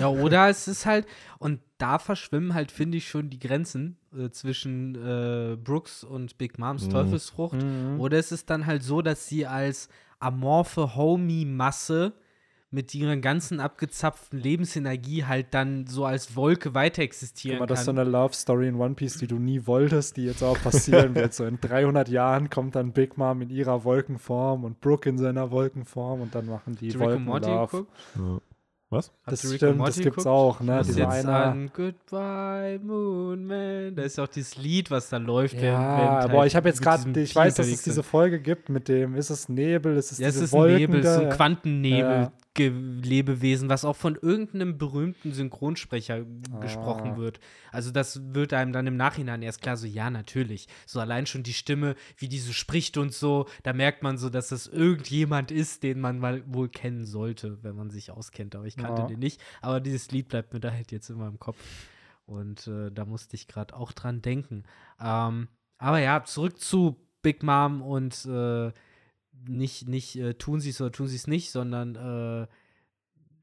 ja, 0.00 0.08
oder 0.08 0.48
es 0.48 0.66
ist 0.66 0.84
halt, 0.84 1.06
und 1.38 1.60
da 1.78 2.00
verschwimmen 2.00 2.52
halt, 2.54 2.72
finde 2.72 2.98
ich, 2.98 3.06
schon 3.08 3.30
die 3.30 3.38
Grenzen 3.38 3.96
äh, 4.18 4.30
zwischen 4.30 4.96
äh, 4.96 5.56
Brooks 5.56 6.02
und 6.02 6.36
Big 6.38 6.58
Moms 6.58 6.86
Mhm. 6.86 6.90
Teufelsfrucht. 6.90 7.58
Oder 7.98 8.18
es 8.18 8.32
ist 8.32 8.50
dann 8.50 8.66
halt 8.66 8.82
so, 8.82 9.02
dass 9.02 9.28
sie 9.28 9.46
als 9.46 9.88
amorphe 10.18 10.96
Homie-Masse 10.96 12.12
mit 12.72 12.94
ihrer 12.94 13.16
ganzen 13.18 13.60
abgezapften 13.60 14.38
Lebensenergie 14.40 15.24
halt 15.24 15.48
dann 15.52 15.86
so 15.86 16.04
als 16.06 16.34
Wolke 16.36 16.74
weiter 16.74 17.02
existieren 17.02 17.58
Guck 17.58 17.60
mal, 17.60 17.66
das 17.66 17.80
ist 17.80 17.84
so 17.86 17.92
kann. 17.92 17.98
eine 18.00 18.10
Love 18.10 18.34
Story 18.34 18.68
in 18.68 18.76
One 18.76 18.94
Piece, 18.94 19.18
die 19.18 19.26
du 19.26 19.36
nie 19.36 19.66
wolltest, 19.66 20.16
die 20.16 20.24
jetzt 20.24 20.42
auch 20.42 20.58
passieren 20.62 21.14
wird. 21.14 21.34
So 21.34 21.44
in 21.44 21.60
300 21.60 22.08
Jahren 22.08 22.48
kommt 22.50 22.74
dann 22.74 22.92
Big 22.92 23.18
Mom 23.18 23.42
in 23.42 23.50
ihrer 23.50 23.84
Wolkenform 23.84 24.64
und 24.64 24.80
Brooke 24.80 25.08
in 25.08 25.18
seiner 25.18 25.50
Wolkenform 25.50 26.22
und 26.22 26.34
dann 26.34 26.46
machen 26.46 26.74
die 26.80 26.90
and 26.92 26.98
Wolken 27.00 27.24
Morty 27.26 27.50
Love. 27.50 27.86
Was? 28.88 29.10
Das 29.24 29.40
stimmt, 29.40 29.78
Morty 29.78 29.90
das 29.90 29.96
gibt's 30.00 30.16
geguckt? 30.16 30.26
auch, 30.26 30.60
ne? 30.60 30.76
Das 30.76 30.88
ist 30.90 30.98
jetzt 30.98 31.08
eine, 31.24 31.32
an 31.34 31.70
Goodbye 31.74 32.78
Moon 32.82 33.46
Man. 33.46 33.94
Da 33.96 34.02
ist 34.02 34.20
auch 34.20 34.28
dieses 34.28 34.56
Lied, 34.58 34.90
was 34.90 35.08
da 35.08 35.16
läuft. 35.16 35.54
ja, 35.60 35.78
aber 35.78 36.40
halt 36.40 36.48
ich 36.48 36.56
habe 36.56 36.68
jetzt 36.68 36.82
gerade, 36.82 37.20
ich 37.20 37.34
weiß, 37.34 37.54
dass 37.54 37.68
es 37.68 37.82
diese. 37.82 38.02
Folge 38.02 38.38
gibt 38.38 38.68
mit 38.68 38.88
dem, 38.88 39.14
ist 39.14 39.30
es 39.30 39.48
Nebel, 39.48 39.96
ist 39.96 40.12
es 40.12 40.18
Ja, 40.18 40.28
es 40.28 40.34
diese 40.34 40.44
ist 40.44 40.52
ein 40.54 40.58
Wolken 40.60 40.76
Nebel, 40.78 41.00
es 41.00 41.06
ist 41.06 41.14
da? 41.16 41.20
ein 41.22 41.28
Ja. 41.28 41.34
Quantennebel. 41.34 42.10
Ja. 42.10 42.32
Lebewesen, 42.58 43.68
was 43.68 43.84
auch 43.84 43.96
von 43.96 44.16
irgendeinem 44.16 44.76
berühmten 44.78 45.32
Synchronsprecher 45.32 46.24
Ah. 46.52 46.58
gesprochen 46.60 47.16
wird. 47.16 47.40
Also 47.70 47.90
das 47.90 48.34
wird 48.34 48.52
einem 48.52 48.72
dann 48.72 48.86
im 48.86 48.96
Nachhinein 48.96 49.42
erst 49.42 49.62
klar, 49.62 49.76
so 49.76 49.86
ja, 49.86 50.10
natürlich. 50.10 50.68
So 50.86 51.00
allein 51.00 51.26
schon 51.26 51.42
die 51.42 51.52
Stimme, 51.54 51.94
wie 52.18 52.28
die 52.28 52.38
so 52.38 52.52
spricht 52.52 52.96
und 52.98 53.12
so, 53.14 53.46
da 53.62 53.72
merkt 53.72 54.02
man 54.02 54.18
so, 54.18 54.28
dass 54.28 54.48
das 54.48 54.66
irgendjemand 54.66 55.50
ist, 55.50 55.82
den 55.82 56.00
man 56.00 56.18
mal 56.18 56.42
wohl 56.46 56.68
kennen 56.68 57.04
sollte, 57.04 57.58
wenn 57.62 57.74
man 57.76 57.90
sich 57.90 58.10
auskennt. 58.10 58.54
Aber 58.54 58.66
ich 58.66 58.76
kannte 58.76 59.02
Ja. 59.02 59.08
den 59.08 59.18
nicht. 59.20 59.40
Aber 59.62 59.80
dieses 59.80 60.10
Lied 60.10 60.28
bleibt 60.28 60.52
mir 60.52 60.60
da 60.60 60.70
halt 60.72 60.92
jetzt 60.92 61.08
immer 61.10 61.28
im 61.28 61.38
Kopf. 61.38 61.58
Und 62.26 62.66
äh, 62.66 62.90
da 62.92 63.04
musste 63.04 63.34
ich 63.36 63.48
gerade 63.48 63.74
auch 63.74 63.92
dran 63.92 64.22
denken. 64.22 64.64
Ähm, 65.00 65.48
aber 65.78 65.98
ja, 65.98 66.22
zurück 66.24 66.60
zu 66.60 66.96
Big 67.22 67.42
Mom 67.42 67.82
und 67.82 68.24
äh, 68.26 68.72
nicht, 69.46 69.88
nicht 69.88 70.16
äh, 70.16 70.34
tun 70.34 70.60
sie 70.60 70.70
es 70.70 70.80
oder 70.80 70.92
tun 70.92 71.08
sie 71.08 71.16
es 71.16 71.26
nicht, 71.26 71.50
sondern 71.50 71.96
äh, 71.96 72.46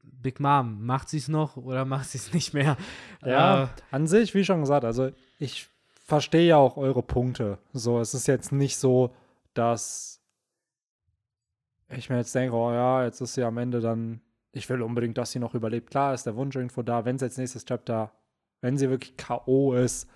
Big 0.02 0.40
Mom, 0.40 0.84
macht 0.84 1.08
sie 1.08 1.18
es 1.18 1.28
noch 1.28 1.56
oder 1.56 1.84
macht 1.86 2.08
sie 2.10 2.18
es 2.18 2.32
nicht 2.32 2.54
mehr? 2.54 2.76
Ja, 3.24 3.64
Äh, 3.64 3.68
an 3.90 4.06
sich, 4.06 4.34
wie 4.34 4.44
schon 4.44 4.60
gesagt, 4.60 4.84
also 4.84 5.10
ich 5.38 5.68
verstehe 6.04 6.48
ja 6.48 6.56
auch 6.56 6.76
eure 6.76 7.02
Punkte. 7.02 7.58
So, 7.72 8.00
es 8.00 8.14
ist 8.14 8.26
jetzt 8.26 8.52
nicht 8.52 8.76
so, 8.76 9.14
dass 9.54 10.20
ich 11.96 12.08
mir 12.10 12.18
jetzt 12.18 12.34
denke, 12.34 12.54
oh 12.54 12.72
ja, 12.72 13.04
jetzt 13.04 13.20
ist 13.20 13.34
sie 13.34 13.42
am 13.42 13.58
Ende 13.58 13.80
dann, 13.80 14.20
ich 14.52 14.68
will 14.68 14.82
unbedingt, 14.82 15.18
dass 15.18 15.32
sie 15.32 15.38
noch 15.38 15.54
überlebt. 15.54 15.90
Klar 15.90 16.14
ist 16.14 16.26
der 16.26 16.36
Wunsch 16.36 16.56
irgendwo 16.56 16.82
da, 16.82 17.04
wenn 17.04 17.16
es 17.16 17.22
jetzt 17.22 17.38
nächstes 17.38 17.64
Chapter, 17.64 18.12
wenn 18.60 18.76
sie 18.76 18.90
wirklich 18.90 19.16
K.O. 19.16 19.74
ist, 19.74 20.08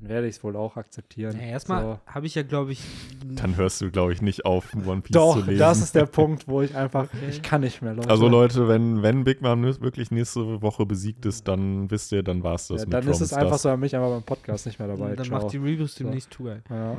dann 0.00 0.08
werde 0.08 0.26
ich 0.28 0.36
es 0.36 0.44
wohl 0.44 0.54
auch 0.56 0.76
akzeptieren. 0.76 1.36
ja, 1.40 1.46
erstmal 1.46 1.82
so. 1.82 1.98
habe 2.06 2.26
ich 2.26 2.34
ja, 2.34 2.42
glaube 2.42 2.72
ich, 2.72 2.80
Dann 3.24 3.56
hörst 3.56 3.80
du, 3.80 3.90
glaube 3.90 4.12
ich, 4.12 4.22
nicht 4.22 4.44
auf, 4.44 4.74
One 4.74 5.00
Piece 5.00 5.12
Doch, 5.14 5.34
zu 5.34 5.44
lesen. 5.44 5.58
das 5.58 5.80
ist 5.80 5.94
der 5.94 6.06
Punkt, 6.06 6.46
wo 6.46 6.62
ich 6.62 6.74
einfach, 6.76 7.04
Okay. 7.04 7.26
ich 7.30 7.42
kann 7.42 7.60
nicht 7.62 7.82
mehr, 7.82 7.94
Leute. 7.94 8.08
also 8.10 8.28
Leute, 8.28 8.68
wenn, 8.68 9.02
wenn 9.02 9.24
Big 9.24 9.42
Mom 9.42 9.62
wirklich 9.80 10.10
nächste 10.10 10.62
Woche 10.62 10.86
besiegt 10.86 11.26
ist, 11.26 11.48
dann 11.48 11.90
wisst 11.90 12.12
ihr, 12.12 12.22
dann 12.22 12.42
war 12.42 12.54
es 12.54 12.68
das 12.68 12.82
ja, 12.82 12.86
mit 12.86 12.92
dann 12.94 13.08
ist 13.08 13.20
es 13.20 13.32
Roman 13.32 13.44
einfach 13.44 13.58
Stars. 13.58 13.62
so, 13.62 13.68
an 13.70 13.80
mich 13.80 13.96
einfach 13.96 14.10
beim 14.10 14.22
Podcast 14.22 14.66
nicht 14.66 14.78
mehr 14.78 14.88
dabei. 14.88 15.14
dann 15.16 15.26
Ciao. 15.26 15.40
macht 15.42 15.52
die 15.52 15.56
Reviews 15.58 15.94
So. 15.94 16.04
demnächst 16.04 16.32
zu. 16.32 16.46
ey. 16.48 16.58
ja. 16.70 16.96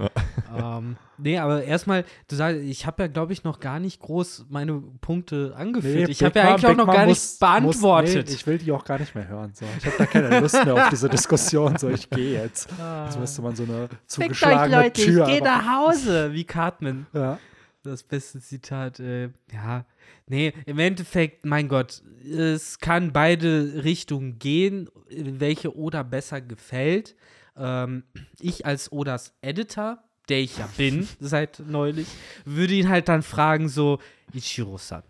ähm, 0.80 0.97
nee, 1.18 1.38
aber 1.38 1.64
erstmal, 1.64 2.04
du 2.28 2.36
sagst, 2.36 2.62
ich 2.62 2.86
habe 2.86 3.04
ja, 3.04 3.08
glaube 3.08 3.34
ich, 3.34 3.43
noch 3.43 3.60
gar 3.60 3.80
nicht 3.80 4.00
groß 4.02 4.45
meine 4.50 4.82
Punkte 5.02 5.54
angeführt. 5.56 6.08
Nee, 6.08 6.12
ich 6.12 6.24
habe 6.24 6.38
ja 6.39 6.50
eigentlich 6.50 6.66
auch 6.66 6.70
Big 6.70 6.78
noch 6.78 6.86
Mom 6.88 6.95
gar 6.95 7.06
muss- 7.06 7.32
nicht 7.32 7.39
beantwortet. 7.39 8.16
Muss, 8.16 8.26
nee, 8.30 8.34
ich 8.36 8.47
will 8.47 8.58
die 8.58 8.72
auch 8.72 8.84
gar 8.84 9.00
nicht 9.00 9.16
mehr 9.16 9.28
hören. 9.28 9.52
So. 9.54 9.66
Ich 9.78 9.86
habe 9.86 9.95
da 9.97 10.06
keine 10.06 10.39
Lust 10.39 10.66
mehr 10.66 10.74
auf 10.76 10.89
diese 10.89 11.08
Diskussion. 11.10 11.78
So, 11.78 11.89
ich 11.89 12.10
gehe 12.10 12.41
jetzt. 12.41 12.68
Jetzt 13.06 13.20
müsste 13.20 13.42
man 13.42 13.56
so 13.56 13.64
eine 13.64 13.88
Fickt 13.88 13.94
euch, 13.94 14.08
zugeschlagene 14.08 14.78
Leute, 14.84 15.02
Tür. 15.02 15.28
ich 15.28 15.34
gehe 15.34 15.44
nach 15.44 15.66
Hause, 15.66 16.34
wie 16.34 16.44
Cartman. 16.44 17.08
ja. 17.14 17.40
Das 17.82 18.04
beste 18.04 18.42
Zitat, 18.42 19.00
äh, 19.00 19.30
ja. 19.54 19.86
Nee, 20.28 20.54
im 20.66 20.80
Endeffekt, 20.80 21.46
mein 21.46 21.70
Gott, 21.70 22.04
es 22.30 22.80
kann 22.80 23.14
beide 23.14 23.84
Richtungen 23.86 24.38
gehen, 24.38 24.90
welche 25.10 25.76
Oda 25.78 26.04
besser 26.04 26.42
gefällt. 26.42 27.16
Ähm, 27.56 28.04
ich 28.40 28.66
als 28.66 28.92
Odas 28.92 29.34
Editor, 29.42 30.00
der 30.28 30.40
ich 30.40 30.58
ja 30.58 30.68
bin 30.76 31.08
seit 31.22 31.64
neulich, 31.66 32.08
würde 32.44 32.74
ihn 32.74 32.90
halt 32.90 33.08
dann 33.08 33.24
fragen, 33.24 33.70
so, 33.70 34.00
Ichiro-san, 34.34 35.04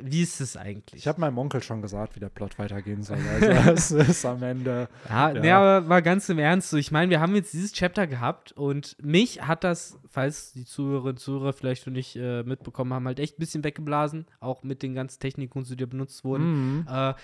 wie 0.00 0.22
ist 0.22 0.40
es 0.40 0.56
eigentlich? 0.56 1.02
Ich 1.02 1.06
habe 1.06 1.20
meinem 1.20 1.38
Onkel 1.38 1.62
schon 1.62 1.82
gesagt, 1.82 2.16
wie 2.16 2.20
der 2.20 2.30
Plot 2.30 2.58
weitergehen 2.58 3.02
soll. 3.02 3.18
Also 3.28 3.46
es 3.98 4.08
ist 4.08 4.24
am 4.24 4.42
Ende. 4.42 4.88
Ja, 5.08 5.30
Ja. 5.30 5.40
Nee, 5.40 5.50
aber 5.50 5.86
mal 5.86 6.02
ganz 6.02 6.28
im 6.28 6.38
Ernst, 6.38 6.70
so, 6.70 6.76
ich 6.76 6.90
meine, 6.90 7.10
wir 7.10 7.20
haben 7.20 7.34
jetzt 7.34 7.52
dieses 7.52 7.72
Chapter 7.72 8.06
gehabt 8.06 8.52
und 8.52 8.96
mich 9.02 9.42
hat 9.42 9.64
das, 9.64 9.98
falls 10.08 10.52
die 10.52 10.64
Zuhörerinnen 10.64 11.12
und 11.12 11.20
Zuhörer 11.20 11.52
vielleicht 11.52 11.86
noch 11.86 11.92
nicht 11.92 12.16
äh, 12.16 12.42
mitbekommen 12.42 12.92
haben, 12.94 13.06
halt 13.06 13.20
echt 13.20 13.36
ein 13.36 13.40
bisschen 13.40 13.64
weggeblasen, 13.64 14.26
auch 14.40 14.62
mit 14.62 14.82
den 14.82 14.94
ganzen 14.94 15.20
Techniken, 15.20 15.64
die 15.64 15.76
da 15.76 15.86
benutzt 15.86 16.24
wurden. 16.24 16.78
Mhm. 16.78 16.86
Äh, 16.88 17.14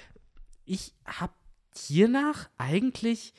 ich 0.64 0.94
habe 1.06 1.32
hiernach 1.74 2.48
eigentlich, 2.58 3.32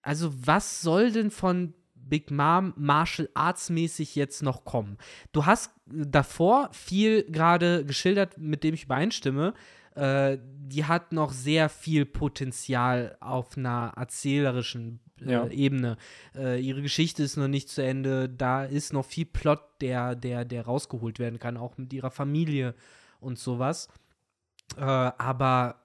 also 0.00 0.32
was 0.34 0.80
soll 0.80 1.12
denn 1.12 1.30
von 1.30 1.74
Big 2.08 2.30
Mom 2.30 2.74
Martial 2.76 3.28
Arts 3.34 3.70
mäßig 3.70 4.14
jetzt 4.14 4.42
noch 4.42 4.64
kommen? 4.64 4.98
Du 5.32 5.46
hast 5.46 5.70
davor 5.86 6.68
viel 6.72 7.24
gerade 7.24 7.84
geschildert, 7.84 8.38
mit 8.38 8.64
dem 8.64 8.74
ich 8.74 8.84
übereinstimme. 8.84 9.54
Äh, 9.94 10.38
die 10.40 10.84
hat 10.84 11.12
noch 11.12 11.32
sehr 11.32 11.68
viel 11.68 12.06
Potenzial 12.06 13.16
auf 13.20 13.56
einer 13.56 13.92
erzählerischen 13.96 15.00
äh, 15.20 15.32
Ja. 15.32 15.46
Ebene. 15.48 15.96
Äh, 16.34 16.60
ihre 16.60 16.82
Geschichte 16.82 17.22
ist 17.22 17.36
noch 17.36 17.48
nicht 17.48 17.68
zu 17.68 17.82
Ende. 17.82 18.28
Da 18.28 18.64
ist 18.64 18.92
noch 18.92 19.04
viel 19.04 19.26
Plot, 19.26 19.60
der, 19.80 20.14
der, 20.14 20.44
der 20.44 20.64
rausgeholt 20.64 21.18
werden 21.18 21.38
kann, 21.38 21.56
auch 21.56 21.76
mit 21.76 21.92
ihrer 21.92 22.10
Familie 22.10 22.74
und 23.20 23.38
sowas. 23.38 23.88
Äh, 24.76 24.82
aber 24.82 25.82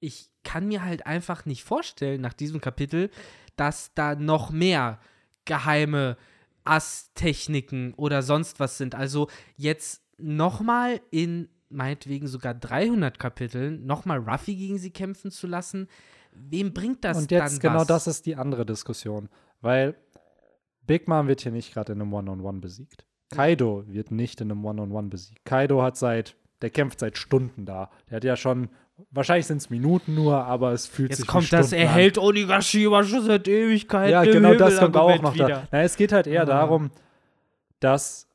ich 0.00 0.30
kann 0.44 0.68
mir 0.68 0.84
halt 0.84 1.06
einfach 1.06 1.46
nicht 1.46 1.64
vorstellen, 1.64 2.20
nach 2.20 2.32
diesem 2.32 2.60
Kapitel, 2.60 3.10
dass 3.58 3.92
da 3.94 4.14
noch 4.14 4.50
mehr 4.50 4.98
geheime 5.44 6.16
Ass-Techniken 6.64 7.94
oder 7.94 8.22
sonst 8.22 8.60
was 8.60 8.78
sind. 8.78 8.94
Also 8.94 9.28
jetzt 9.56 10.02
nochmal 10.18 11.00
in 11.10 11.48
meinetwegen 11.70 12.26
sogar 12.26 12.54
300 12.54 13.18
Kapiteln 13.18 13.84
nochmal 13.86 14.18
Ruffy 14.18 14.56
gegen 14.56 14.78
sie 14.78 14.90
kämpfen 14.90 15.30
zu 15.30 15.46
lassen, 15.46 15.88
wem 16.32 16.72
bringt 16.72 17.04
das 17.04 17.18
Und 17.18 17.30
jetzt 17.30 17.60
genau 17.60 17.80
was? 17.80 17.86
das 17.86 18.06
ist 18.06 18.26
die 18.26 18.36
andere 18.36 18.64
Diskussion. 18.64 19.28
Weil 19.60 19.94
Big 20.86 21.08
Mom 21.08 21.28
wird 21.28 21.42
hier 21.42 21.52
nicht 21.52 21.72
gerade 21.72 21.92
in 21.92 22.00
einem 22.00 22.12
One-on-One 22.12 22.60
besiegt. 22.60 23.04
Kaido 23.30 23.84
wird 23.86 24.10
nicht 24.10 24.40
in 24.40 24.50
einem 24.50 24.64
One-on-One 24.64 25.08
besiegt. 25.08 25.44
Kaido 25.44 25.82
hat 25.82 25.96
seit, 25.96 26.36
der 26.62 26.70
kämpft 26.70 27.00
seit 27.00 27.18
Stunden 27.18 27.66
da. 27.66 27.90
Der 28.08 28.16
hat 28.16 28.24
ja 28.24 28.36
schon, 28.36 28.70
wahrscheinlich 29.10 29.46
sind 29.46 29.58
es 29.58 29.70
Minuten 29.70 30.14
nur, 30.14 30.44
aber 30.44 30.72
es 30.72 30.86
fühlt 30.86 31.10
Jetzt 31.10 31.18
sich 31.20 31.26
kommt 31.26 31.52
das, 31.52 31.72
er 31.72 31.88
an. 31.88 31.94
hält 31.94 32.18
schon 33.04 33.24
seit 33.24 33.46
Ewigkeiten. 33.48 34.12
Ja, 34.12 34.24
genau 34.24 34.54
das 34.54 34.74
Himmel, 34.74 34.80
kommt 34.84 34.96
auch 34.96 35.00
Argument 35.10 35.22
noch 35.22 35.34
wieder. 35.34 35.48
da. 35.48 35.68
Na, 35.70 35.82
es 35.82 35.96
geht 35.96 36.12
halt 36.12 36.26
eher 36.26 36.42
Ah. 36.42 36.46
darum, 36.46 36.90
dass 37.80 38.26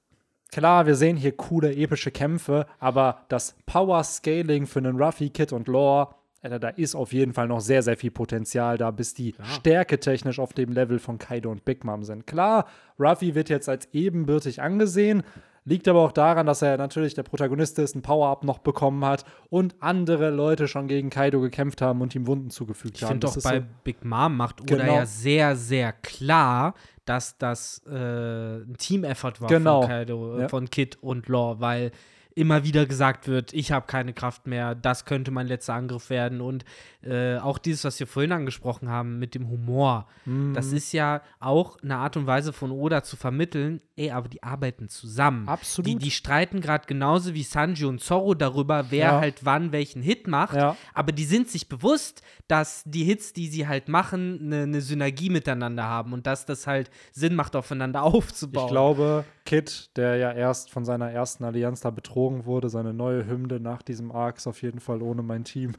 klar, 0.51 0.85
wir 0.85 0.95
sehen 0.95 1.17
hier 1.17 1.31
coole 1.35 1.73
epische 1.75 2.11
Kämpfe, 2.11 2.65
aber 2.79 3.25
das 3.29 3.55
Power 3.65 4.03
Scaling 4.03 4.65
für 4.67 4.79
einen 4.79 5.01
Ruffy, 5.01 5.29
Kid 5.29 5.51
und 5.51 5.67
Lore, 5.67 6.15
Alter, 6.41 6.59
da 6.59 6.67
ist 6.69 6.93
auf 6.93 7.13
jeden 7.13 7.33
Fall 7.33 7.47
noch 7.47 7.61
sehr, 7.61 7.81
sehr 7.83 7.95
viel 7.95 8.11
Potenzial 8.11 8.77
da, 8.77 8.91
bis 8.91 9.13
die 9.13 9.33
Stärke 9.55 9.97
technisch 9.99 10.39
auf 10.39 10.51
dem 10.51 10.73
Level 10.73 10.99
von 10.99 11.17
Kaido 11.17 11.49
und 11.49 11.63
Big 11.63 11.85
Mom 11.85 12.03
sind. 12.03 12.27
Klar, 12.27 12.67
Ruffy 12.99 13.33
wird 13.33 13.49
jetzt 13.49 13.69
als 13.69 13.87
ebenbürtig 13.93 14.61
angesehen, 14.61 15.23
liegt 15.65 15.87
aber 15.87 16.01
auch 16.01 16.11
daran, 16.11 16.45
dass 16.45 16.61
er 16.61 16.77
natürlich 16.77 17.13
der 17.13 17.23
Protagonist 17.23 17.79
ist, 17.79 17.95
ein 17.95 18.01
Power-Up 18.01 18.43
noch 18.43 18.59
bekommen 18.59 19.03
hat 19.05 19.25
und 19.49 19.75
andere 19.79 20.29
Leute 20.29 20.67
schon 20.67 20.87
gegen 20.87 21.09
Kaido 21.09 21.39
gekämpft 21.41 21.81
haben 21.81 22.01
und 22.01 22.13
ihm 22.15 22.27
Wunden 22.27 22.49
zugefügt 22.49 22.97
Ich 22.97 23.03
haben. 23.03 23.11
finde 23.11 23.27
Das 23.27 23.33
auch 23.33 23.37
ist 23.37 23.43
bei 23.43 23.59
so- 23.59 23.65
Big 23.83 24.03
Mom 24.03 24.35
macht 24.37 24.61
Oda 24.61 24.75
Genau. 24.77 24.95
ja 24.95 25.05
sehr, 25.05 25.55
sehr 25.55 25.93
klar, 25.93 26.73
dass 27.05 27.37
das 27.37 27.81
äh, 27.87 28.57
ein 28.57 28.75
Team-Effort 28.77 29.33
war 29.41 29.47
Genau. 29.49 29.81
von 29.81 29.89
Kaido, 29.89 30.37
äh, 30.37 30.41
Ja. 30.41 30.47
von 30.49 30.69
Kid 30.69 30.97
und 31.01 31.27
Law, 31.27 31.59
weil 31.59 31.91
immer 32.35 32.63
wieder 32.63 32.87
gesagt 32.87 33.27
wird, 33.27 33.53
ich 33.53 33.71
habe 33.71 33.85
keine 33.85 34.11
Kraft 34.11 34.47
mehr, 34.47 34.73
das 34.73 35.05
könnte 35.05 35.29
mein 35.29 35.45
letzter 35.45 35.75
Angriff 35.75 36.09
werden 36.09 36.41
und 36.41 36.65
äh, 37.03 37.37
auch 37.37 37.59
dieses, 37.59 37.83
was 37.83 37.99
wir 37.99 38.07
vorhin 38.07 38.31
angesprochen 38.31 38.89
haben 38.89 39.19
mit 39.19 39.35
dem 39.35 39.49
Humor, 39.49 40.07
das 40.53 40.71
Mhm. 40.71 40.77
ist 40.77 40.93
ja 40.93 41.21
auch 41.39 41.77
eine 41.83 41.97
Art 41.97 42.17
und 42.17 42.25
Weise 42.25 42.51
von 42.51 42.71
Oda 42.71 43.03
zu 43.03 43.17
vermitteln, 43.17 43.81
ey, 43.95 44.11
aber 44.11 44.27
die 44.27 44.41
arbeiten 44.43 44.89
zusammen. 44.89 45.47
Absolut. 45.47 45.87
Die, 45.87 45.95
die 45.97 46.11
streiten 46.11 46.61
gerade 46.61 46.85
genauso 46.87 47.33
wie 47.33 47.43
Sanji 47.43 47.85
und 47.85 47.99
Zorro 48.01 48.33
darüber, 48.33 48.85
wer 48.89 49.05
Ja. 49.05 49.19
halt 49.19 49.45
wann 49.45 49.71
welchen 49.71 50.01
Hit 50.01 50.27
macht, 50.27 50.55
Ja. 50.55 50.75
aber 50.93 51.11
die 51.11 51.25
sind 51.25 51.49
sich 51.49 51.69
bewusst, 51.69 52.21
dass 52.47 52.83
die 52.85 53.03
Hits, 53.03 53.33
die 53.33 53.47
sie 53.47 53.67
halt 53.67 53.87
machen, 53.89 54.39
eine 54.43 54.67
ne 54.67 54.81
Synergie 54.81 55.29
miteinander 55.29 55.83
haben 55.83 56.13
und 56.13 56.25
dass 56.27 56.45
das 56.45 56.67
halt 56.67 56.89
Sinn 57.11 57.35
macht, 57.35 57.55
aufeinander 57.55 58.03
aufzubauen. 58.03 58.65
Ich 58.65 58.71
glaube, 58.71 59.25
Kid, 59.45 59.89
der 59.97 60.15
ja 60.15 60.31
erst 60.31 60.71
von 60.71 60.85
seiner 60.85 61.11
ersten 61.11 61.43
Allianz 61.43 61.81
da 61.81 61.89
betrogen 61.89 62.45
wurde, 62.45 62.69
seine 62.69 62.93
neue 62.93 63.25
Hymne 63.27 63.59
nach 63.59 63.81
diesem 63.81 64.11
Arc 64.11 64.37
ist 64.37 64.47
auf 64.47 64.61
jeden 64.61 64.79
Fall 64.79 65.01
ohne 65.01 65.21
mein 65.21 65.43
Team. 65.43 65.73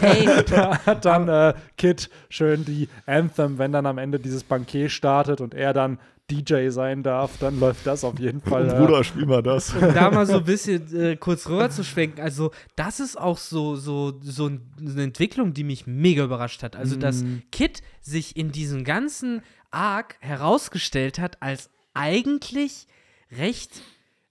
Hey, 0.00 0.26
da 0.50 0.78
hat 0.86 1.04
dann 1.04 1.28
äh, 1.28 1.54
Kid 1.76 2.08
schön 2.30 2.64
die 2.64 2.88
Anthem, 3.06 3.58
wenn 3.58 3.72
dann 3.72 3.86
am 3.86 3.98
Ende 3.98 4.18
dieses 4.18 4.42
Bankier 4.44 4.88
startet 4.88 5.40
und 5.40 5.54
er 5.54 5.72
dann 5.72 5.98
DJ 6.30 6.68
sein 6.70 7.02
darf, 7.02 7.36
dann 7.38 7.60
läuft 7.60 7.86
das 7.86 8.02
auf 8.04 8.18
jeden 8.18 8.40
Fall. 8.42 8.68
äh, 8.70 8.74
Bruder, 8.78 9.04
spiel 9.04 9.26
mal 9.26 9.42
das. 9.42 9.74
um 9.74 9.80
da 9.80 10.10
mal 10.10 10.26
so 10.26 10.38
ein 10.38 10.44
bisschen 10.44 10.94
äh, 10.96 11.16
kurz 11.16 11.46
rüber 11.48 11.68
zu 11.70 11.84
schwenken. 11.84 12.20
Also, 12.20 12.50
das 12.76 12.98
ist 13.00 13.18
auch 13.18 13.36
so, 13.38 13.76
so, 13.76 14.18
so 14.22 14.46
ein- 14.48 14.62
eine 14.80 15.02
Entwicklung, 15.02 15.52
die 15.52 15.64
mich 15.64 15.86
mega 15.86 16.24
überrascht 16.24 16.62
hat. 16.62 16.76
Also, 16.76 16.96
dass 16.96 17.22
Mhm. 17.22 17.42
Kid 17.52 17.82
sich 18.00 18.36
in 18.36 18.52
diesem 18.52 18.84
ganzen 18.84 19.42
Arc 19.70 20.16
herausgestellt 20.20 21.18
hat 21.18 21.42
als 21.42 21.68
eigentlich 21.92 22.86
recht 23.30 23.82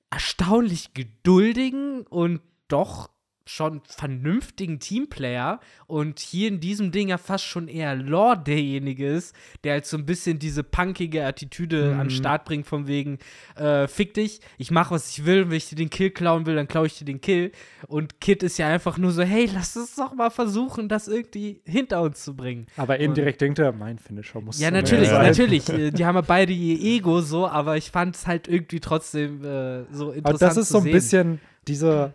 erstaunlich 0.10 0.94
geduldigen 0.94 2.02
und 2.08 2.42
doch 2.68 3.10
schon 3.46 3.82
vernünftigen 3.86 4.80
Teamplayer 4.80 5.60
und 5.88 6.20
hier 6.20 6.48
in 6.48 6.60
diesem 6.60 6.92
Ding 6.92 7.10
ja 7.10 7.18
fast 7.18 7.44
schon 7.44 7.68
eher 7.68 7.96
Law 7.96 8.36
derjenige 8.36 9.08
ist, 9.08 9.36
der 9.64 9.74
halt 9.74 9.86
so 9.86 9.98
ein 9.98 10.06
bisschen 10.06 10.40
diese 10.40 10.64
punkige 10.64 11.26
Attitüde 11.26 11.94
Mhm. 11.94 12.00
an 12.00 12.08
den 12.08 12.12
Start 12.12 12.46
bringt, 12.46 12.66
von 12.68 12.88
wegen, 12.88 13.20
äh, 13.56 13.88
fick 13.88 14.14
dich, 14.14 14.40
ich 14.58 14.72
mach, 14.72 14.92
was 14.92 15.10
ich 15.10 15.26
will, 15.26 15.50
wenn 15.50 15.58
ich 15.58 15.68
dir 15.68 15.76
den 15.76 15.90
Kill 15.90 16.12
klauen 16.12 16.46
will, 16.46 16.56
dann 16.56 16.68
klaue 16.68 16.88
ich 16.88 16.98
dir 16.98 17.06
den 17.06 17.20
Kill. 17.20 17.52
Und 17.88 18.22
Kid 18.22 18.44
ist 18.44 18.58
ja 18.58 18.68
einfach 18.68 18.98
nur 18.98 19.12
so, 19.12 19.24
hey, 19.24 19.50
lass 19.54 19.76
uns 19.76 19.96
doch 19.96 20.14
mal 20.14 20.30
versuchen, 20.30 20.88
das 20.88 21.08
irgendwie 21.08 21.62
hinter 21.66 22.02
uns 22.02 22.24
zu 22.24 22.36
bringen. 22.36 22.68
Aber 22.78 22.98
indirekt 23.00 23.42
denkt 23.42 23.60
er, 23.60 23.72
mein 23.74 24.00
Finisher 24.00 24.40
muss 24.42 24.60
Ja, 24.60 24.72
natürlich, 24.72 25.10
sein. 25.10 25.26
natürlich. 25.26 25.68
Äh, 25.70 25.92
Die 25.94 26.06
haben 26.06 26.16
ja 26.16 26.22
beide 26.22 26.54
ihr 26.54 26.80
Ego 26.80 27.20
so, 27.22 27.48
aber 27.48 27.76
ich 27.78 27.92
fand 27.92 28.16
es 28.16 28.26
halt 28.28 28.48
irgendwie 28.48 28.80
trotzdem 28.80 29.44
äh, 29.44 29.84
so 29.92 30.12
interessant 30.12 30.26
Aber 30.26 30.38
das 30.38 30.58
ist 30.58 30.70
so 30.70 30.78
ein 30.78 30.86
bisschen 30.86 31.40
diese 31.68 32.14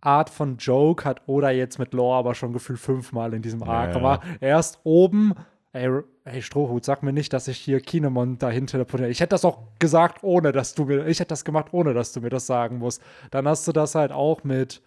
Art 0.00 0.30
von 0.30 0.56
Joke 0.58 1.04
hat 1.04 1.22
Oda 1.26 1.50
jetzt 1.50 1.78
mit 1.78 1.92
Lore 1.92 2.18
aber 2.18 2.34
schon 2.34 2.52
gefühlt 2.52 2.78
fünfmal 2.78 3.34
in 3.34 3.42
diesem 3.42 3.62
Arc. 3.62 3.94
Ja, 3.94 4.00
ja. 4.00 4.20
Erst 4.40 4.80
oben, 4.84 5.34
ey, 5.72 5.90
ey, 6.24 6.42
Strohhut, 6.42 6.84
sag 6.84 7.02
mir 7.02 7.12
nicht, 7.12 7.32
dass 7.32 7.48
ich 7.48 7.58
hier 7.58 7.80
Kinemon 7.80 8.38
dahin 8.38 8.66
teleportiere. 8.66 9.10
Ich 9.10 9.20
hätte 9.20 9.30
das 9.30 9.44
auch 9.44 9.58
gesagt, 9.78 10.22
ohne 10.22 10.52
dass 10.52 10.74
du 10.74 10.84
mir, 10.84 11.06
ich 11.06 11.18
hätte 11.20 11.30
das 11.30 11.44
gemacht, 11.44 11.68
ohne 11.72 11.94
dass 11.94 12.12
du 12.12 12.20
mir 12.20 12.30
das 12.30 12.46
sagen 12.46 12.78
musst. 12.78 13.02
Dann 13.30 13.48
hast 13.48 13.66
du 13.66 13.72
das 13.72 13.94
halt 13.94 14.12
auch 14.12 14.44
mit, 14.44 14.82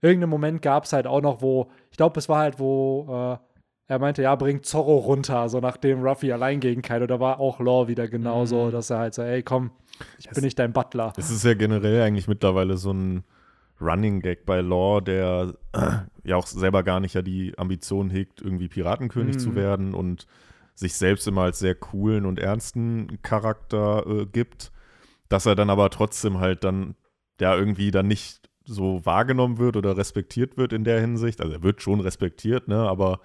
irgendeinem 0.00 0.30
Moment 0.30 0.62
gab 0.62 0.84
es 0.84 0.92
halt 0.92 1.06
auch 1.06 1.20
noch, 1.20 1.42
wo, 1.42 1.70
ich 1.90 1.96
glaube, 1.96 2.18
es 2.18 2.28
war 2.28 2.38
halt, 2.38 2.58
wo 2.58 3.38
äh, 3.38 3.92
er 3.92 3.98
meinte, 3.98 4.22
ja, 4.22 4.34
bring 4.36 4.62
Zorro 4.62 4.96
runter, 4.96 5.48
so 5.48 5.60
nachdem 5.60 6.02
Ruffy 6.02 6.30
allein 6.32 6.60
gegen 6.60 6.82
Kaido. 6.82 7.06
Da 7.06 7.20
war 7.20 7.40
auch 7.40 7.58
Law 7.58 7.88
wieder 7.88 8.06
genauso, 8.06 8.66
Mhm. 8.66 8.70
dass 8.72 8.90
er 8.90 8.98
halt 8.98 9.14
so, 9.14 9.22
ey, 9.22 9.42
komm, 9.42 9.70
ich 10.18 10.28
bin 10.30 10.44
nicht 10.44 10.58
dein 10.58 10.72
Butler. 10.72 11.12
Es 11.16 11.30
ist 11.30 11.44
ja 11.44 11.54
generell 11.54 12.02
eigentlich 12.02 12.28
mittlerweile 12.28 12.76
so 12.76 12.92
ein 12.92 13.24
Running 13.80 14.20
Gag 14.20 14.44
bei 14.46 14.60
Law, 14.60 15.00
der 15.00 15.54
äh, 15.72 15.90
ja 16.24 16.36
auch 16.36 16.46
selber 16.46 16.82
gar 16.82 17.00
nicht 17.00 17.14
ja 17.14 17.22
die 17.22 17.56
Ambition 17.58 18.10
hegt, 18.10 18.40
irgendwie 18.40 18.68
Piratenkönig 18.68 19.36
Mhm. 19.36 19.40
zu 19.40 19.54
werden 19.54 19.94
und 19.94 20.26
sich 20.74 20.94
selbst 20.94 21.26
immer 21.26 21.42
als 21.42 21.58
sehr 21.58 21.74
coolen 21.74 22.24
und 22.26 22.38
ernsten 22.38 23.20
Charakter 23.22 24.06
äh, 24.06 24.26
gibt, 24.26 24.70
dass 25.28 25.46
er 25.46 25.54
dann 25.56 25.70
aber 25.70 25.90
trotzdem 25.90 26.38
halt 26.38 26.64
dann 26.64 26.94
ja 27.40 27.56
irgendwie 27.56 27.90
dann 27.90 28.06
nicht 28.08 28.48
so 28.64 29.04
wahrgenommen 29.04 29.58
wird 29.58 29.76
oder 29.76 29.96
respektiert 29.96 30.56
wird 30.56 30.72
in 30.72 30.84
der 30.84 31.00
Hinsicht. 31.00 31.40
Also 31.40 31.54
er 31.54 31.62
wird 31.62 31.82
schon 31.82 32.00
respektiert, 32.00 32.68
ne, 32.68 32.76
aber 32.88 33.20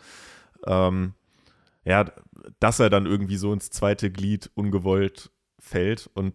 ähm, 0.65 1.13
ja, 1.85 2.05
dass 2.59 2.79
er 2.79 2.89
dann 2.89 3.05
irgendwie 3.05 3.35
so 3.35 3.51
ins 3.51 3.69
zweite 3.69 4.09
Glied 4.09 4.49
ungewollt 4.55 5.31
fällt 5.59 6.09
und 6.13 6.33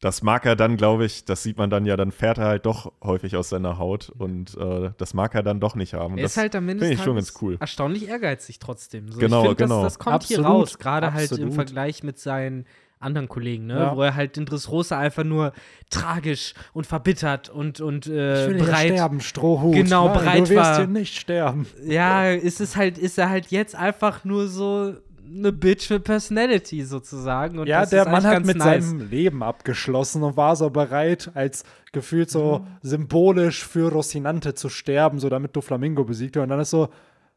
das 0.00 0.22
mag 0.22 0.46
er 0.46 0.56
dann, 0.56 0.76
glaube 0.78 1.04
ich, 1.04 1.24
das 1.26 1.42
sieht 1.42 1.58
man 1.58 1.68
dann 1.70 1.84
ja, 1.84 1.96
dann 1.96 2.10
fährt 2.10 2.38
er 2.38 2.46
halt 2.46 2.64
doch 2.66 2.92
häufig 3.02 3.36
aus 3.36 3.50
seiner 3.50 3.76
Haut 3.78 4.10
und 4.16 4.56
äh, 4.56 4.90
das 4.96 5.12
mag 5.14 5.34
er 5.34 5.42
dann 5.42 5.60
doch 5.60 5.74
nicht 5.74 5.92
haben. 5.94 6.16
Er 6.16 6.22
das 6.22 6.32
ist 6.32 6.36
halt 6.38 6.56
am 6.56 6.68
Ende 6.68 6.90
ich 6.90 7.02
schon 7.02 7.16
ganz 7.16 7.34
cool. 7.42 7.56
erstaunlich 7.60 8.08
ehrgeizig 8.08 8.58
trotzdem. 8.58 9.12
So, 9.12 9.18
Genau, 9.20 9.42
ich 9.42 9.48
find, 9.48 9.58
genau. 9.58 9.82
Das, 9.82 9.94
das 9.94 9.98
kommt 9.98 10.14
Absolut, 10.16 10.46
hier 10.46 10.50
raus, 10.52 10.78
gerade 10.78 11.12
halt 11.12 11.30
im. 11.32 11.52
Vergleich 11.52 12.02
mit 12.02 12.18
seinen 12.18 12.64
anderen 12.98 13.28
Kollegen, 13.28 13.66
ne? 13.66 13.78
Ja. 13.78 13.96
wo 13.96 14.02
er 14.02 14.14
halt 14.14 14.36
in 14.36 14.44
Dressrosa 14.44 14.98
einfach 14.98 15.24
nur 15.24 15.52
tragisch 15.88 16.52
und 16.74 16.86
verbittert 16.86 17.48
und, 17.48 17.80
und 17.80 18.06
äh, 18.06 18.42
Ich 18.44 18.48
will 18.50 18.56
hier 18.56 18.64
bereit. 18.66 18.86
sterben, 18.92 19.20
Strohhut. 19.20 19.74
Genau, 19.74 20.08
Nein, 20.08 20.18
bereit 20.18 20.36
du 20.38 20.48
wirst 20.50 20.56
war- 20.56 20.76
hier 20.76 20.86
nicht 20.86 21.18
sterben. 21.18 21.66
Ja, 21.84 22.30
ist 22.30 22.60
es 22.60 22.76
halt, 22.76 22.98
ist 22.98 23.16
er 23.18 23.30
halt 23.30 23.46
jetzt 23.48 23.74
einfach 23.74 24.24
nur 24.24 24.48
so 24.48 24.94
eine 25.32 25.52
Bitch 25.52 25.86
für 25.86 26.00
Personality 26.00 26.82
sozusagen. 26.84 27.58
Und 27.58 27.66
ja, 27.66 27.86
der 27.86 28.08
Mann 28.08 28.24
hat 28.24 28.44
mit 28.44 28.56
nice. 28.58 28.84
seinem 28.84 29.08
Leben 29.10 29.42
abgeschlossen 29.42 30.22
und 30.22 30.36
war 30.36 30.56
so 30.56 30.70
bereit, 30.70 31.30
als 31.34 31.64
gefühlt 31.92 32.30
so 32.30 32.60
Mhm. 32.60 32.66
symbolisch 32.82 33.64
für 33.64 33.90
Rocinante 33.92 34.54
zu 34.54 34.68
sterben, 34.68 35.18
so 35.18 35.28
damit 35.28 35.54
du 35.54 35.60
Flamingo 35.60 36.04
besiegt. 36.04 36.36
Und 36.36 36.48
dann 36.48 36.60
ist 36.60 36.70
so, 36.70 36.88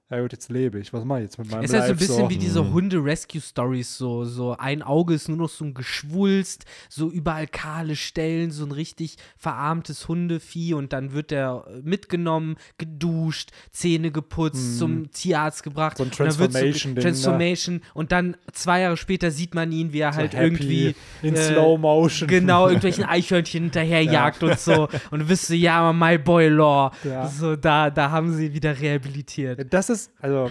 ja 0.10 0.22
gut, 0.22 0.32
jetzt 0.32 0.50
lebe 0.52 0.80
ich. 0.80 0.94
Was 0.94 1.06
mache 1.06 1.20
ich 1.20 1.24
jetzt 1.26 1.40
mit 1.40 1.50
meinem 1.50 1.64
Es 1.64 1.72
ist 1.72 1.80
halt 1.80 1.88
so 1.88 1.94
ein 1.94 1.98
bisschen 1.98 2.30
wie 2.30 2.38
diese 2.38 2.62
Mhm. 2.62 2.74
Hunde-Rescue-Stories, 2.74 3.98
so, 3.98 4.26
so 4.26 4.56
ein 4.58 4.82
Auge 4.84 5.14
ist 5.16 5.28
nur 5.28 5.38
noch 5.38 5.50
so 5.50 5.66
ein 5.66 5.74
Geschwulst, 5.74 6.66
so 6.90 7.10
überall 7.10 7.48
kahle 7.48 7.96
Stellen, 7.96 8.52
so 8.52 8.64
ein 8.66 8.72
richtig 8.72 9.16
verarmtes 9.38 10.08
Hundevieh 10.08 10.74
und 10.76 10.94
dann 10.94 11.14
wird 11.14 11.32
der 11.32 11.66
äh, 11.68 11.80
mitgenommen, 11.82 12.58
geduscht, 12.78 13.52
Zähne 13.72 14.12
geputzt, 14.12 14.78
zum 14.78 15.10
Tierarzt 15.12 15.64
gebracht. 15.64 15.98
So 15.98 16.04
ein 16.04 16.08
und 16.10 16.20
dann 16.20 16.28
wird's 16.28 16.38
Transformation-Ding, 16.54 16.94
ne? 16.96 17.02
Transformation 17.02 17.82
und 17.94 18.12
dann 18.12 18.38
zwei 18.52 18.82
Jahre 18.82 18.98
später 18.98 19.32
sieht 19.32 19.56
man 19.56 19.72
ihn, 19.72 19.94
wie 19.94 20.00
er 20.02 20.14
So 20.14 20.20
halt 20.20 20.34
irgendwie 20.36 20.96
in 21.24 21.34
äh, 21.34 21.38
Slow 21.54 21.80
Motion. 21.80 22.28
Genau, 22.28 22.68
irgendwelchen 22.68 23.06
Eichhörnchen 23.06 23.64
hinterherjagt 23.64 24.44
und 24.44 24.60
so. 24.60 24.90
Und 25.12 25.20
du 25.20 25.30
wirst 25.30 25.48
so, 25.48 25.54
ja, 25.54 25.92
my 25.94 26.18
boy 26.18 26.50
Law. 26.50 26.92
Ja. 27.04 27.28
So, 27.28 27.56
da, 27.56 27.90
da 27.90 28.12
haben 28.12 28.34
sie 28.34 28.48
ihn 28.48 28.54
wieder 28.54 28.80
rehabilitiert. 28.80 29.74
Das 29.74 29.90
ist, 29.90 29.93
also, 30.22 30.50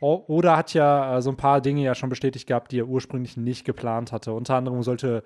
O- 0.00 0.24
Oda 0.26 0.56
hat 0.56 0.74
ja 0.74 1.16
äh, 1.16 1.22
so 1.22 1.30
ein 1.30 1.36
paar 1.36 1.60
Dinge 1.60 1.82
ja 1.82 1.94
schon 1.94 2.10
bestätigt 2.10 2.46
gehabt, 2.46 2.72
die 2.72 2.80
er 2.80 2.88
ursprünglich 2.88 3.36
nicht 3.36 3.64
geplant 3.64 4.12
hatte. 4.12 4.32
Unter 4.32 4.56
anderem 4.56 4.82
sollte 4.82 5.24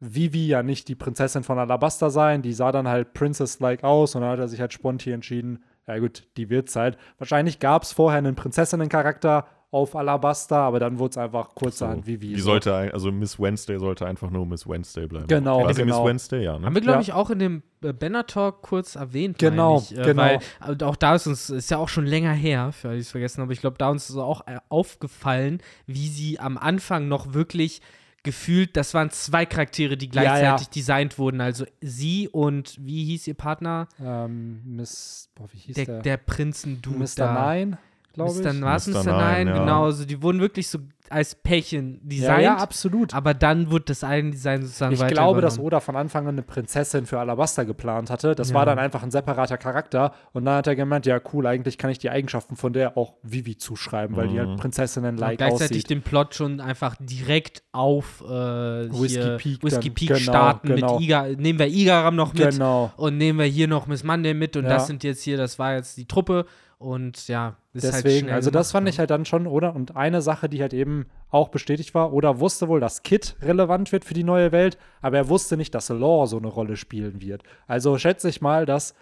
Vivi 0.00 0.46
ja 0.46 0.62
nicht 0.62 0.88
die 0.88 0.94
Prinzessin 0.94 1.44
von 1.44 1.58
Alabasta 1.58 2.10
sein. 2.10 2.42
Die 2.42 2.52
sah 2.52 2.70
dann 2.72 2.88
halt 2.88 3.14
Princess-like 3.14 3.84
aus 3.84 4.14
und 4.14 4.22
dann 4.22 4.30
hat 4.30 4.38
er 4.38 4.48
sich 4.48 4.60
halt 4.60 4.72
spontan 4.72 5.14
entschieden, 5.14 5.64
ja 5.86 5.98
gut, 5.98 6.28
die 6.36 6.50
wird's 6.50 6.76
halt. 6.76 6.98
Wahrscheinlich 7.16 7.58
gab 7.58 7.82
es 7.82 7.92
vorher 7.92 8.18
einen 8.18 8.34
Prinzessinnen-Charakter 8.34 9.46
auf 9.70 9.94
Alabasta, 9.94 10.66
aber 10.66 10.80
dann 10.80 10.98
wurde 10.98 11.10
es 11.10 11.18
einfach 11.18 11.54
kurzerhand 11.54 12.06
Vivi. 12.06 12.28
Die 12.28 12.40
so. 12.40 12.46
sollte, 12.46 12.74
also 12.74 13.12
Miss 13.12 13.38
Wednesday 13.38 13.78
sollte 13.78 14.06
einfach 14.06 14.30
nur 14.30 14.46
Miss 14.46 14.66
Wednesday 14.66 15.06
bleiben. 15.06 15.26
Genau, 15.26 15.62
War 15.62 15.74
sie 15.74 15.82
genau. 15.82 16.00
Miss 16.02 16.08
Wednesday, 16.08 16.42
ja. 16.44 16.58
Ne? 16.58 16.64
Haben 16.66 16.74
wir, 16.74 16.80
glaube 16.80 16.96
Ja. 16.98 17.02
ich, 17.02 17.12
auch 17.12 17.28
in 17.28 17.38
dem 17.38 17.62
äh, 17.82 17.92
Banner 17.92 18.26
Talk 18.26 18.62
kurz 18.62 18.94
erwähnt. 18.96 19.38
Genau, 19.38 19.78
ich, 19.78 19.96
äh, 19.96 20.02
genau. 20.04 20.22
Weil 20.22 20.82
auch 20.82 20.96
da 20.96 21.14
ist 21.16 21.26
uns, 21.26 21.50
ist 21.50 21.70
ja 21.70 21.76
auch 21.76 21.90
schon 21.90 22.06
länger 22.06 22.32
her, 22.32 22.72
für 22.72 22.88
alle, 22.88 22.96
die 22.96 23.02
es 23.02 23.10
vergessen 23.10 23.38
haben, 23.38 23.44
aber 23.48 23.52
ich 23.52 23.60
glaube, 23.60 23.76
da 23.78 23.90
uns 23.90 24.08
ist 24.08 24.16
auch 24.16 24.46
äh, 24.46 24.58
aufgefallen, 24.70 25.60
wie 25.86 26.08
sie 26.08 26.40
am 26.40 26.56
Anfang 26.56 27.08
noch 27.08 27.34
wirklich 27.34 27.82
gefühlt, 28.22 28.76
das 28.76 28.94
waren 28.94 29.10
zwei 29.10 29.46
Charaktere, 29.46 29.96
die 29.96 30.06
Ja, 30.06 30.12
gleichzeitig 30.12 30.66
ja. 30.66 30.72
designt 30.74 31.18
wurden. 31.18 31.40
Also 31.40 31.64
sie 31.80 32.28
und 32.28 32.76
wie 32.80 33.04
hieß 33.04 33.26
ihr 33.26 33.34
Partner? 33.34 33.86
Ähm, 34.02 34.60
Miss, 34.64 35.30
boah, 35.34 35.46
wie 35.52 35.58
hieß 35.58 35.76
Der, 35.76 35.84
der? 35.84 36.02
der 36.02 36.16
Prinzen-Dude. 36.16 36.98
Mr. 36.98 37.06
da. 37.16 37.54
Nine, 37.54 37.78
glaube 38.24 38.40
ich. 38.40 38.44
Mr. 38.60 38.62
Was, 38.62 38.86
Mr. 38.86 39.04
Mr. 39.04 39.34
Nine, 39.36 39.50
ja. 39.50 39.58
genau. 39.58 39.84
Also 39.84 40.04
die 40.04 40.22
wurden 40.22 40.40
wirklich 40.40 40.68
so 40.68 40.78
als 41.10 41.34
Pärchen 41.34 41.94
Ja, 42.02 42.08
designt. 42.10 42.42
ja, 42.42 42.56
absolut. 42.58 43.14
aber 43.14 43.32
dann 43.32 43.70
wurde 43.70 43.86
das 43.86 44.04
eine 44.04 44.30
Design 44.30 44.60
sozusagen 44.60 44.92
Ich 44.92 45.06
glaube, 45.06 45.40
dass. 45.40 45.58
Oda 45.58 45.80
von 45.80 45.96
Anfang 45.96 46.24
an 46.26 46.34
eine 46.34 46.42
Prinzessin 46.42 47.06
für 47.06 47.18
Alabasta 47.18 47.64
geplant 47.64 48.10
hatte. 48.10 48.34
Das 48.34 48.50
Ja. 48.50 48.54
war 48.56 48.66
dann 48.66 48.78
einfach 48.78 49.02
ein 49.02 49.10
separater 49.10 49.56
Charakter. 49.56 50.12
Und 50.34 50.44
dann 50.44 50.56
hat 50.56 50.66
er 50.66 50.76
gemeint, 50.76 51.06
ja 51.06 51.18
cool, 51.32 51.46
eigentlich 51.46 51.78
kann 51.78 51.88
ich 51.90 51.98
die 51.98 52.10
Eigenschaften 52.10 52.56
von 52.56 52.74
der 52.74 52.98
auch 52.98 53.14
Vivi 53.22 53.56
zuschreiben, 53.56 54.16
weil 54.16 54.28
die 54.28 54.36
halt 54.38 54.48
Mhm. 54.48 54.52
Und 54.54 54.60
Prinzessinnen-like 54.60 55.38
gleichzeitig 55.38 55.78
aussieht. 55.78 55.90
den 55.90 56.02
Plot 56.02 56.34
schon 56.34 56.60
einfach 56.60 56.96
direkt 57.00 57.62
auf 57.72 58.20
äh, 58.20 58.28
Whiskey 58.28 59.36
Peak 59.38 59.64
Whiskey 59.64 59.88
dann. 59.88 59.94
Peak 59.94 60.08
Genau, 60.08 60.18
starten 60.20 60.68
genau. 60.68 60.94
mit 60.98 61.04
Iga. 61.04 61.26
Nehmen 61.38 61.58
wir 61.58 61.68
Igaram 61.68 62.16
noch 62.16 62.34
mit 62.34 62.50
Genau. 62.50 62.92
und 62.98 63.16
nehmen 63.16 63.38
wir 63.38 63.46
hier 63.46 63.66
noch 63.66 63.86
Miss 63.86 64.04
Monday 64.04 64.34
mit 64.34 64.58
und 64.58 64.64
Ja. 64.64 64.70
das 64.74 64.86
sind 64.86 65.02
jetzt 65.04 65.22
hier, 65.22 65.38
das 65.38 65.58
war 65.58 65.72
jetzt 65.74 65.96
die 65.96 66.06
Truppe 66.06 66.44
und 66.78 67.26
ja, 67.26 67.56
ist 67.72 67.92
halt 67.92 68.04
Deswegen, 68.04 68.26
schnell 68.26 68.34
also 68.34 68.50
das 68.50 68.70
fand 68.72 68.88
ich 68.88 68.98
halt 68.98 69.10
dann 69.10 69.24
schon, 69.24 69.46
oder? 69.46 69.74
Und 69.74 69.96
eine 69.96 70.22
Sache, 70.22 70.48
die 70.48 70.60
halt 70.60 70.72
eben 70.72 71.06
auch 71.30 71.48
bestätigt 71.48 71.94
war, 71.94 72.12
oder 72.12 72.38
wusste 72.38 72.68
wohl, 72.68 72.80
dass 72.80 73.02
Kid 73.02 73.36
relevant 73.42 73.90
wird 73.90 74.04
für 74.04 74.14
die 74.14 74.24
neue 74.24 74.52
Welt, 74.52 74.78
aber 75.02 75.16
er 75.16 75.28
wusste 75.28 75.56
nicht, 75.56 75.74
dass 75.74 75.88
Law 75.88 76.26
so 76.26 76.38
eine 76.38 76.46
Rolle 76.46 76.76
spielen 76.76 77.20
wird. 77.20 77.42
Also 77.66 77.98
schätze 77.98 78.28
ich 78.28 78.40
mal, 78.40 78.64
dass 78.64 78.94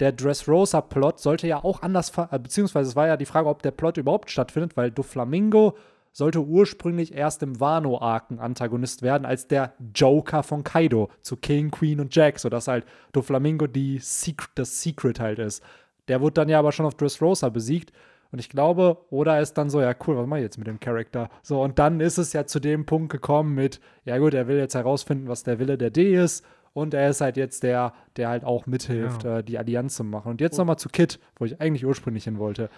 der 0.00 0.12
Dressrosa-Plot 0.12 1.20
sollte 1.20 1.46
ja 1.46 1.62
auch 1.62 1.82
anders, 1.82 2.12
äh, 2.16 2.38
beziehungsweise 2.38 2.90
es 2.90 2.96
war 2.96 3.06
ja 3.06 3.16
die 3.16 3.26
Frage, 3.26 3.48
ob 3.48 3.62
der 3.62 3.70
Plot 3.70 3.98
überhaupt 3.98 4.30
stattfindet, 4.30 4.76
weil 4.76 4.90
Doflamingo 4.90 5.76
sollte 6.12 6.40
ursprünglich 6.40 7.14
erst 7.14 7.42
im 7.42 7.60
Wano-Arken 7.60 8.40
Antagonist 8.40 9.02
werden, 9.02 9.24
als 9.24 9.46
der 9.46 9.74
Joker 9.94 10.42
von 10.42 10.64
Kaido 10.64 11.10
zu 11.20 11.36
King, 11.36 11.70
Queen 11.70 12.00
und 12.00 12.14
Jack, 12.14 12.40
sodass 12.40 12.66
halt 12.66 12.84
Doflamingo 13.12 13.68
die 13.68 13.98
Secret, 13.98 14.50
das 14.56 14.82
Secret 14.82 15.20
halt 15.20 15.38
ist. 15.38 15.62
Der 16.10 16.20
wurde 16.20 16.34
dann 16.34 16.48
ja 16.50 16.58
aber 16.58 16.72
schon 16.72 16.84
auf 16.84 16.94
Dressrosa 16.94 17.48
besiegt. 17.48 17.92
Und 18.32 18.38
ich 18.38 18.48
glaube, 18.50 18.98
Oda 19.10 19.40
ist 19.40 19.54
dann 19.54 19.70
so, 19.70 19.80
ja 19.80 19.94
cool, 20.06 20.16
was 20.16 20.26
mache 20.26 20.40
ich 20.40 20.44
jetzt 20.44 20.58
mit 20.58 20.66
dem 20.66 20.78
Charakter? 20.78 21.30
So, 21.42 21.62
und 21.62 21.78
dann 21.78 21.98
ist 22.00 22.18
es 22.18 22.32
ja 22.32 22.44
zu 22.46 22.60
dem 22.60 22.84
Punkt 22.86 23.10
gekommen 23.10 23.54
mit, 23.54 23.80
ja 24.04 24.18
gut, 24.18 24.34
er 24.34 24.46
will 24.46 24.58
jetzt 24.58 24.74
herausfinden, 24.74 25.26
was 25.28 25.42
der 25.42 25.58
Wille 25.58 25.78
der 25.78 25.90
D 25.90 26.14
ist. 26.14 26.44
Und 26.72 26.94
er 26.94 27.10
ist 27.10 27.20
halt 27.20 27.36
jetzt 27.36 27.64
der, 27.64 27.92
der 28.16 28.28
halt 28.28 28.44
auch 28.44 28.66
mithilft, 28.66 29.24
Ja. 29.24 29.38
äh, 29.38 29.42
die 29.44 29.58
Allianz 29.58 29.96
zu 29.96 30.04
machen. 30.04 30.30
Und 30.30 30.40
jetzt 30.40 30.58
nochmal 30.58 30.78
zu 30.78 30.88
Kid, 30.88 31.18
wo 31.36 31.44
ich 31.44 31.60
eigentlich 31.60 31.84
ursprünglich 31.84 32.24
hin 32.24 32.38
wollte. 32.38 32.70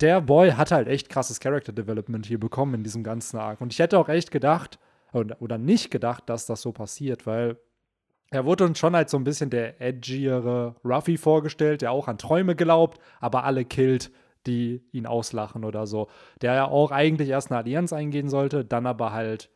Der 0.00 0.20
Boy 0.20 0.50
hat 0.50 0.72
halt 0.72 0.88
echt 0.88 1.08
krasses 1.08 1.40
Character 1.40 1.72
Development 1.72 2.26
hier 2.26 2.38
bekommen 2.40 2.74
in 2.74 2.82
diesem 2.82 3.02
ganzen 3.04 3.38
Arc. 3.38 3.60
Und 3.62 3.72
ich 3.72 3.78
hätte 3.78 3.98
auch 3.98 4.08
echt 4.08 4.30
gedacht, 4.30 4.78
oder 5.12 5.58
nicht 5.58 5.90
gedacht, 5.90 6.24
dass 6.26 6.44
das 6.44 6.60
so 6.60 6.72
passiert, 6.72 7.24
weil 7.26 7.56
er 8.34 8.44
wurde 8.44 8.64
uns 8.64 8.80
schon 8.80 8.96
als 8.96 9.12
so 9.12 9.16
ein 9.16 9.22
bisschen 9.22 9.48
der 9.48 9.80
edgiere 9.80 10.74
Ruffy 10.84 11.16
vorgestellt, 11.16 11.82
der 11.82 11.92
auch 11.92 12.08
an 12.08 12.18
Träume 12.18 12.56
glaubt, 12.56 12.98
aber 13.20 13.44
alle 13.44 13.64
killt, 13.64 14.10
die 14.44 14.82
ihn 14.90 15.06
auslachen 15.06 15.64
oder 15.64 15.86
so. 15.86 16.08
Der 16.42 16.54
ja 16.54 16.64
auch 16.66 16.90
eigentlich 16.90 17.28
erst 17.28 17.52
eine 17.52 17.58
Allianz 17.58 17.92
eingehen 17.92 18.28
sollte, 18.28 18.64
dann 18.64 18.86
aber 18.86 19.12
halt, 19.12 19.50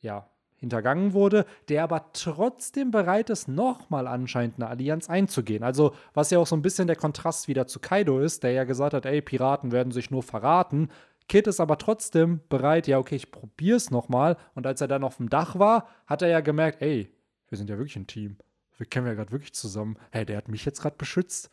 ja, 0.00 0.26
hintergangen 0.56 1.12
wurde, 1.12 1.44
der 1.68 1.84
aber 1.84 2.10
trotzdem 2.14 2.90
bereit 2.90 3.28
ist, 3.28 3.46
nochmal 3.46 4.06
anscheinend 4.06 4.56
eine 4.56 4.68
Allianz 4.68 5.10
einzugehen. 5.10 5.62
Also, 5.62 5.92
was 6.14 6.30
ja 6.30 6.38
auch 6.38 6.46
so 6.46 6.56
ein 6.56 6.62
bisschen 6.62 6.86
der 6.86 6.96
Kontrast 6.96 7.46
wieder 7.46 7.66
zu 7.66 7.78
Kaido 7.78 8.20
ist, 8.20 8.42
der 8.42 8.52
ja 8.52 8.64
gesagt 8.64 8.94
hat, 8.94 9.04
ey, 9.04 9.20
Piraten 9.20 9.70
werden 9.70 9.92
sich 9.92 10.10
nur 10.10 10.22
verraten. 10.22 10.88
Kid 11.28 11.46
ist 11.46 11.60
aber 11.60 11.76
trotzdem 11.76 12.40
bereit, 12.48 12.86
ja, 12.86 12.98
okay, 12.98 13.16
ich 13.16 13.30
probier's 13.30 13.90
nochmal. 13.90 14.38
Und 14.54 14.66
als 14.66 14.80
er 14.80 14.88
dann 14.88 15.04
auf 15.04 15.18
dem 15.18 15.28
Dach 15.28 15.58
war, 15.58 15.86
hat 16.06 16.22
er 16.22 16.28
ja 16.28 16.40
gemerkt, 16.40 16.80
ey, 16.80 17.12
wir 17.48 17.58
sind 17.58 17.70
ja 17.70 17.76
wirklich 17.78 17.96
ein 17.96 18.06
Team. 18.06 18.36
Wir 18.76 18.86
kennen 18.86 19.06
ja 19.06 19.14
gerade 19.14 19.32
wirklich 19.32 19.54
zusammen. 19.54 19.96
Hey, 20.10 20.24
der 20.24 20.36
hat 20.36 20.48
mich 20.48 20.64
jetzt 20.64 20.80
gerade 20.80 20.96
beschützt. 20.96 21.50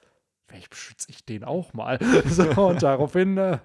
Vielleicht 0.48 0.70
beschütze 0.70 1.10
ich 1.10 1.26
den 1.26 1.43
auch 1.43 1.74
mal. 1.74 2.00
so, 2.28 2.43
und 2.68 2.84
daraufhin. 2.84 3.38
Äh, 3.38 3.60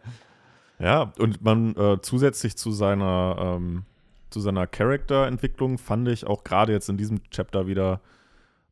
Ja, 0.79 1.13
und 1.19 1.43
man 1.43 1.77
äh, 1.77 1.99
zusätzlich 2.01 2.57
zu 2.57 2.73
seiner, 2.73 3.37
ähm, 3.39 3.85
zu 4.31 4.41
seiner 4.41 4.67
Charakterentwicklung 4.67 5.77
fand 5.77 6.09
ich 6.09 6.27
auch 6.27 6.43
gerade 6.43 6.73
jetzt 6.73 6.89
in 6.89 6.97
diesem 6.97 7.23
Chapter 7.31 7.67
wieder 7.67 8.01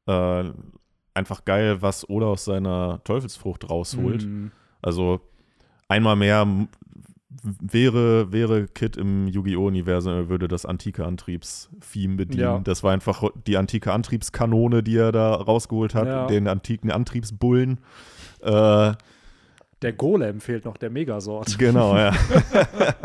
äh, 0.07 0.45
einfach 1.13 1.45
geil, 1.45 1.83
was 1.83 2.09
Oda 2.09 2.27
aus 2.27 2.47
seiner 2.47 3.03
Teufelsfrucht 3.05 3.69
rausholt. 3.69 4.25
mm, 4.25 4.47
Also 4.81 5.21
einmal 5.89 6.17
mehr 6.17 6.47
wäre, 7.43 8.33
wäre 8.33 8.67
Kid 8.69 8.97
im 8.97 9.27
Yu-Gi-Oh! 9.29 9.67
Universum, 9.67 10.13
er 10.13 10.29
würde 10.29 10.49
das 10.49 10.65
antike 10.67 11.05
Antriebs-Theme 11.05 12.17
bedienen. 12.17 12.41
Ja. 12.41 12.59
Das 12.61 12.83
war 12.83 12.93
einfach 12.93 13.23
die 13.47 13.57
antike 13.57 13.93
Antriebskanone, 13.93 14.83
die 14.83 14.97
er 14.97 15.13
da 15.13 15.35
rausgeholt 15.35 15.95
hat, 15.95 16.07
Ja. 16.07 16.27
den 16.27 16.49
antiken 16.49 16.91
Antriebsbullen. 16.91 17.79
Äh, 18.41 18.93
der 19.83 19.93
Golem 19.93 20.41
fehlt 20.41 20.65
noch, 20.65 20.77
der 20.77 20.91
Megasort. 20.91 21.59
Genau, 21.59 21.97
ja. 21.97 22.13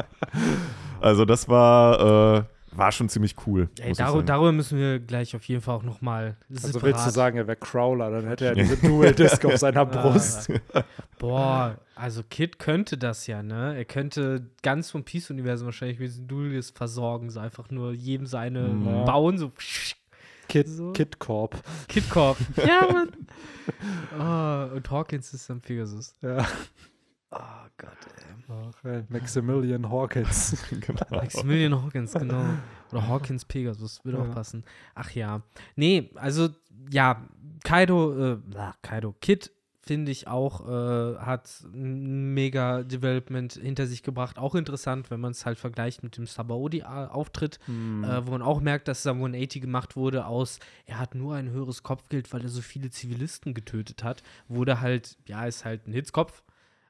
also 1.01 1.25
das 1.25 1.47
war, 1.47 2.37
äh, 2.37 2.43
war 2.77 2.91
schon 2.91 3.09
ziemlich 3.09 3.35
cool. 3.45 3.69
Ey, 3.79 3.93
darüber, 3.93 4.23
darüber 4.23 4.51
müssen 4.51 4.77
wir 4.77 4.99
gleich 4.99 5.35
auf 5.35 5.43
jeden 5.45 5.61
Fall 5.61 5.75
auch 5.75 5.83
noch 5.83 6.01
mal 6.01 6.35
Also 6.49 6.81
willst 6.81 7.05
du 7.05 7.11
sagen, 7.11 7.37
er 7.37 7.47
wäre 7.47 7.57
Crowler, 7.57 8.09
dann 8.11 8.27
hätte 8.27 8.45
er 8.45 8.55
diese 8.55 8.77
Dual-Disc 8.87 9.43
auf 9.45 9.57
seiner 9.57 9.85
Brust. 9.85 10.51
Boah, 11.19 11.77
also 11.95 12.23
Kid 12.29 12.59
könnte 12.59 12.97
das 12.97 13.27
ja, 13.27 13.43
ne? 13.43 13.75
Er 13.77 13.85
könnte 13.85 14.49
ganz 14.61 14.91
vom 14.91 15.03
Peace-Universum 15.03 15.65
wahrscheinlich 15.67 15.99
mit 15.99 16.09
diesem 16.09 16.27
Duelis 16.27 16.71
versorgen, 16.71 17.29
so 17.29 17.39
einfach 17.39 17.69
nur 17.69 17.91
jedem 17.93 18.25
seine 18.25 18.67
Ja. 18.67 19.03
bauen, 19.05 19.37
so 19.37 19.51
Kid, 20.49 20.67
So. 20.67 20.91
Kid 20.91 21.19
Corp. 21.19 21.55
Kid 21.87 22.09
Corp. 22.09 22.37
ja, 22.57 22.87
Mann. 22.91 23.09
Oh, 24.19 24.75
und 24.75 24.91
Hawkins 24.91 25.33
ist 25.33 25.49
am 25.49 25.61
Pegasus. 25.61 26.15
Ja. 26.21 26.45
Oh 27.35 27.67
Gott, 27.77 27.97
ey. 28.17 28.33
Ach, 28.49 28.85
ey, 28.85 29.03
Maximilian 29.09 29.89
Hawkins. 29.89 30.55
genau. 30.69 30.99
Maximilian 31.09 31.81
Hawkins, 31.81 32.13
genau. 32.13 32.43
Oder 32.91 33.07
Hawkins 33.07 33.45
Pegasus, 33.45 34.03
würde 34.05 34.19
Ja. 34.19 34.23
auch 34.25 34.33
passen. 34.33 34.63
Ach 34.95 35.09
ja. 35.11 35.41
Nee, 35.75 36.11
also, 36.15 36.49
ja, 36.91 37.21
Kaido, 37.63 38.33
äh, 38.33 38.37
ah, 38.55 38.73
Kaido, 38.81 39.15
Kid, 39.21 39.51
finde 39.85 40.11
ich 40.11 40.27
auch, 40.27 40.65
äh, 40.67 41.17
hat 41.17 41.49
ein 41.73 42.33
mega 42.33 42.83
Development 42.83 43.51
hinter 43.53 43.85
sich 43.87 44.01
gebracht. 44.03 44.37
Auch 44.37 44.55
interessant, 44.55 45.09
wenn 45.11 45.19
man 45.19 45.31
es 45.31 45.45
halt 45.45 45.57
vergleicht 45.57 46.03
mit 46.03 46.15
dem 46.15 46.25
Sabaody-Auftritt, 46.25 47.59
Hm. 47.65 48.03
äh, 48.03 48.25
wo 48.27 48.31
man 48.31 48.41
auch 48.41 48.61
merkt, 48.61 48.87
dass 48.87 49.03
Sam 49.03 49.17
180 49.19 49.61
gemacht 49.61 49.95
wurde 49.95 50.25
aus, 50.25 50.59
er 50.85 50.99
hat 50.99 51.15
nur 51.15 51.35
ein 51.35 51.49
höheres 51.49 51.83
Kopfgeld, 51.83 52.31
weil 52.31 52.43
er 52.43 52.49
so 52.49 52.61
viele 52.61 52.91
Zivilisten 52.91 53.53
getötet 53.53 54.03
hat. 54.03 54.23
Wurde 54.47 54.79
halt, 54.79 55.17
ja, 55.27 55.45
ist 55.45 55.65
halt 55.65 55.85
ein 55.87 55.91
Hitzkopf, 55.93 56.43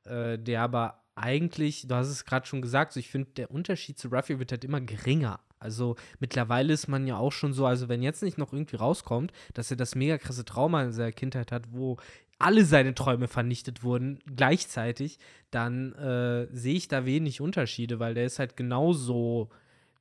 äh, 0.06 0.38
der 0.38 0.62
aber 0.62 1.00
eigentlich, 1.16 1.88
du 1.88 1.96
hast 1.96 2.08
es 2.08 2.26
gerade 2.26 2.46
schon 2.48 2.62
gesagt, 2.62 2.94
so 2.94 3.00
ich 3.00 3.10
finde, 3.10 3.30
der 3.38 3.52
Unterschied 3.52 3.98
zu 4.00 4.08
Ruffy 4.10 4.40
wird 4.40 4.52
halt 4.52 4.64
immer 4.64 4.82
geringer. 4.82 5.40
Also 5.60 5.96
mittlerweile 6.20 6.74
ist 6.74 6.88
man 6.88 7.08
ja 7.08 7.18
auch 7.18 7.32
schon 7.32 7.54
so, 7.54 7.66
also 7.66 7.88
wenn 7.88 8.02
jetzt 8.02 8.24
nicht 8.24 8.38
noch 8.38 8.52
irgendwie 8.52 8.76
rauskommt, 8.76 9.32
dass 9.54 9.72
er 9.72 9.78
das 9.78 9.96
mega 9.96 10.18
krasse 10.18 10.44
Trauma 10.44 10.84
in 10.84 10.92
seiner 10.92 11.12
Kindheit 11.12 11.52
hat, 11.52 11.72
wo 11.72 11.98
alle 12.40 12.66
seine 12.66 12.94
Träume 12.96 13.28
vernichtet 13.30 13.84
wurden 13.84 14.20
gleichzeitig, 14.36 15.20
dann 15.52 15.94
äh, 15.94 16.48
sehe 16.52 16.76
ich 16.76 16.90
da 16.90 17.06
wenig 17.06 17.40
Unterschiede, 17.40 18.00
weil 18.00 18.14
der 18.16 18.26
ist 18.26 18.40
halt 18.40 18.58
genauso, 18.58 19.50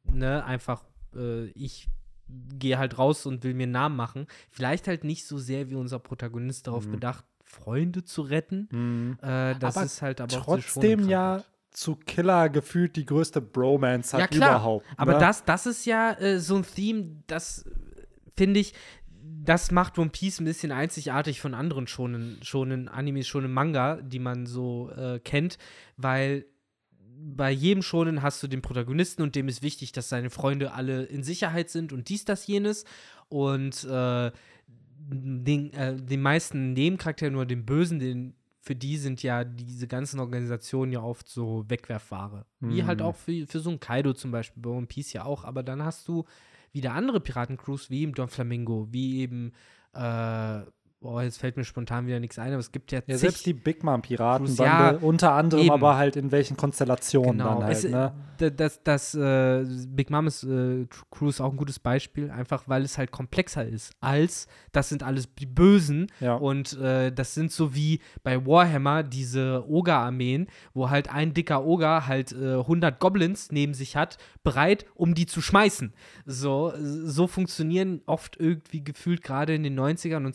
ne, 0.05 0.45
einfach, 0.45 0.83
äh, 1.15 1.47
ich 1.51 1.89
gehe 2.59 2.79
halt 2.79 2.99
raus 2.99 3.27
und 3.27 3.45
will 3.45 3.55
mir 3.55 3.65
einen 3.65 3.73
Namen 3.73 3.97
machen. 3.97 4.27
Vielleicht 4.51 4.89
halt 4.89 5.05
nicht 5.05 5.27
so 5.27 5.39
sehr 5.39 5.71
wie 5.71 5.75
unser 5.75 5.99
Protagonist 5.99 6.67
darauf 6.67 6.87
Mhm. 6.87 6.93
bedacht, 6.93 7.25
Freunde 7.53 8.03
zu 8.05 8.23
retten. 8.23 8.69
Hm. 8.71 9.19
Äh, 9.23 9.55
das 9.59 9.77
Aber 9.77 9.87
ist 9.87 10.03
halt 10.03 10.21
aber 10.21 10.37
Trotzdem 10.37 11.09
ja 11.09 11.45
zu 11.71 11.97
Killer 11.97 12.49
gefühlt 12.51 12.97
die 12.97 13.07
größte 13.07 13.41
Bromance 13.41 14.13
hat 14.13 14.21
Ja, 14.21 14.27
klar. 14.27 14.51
überhaupt. 14.51 14.87
Aber 14.97 15.15
ne? 15.15 15.19
das, 15.19 15.45
das 15.45 15.67
ist 15.67 15.87
ja 15.87 16.13
äh, 16.19 16.39
so 16.39 16.57
ein 16.57 16.65
Theme, 16.65 17.23
das 17.27 17.67
äh, 17.67 17.71
finde 18.37 18.61
ich, 18.61 18.75
das 19.45 19.71
macht 19.71 19.99
One 19.99 20.11
Piece 20.11 20.41
ein 20.41 20.45
bisschen 20.45 20.71
einzigartig 20.71 21.41
von 21.41 21.55
anderen 21.55 21.87
schonen, 21.87 22.39
schonen 22.43 22.89
Animes, 22.89 23.27
schonen 23.27 23.53
Manga, 23.53 23.97
die 24.03 24.19
man 24.19 24.47
so 24.47 24.91
äh, 24.91 25.19
kennt, 25.19 25.59
weil 25.97 26.45
bei 27.25 27.51
jedem 27.51 27.83
Schonen 27.83 28.23
hast 28.23 28.43
du 28.43 28.49
den 28.49 28.63
Protagonisten 28.63 29.23
und 29.23 29.35
dem 29.35 29.49
ist 29.49 29.63
wichtig, 29.63 29.93
dass 29.93 30.09
seine 30.09 30.31
Freunde 30.31 30.73
alle 30.73 31.05
in 31.05 31.23
Sicherheit 31.23 31.71
sind 31.71 31.93
und 31.93 32.09
dies, 32.09 32.25
das, 32.25 32.47
jenes. 32.47 32.85
Und 33.29 33.85
äh, 33.85 34.31
den, 35.11 35.73
äh, 35.73 35.97
den 35.97 36.23
meisten 36.23 36.73
Nebencharakteren 36.73 37.37
oder 37.37 37.47
den 37.47 37.65
Bösen, 37.67 37.99
den, 37.99 38.35
für 38.61 38.75
die 38.75 38.97
sind 38.97 39.23
ja 39.23 39.45
diese 39.45 39.89
ganzen 39.89 40.21
Organisationen 40.21 40.93
ja 40.93 41.03
oft 41.03 41.29
so 41.29 41.65
Wegwerfware. 41.69 42.47
Wie 42.61 42.83
Mhm. 42.83 42.87
halt 42.87 43.03
auch 43.03 43.17
für, 43.17 43.47
für 43.47 43.61
so 43.61 43.71
ein 43.71 43.81
Kaido 43.81 44.13
zum 44.13 44.31
Beispiel, 44.31 44.63
bei 44.63 44.71
One 44.71 44.87
Piece 44.87 45.13
ja 45.13 45.25
auch. 45.25 45.45
Aber 45.45 45.63
dann 45.63 45.83
hast 45.83 46.07
du 46.09 46.25
wieder 46.73 46.93
andere 46.95 47.21
Piratencrews, 47.21 47.91
wie 47.91 48.03
eben 48.03 48.15
Don 48.15 48.29
Flamingo, 48.29 48.89
wie 48.91 49.21
eben, 49.21 49.53
äh, 49.95 50.61
boah, 51.03 51.23
jetzt 51.23 51.39
fällt 51.39 51.57
mir 51.57 51.65
spontan 51.65 52.07
wieder 52.07 52.21
nichts 52.21 52.39
ein, 52.39 52.53
aber 52.53 52.61
es 52.61 52.73
gibt 52.73 52.93
ja, 52.93 53.01
Ja, 53.07 53.19
selbst 53.19 53.45
die 53.45 53.53
Big 53.53 53.83
Mom 53.85 54.01
Piratenbande, 54.03 54.65
Ja, 54.65 54.91
unter 55.01 55.33
anderem 55.33 55.65
eben. 55.65 55.73
aber 55.73 55.97
halt 55.97 56.17
in 56.17 56.31
welchen 56.33 56.57
Konstellationen 56.57 57.39
Genau, 57.39 57.55
dann 57.61 57.65
halt, 57.65 57.77
es, 57.85 57.91
ne? 57.91 58.13
das, 58.57 58.83
das 58.83 59.15
äh, 59.15 59.65
Big 59.89 60.11
Mamas 60.11 60.43
äh, 60.45 60.87
Crew 61.11 61.29
ist 61.29 61.41
auch 61.41 61.51
ein 61.51 61.57
gutes 61.57 61.79
Beispiel, 61.79 62.31
einfach 62.31 62.65
weil 62.67 62.83
es 62.83 62.99
halt 62.99 63.11
komplexer 63.11 63.65
ist 63.67 63.93
als 64.01 64.47
das 64.73 64.89
sind 64.89 65.03
alles 65.03 65.29
die 65.35 65.47
Bösen 65.47 66.07
Ja. 66.21 66.35
und 66.37 66.73
äh, 66.79 67.13
das 67.13 67.35
sind 67.35 67.53
so 67.53 67.75
wie 67.75 68.01
bei 68.23 68.45
Warhammer 68.47 69.03
diese 69.03 69.65
Oger-Armeen, 69.69 70.47
wo 70.75 70.91
halt 70.91 71.13
ein 71.13 71.35
dicker 71.35 71.65
Oger 71.65 72.07
halt 72.07 72.33
äh, 72.33 72.55
100 72.59 72.99
Goblins 73.01 73.51
neben 73.53 73.75
sich 73.75 73.97
hat, 73.97 74.19
bereit, 74.43 74.87
um 74.95 75.15
die 75.15 75.27
zu 75.27 75.41
schmeißen. 75.41 75.93
So, 76.27 76.73
so 76.79 77.27
funktionieren 77.27 78.03
oft 78.07 78.37
irgendwie 78.39 78.83
gefühlt 78.83 79.23
gerade 79.23 79.55
in 79.55 79.63
den 79.63 79.79
90ern 79.79 80.25
und 80.27 80.35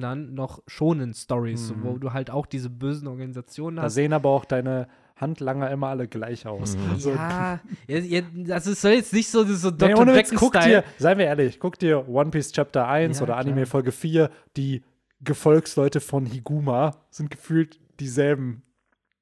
2000ern 0.00 0.32
noch 0.32 0.62
schonen 0.66 1.14
Stories, 1.14 1.68
so, 1.68 1.74
wo 1.82 1.98
du 1.98 2.12
halt 2.12 2.30
auch 2.30 2.46
diese 2.46 2.70
bösen 2.70 3.08
Organisationen 3.08 3.76
Da 3.76 3.82
hast. 3.84 3.94
sehen 3.94 4.12
aber 4.12 4.30
auch 4.30 4.44
deine 4.44 4.88
Handlanger 5.16 5.70
immer 5.70 5.88
alle 5.88 6.08
gleich 6.08 6.46
aus. 6.46 6.76
Mhm. 6.76 6.96
So, 6.98 7.10
Ja, 7.10 7.60
es 7.88 8.64
soll 8.80 8.92
jetzt 8.92 9.12
nicht 9.12 9.28
so, 9.30 9.44
so 9.44 9.68
Nee, 9.70 9.76
Dr. 9.76 9.98
ohne 10.00 10.14
Witz, 10.14 10.32
guck 10.34 10.58
dir, 10.60 10.82
seien 10.98 11.18
wir 11.18 11.26
ehrlich, 11.26 11.60
guck 11.60 11.78
dir 11.78 12.08
One 12.08 12.30
Piece 12.30 12.52
Chapter 12.52 12.88
1 12.88 13.18
Ja, 13.18 13.22
oder 13.24 13.32
klar. 13.34 13.40
Anime 13.44 13.66
Folge 13.66 13.92
4, 13.92 14.30
die 14.56 14.82
Gefolgsleute 15.22 16.00
von 16.00 16.24
Higuma 16.24 16.96
sind 17.10 17.30
gefühlt 17.30 17.78
dieselben 18.00 18.62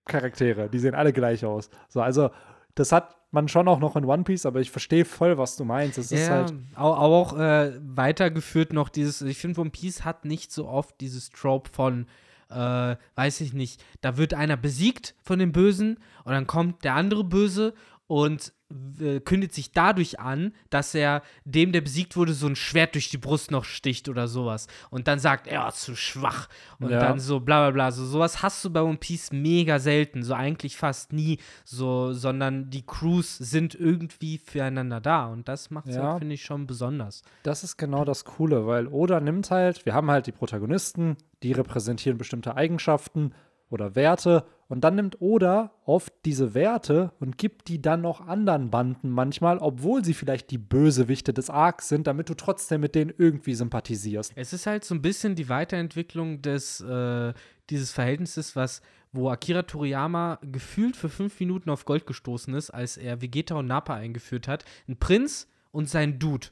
Charaktere. 0.04 0.68
Die 0.70 0.78
sehen 0.78 0.94
alle 0.94 1.12
gleich 1.12 1.44
aus. 1.44 1.68
So, 1.88 2.00
also, 2.00 2.30
das 2.76 2.92
hat 2.92 3.16
man 3.30 3.48
schon 3.48 3.68
auch 3.68 3.78
noch 3.78 3.96
in 3.96 4.04
One 4.04 4.24
Piece, 4.24 4.46
aber 4.46 4.60
ich 4.60 4.70
verstehe 4.70 5.04
voll, 5.04 5.36
was 5.38 5.56
du 5.56 5.64
meinst. 5.64 5.98
Es 5.98 6.12
ist 6.12 6.28
Ja, 6.28 6.34
halt. 6.34 6.54
auch, 6.76 6.98
auch 6.98 7.38
äh, 7.38 7.72
weitergeführt 7.82 8.72
noch 8.72 8.88
dieses, 8.88 9.20
ich 9.22 9.38
finde, 9.38 9.60
One 9.60 9.70
Piece 9.70 10.04
hat 10.04 10.24
nicht 10.24 10.50
so 10.52 10.66
oft 10.68 11.00
dieses 11.00 11.30
Trope 11.30 11.70
von, 11.72 12.06
äh, 12.50 12.96
weiß 13.16 13.40
ich 13.42 13.52
nicht, 13.52 13.84
da 14.00 14.16
wird 14.16 14.32
einer 14.34 14.56
besiegt 14.56 15.14
von 15.22 15.38
dem 15.38 15.52
Bösen 15.52 15.98
und 16.24 16.32
dann 16.32 16.46
kommt 16.46 16.84
der 16.84 16.94
andere 16.94 17.24
Böse 17.24 17.74
und 18.08 18.52
äh, 19.00 19.20
kündigt 19.20 19.54
sich 19.54 19.72
dadurch 19.72 20.18
an, 20.18 20.52
dass 20.70 20.94
er 20.94 21.22
dem, 21.44 21.72
der 21.72 21.80
besiegt 21.82 22.16
wurde, 22.16 22.32
so 22.34 22.46
ein 22.46 22.56
Schwert 22.56 22.94
durch 22.94 23.08
die 23.10 23.16
Brust 23.18 23.50
noch 23.50 23.64
sticht 23.64 24.08
oder 24.08 24.28
sowas. 24.28 24.66
Und 24.90 25.08
dann 25.08 25.18
sagt, 25.18 25.46
er 25.46 25.68
ist 25.68 25.82
zu 25.82 25.94
schwach. 25.94 26.48
Und 26.80 26.90
Ja. 26.90 26.98
dann 27.00 27.18
so 27.20 27.40
bla 27.40 27.62
bla 27.64 27.70
bla. 27.70 27.92
So, 27.92 28.04
sowas 28.04 28.42
hast 28.42 28.62
du 28.64 28.70
bei 28.70 28.82
One 28.82 28.96
Piece 28.98 29.30
mega 29.32 29.78
selten. 29.78 30.22
So 30.22 30.34
eigentlich 30.34 30.76
fast 30.76 31.12
nie. 31.12 31.38
So, 31.64 32.12
sondern 32.12 32.68
die 32.70 32.84
Crews 32.84 33.38
sind 33.38 33.74
irgendwie 33.74 34.38
füreinander 34.38 35.00
da. 35.00 35.26
Und 35.26 35.48
das 35.48 35.70
macht 35.70 35.88
es 35.88 35.96
Ja. 35.96 36.10
halt, 36.12 36.18
finde 36.20 36.34
ich, 36.34 36.44
schon 36.44 36.66
besonders. 36.66 37.22
Das 37.44 37.64
ist 37.64 37.76
genau 37.78 38.04
das 38.04 38.24
Coole, 38.24 38.66
weil 38.66 38.86
Oda 38.88 39.20
nimmt 39.20 39.50
halt, 39.50 39.86
wir 39.86 39.94
haben 39.94 40.10
halt 40.10 40.26
die 40.26 40.32
Protagonisten, 40.32 41.16
die 41.42 41.52
repräsentieren 41.52 42.18
bestimmte 42.18 42.56
Eigenschaften 42.56 43.32
oder 43.70 43.94
Werte 43.94 44.44
und 44.68 44.82
dann 44.82 44.96
nimmt 44.96 45.20
Oda 45.20 45.72
oft 45.84 46.12
diese 46.26 46.52
Werte 46.52 47.12
und 47.20 47.38
gibt 47.38 47.68
die 47.68 47.80
dann 47.80 48.02
noch 48.02 48.20
anderen 48.20 48.70
Banden 48.70 49.10
manchmal, 49.10 49.58
obwohl 49.58 50.04
sie 50.04 50.14
vielleicht 50.14 50.50
die 50.50 50.58
Bösewichte 50.58 51.32
des 51.32 51.48
Arcs 51.48 51.88
sind, 51.88 52.06
damit 52.06 52.28
du 52.28 52.34
trotzdem 52.34 52.82
mit 52.82 52.94
denen 52.94 53.12
irgendwie 53.16 53.54
sympathisierst. 53.54 54.32
Es 54.36 54.52
ist 54.52 54.66
halt 54.66 54.84
so 54.84 54.94
ein 54.94 55.02
bisschen 55.02 55.34
die 55.34 55.48
Weiterentwicklung 55.48 56.42
des, 56.42 56.82
äh, 56.82 57.32
dieses 57.70 57.92
Verhältnisses, 57.92 58.56
was, 58.56 58.82
wo 59.12 59.30
Akira 59.30 59.62
Toriyama 59.62 60.38
gefühlt 60.42 60.96
für 60.96 61.08
fünf 61.08 61.40
Minuten 61.40 61.70
auf 61.70 61.86
Gold 61.86 62.06
gestoßen 62.06 62.52
ist, 62.54 62.70
als 62.70 62.98
er 62.98 63.22
Vegeta 63.22 63.54
und 63.54 63.66
Nappa 63.66 63.94
eingeführt 63.94 64.48
hat. 64.48 64.66
Ein 64.86 64.98
Prinz 64.98 65.48
und 65.72 65.88
sein 65.88 66.18
Dude. 66.18 66.48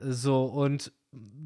So, 0.00 0.44
und 0.44 0.90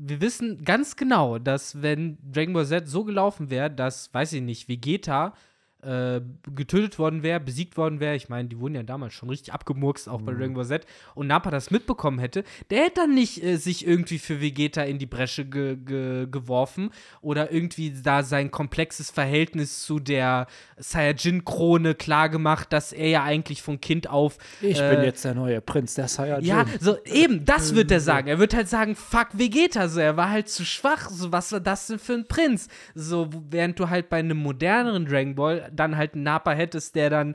wir 0.03 0.21
wissen 0.21 0.65
ganz 0.65 0.97
genau, 0.97 1.39
dass 1.39 1.83
wenn 1.83 2.19
Dragon 2.33 2.55
Ball 2.55 2.67
Z 2.67 2.89
so 2.89 3.05
gelaufen 3.05 3.51
wäre, 3.51 3.71
dass, 3.71 4.13
weiß 4.13 4.33
ich 4.35 4.43
nicht, 4.43 4.69
Vegeta 4.69 5.35
äh, 5.83 6.21
getötet 6.55 6.99
worden 6.99 7.23
wäre, 7.23 7.41
besiegt 7.41 7.77
worden 7.77 8.01
wäre, 8.01 8.17
ich 8.17 8.29
meine, 8.29 8.49
die 8.49 8.59
wurden 8.59 8.75
ja 8.75 8.83
damals 8.83 9.15
schon 9.15 9.31
richtig 9.31 9.53
abgemurkst, 9.53 10.09
auch 10.09 10.21
bei 10.23 10.33
Dragon 10.33 10.55
Ball 10.55 10.67
Z, 10.67 10.87
und 11.15 11.27
Nappa 11.27 11.51
das 11.51 11.71
mitbekommen 11.71 12.19
hätte, 12.19 12.45
der 12.71 12.85
hätte 12.85 13.01
dann 13.03 13.15
nicht 13.15 13.43
äh, 13.43 13.57
sich 13.57 13.87
irgendwie 13.87 14.19
für 14.19 14.41
Vegeta 14.41 14.83
in 14.83 14.99
die 14.99 15.07
Bresche 15.07 15.45
ge 15.45 15.77
ge 15.77 16.27
geworfen 16.31 16.91
oder 17.21 17.51
irgendwie 17.53 17.93
da 18.03 18.23
sein 18.23 18.51
komplexes 18.51 19.11
Verhältnis 19.11 19.83
zu 19.83 19.99
der 19.99 20.47
Saiyajin-Krone 20.77 21.95
klargemacht, 21.95 22.73
dass 22.73 22.93
er 22.93 23.09
ja 23.09 23.25
eigentlich 23.25 23.63
von 23.63 23.81
Kind 23.81 24.09
auf 24.09 24.39
Ich 24.61 24.81
äh, 24.81 24.95
bin 24.95 25.05
jetzt 25.05 25.25
der 25.25 25.35
neue 25.35 25.61
Prinz 25.61 25.95
der 25.95 26.09
Saiyajin. 26.09 26.47
ja, 26.47 26.65
so 26.81 26.97
eben, 27.05 27.45
das 27.45 27.75
wird 27.75 27.91
er 27.91 28.01
sagen. 28.01 28.29
Er 28.29 28.39
wird 28.39 28.55
halt 28.55 28.69
sagen, 28.69 28.95
fuck 28.95 29.29
Vegeta, 29.33 29.89
so, 29.89 30.01
er 30.01 30.17
war 30.17 30.31
halt 30.31 30.49
zu 30.49 30.65
schwach, 30.65 31.09
so, 31.11 31.33
was 31.33 31.53
war 31.53 31.61
das 31.61 31.87
denn 31.87 31.99
für 31.99 32.15
ein 32.15 32.27
Prinz? 32.27 32.69
So, 32.95 33.31
während 33.49 33.79
du 33.79 33.89
halt 33.89 34.09
bei 34.09 34.19
einem 34.19 34.39
moderneren 34.39 35.07
Dragon 35.07 35.35
Ball 35.35 35.70
dann 35.75 35.97
halt 35.97 36.15
einen 36.15 36.23
Nappa 36.25 36.53
hättest, 36.53 36.95
der 36.95 37.11
dann 37.11 37.35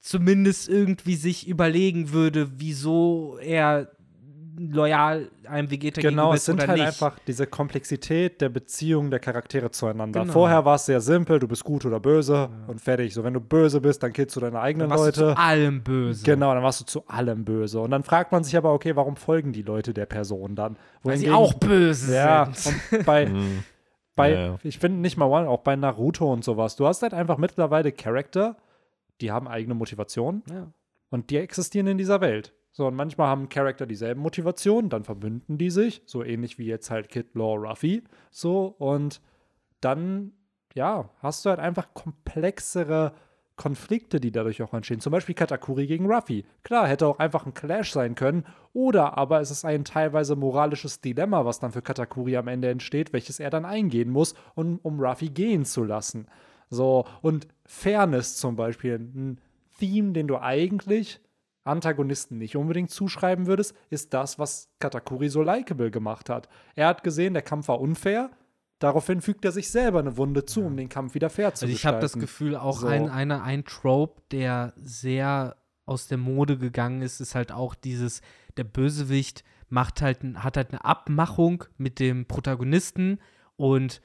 zumindest 0.00 0.68
irgendwie 0.68 1.16
sich 1.16 1.48
überlegen 1.48 2.12
würde, 2.12 2.50
wieso 2.58 3.38
er 3.40 3.88
loyal 4.56 5.30
einem 5.48 5.68
Vegeta 5.68 6.00
Genau, 6.00 6.10
gegenüber 6.30 6.34
es 6.34 6.40
ist 6.42 6.46
sind 6.46 6.54
oder 6.56 6.68
halt 6.68 6.78
nicht. 6.78 6.86
einfach 6.86 7.18
diese 7.26 7.46
Komplexität 7.46 8.40
der 8.40 8.50
Beziehung 8.50 9.10
der 9.10 9.18
Charaktere 9.18 9.72
zueinander. 9.72 10.20
Genau. 10.20 10.32
Vorher 10.32 10.64
war 10.64 10.76
es 10.76 10.86
sehr 10.86 11.00
simpel, 11.00 11.40
du 11.40 11.48
bist 11.48 11.64
gut 11.64 11.84
oder 11.84 11.98
böse 11.98 12.48
und 12.68 12.80
fertig. 12.80 13.12
So, 13.14 13.24
wenn 13.24 13.34
du 13.34 13.40
böse 13.40 13.80
bist, 13.80 14.02
dann 14.04 14.12
killst 14.12 14.36
du 14.36 14.40
deine 14.40 14.60
eigenen 14.60 14.90
Dann 14.90 14.98
warst 14.98 15.16
du 15.16 15.22
Leute. 15.22 15.34
zu 15.34 15.40
allem 15.40 15.82
böse. 15.82 16.24
Genau, 16.24 16.54
dann 16.54 16.62
warst 16.62 16.80
du 16.82 16.84
zu 16.84 17.04
allem 17.08 17.44
böse. 17.44 17.80
Und 17.80 17.90
dann 17.90 18.04
fragt 18.04 18.30
man 18.30 18.44
sich 18.44 18.56
aber, 18.56 18.72
okay, 18.72 18.94
warum 18.94 19.16
folgen 19.16 19.52
die 19.52 19.62
Leute 19.62 19.92
der 19.92 20.06
Person 20.06 20.54
dann? 20.54 20.76
Weil 21.02 21.16
sie 21.16 21.30
auch 21.30 21.54
böse 21.54 22.14
Ja, 22.14 22.48
sind. 22.54 22.76
und 22.92 23.04
bei, 23.06 23.26
Mhm. 23.34 23.64
Bei 24.16 24.30
Ja, 24.32 24.46
ja. 24.46 24.58
ich 24.62 24.78
finde 24.78 25.00
nicht 25.00 25.16
mal 25.16 25.26
One, 25.26 25.48
auch 25.48 25.60
bei 25.60 25.76
Naruto 25.76 26.32
und 26.32 26.44
sowas. 26.44 26.76
Du 26.76 26.86
hast 26.86 27.02
halt 27.02 27.14
einfach 27.14 27.38
mittlerweile 27.38 27.92
Charakter, 27.92 28.56
die 29.20 29.30
haben 29.32 29.48
eigene 29.48 29.74
Motivation 29.74 30.42
Ja. 30.50 30.72
und 31.10 31.30
die 31.30 31.36
existieren 31.38 31.86
in 31.86 31.98
dieser 31.98 32.20
Welt. 32.20 32.52
So, 32.72 32.86
und 32.88 32.96
manchmal 32.96 33.28
haben 33.28 33.48
Charakter 33.48 33.86
dieselben 33.86 34.20
Motivationen, 34.20 34.90
dann 34.90 35.04
verbünden 35.04 35.58
die 35.58 35.70
sich, 35.70 36.02
so 36.06 36.24
ähnlich 36.24 36.58
wie 36.58 36.66
jetzt 36.66 36.90
halt 36.90 37.08
Kid 37.08 37.34
Law 37.34 37.54
Ruffy. 37.54 38.02
So, 38.32 38.66
und 38.78 39.20
dann, 39.80 40.32
ja, 40.74 41.08
hast 41.20 41.44
du 41.44 41.50
halt 41.50 41.60
einfach 41.60 41.94
komplexere 41.94 43.12
Konflikte, 43.56 44.20
die 44.20 44.32
dadurch 44.32 44.62
auch 44.62 44.74
entstehen. 44.74 45.00
Zum 45.00 45.12
Beispiel 45.12 45.34
Katakuri 45.34 45.86
gegen 45.86 46.10
Ruffy. 46.10 46.44
Klar, 46.64 46.88
hätte 46.88 47.06
auch 47.06 47.18
einfach 47.18 47.46
ein 47.46 47.54
Clash 47.54 47.92
sein 47.92 48.14
können, 48.14 48.44
oder 48.72 49.16
aber 49.16 49.40
es 49.40 49.50
ist 49.50 49.64
ein 49.64 49.84
teilweise 49.84 50.34
moralisches 50.34 51.00
Dilemma, 51.00 51.44
was 51.44 51.60
dann 51.60 51.72
für 51.72 51.82
Katakuri 51.82 52.36
am 52.36 52.48
Ende 52.48 52.68
entsteht, 52.68 53.12
welches 53.12 53.38
er 53.38 53.50
dann 53.50 53.64
eingehen 53.64 54.10
muss, 54.10 54.34
um, 54.54 54.80
um 54.82 55.00
Ruffy 55.00 55.28
gehen 55.28 55.64
zu 55.64 55.84
lassen. 55.84 56.26
So, 56.68 57.04
und 57.22 57.46
Fairness 57.66 58.36
zum 58.36 58.56
Beispiel, 58.56 58.98
ein 58.98 59.40
Theme, 59.78 60.12
den 60.12 60.26
du 60.26 60.38
eigentlich 60.38 61.20
Antagonisten 61.62 62.38
nicht 62.38 62.56
unbedingt 62.56 62.90
zuschreiben 62.90 63.46
würdest, 63.46 63.74
ist 63.88 64.12
das, 64.12 64.38
was 64.38 64.68
Katakuri 64.80 65.28
so 65.28 65.42
likable 65.42 65.90
gemacht 65.90 66.28
hat. 66.28 66.48
Er 66.74 66.88
hat 66.88 67.04
gesehen, 67.04 67.34
der 67.34 67.42
Kampf 67.42 67.68
war 67.68 67.80
unfair, 67.80 68.30
daraufhin 68.84 69.22
fügt 69.22 69.44
er 69.44 69.52
sich 69.52 69.70
selber 69.70 69.98
eine 69.98 70.16
Wunde 70.18 70.44
zu, 70.44 70.60
um 70.62 70.76
den 70.76 70.88
Kampf 70.88 71.14
wieder 71.14 71.30
fair 71.30 71.54
zu 71.54 71.64
Also 71.64 71.74
ich 71.74 71.86
habe 71.86 72.00
das. 72.00 72.12
Gefühl, 72.12 72.54
auch 72.54 72.80
So. 72.80 72.86
ein, 72.86 73.08
eine, 73.08 73.42
ein 73.42 73.64
Trope, 73.64 74.22
der 74.30 74.72
sehr 74.76 75.56
aus 75.86 76.06
der 76.06 76.18
Mode 76.18 76.58
gegangen 76.58 77.02
ist, 77.02 77.20
ist 77.20 77.34
halt 77.34 77.50
auch 77.50 77.74
dieses, 77.74 78.20
der 78.56 78.64
Bösewicht 78.64 79.42
macht 79.68 80.02
halt, 80.02 80.18
hat 80.36 80.56
halt 80.56 80.70
eine 80.70 80.84
Abmachung 80.84 81.64
mit 81.76 81.98
dem 81.98 82.26
Protagonisten 82.26 83.18
und 83.56 84.00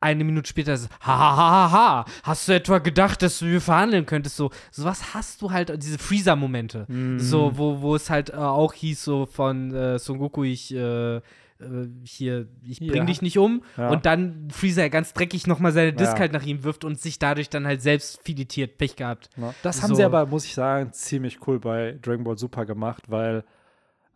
eine 0.00 0.24
Minute 0.24 0.48
später 0.48 0.72
ist 0.72 0.82
es, 0.82 0.88
ha, 1.02 1.18
ha, 1.18 1.36
ha, 1.36 1.50
ha, 1.50 1.72
ha, 1.72 2.04
hast 2.22 2.48
du 2.48 2.52
etwa 2.54 2.78
gedacht, 2.78 3.20
dass 3.20 3.38
du 3.40 3.46
hier 3.46 3.60
verhandeln 3.60 4.06
könntest? 4.06 4.36
So, 4.36 4.50
sowas 4.70 5.12
hast 5.14 5.42
du 5.42 5.50
halt, 5.50 5.70
diese 5.82 5.98
Freezer-Momente. 5.98 6.86
Mhm. 6.88 7.18
So, 7.18 7.58
wo, 7.58 7.82
wo 7.82 7.94
es 7.94 8.08
halt 8.08 8.30
äh, 8.30 8.36
auch 8.36 8.72
hieß, 8.72 9.04
so 9.04 9.26
von 9.26 9.74
äh, 9.74 9.98
Son 9.98 10.18
Goku, 10.18 10.44
ich, 10.44 10.74
äh, 10.74 11.20
äh, 11.60 11.88
hier, 12.04 12.48
ich 12.62 12.78
bring 12.78 12.94
Ja. 12.94 13.04
dich 13.04 13.22
nicht 13.22 13.38
um. 13.38 13.62
Ja. 13.76 13.90
Und 13.90 14.06
dann 14.06 14.48
Freezer 14.50 14.88
ganz 14.90 15.12
dreckig 15.12 15.46
nochmal 15.46 15.72
seine 15.72 15.92
Disk 15.92 16.18
halt 16.18 16.32
nach 16.32 16.44
ihm 16.44 16.64
wirft 16.64 16.84
und 16.84 16.98
sich 16.98 17.18
dadurch 17.18 17.48
dann 17.50 17.66
halt 17.66 17.82
selbst 17.82 18.20
filetiert. 18.24 18.78
Pech 18.78 18.96
gehabt. 18.96 19.28
Das 19.62 19.82
haben 19.82 19.90
So. 19.90 19.94
sie 19.96 20.04
aber, 20.04 20.26
muss 20.26 20.44
ich 20.44 20.54
sagen, 20.54 20.92
ziemlich 20.92 21.46
cool 21.46 21.58
bei 21.60 21.98
Dragon 22.02 22.24
Ball 22.24 22.38
Super 22.38 22.64
gemacht, 22.66 23.04
weil 23.08 23.44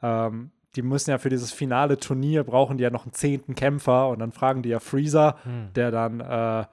ähm, 0.03 0.51
die 0.77 0.83
müssen 0.83 1.11
ja 1.11 1.19
für 1.19 1.29
dieses 1.29 1.53
finale 1.53 1.99
Turnier 1.99 2.43
brauchen 2.45 2.77
die 2.79 2.83
ja 2.83 2.91
noch 2.91 3.05
einen 3.05 3.13
zehnten 3.13 3.55
Kämpfer 3.55 4.09
und 4.09 4.19
dann 4.19 4.33
fragen 4.33 4.63
die 4.63 4.71
ja 4.71 4.81
Freezer, 4.81 5.37
Hm. 5.45 5.69
der 5.75 5.91
dann 5.91 6.21
äh, 6.21 6.65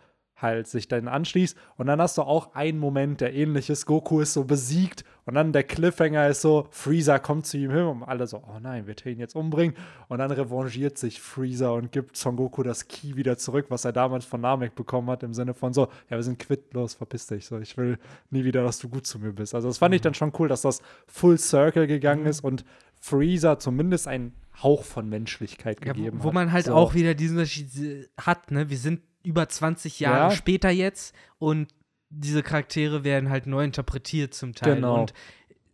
halt 0.41 0.67
sich 0.67 0.87
dann 0.87 1.07
anschließt 1.07 1.55
und 1.77 1.87
dann 1.87 2.01
hast 2.01 2.17
du 2.17 2.23
auch 2.23 2.55
einen 2.55 2.79
Moment, 2.79 3.21
der 3.21 3.33
ähnlich 3.33 3.69
ist, 3.69 3.85
Goku 3.85 4.19
ist 4.21 4.33
so 4.33 4.43
besiegt 4.43 5.03
und 5.25 5.35
dann 5.35 5.53
der 5.53 5.63
Cliffhanger 5.63 6.27
ist 6.27 6.41
so, 6.41 6.67
Freezer 6.71 7.19
kommt 7.19 7.45
zu 7.45 7.57
ihm 7.57 7.71
hin 7.71 7.83
und 7.83 8.03
alle 8.03 8.25
so, 8.27 8.37
oh 8.37 8.59
nein, 8.59 8.87
wird 8.87 9.05
er 9.05 9.11
ihn 9.11 9.19
jetzt 9.19 9.35
umbringen 9.35 9.75
und 10.07 10.17
dann 10.19 10.31
revanchiert 10.31 10.97
sich 10.97 11.21
Freezer 11.21 11.73
und 11.73 11.91
gibt 11.91 12.17
Son 12.17 12.35
Goku 12.35 12.63
das 12.63 12.87
Ki 12.87 13.15
wieder 13.15 13.37
zurück, 13.37 13.67
was 13.69 13.85
er 13.85 13.93
damals 13.93 14.25
von 14.25 14.41
Namek 14.41 14.73
bekommen 14.75 15.09
hat, 15.09 15.23
im 15.23 15.33
Sinne 15.33 15.53
von 15.53 15.73
so, 15.73 15.89
ja, 16.09 16.17
wir 16.17 16.23
sind 16.23 16.39
quitt, 16.39 16.73
los, 16.73 16.95
verpiss 16.95 17.27
dich, 17.27 17.45
so, 17.45 17.59
ich 17.59 17.77
will 17.77 17.97
nie 18.29 18.43
wieder, 18.43 18.63
dass 18.63 18.79
du 18.79 18.89
gut 18.89 19.05
zu 19.05 19.19
mir 19.19 19.33
bist. 19.33 19.53
Also 19.53 19.67
das 19.67 19.77
fand 19.77 19.93
ich 19.95 20.01
dann 20.01 20.13
schon 20.13 20.31
cool, 20.39 20.47
dass 20.47 20.61
das 20.63 20.81
Full 21.07 21.37
Circle 21.37 21.87
gegangen 21.87 22.25
ist 22.25 22.43
und 22.43 22.65
Freezer 22.99 23.59
zumindest 23.59 24.07
einen 24.07 24.33
Hauch 24.61 24.83
von 24.83 25.07
Menschlichkeit 25.09 25.83
Ja, 25.85 25.93
gegeben 25.93 26.19
wo, 26.19 26.23
wo 26.25 26.27
hat. 26.27 26.33
man 26.33 26.51
halt 26.51 26.65
So. 26.65 26.73
auch 26.75 26.93
wieder 26.93 27.13
diesen 27.15 27.37
Unterschied 27.37 28.09
hat, 28.19 28.51
ne? 28.51 28.69
Wir 28.69 28.77
sind 28.77 29.01
über 29.23 29.47
20 29.47 29.99
Jahre 29.99 30.31
Ja. 30.31 30.35
später 30.35 30.69
jetzt 30.69 31.15
und 31.39 31.67
diese 32.09 32.43
Charaktere 32.43 33.03
werden 33.03 33.29
halt 33.29 33.47
neu 33.47 33.63
interpretiert 33.63 34.33
zum 34.33 34.53
Teil. 34.53 34.75
Genau. 34.75 35.01
Und 35.01 35.13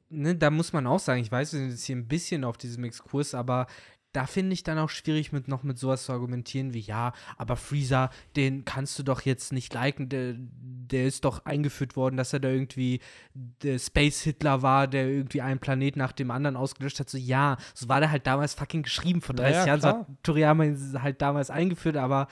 ne, 0.09 0.35
da 0.35 0.51
muss 0.51 0.73
man 0.73 0.85
auch 0.87 0.99
sagen, 0.99 1.21
ich 1.21 1.31
weiß, 1.31 1.53
wir 1.53 1.59
sind 1.59 1.69
jetzt 1.71 1.85
hier 1.85 1.95
ein 1.95 2.07
bisschen 2.07 2.43
auf 2.43 2.57
diesem 2.57 2.83
Exkurs, 2.83 3.33
aber 3.33 3.67
da 4.13 4.25
finde 4.25 4.53
ich 4.53 4.63
dann 4.63 4.79
auch 4.79 4.89
schwierig, 4.89 5.31
mit 5.31 5.47
noch 5.47 5.63
mit 5.63 5.77
sowas 5.77 6.05
zu 6.05 6.11
argumentieren 6.11 6.73
wie, 6.73 6.79
ja, 6.79 7.13
aber 7.37 7.55
Freezer, 7.55 8.09
den 8.35 8.65
kannst 8.65 8.97
du 8.97 9.03
doch 9.03 9.21
jetzt 9.21 9.51
nicht 9.51 9.73
liken, 9.73 10.09
der, 10.09 10.35
der 10.37 11.05
ist 11.05 11.25
doch 11.25 11.45
eingeführt 11.45 11.95
worden, 11.95 12.17
dass 12.17 12.33
er 12.33 12.39
da 12.39 12.49
irgendwie 12.49 12.99
der 13.33 13.77
Space 13.77 14.21
Hitler 14.21 14.61
war, 14.61 14.87
der 14.87 15.07
irgendwie 15.07 15.41
einen 15.41 15.59
Planet 15.59 15.97
nach 15.97 16.13
dem 16.13 16.31
anderen 16.31 16.55
ausgelöscht 16.55 16.99
hat. 16.99 17.09
So, 17.09 17.17
ja, 17.17 17.57
so 17.75 17.89
war 17.89 17.99
der 17.99 18.09
halt 18.09 18.25
damals 18.25 18.53
fucking 18.55 18.83
geschrieben, 18.83 19.21
vor 19.21 19.35
Ja, 19.35 19.41
30 19.43 19.57
ja, 19.57 19.65
Jahren, 19.67 19.81
so 19.81 19.87
hat 19.87 20.07
Toriyama 20.23 20.63
ihn 20.63 21.03
halt 21.03 21.21
damals 21.21 21.49
eingeführt, 21.49 21.97
aber 21.97 22.27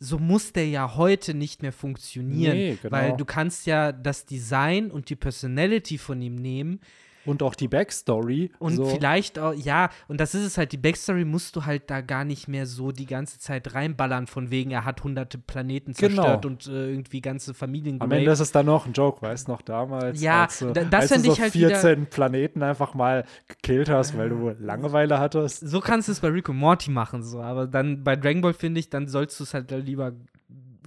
so 0.00 0.18
muss 0.18 0.52
der 0.52 0.68
ja 0.68 0.96
heute 0.96 1.34
nicht 1.34 1.62
mehr 1.62 1.72
funktionieren, 1.72 2.56
Nee, 2.56 2.78
genau. 2.80 2.96
weil 2.96 3.16
du 3.16 3.24
kannst 3.24 3.66
ja 3.66 3.92
das 3.92 4.24
Design 4.26 4.90
und 4.90 5.10
die 5.10 5.16
Personality 5.16 5.98
von 5.98 6.20
ihm 6.22 6.36
nehmen 6.36 6.80
Und 7.28 7.42
auch 7.42 7.54
die 7.54 7.68
Backstory. 7.68 8.50
und 8.58 8.76
so. 8.76 8.86
vielleicht 8.86 9.38
auch, 9.38 9.52
ja, 9.52 9.90
und 10.08 10.20
das 10.20 10.34
ist 10.34 10.42
es 10.44 10.58
halt, 10.58 10.72
die 10.72 10.76
Backstory 10.78 11.24
musst 11.24 11.54
du 11.56 11.64
halt 11.64 11.90
da 11.90 12.00
gar 12.00 12.24
nicht 12.24 12.48
mehr 12.48 12.66
so 12.66 12.90
die 12.92 13.06
ganze 13.06 13.38
Zeit 13.38 13.74
reinballern, 13.74 14.26
von 14.26 14.50
wegen, 14.50 14.70
er 14.70 14.84
hat 14.84 15.04
hunderte 15.04 15.38
Planeten 15.38 15.92
Genau. 15.92 16.22
zerstört 16.22 16.46
und 16.46 16.66
äh, 16.66 16.90
irgendwie 16.90 17.20
ganze 17.20 17.54
Familien 17.54 18.00
Am 18.00 18.10
Ende 18.10 18.30
ist 18.30 18.40
es 18.40 18.50
dann 18.52 18.66
noch 18.66 18.86
ein 18.86 18.92
Joke, 18.92 19.22
weißt 19.22 19.48
du 19.48 19.52
noch 19.52 19.62
damals? 19.62 20.20
Ja, 20.20 20.44
als, 20.44 20.58
du- 20.58 20.72
da- 20.72 20.84
das 20.84 21.12
als 21.12 21.22
du 21.22 21.28
so 21.28 21.32
ich 21.34 21.40
halt 21.40 21.54
wieder- 21.54 21.68
14 21.78 22.06
Planeten 22.06 22.62
einfach 22.62 22.94
mal 22.94 23.24
gekillt 23.46 23.88
hast, 23.88 24.16
weil 24.16 24.30
du 24.30 24.54
Langeweile 24.58 25.18
hattest. 25.18 25.60
So 25.68 25.80
kannst 25.80 26.08
du 26.08 26.12
es 26.12 26.20
bei 26.20 26.28
und 26.48 26.58
Morty 26.58 26.90
machen, 26.90 27.22
so, 27.22 27.40
aber 27.40 27.66
dann 27.66 28.02
bei 28.04 28.16
Dragon 28.16 28.40
Ball 28.40 28.54
finde 28.54 28.80
ich, 28.80 28.88
dann 28.90 29.06
sollst 29.08 29.38
du 29.38 29.44
es 29.44 29.54
halt 29.54 29.70
lieber 29.70 30.12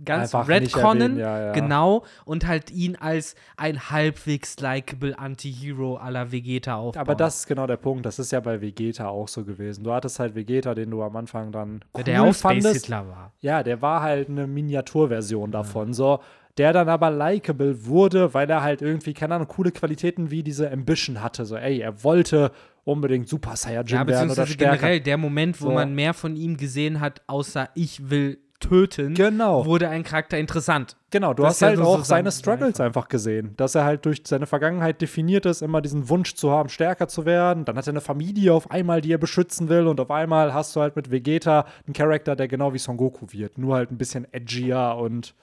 ganz 0.04 0.34
Einfach 0.34 0.50
erwähnen, 0.50 1.18
ja, 1.18 1.46
ja. 1.48 1.52
genau, 1.54 2.04
und 2.26 2.48
halt 2.48 2.72
ihn 2.72 2.96
als 2.96 3.36
ein 3.58 3.90
halbwegs 3.90 4.60
likable 4.60 5.18
Anti-Hero 5.18 6.00
la 6.10 6.32
Vegeta 6.32 6.76
aufbauen. 6.76 7.02
Aber 7.02 7.16
das 7.16 7.38
ist 7.40 7.48
genau 7.48 7.68
der 7.68 7.78
Punkt. 7.78 8.06
Das 8.06 8.20
ist 8.20 8.32
ja 8.32 8.40
bei 8.40 8.62
Vegeta 8.62 9.08
auch 9.08 9.28
so 9.28 9.44
gewesen. 9.44 9.84
Du 9.84 9.92
hattest 9.94 10.20
halt 10.20 10.36
Vegeta, 10.36 10.74
den 10.76 10.90
du 10.92 11.02
am 11.04 11.16
Anfang 11.16 11.52
dann 11.52 11.84
cool 11.98 12.04
der 12.04 12.22
auch 12.24 12.28
Space 12.28 12.42
fandest. 12.42 12.74
Hitler 12.86 13.08
war. 13.08 13.34
Ja, 13.42 13.64
der 13.64 13.82
war 13.82 14.02
halt 14.02 14.30
eine 14.30 14.48
Miniaturversion 14.48 15.52
davon, 15.52 15.94
so. 15.94 16.20
Der 16.58 16.74
dann 16.74 16.90
aber 16.90 17.10
likable 17.12 17.86
wurde, 17.86 18.34
weil 18.34 18.50
er 18.50 18.62
halt 18.62 18.82
irgendwie, 18.82 19.14
keine 19.14 19.36
Ahnung, 19.36 19.48
coole 19.48 19.72
Qualitäten 19.72 20.32
wie 20.32 20.44
diese 20.44 20.70
Ambition 20.70 21.22
hatte. 21.24 21.46
So, 21.46 21.56
ey, 21.56 21.80
er 21.80 22.04
wollte 22.04 22.52
unbedingt 22.84 23.30
Super 23.30 23.56
Saiyajin 23.56 24.00
Ja, 24.00 24.06
werden 24.08 24.30
oder 24.32 24.46
stärker. 24.46 24.76
generell 24.78 25.00
der 25.00 25.18
Moment, 25.18 25.62
wo 25.62 25.68
So. 25.68 25.72
man 25.72 25.96
mehr 25.96 26.14
von 26.14 26.36
ihm 26.36 26.58
gesehen 26.58 27.00
hat, 27.00 27.22
außer 27.28 27.70
ich 27.74 28.10
will 28.10 28.38
töten, 28.62 29.14
Genau. 29.16 29.66
wurde 29.66 29.90
ein 29.90 30.04
Charakter 30.04 30.38
interessant. 30.38 30.96
Genau, 31.10 31.34
du 31.34 31.44
Das 31.44 31.56
hast 31.56 31.62
halt 31.64 31.78
so- 31.78 31.84
auch 31.84 32.06
seine 32.06 32.32
sein- 32.32 32.40
Struggles 32.40 32.80
einfach 32.80 33.10
gesehen, 33.10 33.54
dass 33.58 33.76
er 33.76 33.84
halt 33.84 34.06
durch 34.06 34.22
seine 34.26 34.46
Vergangenheit 34.46 35.02
definiert 35.02 35.46
ist, 35.46 35.62
immer 35.62 35.82
diesen 35.82 36.08
Wunsch 36.08 36.36
zu 36.36 36.50
haben, 36.52 36.70
stärker 36.70 37.10
zu 37.10 37.26
werden. 37.26 37.66
Dann 37.66 37.76
hat 37.78 37.86
er 37.88 37.92
eine 37.92 38.00
Familie 38.02 38.54
auf 38.54 38.72
einmal, 38.72 39.02
die 39.02 39.12
er 39.12 39.18
beschützen 39.18 39.68
will 39.68 39.88
und 39.88 40.00
auf 40.00 40.10
einmal 40.12 40.54
hast 40.54 40.74
du 40.76 40.80
halt 40.80 40.96
mit 40.96 41.12
Vegeta 41.12 41.66
einen 41.86 41.94
Charakter, 41.94 42.36
der 42.38 42.48
genau 42.48 42.74
wie 42.74 42.78
Son 42.80 42.96
Goku 42.96 43.26
wird, 43.32 43.58
nur 43.58 43.76
halt 43.76 43.92
ein 43.92 43.98
bisschen 43.98 44.26
edgier 44.34 44.96
und 44.98 45.36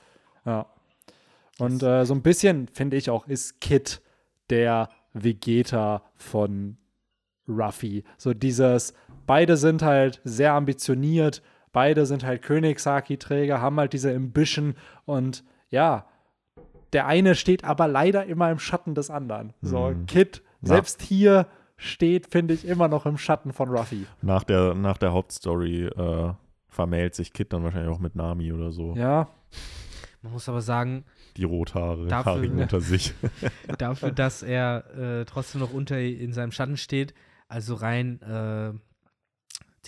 ja. 0.46 0.64
Und 1.58 1.82
äh, 1.82 2.06
so 2.06 2.14
ein 2.14 2.22
bisschen, 2.22 2.68
finde 2.72 2.96
ich 2.96 3.10
auch, 3.10 3.26
ist 3.26 3.60
Kid 3.60 4.00
der 4.48 4.88
Vegeta 5.12 6.02
von 6.16 6.76
Ruffy. 7.48 8.04
So 8.16 8.32
dieses, 8.32 8.94
beide 9.26 9.56
sind 9.56 9.82
halt 9.82 10.20
sehr 10.24 10.52
ambitioniert, 10.52 11.42
beide 11.72 12.06
sind 12.06 12.24
halt 12.24 12.42
Königshaki-Träger, 12.42 13.60
haben 13.60 13.78
halt 13.78 13.92
diese 13.92 14.14
Ambition 14.14 14.74
und 15.04 15.44
ja, 15.70 16.06
der 16.92 17.06
eine 17.06 17.34
steht 17.34 17.64
aber 17.64 17.86
leider 17.88 18.24
immer 18.26 18.50
im 18.50 18.58
Schatten 18.58 18.94
des 18.94 19.10
anderen. 19.10 19.52
So, 19.60 19.88
Mhm. 19.90 20.06
Kid, 20.06 20.42
Ja. 20.62 20.68
selbst 20.68 21.02
hier 21.02 21.46
steht, 21.76 22.26
finde 22.28 22.54
ich, 22.54 22.66
immer 22.66 22.88
noch 22.88 23.06
im 23.06 23.18
Schatten 23.18 23.52
von 23.52 23.68
Ruffy. 23.68 24.06
Nach 24.22 24.42
der, 24.42 24.74
nach 24.74 24.96
der 24.96 25.12
Hauptstory 25.12 25.86
äh, 25.86 26.32
vermählt 26.68 27.14
sich 27.14 27.32
Kid 27.32 27.52
dann 27.52 27.62
wahrscheinlich 27.62 27.90
auch 27.94 28.00
mit 28.00 28.16
Nami 28.16 28.52
oder 28.52 28.72
so. 28.72 28.94
Ja, 28.96 29.28
Man 30.22 30.32
muss 30.32 30.48
aber 30.48 30.60
sagen, 30.62 31.04
Die 31.36 31.44
Rothaare, 31.44 32.06
Dafür- 32.08 32.32
haarigen 32.32 32.58
unter 32.58 32.80
sich. 32.80 33.14
dafür, 33.78 34.10
dass 34.10 34.42
er 34.42 34.84
äh, 35.20 35.24
trotzdem 35.26 35.60
noch 35.60 35.72
unter 35.72 35.96
in 36.00 36.32
seinem 36.32 36.50
Schatten 36.50 36.76
steht, 36.76 37.14
also 37.46 37.74
rein 37.74 38.20
äh, 38.22 38.72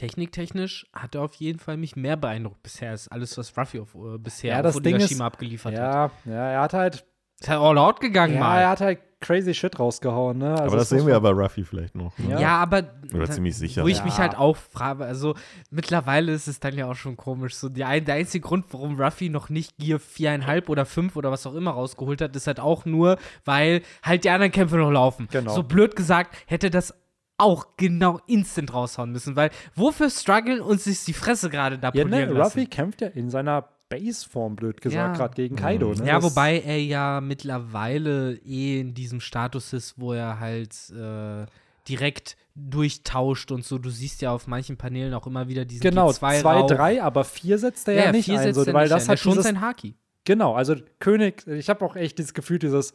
techniktechnisch, 0.00 0.86
hat 0.92 1.14
er 1.14 1.22
auf 1.22 1.34
jeden 1.34 1.58
Fall 1.58 1.76
mich 1.76 1.96
mehr 1.96 2.16
beeindruckt 2.16 2.62
bisher 2.62 2.90
als 2.90 3.08
alles, 3.08 3.36
was 3.38 3.56
Ruffy 3.56 3.80
auf, 3.80 3.94
äh, 3.94 4.18
bisher 4.18 4.58
Ja, 4.60 4.68
auf 4.68 4.76
Onigashima 4.76 5.26
abgeliefert 5.26 5.74
hat. 5.78 5.80
ja, 6.24 6.32
ja, 6.32 6.50
er 6.52 6.60
hat 6.62 6.72
halt, 6.74 7.04
Ist 7.40 7.48
halt 7.48 7.60
all 7.60 7.78
out 7.78 8.00
gegangen 8.00 8.34
ja, 8.34 8.40
mal. 8.40 8.60
er 8.60 8.68
hat 8.70 8.80
halt 8.80 8.98
crazy 9.20 9.52
Shit 9.52 9.78
rausgehauen, 9.78 10.38
ne? 10.38 10.52
Also 10.52 10.64
Aber 10.64 10.76
das 10.78 10.88
sehen 10.88 11.04
wir 11.06 11.12
ja 11.12 11.18
bei 11.18 11.28
Ruffy 11.30 11.62
vielleicht 11.62 11.94
noch. 11.94 12.16
Ne? 12.18 12.30
Ja. 12.30 12.40
Ja, 12.40 12.56
aber 12.62 12.84
Oder 13.12 13.26
da- 13.26 13.30
ziemlich 13.32 13.54
sicher. 13.56 13.82
Wo 13.82 13.88
ich 13.88 13.98
Ja. 13.98 14.04
mich 14.04 14.16
halt 14.16 14.34
auch 14.34 14.56
frage, 14.56 15.04
also 15.04 15.34
mittlerweile 15.70 16.32
ist 16.32 16.48
es 16.48 16.58
dann 16.58 16.74
ja 16.76 16.86
auch 16.86 16.94
schon 16.94 17.18
komisch. 17.18 17.54
So 17.54 17.68
die 17.68 17.84
ein, 17.84 18.04
der 18.06 18.14
einzige 18.14 18.46
Grund, 18.46 18.64
warum 18.70 18.98
Ruffy 18.98 19.28
noch 19.28 19.50
nicht 19.50 19.76
Gear 19.76 19.98
4,5 20.00 20.68
oder 20.70 20.86
5 20.86 21.16
oder 21.16 21.30
was 21.30 21.46
auch 21.46 21.54
immer 21.54 21.72
rausgeholt 21.72 22.22
hat, 22.22 22.34
ist 22.34 22.46
halt 22.46 22.60
auch 22.60 22.86
nur, 22.86 23.18
weil 23.44 23.82
halt 24.02 24.24
die 24.24 24.30
anderen 24.30 24.52
Kämpfe 24.52 24.76
noch 24.76 24.90
laufen. 24.90 25.28
Genau. 25.30 25.54
So 25.54 25.62
blöd 25.64 25.96
gesagt, 25.96 26.34
hätte 26.46 26.70
das 26.70 26.94
auch 27.40 27.66
genau 27.76 28.20
instant 28.26 28.72
raushauen 28.74 29.10
müssen, 29.12 29.34
weil 29.36 29.50
wofür 29.74 30.10
strugglen 30.10 30.60
und 30.60 30.80
sich 30.80 31.04
die 31.04 31.12
Fresse 31.12 31.50
gerade 31.50 31.78
da 31.78 31.90
Ja, 31.94 32.02
polieren 32.04 32.28
ne, 32.32 32.38
lassen? 32.38 32.58
Ruffy 32.60 32.66
kämpft 32.66 33.00
ja 33.00 33.08
in 33.08 33.30
seiner 33.30 33.68
Baseform, 33.88 34.54
blöd 34.54 34.80
gesagt, 34.80 34.96
Ja. 34.96 35.12
gerade 35.16 35.34
gegen 35.34 35.56
Kaido. 35.56 35.92
Ne? 35.94 36.06
Ja, 36.06 36.16
Das- 36.20 36.24
wobei 36.24 36.60
er 36.60 36.80
ja 36.80 37.20
mittlerweile 37.20 38.34
eh 38.44 38.80
in 38.80 38.94
diesem 38.94 39.20
Status 39.20 39.72
ist, 39.72 39.94
wo 39.98 40.12
er 40.12 40.38
halt 40.38 40.74
äh, 40.90 41.46
direkt 41.88 42.36
durchtauscht 42.54 43.50
und 43.52 43.64
so. 43.64 43.78
Du 43.78 43.90
siehst 43.90 44.22
ja 44.22 44.32
auf 44.32 44.46
manchen 44.46 44.76
Paneelen 44.76 45.14
auch 45.14 45.26
immer 45.26 45.48
wieder 45.48 45.64
diesen 45.64 45.82
Genau, 45.82 46.08
G2 46.10 46.40
zwei, 46.40 46.40
Rauch. 46.42 46.66
drei, 46.68 47.02
aber 47.02 47.24
vier 47.24 47.58
setzt 47.58 47.88
er 47.88 47.94
ja, 47.94 48.12
nicht 48.12 48.26
vier 48.26 48.38
ein, 48.40 48.54
so, 48.54 48.64
weil 48.72 48.82
nicht 48.84 48.92
das 48.92 49.08
hat 49.08 49.18
schon 49.18 49.40
sein 49.42 49.60
Haki. 49.60 49.94
genau, 50.24 50.54
also 50.54 50.76
König, 51.00 51.46
ich 51.46 51.68
habe 51.68 51.84
auch 51.84 51.96
echt 51.96 52.18
dieses 52.18 52.34
Gefühl, 52.34 52.58
dieses 52.58 52.94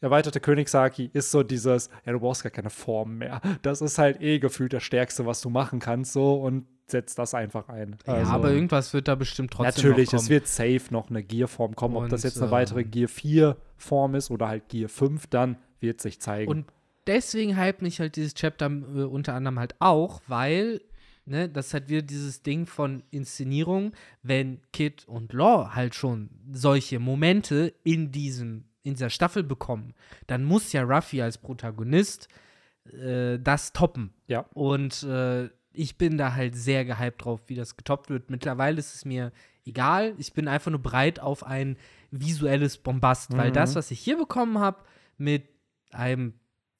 erweiterte 0.00 0.40
Königshaki 0.40 1.10
ist 1.12 1.30
so 1.30 1.42
dieses, 1.42 1.90
ja, 2.04 2.12
du 2.12 2.20
brauchst 2.20 2.42
gar 2.42 2.50
keine 2.50 2.70
Form 2.70 3.18
mehr. 3.18 3.40
Das 3.62 3.80
ist 3.80 3.98
halt 3.98 4.20
eh 4.20 4.38
gefühlt 4.38 4.72
das 4.72 4.82
Stärkste, 4.82 5.26
was 5.26 5.40
du 5.40 5.50
machen 5.50 5.78
kannst, 5.80 6.12
so 6.12 6.34
und 6.34 6.66
setzt 6.86 7.18
das 7.18 7.34
einfach 7.34 7.68
ein. 7.68 7.96
ja, 8.06 8.14
Also, 8.14 8.32
aber 8.32 8.50
irgendwas 8.50 8.92
wird 8.92 9.08
da 9.08 9.14
bestimmt 9.14 9.52
trotzdem 9.52 9.90
Natürlich, 9.90 10.12
es 10.12 10.28
wird 10.28 10.46
safe 10.46 10.82
noch 10.90 11.08
eine 11.08 11.22
Gear-Form 11.22 11.74
kommen. 11.74 11.96
Ob 11.96 12.08
das 12.08 12.24
Und, 12.24 12.30
jetzt 12.30 12.42
eine 12.42 12.50
weitere 12.50 12.82
ähm, 12.82 12.90
Gear 12.90 13.08
4-Form 13.08 14.14
ist 14.14 14.30
oder 14.30 14.48
halt 14.48 14.68
Gear 14.68 14.88
5, 14.88 15.26
dann 15.28 15.56
wird 15.80 16.00
sich 16.00 16.20
zeigen. 16.20 16.50
Und 16.50 16.66
deswegen 17.06 17.56
hype 17.56 17.82
mich 17.82 18.00
halt 18.00 18.16
dieses 18.16 18.34
Chapter 18.34 18.66
äh, 18.66 19.04
unter 19.04 19.34
anderem 19.34 19.58
halt 19.58 19.74
auch, 19.78 20.20
weil, 20.26 20.82
ne, 21.24 21.48
das 21.48 21.68
ist 21.68 21.74
halt 21.74 21.88
wieder 21.88 22.02
dieses 22.02 22.42
Ding 22.42 22.66
von 22.66 23.02
Inszenierung, 23.10 23.92
wenn 24.22 24.60
Kid 24.72 25.04
und 25.06 25.32
Law 25.32 25.74
halt 25.74 25.94
schon 25.94 26.30
solche 26.52 26.98
Momente 26.98 27.72
in 27.82 28.12
diesem, 28.12 28.64
in 28.84 28.94
dieser 28.94 29.10
Staffel 29.10 29.42
bekommen, 29.42 29.94
dann 30.28 30.44
muss 30.44 30.72
ja 30.72 30.82
Ruffy 30.82 31.20
als 31.22 31.38
Protagonist 31.38 32.28
äh, 32.92 33.38
das 33.38 33.72
toppen. 33.72 34.12
ja, 34.28 34.46
Und 34.54 35.02
äh, 35.02 35.48
ich 35.72 35.98
bin 35.98 36.16
da 36.18 36.34
halt 36.34 36.54
sehr 36.54 36.84
gehypt 36.84 37.24
drauf, 37.24 37.40
wie 37.46 37.56
das 37.56 37.76
getoppt 37.76 38.08
wird. 38.10 38.30
Mittlerweile 38.30 38.78
ist 38.78 38.94
es 38.94 39.04
mir 39.04 39.32
egal. 39.64 40.14
Ich 40.18 40.32
bin 40.32 40.46
einfach 40.46 40.70
nur 40.70 40.80
bereit 40.82 41.18
auf 41.18 41.44
ein 41.44 41.76
visuelles 42.12 42.78
Bombast, 42.78 43.36
weil 43.36 43.50
Mhm. 43.50 43.54
das, 43.54 43.74
was 43.74 43.90
ich 43.90 43.98
hier 43.98 44.16
bekommen 44.16 44.58
habe, 44.60 44.84
mit 45.16 45.48
einem, 45.90 46.34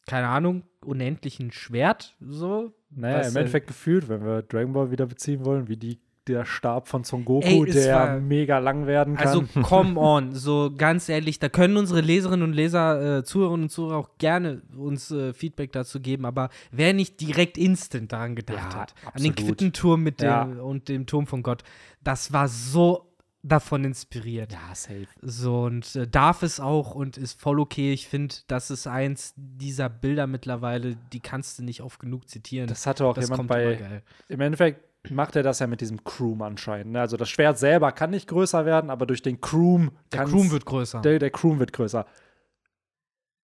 keine 0.06 0.28
Ahnung, 0.28 0.62
unendlichen 0.84 1.50
Schwert, 1.50 2.14
so. 2.20 2.72
naja, 2.90 3.26
im 3.28 3.34
äh, 3.34 3.38
Endeffekt 3.40 3.66
gefühlt, 3.66 4.08
wenn 4.08 4.22
wir 4.24 4.42
Dragon 4.42 4.72
Ball 4.74 4.90
wieder 4.90 5.06
beziehen 5.06 5.44
wollen, 5.44 5.66
wie 5.68 5.76
die, 5.78 5.98
der 6.26 6.44
Stab 6.44 6.88
von 6.88 7.04
Son 7.04 7.24
Goku, 7.24 7.46
Ey, 7.46 7.64
der 7.64 7.94
war- 7.94 8.20
mega 8.20 8.58
lang 8.58 8.86
werden 8.86 9.16
kann. 9.16 9.26
Also, 9.26 9.42
come 9.62 9.98
on, 10.00 10.32
so 10.34 10.72
ganz 10.76 11.08
ehrlich, 11.08 11.38
da 11.38 11.48
können 11.48 11.76
unsere 11.76 12.00
Leserinnen 12.00 12.48
und 12.48 12.52
Leser, 12.54 13.18
äh, 13.18 13.24
Zuhörerinnen 13.24 13.64
und 13.64 13.70
Zuhörer 13.70 13.96
auch 13.98 14.10
gerne 14.18 14.62
uns 14.76 15.10
äh, 15.10 15.32
Feedback 15.34 15.72
dazu 15.72 16.00
geben, 16.00 16.24
aber 16.24 16.48
wer 16.70 16.92
nicht 16.94 17.20
direkt 17.20 17.58
instant 17.58 18.12
daran 18.12 18.34
gedacht 18.36 18.72
Ja, 18.72 18.80
hat, 18.80 18.94
an 19.12 19.22
den 19.22 19.32
absolut. 19.32 19.36
Quittenturm 19.36 20.02
mit 20.02 20.20
dem 20.20 20.26
Ja. 20.28 20.42
und 20.44 20.88
dem 20.88 21.06
Turm 21.06 21.26
von 21.26 21.42
Gott, 21.42 21.62
das 22.02 22.32
war 22.32 22.48
so 22.48 23.10
davon 23.46 23.84
inspiriert. 23.84 24.52
ja, 24.52 24.74
safe. 24.74 25.06
So 25.20 25.64
und 25.64 25.94
äh, 25.96 26.08
darf 26.08 26.42
es 26.42 26.60
auch 26.60 26.94
und 26.94 27.18
ist 27.18 27.38
voll 27.38 27.60
okay. 27.60 27.92
Ich 27.92 28.08
finde, 28.08 28.34
das 28.46 28.70
ist 28.70 28.86
eins 28.86 29.34
dieser 29.36 29.90
Bilder 29.90 30.26
mittlerweile, 30.26 30.96
die 31.12 31.20
kannst 31.20 31.58
du 31.58 31.62
nicht 31.62 31.82
oft 31.82 32.00
genug 32.00 32.26
zitieren. 32.30 32.68
Das 32.68 32.86
hatte 32.86 33.04
auch 33.04 33.12
Das 33.12 33.28
jemand 33.28 33.48
bei. 33.48 33.74
geil. 33.76 34.02
Im 34.30 34.40
Endeffekt 34.40 34.80
macht 35.10 35.36
er 35.36 35.42
das 35.42 35.58
ja 35.58 35.66
mit 35.66 35.80
diesem 35.80 36.02
Croom 36.04 36.42
anscheinend. 36.42 36.92
Ne? 36.92 37.00
Also 37.00 37.16
das 37.16 37.28
Schwert 37.28 37.58
selber 37.58 37.92
kann 37.92 38.10
nicht 38.10 38.28
größer 38.28 38.64
werden, 38.64 38.90
aber 38.90 39.06
durch 39.06 39.22
den 39.22 39.40
Croom 39.40 39.90
Der 40.12 40.24
Croom 40.24 40.50
wird 40.50 40.64
größer. 40.64 41.00
Der, 41.02 41.18
der 41.18 41.30
Croom 41.30 41.58
wird 41.58 41.72
größer. 41.72 42.06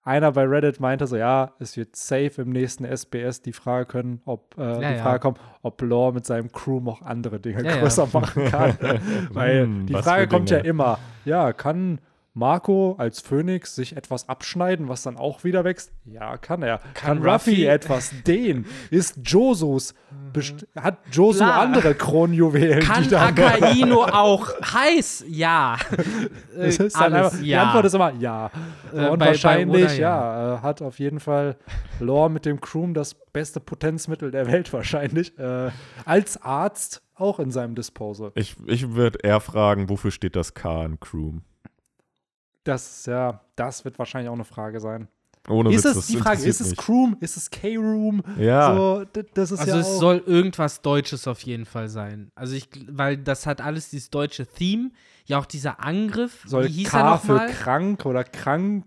Einer 0.03 0.33
bei 0.33 0.45
Reddit 0.45 0.81
meinte 0.81 1.07
so, 1.07 1.17
ja, 1.17 1.53
es 1.59 1.77
wird 1.77 1.95
safe 1.95 2.41
im 2.41 2.51
nächsten 2.51 2.85
SBS 2.87 3.43
die 3.43 3.53
Frage 3.53 3.85
können, 3.85 4.23
ob 4.25 4.57
äh, 4.57 4.63
Ja, 4.63 4.79
die 4.93 4.97
ja. 4.97 5.03
Frage 5.03 5.21
kommt, 5.21 5.39
ob 5.61 5.83
Law 5.83 6.13
mit 6.13 6.25
seinem 6.25 6.51
Crew 6.51 6.81
auch 6.89 7.03
andere 7.03 7.39
Dinge 7.39 7.63
Ja, 7.63 7.77
größer 7.81 8.09
machen 8.11 8.47
kann. 8.47 8.79
Weil 9.31 9.65
Hm, 9.65 9.87
die 9.87 9.93
Frage 9.95 10.27
kommt 10.27 10.49
ja 10.49 10.59
immer, 10.59 10.99
ja, 11.27 11.53
kann 11.53 12.01
Marco 12.33 12.95
als 12.97 13.21
Phönix 13.21 13.75
sich 13.75 13.97
etwas 13.97 14.29
abschneiden, 14.29 14.89
was 14.89 15.03
dann 15.03 15.17
auch 15.17 15.43
wieder 15.43 15.65
wächst? 15.65 15.93
Ja, 16.05 16.37
kann 16.37 16.63
er. 16.63 16.79
Kann, 16.95 17.21
Kann 17.21 17.29
Ruffy 17.29 17.51
Ruffy- 17.65 17.67
etwas 17.69 18.13
dehnen? 18.27 18.67
Ist 18.91 19.19
Josus, 19.25 19.95
best- 20.33 20.67
hat 20.77 20.99
Josu 21.11 21.39
Klar. 21.39 21.61
andere 21.61 21.95
Kronjuwelen, 21.95 22.81
Kann 22.85 23.09
die 23.09 23.17
Akaino 23.17 24.05
auch 24.05 24.49
heiß? 24.63 25.25
Ja. 25.29 25.77
Äh, 26.57 26.67
Das 26.67 26.79
ist 26.79 26.97
dann 26.97 27.13
Alles, 27.15 27.27
einfach, 27.33 27.39
Die 27.41 27.49
ja. 27.49 27.63
Antwort 27.65 27.85
ist 27.87 27.95
immer 27.95 28.13
ja. 28.15 28.51
Äh, 28.93 29.09
und 29.09 29.19
bei- 29.19 29.27
bei 29.27 29.27
wahrscheinlich, 29.29 29.85
Oda, 29.85 29.93
ja, 29.95 30.55
äh, 30.57 30.59
hat 30.63 30.83
auf 30.83 30.99
jeden 30.99 31.21
Fall 31.21 31.57
Lore 32.01 32.31
mit 32.31 32.45
dem 32.47 32.61
Croom 32.61 32.93
das 32.95 33.15
beste 33.33 33.61
Potenzmittel 33.61 34.31
der 34.31 34.47
Welt 34.47 34.73
wahrscheinlich. 34.73 35.37
Äh, 35.39 35.71
als 36.05 36.41
Arzt 36.43 37.03
auch 37.15 37.39
in 37.41 37.51
seinem 37.51 37.75
Disposal. 37.75 38.33
Ich, 38.35 38.57
ich 38.67 38.93
würde 38.95 39.19
eher 39.23 39.41
fragen, 39.41 39.89
wofür 39.89 40.11
steht 40.11 40.37
das 40.37 40.55
K 40.55 40.85
in 40.85 40.99
Croom? 41.01 41.43
Das, 42.65 43.07
ja, 43.07 43.41
das 43.57 43.85
wird 43.85 43.99
wahrscheinlich 43.99 44.29
auch 44.29 44.35
eine 44.35 44.45
Frage 44.45 44.81
sein. 44.81 45.09
Ohne 45.49 45.71
ist 45.71 45.85
Witz, 45.85 45.91
es 45.93 45.97
das 45.97 46.07
die 46.09 46.17
Frage, 46.19 46.43
ist 46.43 46.61
es. 46.61 46.77
Croom? 46.77 47.17
Ist 47.21 47.37
es 47.39 47.51
K-Room? 47.51 48.23
Ja. 48.39 48.75
So, 48.77 49.05
das 49.35 49.51
ist 49.51 49.59
Also 49.61 49.73
ja 49.73 49.81
es 49.81 49.99
soll 49.99 50.23
irgendwas 50.27 50.83
Deutsches 50.83 51.27
auf 51.27 51.41
jeden 51.41 51.65
Fall 51.65 51.89
sein. 51.89 52.31
Also 52.35 52.55
ich, 52.55 52.69
weil 52.91 53.17
das 53.17 53.47
hat 53.47 53.63
alles 53.63 53.89
dieses 53.89 54.11
deutsche 54.11 54.47
Theme, 54.47 54.91
ja 55.25 55.39
auch 55.39 55.47
dieser 55.47 55.83
Angriff, 55.83 56.43
soll 56.47 56.67
wie 56.67 56.73
hieß 56.73 56.91
K 56.91 57.01
er 57.15 57.19
für 57.19 57.33
nochmal? 57.33 57.49
krank 57.49 58.05
oder 58.05 58.23
krank. 58.25 58.85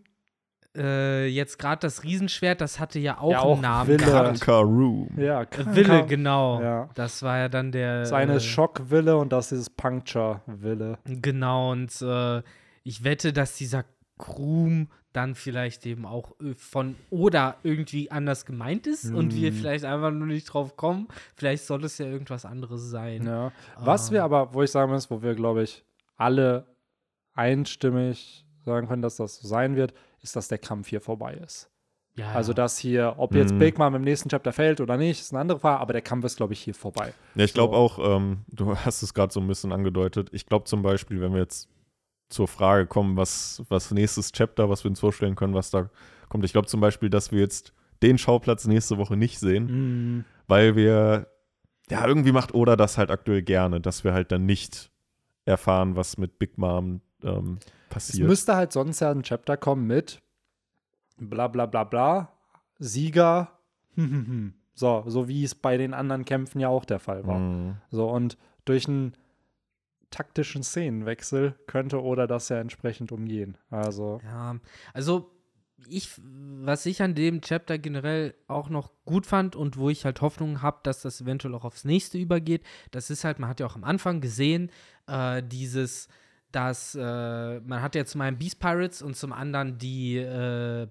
Äh, 0.76 1.28
jetzt 1.28 1.60
gerade 1.60 1.80
das 1.82 2.04
Riesenschwert, 2.04 2.60
das 2.62 2.80
hatte 2.80 2.98
ja 3.00 3.20
auch 3.20 3.32
Ja, 3.32 3.40
auch 3.42 3.54
einen 3.54 3.62
Namen 3.62 3.88
Wille. 3.90 4.06
gehabt. 4.06 4.40
Kanka 4.42 4.60
Room. 4.60 5.10
Ja, 5.18 5.42
Äh, 5.42 5.46
kranker. 5.48 5.76
Wille, 5.76 6.06
genau. 6.06 6.62
Ja. 6.62 6.90
Das 6.96 7.22
war 7.24 7.38
ja 7.40 7.50
dann 7.50 7.72
der. 7.72 8.02
Das 8.02 8.14
eine 8.14 8.36
ist 8.36 8.44
äh, 8.46 8.48
Schockwille 8.48 9.18
und 9.18 9.32
das 9.34 9.46
ist 9.46 9.52
dieses 9.52 9.70
Puncture-Wille. 9.72 10.98
Genau, 11.06 11.72
und 11.72 11.90
äh, 12.02 12.42
ich 12.84 13.04
wette, 13.04 13.34
dass 13.34 13.56
dieser 13.56 13.86
Krum 14.18 14.90
dann 15.12 15.36
vielleicht 15.36 15.86
eben 15.86 16.06
auch 16.06 16.40
äh, 16.42 16.54
von 16.56 16.96
oder 17.10 17.58
irgendwie 17.64 18.10
anders 18.12 18.46
gemeint 18.46 18.88
ist 18.88 19.12
und 19.12 19.34
wir 19.36 19.50
Hm. 19.52 19.58
vielleicht 19.58 19.86
einfach 19.86 20.12
nur 20.12 20.28
nicht 20.28 20.46
drauf 20.46 20.76
kommen. 20.76 21.08
Vielleicht 21.36 21.66
soll 21.66 21.84
es 21.84 21.98
ja 22.00 22.06
irgendwas 22.08 22.46
anderes 22.46 22.90
sein. 22.90 23.26
Ja. 23.26 23.52
Was 23.80 24.10
Ah. 24.10 24.14
wir 24.14 24.24
aber, 24.24 24.54
wo 24.54 24.64
ich 24.64 24.72
sagen 24.72 24.92
muss, 24.92 25.10
wo 25.12 25.22
wir, 25.22 25.36
glaube 25.36 25.64
ich, 25.64 25.84
alle 26.16 26.66
einstimmig 27.38 28.46
sagen 28.66 28.88
können, 28.88 29.02
dass 29.02 29.18
das 29.18 29.38
so 29.38 29.48
sein 29.48 29.76
wird, 29.76 29.94
ist, 30.22 30.36
dass 30.36 30.48
der 30.48 30.58
Kampf 30.58 30.88
hier 30.88 31.02
vorbei 31.02 31.34
ist. 31.36 31.70
Ja, 32.16 32.32
Also, 32.32 32.54
dass 32.54 32.78
hier, 32.78 33.16
ob 33.18 33.34
jetzt 33.34 33.54
Mhm. 33.54 33.60
Big 33.60 33.78
Mom 33.80 33.96
im 33.96 34.04
nächsten 34.04 34.30
Chapter 34.30 34.54
fällt 34.54 34.80
oder 34.82 34.98
nicht, 34.98 35.20
ist 35.20 35.34
eine 35.34 35.42
andere 35.42 35.60
Frage, 35.60 35.80
aber 35.82 35.94
der 35.94 36.04
Kampf 36.04 36.24
ist, 36.26 36.38
glaube 36.38 36.54
ich, 36.54 36.60
hier 36.62 36.76
vorbei. 36.76 37.12
Ja, 37.34 37.44
ich 37.44 37.54
glaube 37.56 37.74
So. 37.76 37.80
auch, 37.80 38.18
ähm, 38.18 38.46
du 38.50 38.76
hast 38.86 39.02
es 39.02 39.14
gerade 39.16 39.34
so 39.34 39.40
ein 39.40 39.48
bisschen 39.48 39.72
angedeutet. 39.72 40.30
Ich 40.32 40.46
glaube 40.46 40.66
zum 40.66 40.84
Beispiel, 40.84 41.22
wenn 41.22 41.34
wir 41.34 41.40
jetzt 41.42 41.70
zur 42.34 42.48
Frage 42.48 42.88
kommen, 42.88 43.16
was, 43.16 43.64
was 43.70 43.92
nächstes 43.92 44.32
Chapter, 44.32 44.70
was 44.70 44.84
wir 44.84 44.90
uns 44.90 45.00
vorstellen 45.00 45.36
können, 45.36 45.54
was 45.54 45.70
da 45.70 45.90
kommt. 46.30 46.44
Ich 46.44 46.52
glaube 46.52 46.68
zum 46.68 46.82
Beispiel, 46.82 47.10
dass 47.10 47.32
wir 47.32 47.40
jetzt 47.40 47.74
den 48.02 48.18
Schauplatz 48.18 48.66
nächste 48.66 48.98
Woche 48.98 49.16
nicht 49.16 49.40
sehen, 49.40 50.26
weil 50.48 50.76
wir, 50.76 51.28
ja, 51.90 52.06
irgendwie 52.06 52.32
macht 52.32 52.54
Oda 52.54 52.76
das 52.76 52.98
halt 52.98 53.12
aktuell 53.12 53.42
gerne, 53.42 53.80
dass 53.80 54.04
wir 54.04 54.14
halt 54.14 54.32
dann 54.32 54.46
nicht 54.46 54.92
erfahren, 55.46 55.96
was 55.96 56.18
mit 56.18 56.40
Big 56.40 56.58
Mom 56.58 57.02
ähm, 57.24 57.60
Es 57.62 57.90
passiert. 57.90 58.28
müsste 58.28 58.56
halt 58.56 58.74
sonst 58.74 59.00
ja 59.00 59.12
ein 59.12 59.24
Chapter 59.24 59.56
kommen 59.58 59.88
mit 59.88 60.22
bla 61.18 61.48
bla 61.48 61.66
bla 61.66 61.84
bla, 61.84 62.32
Sieger. 62.80 63.52
So, 64.76 65.04
so 65.06 65.28
wie 65.28 65.44
es 65.44 65.54
bei 65.54 65.78
den 65.78 65.94
anderen 65.94 66.26
Kämpfen 66.26 66.60
ja 66.60 66.68
auch 66.68 66.84
der 66.84 66.98
Fall 66.98 67.28
war. 67.28 67.38
Mhm. 67.38 67.76
So, 67.92 68.10
und 68.10 68.40
durch 68.66 68.88
einen 68.88 69.14
taktischen 70.14 70.64
Szenenwechsel 70.64 71.56
könnte 71.66 72.02
Oda 72.02 72.28
das 72.28 72.50
ja 72.50 72.60
entsprechend 72.60 73.12
umgehen. 73.12 73.58
Also, 73.70 74.22
Ja, 74.24 74.58
also 74.94 75.32
ich, 75.88 76.10
was 76.18 76.86
ich 76.86 77.02
an 77.02 77.16
dem 77.16 77.42
Chapter 77.42 77.78
generell 77.78 78.36
auch 78.48 78.70
noch 78.70 78.92
gut 79.06 79.26
fand 79.26 79.56
und 79.56 79.78
wo 79.78 79.90
ich 79.90 80.06
halt 80.06 80.22
Hoffnung 80.22 80.62
habe, 80.62 80.80
dass 80.84 81.02
das 81.02 81.20
eventuell 81.20 81.56
auch 81.56 81.66
aufs 81.66 81.84
nächste 81.84 82.18
übergeht, 82.18 82.62
das 82.92 83.10
ist 83.10 83.24
halt, 83.24 83.40
man 83.40 83.50
hat 83.50 83.60
ja 83.60 83.66
auch 83.66 83.76
am 83.76 83.84
Anfang 83.84 84.22
gesehen, 84.22 84.72
äh, 85.08 85.42
dieses, 85.44 86.08
dass 86.52 86.96
äh, 86.96 87.60
man 87.60 87.82
hat 87.82 87.96
ja 87.96 88.06
zum 88.06 88.22
einen 88.22 88.38
Beast 88.38 88.60
Pirates 88.60 89.02
und 89.02 89.18
zum 89.18 89.34
anderen 89.34 89.78
die 89.78 90.18
äh, 90.18 90.88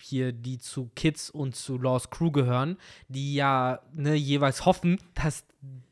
hier, 0.00 0.32
die 0.32 0.58
zu 0.58 0.90
Kids 0.94 1.30
und 1.30 1.54
zu 1.54 1.78
Laws 1.78 2.10
Crew 2.10 2.30
gehören, 2.30 2.76
die 3.08 3.34
ja 3.34 3.80
ne, 3.92 4.14
jeweils 4.14 4.66
hoffen, 4.66 4.98
dass 5.14 5.44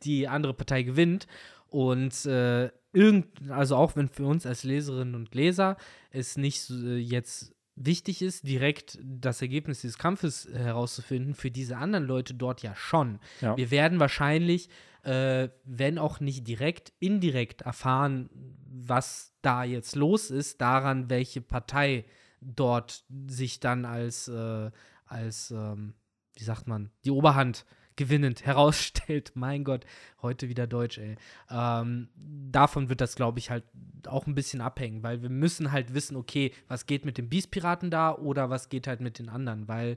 die 0.03 0.29
andere 0.29 0.55
Partei 0.55 0.83
gewinnt. 0.83 1.27
Und 1.73 2.27
äh, 2.27 2.71
irgend, 2.93 3.51
also 3.51 3.77
auch 3.77 3.97
wenn 3.97 4.09
für 4.09 4.27
uns 4.27 4.45
als 4.45 4.63
Leserinnen 4.63 5.15
und 5.15 5.35
Leser 5.35 5.79
es 6.11 6.37
nicht 6.37 6.69
äh, 6.69 6.99
jetzt 6.99 7.55
wichtig 7.75 8.21
ist, 8.21 8.47
direkt 8.47 8.99
das 9.03 9.41
Ergebnis 9.41 9.81
dieses 9.81 9.97
Kampfes 9.97 10.47
herauszufinden, 10.53 11.35
für 11.35 11.51
diese 11.51 11.79
anderen 11.79 12.05
Leute 12.05 12.35
dort 12.35 12.63
ja 12.63 12.75
schon. 12.75 13.19
ja. 13.41 13.57
Wir 13.57 13.71
werden 13.71 14.01
wahrscheinlich, 14.01 14.69
äh, 15.03 15.49
wenn 15.65 15.97
auch 15.97 16.21
nicht 16.21 16.47
direkt, 16.47 16.93
indirekt 17.01 17.63
erfahren, 17.63 18.29
was 18.67 19.33
da 19.41 19.65
jetzt 19.65 19.97
los 19.97 20.31
ist, 20.31 20.61
daran, 20.61 21.09
welche 21.09 21.41
Partei 21.41 22.05
dort 22.43 23.05
sich 23.27 23.61
dann 23.61 23.87
als, 23.87 24.29
äh, 24.29 24.71
als 25.07 25.51
ähm, 25.51 25.95
wie 26.35 26.45
sagt 26.45 26.69
man, 26.69 26.91
die 27.07 27.11
Oberhand 27.11 27.65
gewinnend 27.97 28.45
herausstellt. 28.47 29.33
Mein 29.35 29.65
Gott, 29.65 29.85
heute 30.21 30.49
wieder 30.49 30.67
Deutsch, 30.67 30.99
ey. 30.99 31.17
Ähm, 31.51 32.09
davon 32.17 32.89
wird 32.89 33.01
das, 33.01 33.15
glaube 33.15 33.39
ich, 33.39 33.51
halt 33.51 33.65
auch 34.07 34.27
ein 34.27 34.35
bisschen 34.35 34.61
abhängen, 34.61 35.03
weil 35.03 35.23
wir 35.23 35.31
müssen 35.31 35.73
halt 35.73 35.95
wissen, 35.95 36.17
okay, 36.17 36.53
was 36.69 36.87
geht 36.87 37.05
mit 37.05 37.19
den 37.19 37.29
Beast-Piraten 37.29 37.91
da 37.91 38.15
oder 38.15 38.51
was 38.51 38.69
geht 38.69 38.87
halt 38.87 39.01
mit 39.01 39.19
den 39.19 39.29
anderen, 39.29 39.69
weil 39.69 39.97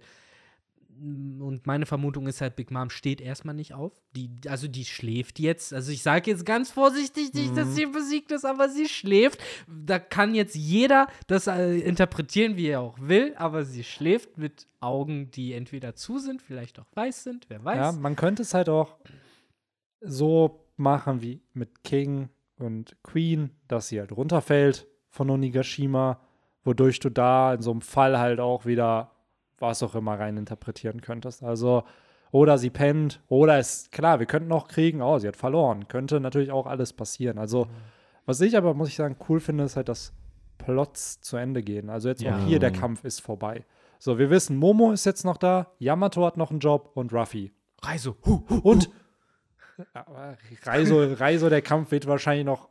und 0.97 1.67
meine 1.67 1.85
Vermutung 1.85 2.27
ist 2.27 2.41
halt, 2.41 2.55
Big 2.55 2.71
Mom 2.71 2.89
steht 2.89 3.19
erstmal 3.19 3.55
nicht 3.55 3.73
auf. 3.73 3.91
Die, 4.15 4.29
also 4.47 4.67
die 4.67 4.85
schläft 4.85 5.39
jetzt. 5.39 5.73
Also 5.73 5.91
ich 5.91 6.01
sage 6.01 6.31
jetzt 6.31 6.45
ganz 6.45 6.71
vorsichtig 6.71 7.33
nicht, 7.33 7.57
dass 7.57 7.75
sie 7.75 7.85
besiegt 7.85 8.31
ist, 8.31 8.45
aber 8.45 8.69
sie 8.69 8.87
schläft. 8.87 9.41
Da 9.67 9.99
kann 9.99 10.35
jetzt 10.35 10.55
jeder 10.55 11.07
das 11.27 11.47
äh, 11.47 11.77
interpretieren, 11.79 12.55
wie 12.55 12.67
er 12.67 12.81
auch 12.81 12.97
will, 12.99 13.33
aber 13.37 13.65
sie 13.65 13.83
schläft 13.83 14.37
mit 14.37 14.67
Augen, 14.79 15.31
die 15.31 15.53
entweder 15.53 15.95
zu 15.95 16.19
sind, 16.19 16.41
vielleicht 16.41 16.79
auch 16.79 16.87
weiß 16.93 17.23
sind, 17.23 17.45
wer 17.49 17.63
weiß. 17.63 17.77
Ja, 17.77 17.91
man 17.91 18.15
könnte 18.15 18.43
es 18.43 18.53
halt 18.53 18.69
auch 18.69 18.97
so 20.01 20.65
machen 20.77 21.21
wie 21.21 21.41
mit 21.53 21.83
King 21.83 22.29
und 22.57 22.95
Queen, 23.03 23.51
dass 23.67 23.89
sie 23.89 23.99
halt 23.99 24.11
runterfällt 24.11 24.87
von 25.09 25.29
Onigashima, 25.29 26.21
wodurch 26.63 26.99
du 26.99 27.09
da 27.09 27.53
in 27.53 27.61
so 27.61 27.71
einem 27.71 27.81
Fall 27.81 28.17
halt 28.17 28.39
auch 28.39 28.65
wieder 28.65 29.14
was 29.59 29.81
auch 29.83 29.95
immer 29.95 30.19
rein 30.19 30.37
interpretieren 30.37 31.01
könntest. 31.01 31.43
Also, 31.43 31.83
oder 32.31 32.57
sie 32.57 32.69
pennt, 32.69 33.21
oder 33.27 33.57
es, 33.57 33.89
klar, 33.91 34.19
wir 34.19 34.25
könnten 34.25 34.51
auch 34.51 34.67
kriegen, 34.67 35.01
oh, 35.01 35.17
sie 35.19 35.27
hat 35.27 35.37
verloren. 35.37 35.87
Könnte 35.87 36.19
natürlich 36.19 36.51
auch 36.51 36.65
alles 36.67 36.91
passieren. 36.93 37.37
Also, 37.37 37.67
was 38.25 38.41
ich 38.41 38.57
aber, 38.57 38.73
muss 38.73 38.89
ich 38.89 38.95
sagen, 38.95 39.15
cool 39.29 39.39
finde, 39.39 39.63
ist 39.63 39.75
halt, 39.77 39.87
dass 39.89 40.13
Plots 40.57 41.21
zu 41.21 41.37
Ende 41.37 41.61
gehen. 41.63 41.89
Also 41.89 42.09
jetzt 42.09 42.21
Ja. 42.21 42.37
auch 42.37 42.45
hier, 42.45 42.59
der 42.59 42.71
Kampf 42.71 43.03
ist 43.03 43.21
vorbei. 43.21 43.63
So, 43.99 44.17
wir 44.17 44.29
wissen, 44.29 44.57
Momo 44.57 44.91
ist 44.91 45.05
jetzt 45.05 45.23
noch 45.23 45.37
da, 45.37 45.67
Yamato 45.79 46.25
hat 46.25 46.37
noch 46.37 46.49
einen 46.49 46.59
Job 46.59 46.91
und 46.95 47.13
Ruffy. 47.13 47.51
Reiso. 47.81 48.15
Hu, 48.25 48.43
hu, 48.49 48.59
Und 48.63 48.89
aber 49.93 50.37
Reiso, 50.63 51.03
Reiso, 51.03 51.49
der 51.49 51.61
Kampf 51.61 51.91
wird 51.91 52.07
wahrscheinlich 52.07 52.45
noch 52.45 52.69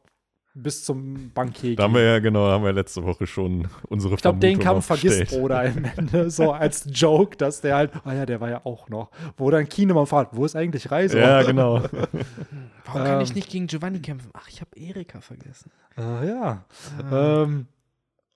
bis 0.57 0.85
zum 0.85 1.31
Bankier 1.33 1.75
Da 1.77 1.83
haben 1.85 1.95
wir 1.95 2.03
ja, 2.05 2.19
genau, 2.21 2.47
haben 2.47 2.65
wir 2.65 2.73
letzte 2.73 3.03
Woche 3.05 3.27
schon 3.27 3.67
unsere 3.89 4.15
Ich 4.15 4.23
glaube, 4.23 4.39
den 4.39 4.59
Kampf 4.61 4.87
vergisst. 4.87 5.33
Oda 5.33 5.63
im 5.63 5.85
Ende 5.85 6.31
so 6.31 6.53
als 6.53 6.87
Joke, 6.93 7.37
dass 7.37 7.61
der 7.61 7.75
halt, 7.77 7.91
ah 8.05 8.13
ja, 8.15 8.25
der 8.25 8.41
war 8.41 8.51
ja 8.51 8.61
auch 8.65 8.89
noch. 8.89 9.11
Wo 9.37 9.51
dann 9.51 9.69
Kinemann 9.69 10.07
fragt, 10.07 10.37
wo 10.37 10.45
ist 10.45 10.55
eigentlich 10.55 10.91
Reiso? 10.91 11.19
Ja, 11.19 11.43
genau. 11.43 11.83
Warum 12.85 13.03
kann 13.03 13.21
ich 13.21 13.31
Ähm. 13.31 13.35
nicht 13.35 13.51
gegen 13.51 13.67
Giovanni 13.67 13.99
kämpfen? 14.01 14.31
Ach, 14.33 14.49
ich 14.49 14.61
habe 14.61 14.71
Erika 14.77 15.21
vergessen. 15.21 15.71
Ah, 15.97 16.25
ja. 16.25 16.65
Ah. 17.11 17.43
Ähm, 17.43 17.67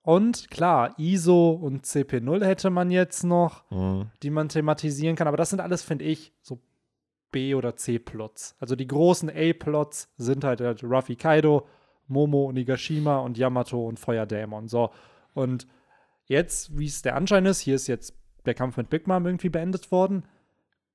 und 0.03 0.51
klar, 0.51 0.95
ISO 0.99 1.51
und 1.51 1.85
CP0 1.85 2.45
hätte 2.45 2.70
man 2.70 2.90
jetzt 2.90 3.24
noch, 3.24 3.62
Mhm. 3.70 4.07
die 4.23 4.31
man 4.31 4.49
thematisieren 4.49 5.16
kann. 5.16 5.28
Aber 5.28 5.36
das 5.36 5.51
sind 5.51 5.61
alles, 5.61 5.82
finde 5.82 6.05
ich, 6.07 6.32
so 6.40 6.59
B- 7.31 7.55
oder 7.55 7.77
C-Plots. 7.77 8.57
Also 8.59 8.74
die 8.74 8.86
großen 8.86 9.28
A-Plots 9.31 10.09
sind 10.16 10.45
halt, 10.45 10.62
halt 10.62 10.82
Ruffy 10.82 11.15
Kaido, 11.15 11.66
Momo 12.09 12.44
und 12.47 12.55
Nigashima 12.55 13.18
und 13.18 13.39
Yamato 13.39 13.86
und 13.86 13.98
Feuerdämon. 13.98 14.68
So. 14.68 14.90
Und 15.35 15.66
jetzt, 16.26 16.76
wie 16.78 16.86
es 16.86 17.02
der 17.02 17.16
Anschein 17.16 17.47
ist, 17.47 17.60
hier 17.60 17.74
ist 17.74 17.86
jetzt 17.86 18.14
der 18.47 18.55
Kampf 18.55 18.76
mit 18.76 18.90
Big 18.90 19.06
Mom 19.06 19.26
irgendwie 19.26 19.48
beendet 19.48 19.90
worden. 19.93 20.24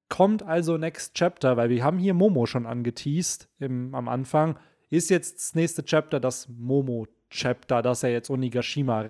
Kommt 0.09 0.43
also 0.43 0.77
Next 0.77 1.15
Chapter, 1.15 1.57
weil 1.57 1.69
wir 1.69 1.83
haben 1.83 1.97
hier 1.97 2.13
Momo 2.13 2.45
schon 2.45 2.65
angeteased 2.65 3.47
im, 3.59 3.95
am 3.95 4.07
Anfang. 4.07 4.57
Ist 4.89 5.09
jetzt 5.09 5.37
das 5.37 5.55
nächste 5.55 5.83
Chapter 5.83 6.19
das 6.19 6.47
Momo-Chapter, 6.49 7.81
dass 7.81 8.03
er 8.03 8.11
jetzt 8.11 8.29
Onigashima 8.29 9.09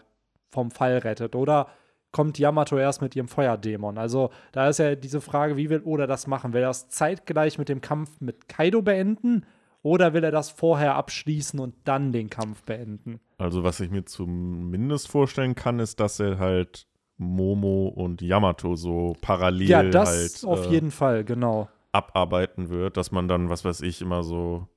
vom 0.49 0.71
Fall 0.71 0.99
rettet? 0.99 1.35
Oder 1.35 1.67
kommt 2.13 2.39
Yamato 2.39 2.77
erst 2.77 3.01
mit 3.01 3.15
ihrem 3.17 3.27
Feuerdämon? 3.27 3.97
Also 3.97 4.29
da 4.53 4.69
ist 4.69 4.79
ja 4.79 4.95
diese 4.95 5.19
Frage, 5.19 5.57
wie 5.57 5.69
will 5.69 5.81
Oda 5.83 6.07
das 6.07 6.25
machen? 6.27 6.53
Will 6.53 6.61
er 6.61 6.67
das 6.67 6.87
zeitgleich 6.87 7.57
mit 7.57 7.67
dem 7.67 7.81
Kampf 7.81 8.21
mit 8.21 8.47
Kaido 8.47 8.81
beenden? 8.81 9.45
Oder 9.83 10.13
will 10.13 10.23
er 10.23 10.31
das 10.31 10.49
vorher 10.49 10.95
abschließen 10.95 11.59
und 11.59 11.75
dann 11.83 12.13
den 12.13 12.29
Kampf 12.29 12.63
beenden? 12.63 13.19
Also, 13.37 13.63
was 13.63 13.81
ich 13.81 13.91
mir 13.91 14.05
zumindest 14.05 15.09
vorstellen 15.09 15.55
kann, 15.55 15.79
ist, 15.79 15.99
dass 15.99 16.19
er 16.21 16.39
halt 16.39 16.87
Momo 17.17 17.89
und 17.89 18.21
Yamato 18.21 18.75
so 18.75 19.15
parallel 19.21 19.69
ja, 19.69 19.83
das 19.83 20.09
halt 20.09 20.45
auf 20.49 20.67
äh, 20.67 20.71
jeden 20.71 20.89
Fall, 20.89 21.25
genau. 21.25 21.69
abarbeiten 21.91 22.69
wird, 22.69 22.97
dass 22.97 23.11
man 23.11 23.27
dann, 23.27 23.49
was 23.49 23.65
weiß 23.65 23.81
ich, 23.81 24.01
immer 24.01 24.23
so 24.23 24.67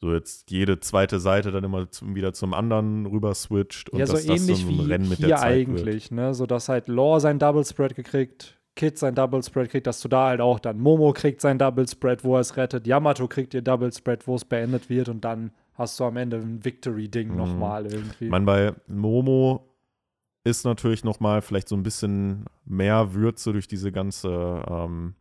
so 0.00 0.12
jetzt 0.12 0.50
jede 0.50 0.80
zweite 0.80 1.18
Seite 1.20 1.50
dann 1.50 1.64
immer 1.64 1.90
zum, 1.90 2.14
wieder 2.14 2.32
zum 2.32 2.52
anderen 2.52 3.06
rüber 3.06 3.34
switcht 3.34 3.90
und 3.90 4.00
ja, 4.00 4.06
so 4.06 4.14
dass 4.14 4.26
das 4.26 4.36
ähnlich 4.36 4.62
so 4.62 4.68
ein 4.68 4.78
wie 4.78 4.90
Rennen 4.90 5.08
mit 5.08 5.18
hier 5.18 5.28
der 5.28 5.36
Zeit 5.38 5.52
eigentlich, 5.52 6.10
ne? 6.10 6.34
So 6.34 6.46
dass 6.46 6.68
halt 6.68 6.88
Law 6.88 7.20
sein 7.20 7.38
Double 7.38 7.64
Spread 7.64 7.94
gekriegt, 7.94 8.58
Kid 8.76 8.98
sein 8.98 9.14
Double 9.14 9.42
Spread 9.42 9.70
kriegt, 9.70 9.86
dass 9.86 10.00
du 10.00 10.08
da 10.08 10.26
halt 10.28 10.40
auch 10.40 10.58
dann 10.58 10.78
Momo 10.80 11.12
kriegt 11.12 11.40
sein 11.40 11.58
Double 11.58 11.86
Spread, 11.88 12.24
wo 12.24 12.34
er 12.36 12.40
es 12.40 12.56
rettet, 12.56 12.86
Yamato 12.86 13.28
kriegt 13.28 13.54
ihr 13.54 13.62
Double 13.62 13.92
Spread, 13.92 14.26
wo 14.26 14.34
es 14.34 14.44
beendet 14.44 14.88
wird 14.90 15.08
und 15.08 15.24
dann 15.24 15.52
hast 15.74 15.98
du 16.00 16.04
am 16.04 16.16
Ende 16.16 16.38
ein 16.38 16.64
Victory-Ding 16.64 17.30
Mhm. 17.30 17.36
nochmal 17.36 17.86
irgendwie. 17.86 18.20
wird. 18.20 18.30
Man 18.30 18.44
bei 18.44 18.72
Momo 18.88 19.68
ist 20.44 20.64
natürlich 20.64 21.04
noch 21.04 21.20
mal 21.20 21.40
vielleicht 21.40 21.68
so 21.68 21.76
ein 21.76 21.82
bisschen 21.82 22.44
mehr 22.64 23.14
Würze 23.14 23.52
durch 23.52 23.66
diese 23.68 23.92
ganze 23.92 24.62
ähm, 24.68 25.14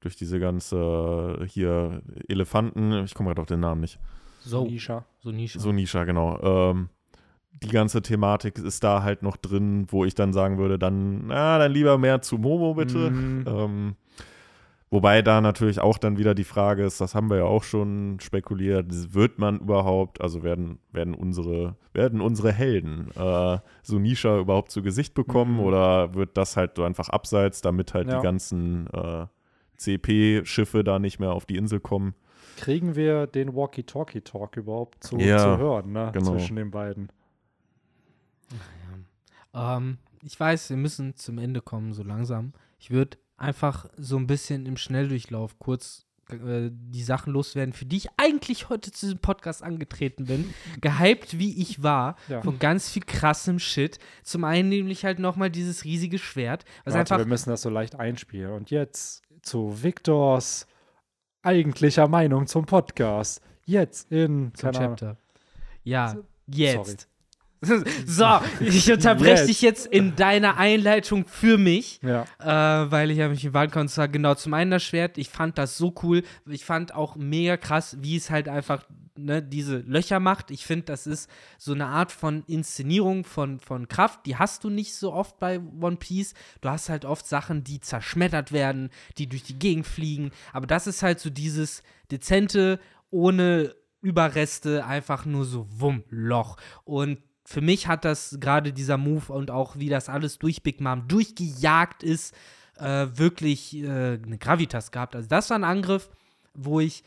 durch 0.00 0.16
diese 0.16 0.40
ganze 0.40 1.44
hier 1.48 2.02
Elefanten, 2.28 3.04
ich 3.04 3.14
komme 3.14 3.28
gerade 3.28 3.40
auf 3.42 3.46
den 3.46 3.60
Namen 3.60 3.82
nicht. 3.82 3.98
So, 4.40 4.64
Nisha. 4.64 5.04
so 5.20 5.30
Nische. 5.30 5.60
So 5.60 5.70
Nisha, 5.70 6.02
genau. 6.04 6.40
Ähm, 6.42 6.88
die 7.62 7.68
ganze 7.68 8.02
Thematik 8.02 8.58
ist 8.58 8.82
da 8.82 9.02
halt 9.02 9.22
noch 9.22 9.36
drin, 9.36 9.86
wo 9.88 10.04
ich 10.04 10.14
dann 10.14 10.32
sagen 10.32 10.58
würde, 10.58 10.78
dann, 10.78 11.26
na, 11.28 11.58
dann 11.58 11.72
lieber 11.72 11.98
mehr 11.98 12.20
zu 12.22 12.36
Momo 12.38 12.74
bitte. 12.74 13.10
Mhm. 13.10 13.44
Ähm, 13.46 13.96
wobei 14.90 15.22
da 15.22 15.40
natürlich 15.40 15.80
auch 15.80 15.96
dann 15.98 16.18
wieder 16.18 16.34
die 16.34 16.44
Frage 16.44 16.84
ist, 16.84 17.00
das 17.00 17.14
haben 17.14 17.30
wir 17.30 17.36
ja 17.38 17.44
auch 17.44 17.62
schon 17.62 18.18
spekuliert, 18.20 18.86
wird 19.14 19.38
man 19.38 19.60
überhaupt, 19.60 20.20
also 20.20 20.42
werden, 20.42 20.80
werden 20.92 21.14
unsere, 21.14 21.76
werden 21.92 22.20
unsere 22.20 22.50
Helden 22.52 23.10
äh, 23.16 23.58
so 23.82 23.98
Nisha 23.98 24.38
überhaupt 24.38 24.70
zu 24.72 24.82
Gesicht 24.82 25.14
bekommen 25.14 25.54
Mhm. 25.58 25.60
oder 25.60 26.14
wird 26.14 26.36
das 26.36 26.56
halt 26.56 26.76
so 26.76 26.82
einfach 26.82 27.08
abseits, 27.10 27.60
damit 27.60 27.94
halt 27.94 28.08
Ja. 28.08 28.16
die 28.18 28.22
ganzen 28.24 28.88
äh, 28.92 29.26
CP-Schiffe 29.76 30.84
da 30.84 30.98
nicht 30.98 31.18
mehr 31.18 31.32
auf 31.32 31.46
die 31.46 31.56
Insel 31.56 31.80
kommen? 31.80 32.14
Kriegen 32.56 32.94
wir 32.96 33.26
den 33.26 33.54
Walkie-Talkie-Talk 33.54 34.56
überhaupt 34.56 35.02
zu, 35.04 35.16
Ja, 35.18 35.38
zu 35.38 35.58
hören, 35.58 35.92
ne? 35.92 36.10
genau. 36.12 36.32
Zwischen 36.32 36.56
den 36.56 36.70
beiden. 36.70 37.08
Ähm, 39.54 39.98
ich 40.22 40.38
weiß, 40.38 40.70
wir 40.70 40.76
müssen 40.76 41.16
zum 41.16 41.38
Ende 41.38 41.60
kommen, 41.60 41.92
so 41.92 42.02
langsam. 42.02 42.52
Ich 42.78 42.90
würde 42.90 43.18
einfach 43.36 43.86
so 43.96 44.16
ein 44.16 44.26
bisschen 44.26 44.66
im 44.66 44.76
Schnelldurchlauf 44.76 45.58
kurz 45.58 46.06
äh, 46.30 46.70
die 46.70 47.02
Sachen 47.02 47.32
loswerden, 47.32 47.72
für 47.72 47.84
die 47.84 47.96
ich 47.96 48.08
eigentlich 48.16 48.68
heute 48.68 48.92
zu 48.92 49.06
diesem 49.06 49.18
Podcast 49.18 49.62
angetreten 49.62 50.26
bin. 50.26 50.54
Gehypt, 50.80 51.38
wie 51.38 51.60
ich 51.60 51.82
war, 51.82 52.16
Ja. 52.28 52.40
von 52.42 52.58
ganz 52.58 52.88
viel 52.88 53.02
krassem 53.02 53.58
Shit. 53.58 53.98
Zum 54.22 54.44
einen 54.44 54.68
nämlich 54.68 55.04
halt 55.04 55.18
nochmal 55.18 55.50
dieses 55.50 55.84
riesige 55.84 56.18
Schwert, 56.18 56.64
was 56.84 56.94
Warte, 56.94 57.10
wir 57.10 57.16
einfach 57.16 57.28
müssen 57.28 57.50
das 57.50 57.62
so 57.62 57.70
leicht 57.70 57.96
einspielen. 57.96 58.52
Und 58.52 58.70
jetzt 58.70 59.22
zu 59.42 59.82
Victors 59.82 60.66
eigentlicher 61.42 62.06
Meinung 62.06 62.46
zum 62.46 62.64
Podcast. 62.64 63.40
Jetzt 63.64 64.10
in 64.12 64.52
zum 64.54 64.68
Ahnung. 64.70 64.80
Chapter. 64.96 65.16
Ja, 65.82 66.16
jetzt. 66.46 67.08
so, 68.06 68.26
ich 68.60 68.90
unterbreche 68.90 69.30
Jetzt. 69.42 69.48
dich 69.48 69.62
jetzt 69.62 69.86
in 69.86 70.16
deiner 70.16 70.56
Einleitung 70.56 71.26
für 71.26 71.58
mich, 71.58 72.00
Ja. 72.02 72.24
äh, 72.40 72.90
weil 72.90 73.10
ich 73.10 73.20
habe 73.20 73.30
mich 73.30 73.44
im 73.44 73.52
gesagt, 73.52 74.12
genau 74.12 74.34
zum 74.34 74.54
einen 74.54 74.72
das 74.72 74.82
Schwert. 74.82 75.16
Ich 75.16 75.28
fand 75.28 75.58
das 75.58 75.78
so 75.78 75.94
cool. 76.02 76.22
Ich 76.46 76.64
fand 76.64 76.94
auch 76.94 77.14
mega 77.16 77.56
krass, 77.56 77.96
wie 78.00 78.16
es 78.16 78.30
halt 78.30 78.48
einfach 78.48 78.84
ne, 79.16 79.42
diese 79.42 79.78
Löcher 79.78 80.18
macht. 80.20 80.50
Ich 80.50 80.66
finde, 80.66 80.86
das 80.86 81.06
ist 81.06 81.30
so 81.58 81.72
eine 81.72 81.86
Art 81.86 82.10
von 82.12 82.42
Inszenierung 82.46 83.24
von, 83.24 83.60
von 83.60 83.86
Kraft. 83.88 84.26
Die 84.26 84.36
hast 84.36 84.64
du 84.64 84.70
nicht 84.70 84.94
so 84.94 85.12
oft 85.12 85.38
bei 85.38 85.60
One 85.80 85.96
Piece. 85.96 86.34
Du 86.60 86.68
hast 86.68 86.88
halt 86.88 87.04
oft 87.04 87.26
Sachen, 87.26 87.62
die 87.64 87.80
zerschmettert 87.80 88.52
werden, 88.52 88.90
die 89.18 89.28
durch 89.28 89.44
die 89.44 89.58
Gegend 89.58 89.86
fliegen. 89.86 90.32
Aber 90.52 90.66
das 90.66 90.86
ist 90.86 91.02
halt 91.02 91.20
so 91.20 91.30
dieses 91.30 91.82
dezente, 92.10 92.80
ohne 93.10 93.74
Überreste, 94.00 94.84
einfach 94.84 95.26
nur 95.26 95.44
so 95.44 95.66
Wumm, 95.70 96.02
Loch. 96.08 96.56
Und 96.84 97.18
für 97.44 97.60
mich 97.60 97.88
hat 97.88 98.04
das 98.04 98.38
gerade 98.40 98.72
dieser 98.72 98.98
Move 98.98 99.32
und 99.32 99.50
auch 99.50 99.76
wie 99.76 99.88
das 99.88 100.08
alles 100.08 100.38
durch 100.38 100.62
Big 100.62 100.80
Mom 100.80 101.08
durchgejagt 101.08 102.02
ist, 102.02 102.34
äh, 102.78 103.06
wirklich 103.14 103.76
äh, 103.76 104.18
eine 104.22 104.38
Gravitas 104.38 104.90
gehabt. 104.90 105.16
Also 105.16 105.28
das 105.28 105.50
war 105.50 105.58
ein 105.58 105.64
Angriff, 105.64 106.10
wo 106.54 106.80
ich 106.80 107.02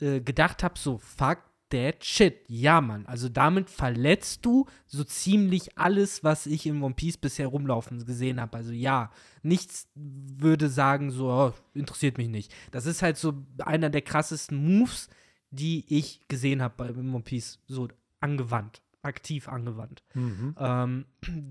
äh, 0.00 0.20
gedacht 0.20 0.62
habe, 0.62 0.78
so 0.78 0.98
fuck 0.98 1.38
that 1.70 2.04
shit. 2.04 2.44
Ja, 2.48 2.80
Mann. 2.80 3.06
Also 3.06 3.28
damit 3.28 3.70
verletzt 3.70 4.44
du 4.44 4.66
so 4.86 5.04
ziemlich 5.04 5.78
alles, 5.78 6.22
was 6.22 6.46
ich 6.46 6.66
in 6.66 6.82
One 6.82 6.94
Piece 6.94 7.16
bisher 7.16 7.48
rumlaufen 7.48 8.04
gesehen 8.04 8.40
habe. 8.40 8.56
Also 8.56 8.72
ja, 8.72 9.10
nichts 9.42 9.88
würde 9.94 10.68
sagen, 10.68 11.10
so 11.10 11.30
oh, 11.30 11.52
interessiert 11.74 12.18
mich 12.18 12.28
nicht. 12.28 12.52
Das 12.70 12.86
ist 12.86 13.02
halt 13.02 13.16
so 13.16 13.34
einer 13.58 13.90
der 13.90 14.02
krassesten 14.02 14.78
Moves, 14.78 15.08
die 15.50 15.84
ich 15.88 16.20
gesehen 16.28 16.62
habe 16.62 16.74
bei 16.76 16.90
One 16.90 17.22
Piece, 17.22 17.58
so 17.66 17.88
angewandt, 18.20 18.82
aktiv 19.02 19.48
angewandt. 19.48 20.02
Mhm. 20.14 20.54
Ähm, 20.58 21.04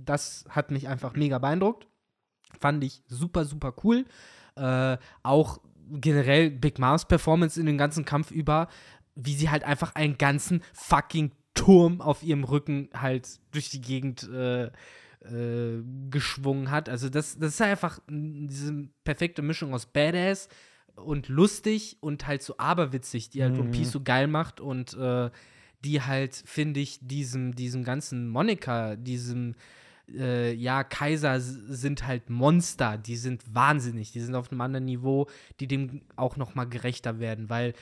das 0.06 0.46
hat 0.50 0.72
mich 0.72 0.88
einfach 0.88 1.14
mega 1.14 1.38
beeindruckt. 1.40 1.88
Fand 2.60 2.84
ich 2.84 3.04
super, 3.08 3.46
super 3.46 3.74
cool. 3.84 4.06
Äh, 4.56 4.98
auch 5.24 5.60
generell 5.92 6.52
Big 6.52 6.80
Moms 6.80 7.06
Performance 7.06 7.60
in 7.60 7.66
den 7.66 7.78
ganzen 7.78 8.06
Kampf 8.06 8.32
über, 8.32 8.68
wie 9.16 9.36
sie 9.36 9.50
halt 9.50 9.64
einfach 9.64 9.96
einen 9.96 10.18
ganzen 10.18 10.62
fucking 10.74 11.32
Turm 11.54 12.02
auf 12.02 12.24
ihrem 12.24 12.44
Rücken 12.44 12.90
halt 12.94 13.28
durch 13.52 13.70
die 13.70 13.82
Gegend 13.82 14.24
äh, 14.30 14.66
äh, 14.66 15.84
geschwungen 16.10 16.72
hat. 16.72 16.90
Also 16.90 17.10
das, 17.10 17.38
das 17.38 17.54
ist 17.56 17.62
einfach 17.62 18.00
diese 18.08 18.88
perfekte 19.04 19.42
Mischung 19.42 19.74
aus 19.74 19.86
Badass 19.86 20.48
und 20.96 21.28
lustig 21.28 21.98
und 22.02 22.28
halt 22.28 22.44
so 22.44 22.58
aberwitzig, 22.58 23.30
die 23.30 23.44
halt 23.44 23.54
One 23.54 23.64
Mhm. 23.70 23.72
Piece 23.72 23.92
so 23.92 24.02
geil 24.02 24.28
macht 24.28 24.62
und 24.62 24.94
äh, 24.94 25.30
die 25.84 26.02
halt, 26.02 26.36
finde 26.46 26.80
ich, 26.80 27.00
diesem, 27.02 27.56
diesem 27.56 27.84
ganzen 27.84 28.28
Monika, 28.30 28.96
diesem 28.96 29.56
äh, 30.12 30.54
ja, 30.54 30.84
Kaiser 30.84 31.40
sind 31.40 32.06
halt 32.08 32.30
Monster, 32.30 32.98
die 32.98 33.16
sind 33.16 33.44
wahnsinnig, 33.54 34.12
die 34.12 34.22
sind 34.22 34.36
auf 34.36 34.52
einem 34.52 34.62
anderen 34.62 34.86
Niveau, 34.86 35.28
die 35.60 35.68
dem 35.68 36.02
auch 36.16 36.36
noch 36.36 36.56
mal 36.56 36.66
gerechter 36.66 37.20
werden, 37.20 37.50
weil 37.50 37.74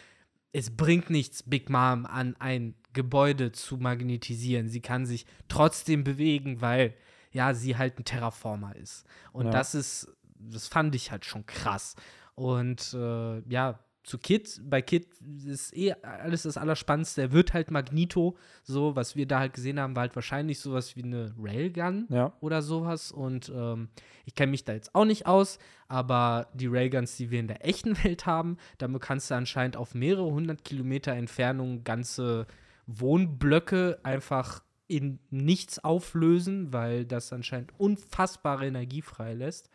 es 0.52 0.76
bringt 0.76 1.10
nichts, 1.10 1.44
Big 1.44 1.70
Mom 1.70 2.06
an 2.06 2.36
ein 2.40 2.76
Gebäude 2.94 3.52
zu 3.52 3.78
magnetisieren. 3.78 4.70
Sie 4.70 4.82
kann 4.82 5.06
sich 5.06 5.26
trotzdem 5.48 6.04
bewegen, 6.04 6.62
weil 6.62 6.96
ja, 7.32 7.54
sie 7.54 7.78
halt 7.78 8.00
ein 8.00 8.06
Terraformer 8.06 8.76
ist. 8.76 9.06
Und 9.32 9.46
Ja. 9.46 9.52
das 9.52 9.76
ist, 9.76 10.08
das 10.40 10.68
fand 10.68 10.96
ich 10.96 11.12
halt 11.12 11.26
schon 11.26 11.46
krass. 11.46 11.96
Und 12.34 12.94
äh, 12.94 13.40
ja, 13.50 13.80
zu 14.08 14.18
Kid, 14.18 14.62
bei 14.64 14.82
Kid 14.82 15.06
ist 15.46 15.76
eh 15.76 15.92
alles 16.02 16.44
das 16.44 16.56
Allerspannendste. 16.56 17.24
Er 17.24 17.32
wird 17.34 17.54
halt 17.54 17.72
Magneto, 17.72 18.38
so, 18.64 18.96
was 18.96 19.18
wir 19.18 19.28
da 19.28 19.40
halt 19.40 19.54
gesehen 19.54 19.82
haben, 19.82 19.98
war 19.98 20.02
halt 20.04 20.16
wahrscheinlich 20.16 20.62
sowas 20.62 20.96
wie 20.96 21.04
eine 21.04 21.36
Railgun 21.38 22.08
Ja. 22.10 22.32
oder 22.40 22.62
sowas. 22.62 23.12
Und 23.12 23.52
ähm, 23.54 23.90
ich 24.24 24.34
kenne 24.34 24.52
mich 24.52 24.64
da 24.64 24.72
jetzt 24.72 24.96
auch 24.96 25.04
nicht 25.04 25.28
aus, 25.28 25.60
aber 25.90 26.48
die 26.54 26.68
Railguns, 26.68 27.18
die 27.18 27.32
wir 27.32 27.40
in 27.42 27.50
der 27.50 27.66
echten 27.68 27.98
Welt 28.06 28.26
haben, 28.26 28.56
damit 28.78 29.02
kannst 29.02 29.30
du 29.30 29.36
anscheinend 29.36 29.76
auf 29.76 29.94
mehrere 29.94 30.32
hundert 30.32 30.64
Kilometer 30.64 31.12
Entfernung 31.12 31.84
ganze 31.84 32.48
Wohnblöcke 32.86 34.00
einfach 34.04 34.64
in 34.88 35.20
nichts 35.30 35.84
auflösen, 35.84 36.72
weil 36.72 37.06
das 37.06 37.34
anscheinend 37.34 37.74
unfassbare 37.78 38.68
Energie 38.68 39.02
freilässt. 39.02 39.70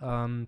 Ähm, 0.00 0.46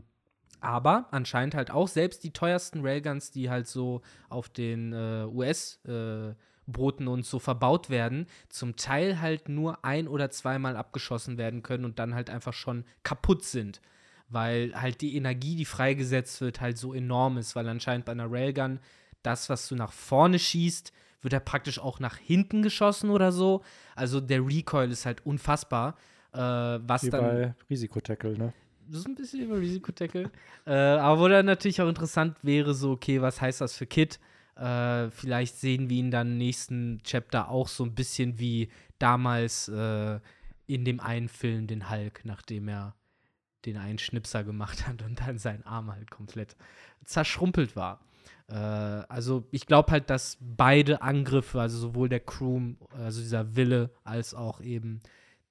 aber 0.67 1.07
anscheinend 1.13 1.55
halt 1.55 1.71
auch 1.71 1.87
selbst 1.87 2.25
die 2.25 2.33
teuersten 2.33 2.81
Railguns, 2.81 3.31
die 3.31 3.49
halt 3.49 3.69
so 3.69 4.03
auf 4.29 4.49
den 4.49 4.93
äh, 4.93 5.25
US-Booten 5.27 7.07
und 7.07 7.25
so 7.25 7.39
verbaut 7.39 7.89
werden, 7.89 8.27
zum 8.49 8.75
Teil 8.75 9.21
halt 9.21 9.49
nur 9.49 9.85
ein- 9.85 10.09
oder 10.09 10.29
zweimal 10.31 10.77
abgeschossen 10.77 11.39
werden 11.39 11.63
können 11.63 11.85
und 11.85 12.01
dann 12.01 12.17
halt 12.17 12.31
einfach 12.31 12.53
schon 12.53 12.85
kaputt 13.05 13.45
sind. 13.45 13.81
Weil 14.29 14.73
halt 14.75 15.03
die 15.03 15.17
Energie, 15.17 15.55
die 15.55 15.65
freigesetzt 15.65 16.41
wird, 16.41 16.61
halt 16.61 16.79
so 16.79 16.93
enorm 16.93 17.39
ist, 17.39 17.55
weil 17.55 17.69
anscheinend 17.69 18.05
bei 18.05 18.13
einer 18.13 18.31
Railgun 18.31 18.81
das, 19.23 19.49
was 19.49 19.69
du 19.69 19.77
nach 19.77 19.93
vorne 19.93 20.41
schießt, 20.41 20.93
wird 21.23 21.33
ja 21.33 21.41
praktisch 21.41 21.79
auch 21.79 22.01
nach 22.01 22.17
hinten 22.17 22.63
geschossen 22.63 23.11
oder 23.11 23.31
so. 23.31 23.63
Also 23.95 24.21
der 24.21 24.45
Recoil 24.45 24.91
ist 24.91 25.07
halt 25.07 25.25
unfassbar. 25.25 25.97
Äh, 26.33 26.39
was 26.39 27.05
Wie 27.05 27.11
dann 27.11 27.21
bei 27.21 27.55
Risikotackle, 27.71 28.37
ne? 28.37 28.53
Das 28.89 29.01
ist 29.01 29.07
ein 29.07 29.15
bisschen 29.15 29.43
über 29.43 29.59
Risikotackle. 29.59 30.31
äh, 30.67 30.73
aber 30.73 31.21
wo 31.21 31.29
dann 31.29 31.47
natürlich 31.47 31.81
auch 31.81 31.89
interessant 31.89 32.37
wäre, 32.43 32.75
so, 32.75 32.93
okay, 32.93 33.21
was 33.21 33.41
heißt 33.41 33.61
das 33.61 33.77
für 33.77 33.87
Kid? 33.87 34.19
Äh, 34.57 35.11
vielleicht 35.11 35.57
sehen 35.57 35.91
wir 35.91 35.99
ihn 35.99 36.11
dann 36.11 36.33
im 36.33 36.39
nächsten 36.39 37.01
Chapter 37.03 37.51
auch 37.51 37.69
so 37.69 37.85
ein 37.85 37.95
bisschen 37.95 38.39
wie 38.39 38.71
damals 38.99 39.69
äh, 39.69 40.19
in 40.67 40.85
dem 40.85 41.01
einen 41.01 41.29
Film, 41.29 41.67
den 41.67 41.91
Hulk, 41.91 42.25
nachdem 42.25 42.69
er 42.69 42.95
den 43.67 43.77
einen 43.77 43.99
Schnipser 43.99 44.45
gemacht 44.45 44.87
hat 44.87 45.03
und 45.03 45.21
dann 45.21 45.39
sein 45.39 45.65
Arm 45.67 45.93
halt 45.93 46.11
komplett 46.11 46.57
zerschrumpelt 47.05 47.77
war. 47.77 48.01
Äh, 48.49 48.55
also 48.55 49.47
ich 49.51 49.67
glaube 49.67 49.93
halt, 49.93 50.11
dass 50.11 50.39
beide 50.41 51.03
Angriffe, 51.03 51.61
also 51.61 51.79
sowohl 51.79 52.09
der 52.09 52.21
Crew, 52.21 52.75
also 52.91 53.21
dieser 53.21 53.57
Wille, 53.57 53.91
als 54.05 54.35
auch 54.35 54.61
eben 54.61 55.01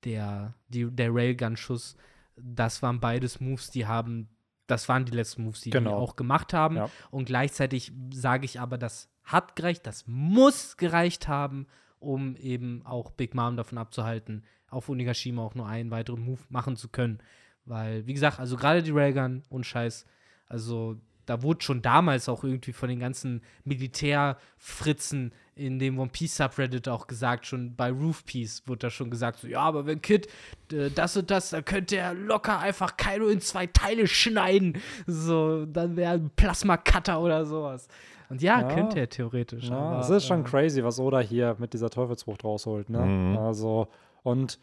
der, 0.03 0.55
die, 0.69 0.89
der 0.89 1.13
Railgun-Schuss, 1.13 1.95
das 2.35 2.81
waren 2.81 2.99
beides 2.99 3.39
Moves, 3.39 3.71
die 3.71 3.85
haben, 3.85 4.29
das 4.67 4.89
waren 4.89 5.05
die 5.05 5.11
letzten 5.11 5.43
Moves, 5.43 5.61
die 5.61 5.69
Genau. 5.69 5.89
die 5.91 5.95
auch 5.95 6.15
gemacht 6.15 6.53
haben. 6.53 6.77
Ja. 6.77 6.89
Und 7.11 7.25
gleichzeitig 7.25 7.91
sage 8.11 8.45
ich 8.45 8.59
aber, 8.59 8.77
das 8.77 9.09
hat 9.23 9.55
gereicht, 9.55 9.85
das 9.87 10.05
muss 10.07 10.77
gereicht 10.77 11.27
haben, 11.27 11.67
um 11.99 12.35
eben 12.35 12.85
auch 12.85 13.11
Big 13.11 13.33
Mom 13.33 13.57
davon 13.57 13.77
abzuhalten, 13.77 14.43
auf 14.69 14.89
Onigashima 14.89 15.41
auch 15.41 15.55
nur 15.55 15.67
einen 15.67 15.91
weiteren 15.91 16.21
Move 16.21 16.41
machen 16.49 16.75
zu 16.75 16.89
können. 16.89 17.19
Weil, 17.65 18.05
wie 18.05 18.13
gesagt, 18.13 18.39
also 18.39 18.57
gerade 18.57 18.83
die 18.83 18.91
Railgun 18.91 19.43
und 19.49 19.65
Scheiß, 19.65 20.05
also 20.47 20.97
da 21.25 21.41
wurde 21.41 21.63
schon 21.63 21.81
damals 21.81 22.29
auch 22.29 22.43
irgendwie 22.43 22.73
von 22.73 22.89
den 22.89 22.99
ganzen 22.99 23.41
Militärfritzen 23.63 25.33
in 25.55 25.79
dem 25.79 25.97
One 25.99 26.09
Piece 26.09 26.35
Subreddit 26.35 26.89
auch 26.89 27.07
gesagt, 27.07 27.45
schon 27.45 27.75
bei 27.75 27.89
Roof 27.89 28.25
Piece 28.25 28.63
wurde 28.67 28.79
da 28.79 28.89
schon 28.89 29.09
gesagt, 29.09 29.39
so, 29.39 29.47
ja, 29.47 29.61
aber 29.61 29.85
wenn 29.85 30.01
Kid 30.01 30.27
äh, 30.71 30.89
das 30.93 31.15
und 31.15 31.31
das, 31.31 31.51
dann 31.51 31.63
könnte 31.63 31.95
er 31.95 32.13
locker 32.13 32.59
einfach 32.59 32.97
Kaido 32.97 33.27
in 33.27 33.39
zwei 33.39 33.65
Teile 33.67 34.05
schneiden. 34.07 34.77
So, 35.07 35.65
dann 35.65 35.95
wäre 35.95 36.13
ein 36.15 36.29
Plasma-Cutter 36.35 37.21
oder 37.21 37.45
sowas. 37.45 37.87
Und 38.29 38.41
ja, 38.41 38.61
Ja. 38.61 38.67
könnte 38.67 38.99
er 38.99 39.09
theoretisch. 39.09 39.69
Ja, 39.69 39.77
aber, 39.77 39.99
es 40.01 40.09
ist 40.09 40.25
schon 40.27 40.41
äh, 40.41 40.43
crazy, 40.43 40.83
was 40.83 40.99
Oda 40.99 41.19
hier 41.19 41.55
mit 41.59 41.73
dieser 41.73 41.89
Teufelsfrucht 41.89 42.43
rausholt, 42.43 42.89
ne? 42.89 42.99
Mhm. 42.99 43.37
Also, 43.37 43.87
und 44.23 44.59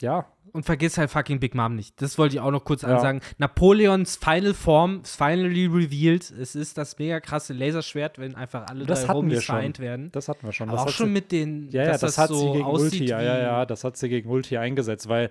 ja, 0.00 0.26
Und 0.52 0.64
vergiss 0.66 0.98
halt 0.98 1.10
fucking 1.10 1.38
Big 1.38 1.54
Mom 1.54 1.76
nicht. 1.76 2.00
Das 2.02 2.18
wollte 2.18 2.34
ich 2.34 2.40
auch 2.40 2.50
noch 2.50 2.64
kurz 2.64 2.82
Ja. 2.82 2.88
ansagen. 2.96 3.20
Napoleons 3.38 4.16
Final 4.16 4.52
Form 4.54 5.02
ist 5.04 5.14
finally 5.16 5.66
revealed. 5.66 6.28
Es 6.30 6.54
ist 6.56 6.76
das 6.76 6.98
mega 6.98 7.20
krasse 7.20 7.52
Laserschwert, 7.52 8.18
wenn 8.18 8.34
einfach 8.34 8.66
alle 8.68 8.84
Das 8.84 9.02
drei 9.02 9.08
hatten 9.08 9.18
Homies 9.18 9.34
wir 9.34 9.40
schon. 9.42 9.54
vereint 9.56 9.78
werden. 9.78 10.08
das 10.12 10.28
hatten 10.28 10.44
wir 10.46 10.52
schon. 10.52 10.68
Aber 10.68 10.78
das 10.78 10.86
auch 10.86 10.90
schon 10.90 11.06
sie, 11.06 11.12
mit 11.12 11.30
den, 11.30 11.68
ja, 11.70 11.84
ja, 11.84 11.90
das, 11.92 12.00
das, 12.00 12.18
hat 12.18 12.28
so 12.30 12.34
sie 12.34 12.52
gegen 12.58 12.64
Ulti, 12.68 13.04
ja, 13.04 13.22
ja, 13.22 13.38
ja, 13.38 13.66
das 13.66 13.84
hat 13.84 13.96
sie 13.96 14.08
gegen 14.08 14.28
Ulti 14.28 14.56
eingesetzt, 14.56 15.08
weil 15.08 15.30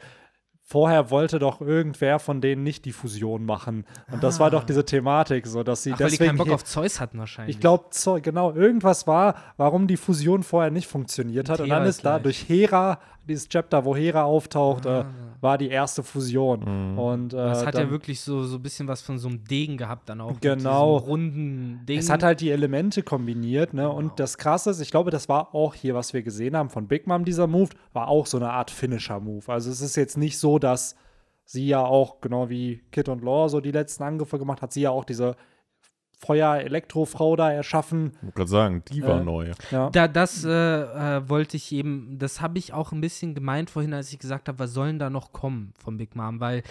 vorher 0.63 1.09
wollte 1.09 1.39
doch 1.39 1.61
irgendwer 1.61 2.19
von 2.19 2.41
denen 2.41 2.63
nicht 2.63 2.85
die 2.85 2.91
Fusion 2.91 3.43
machen. 3.43 3.85
Und 4.11 4.23
das 4.23 4.39
war 4.39 4.51
doch 4.51 4.63
diese 4.63 4.85
Thematik, 4.85 5.47
so 5.47 5.63
dass 5.63 5.81
sie 5.83 5.93
Ach, 5.93 5.99
weil 5.99 6.07
die 6.07 6.11
deswegen 6.11 6.27
keinen 6.29 6.37
Bock 6.37 6.51
auf 6.53 6.63
Zeus 6.63 6.99
hatten 7.01 7.17
wahrscheinlich. 7.17 7.55
Ich 7.55 7.59
glaube, 7.59 7.85
genau, 8.21 8.53
irgendwas 8.53 9.07
war, 9.07 9.35
warum 9.57 9.87
die 9.87 9.97
Fusion 9.97 10.43
vorher 10.43 10.69
nicht 10.71 10.87
funktioniert 10.87 11.49
hat. 11.49 11.59
Und 11.59 11.63
Und 11.65 11.69
dann 11.71 11.85
ist 11.85 12.05
da 12.05 12.19
durch 12.19 12.47
Hera, 12.47 12.99
dieses 13.29 13.47
Chapter, 13.47 13.85
wo 13.85 13.95
Hera 13.95 14.23
auftaucht, 14.23 14.85
äh, 14.85 14.89
Ah. 14.89 15.05
war 15.41 15.57
die 15.57 15.69
erste 15.69 16.03
Fusion. 16.03 16.59
Mhm. 16.93 16.99
Und 16.99 17.33
äh, 17.33 17.37
das 17.37 17.65
hat 17.65 17.75
dann, 17.75 17.85
ja 17.85 17.91
wirklich 17.91 18.19
so, 18.19 18.43
so 18.43 18.57
ein 18.57 18.61
bisschen 18.61 18.87
was 18.89 19.01
von 19.01 19.17
so 19.17 19.29
einem 19.29 19.43
Degen 19.45 19.77
gehabt 19.77 20.09
dann 20.09 20.19
auch. 20.19 20.39
Genau. 20.41 20.97
Runden 20.97 21.85
Ding. 21.87 21.97
es 21.99 22.09
hat 22.09 22.23
halt 22.23 22.41
die 22.41 22.49
Elemente 22.51 23.03
kombiniert, 23.03 23.73
ne? 23.73 23.83
Genau. 23.83 23.95
Und 23.95 24.19
das 24.19 24.37
Krasse 24.37 24.71
ist, 24.71 24.81
ich 24.81 24.91
glaube, 24.91 25.11
das 25.11 25.29
war 25.29 25.55
auch 25.55 25.73
hier, 25.75 25.95
was 25.95 26.13
wir 26.13 26.23
gesehen 26.23 26.57
haben 26.57 26.69
von 26.69 26.87
Big 26.87 27.07
Mom, 27.07 27.23
dieser 27.23 27.47
Move, 27.47 27.69
war 27.93 28.09
auch 28.09 28.25
so 28.25 28.37
eine 28.37 28.51
Art 28.51 28.69
Finisher-Move. 28.71 29.49
Also 29.51 29.69
es 29.71 29.79
ist 29.79 29.95
jetzt 29.95 30.17
nicht 30.17 30.37
so, 30.37 30.59
dass 30.59 30.95
sie 31.45 31.67
ja 31.67 31.83
auch, 31.83 32.19
genau 32.21 32.49
wie 32.49 32.83
Kid 32.91 33.07
und 33.09 33.23
Law 33.23 33.47
so 33.47 33.61
die 33.61 33.71
letzten 33.71 34.03
Angriffe 34.03 34.37
gemacht 34.39 34.61
hat, 34.61 34.73
sie 34.73 34.81
ja 34.81 34.91
auch 34.91 35.05
diese 35.05 35.35
Feuer-Elektrofrau 36.19 37.35
da 37.35 37.51
erschaffen. 37.51 38.11
Ich 38.15 38.23
wollte 38.23 38.35
gerade 38.35 38.49
sagen, 38.49 38.83
die 38.91 39.03
war 39.03 39.21
Äh, 39.21 39.23
neu. 39.23 39.51
Ja. 39.71 39.89
Da, 39.89 40.07
das 40.07 40.43
äh, 40.43 40.49
äh, 40.49 41.29
wollte 41.29 41.57
ich 41.57 41.71
eben, 41.71 42.17
das 42.19 42.41
habe 42.41 42.59
ich 42.59 42.73
auch 42.73 42.91
ein 42.91 43.01
bisschen 43.01 43.35
gemeint 43.35 43.69
vorhin, 43.69 43.93
als 43.93 44.11
ich 44.11 44.19
gesagt 44.19 44.47
habe, 44.47 44.59
was 44.59 44.73
sollen 44.73 44.99
da 44.99 45.09
noch 45.09 45.31
kommen 45.31 45.73
von 45.77 45.97
Big 45.97 46.15
Mom, 46.15 46.39
weil 46.39 46.63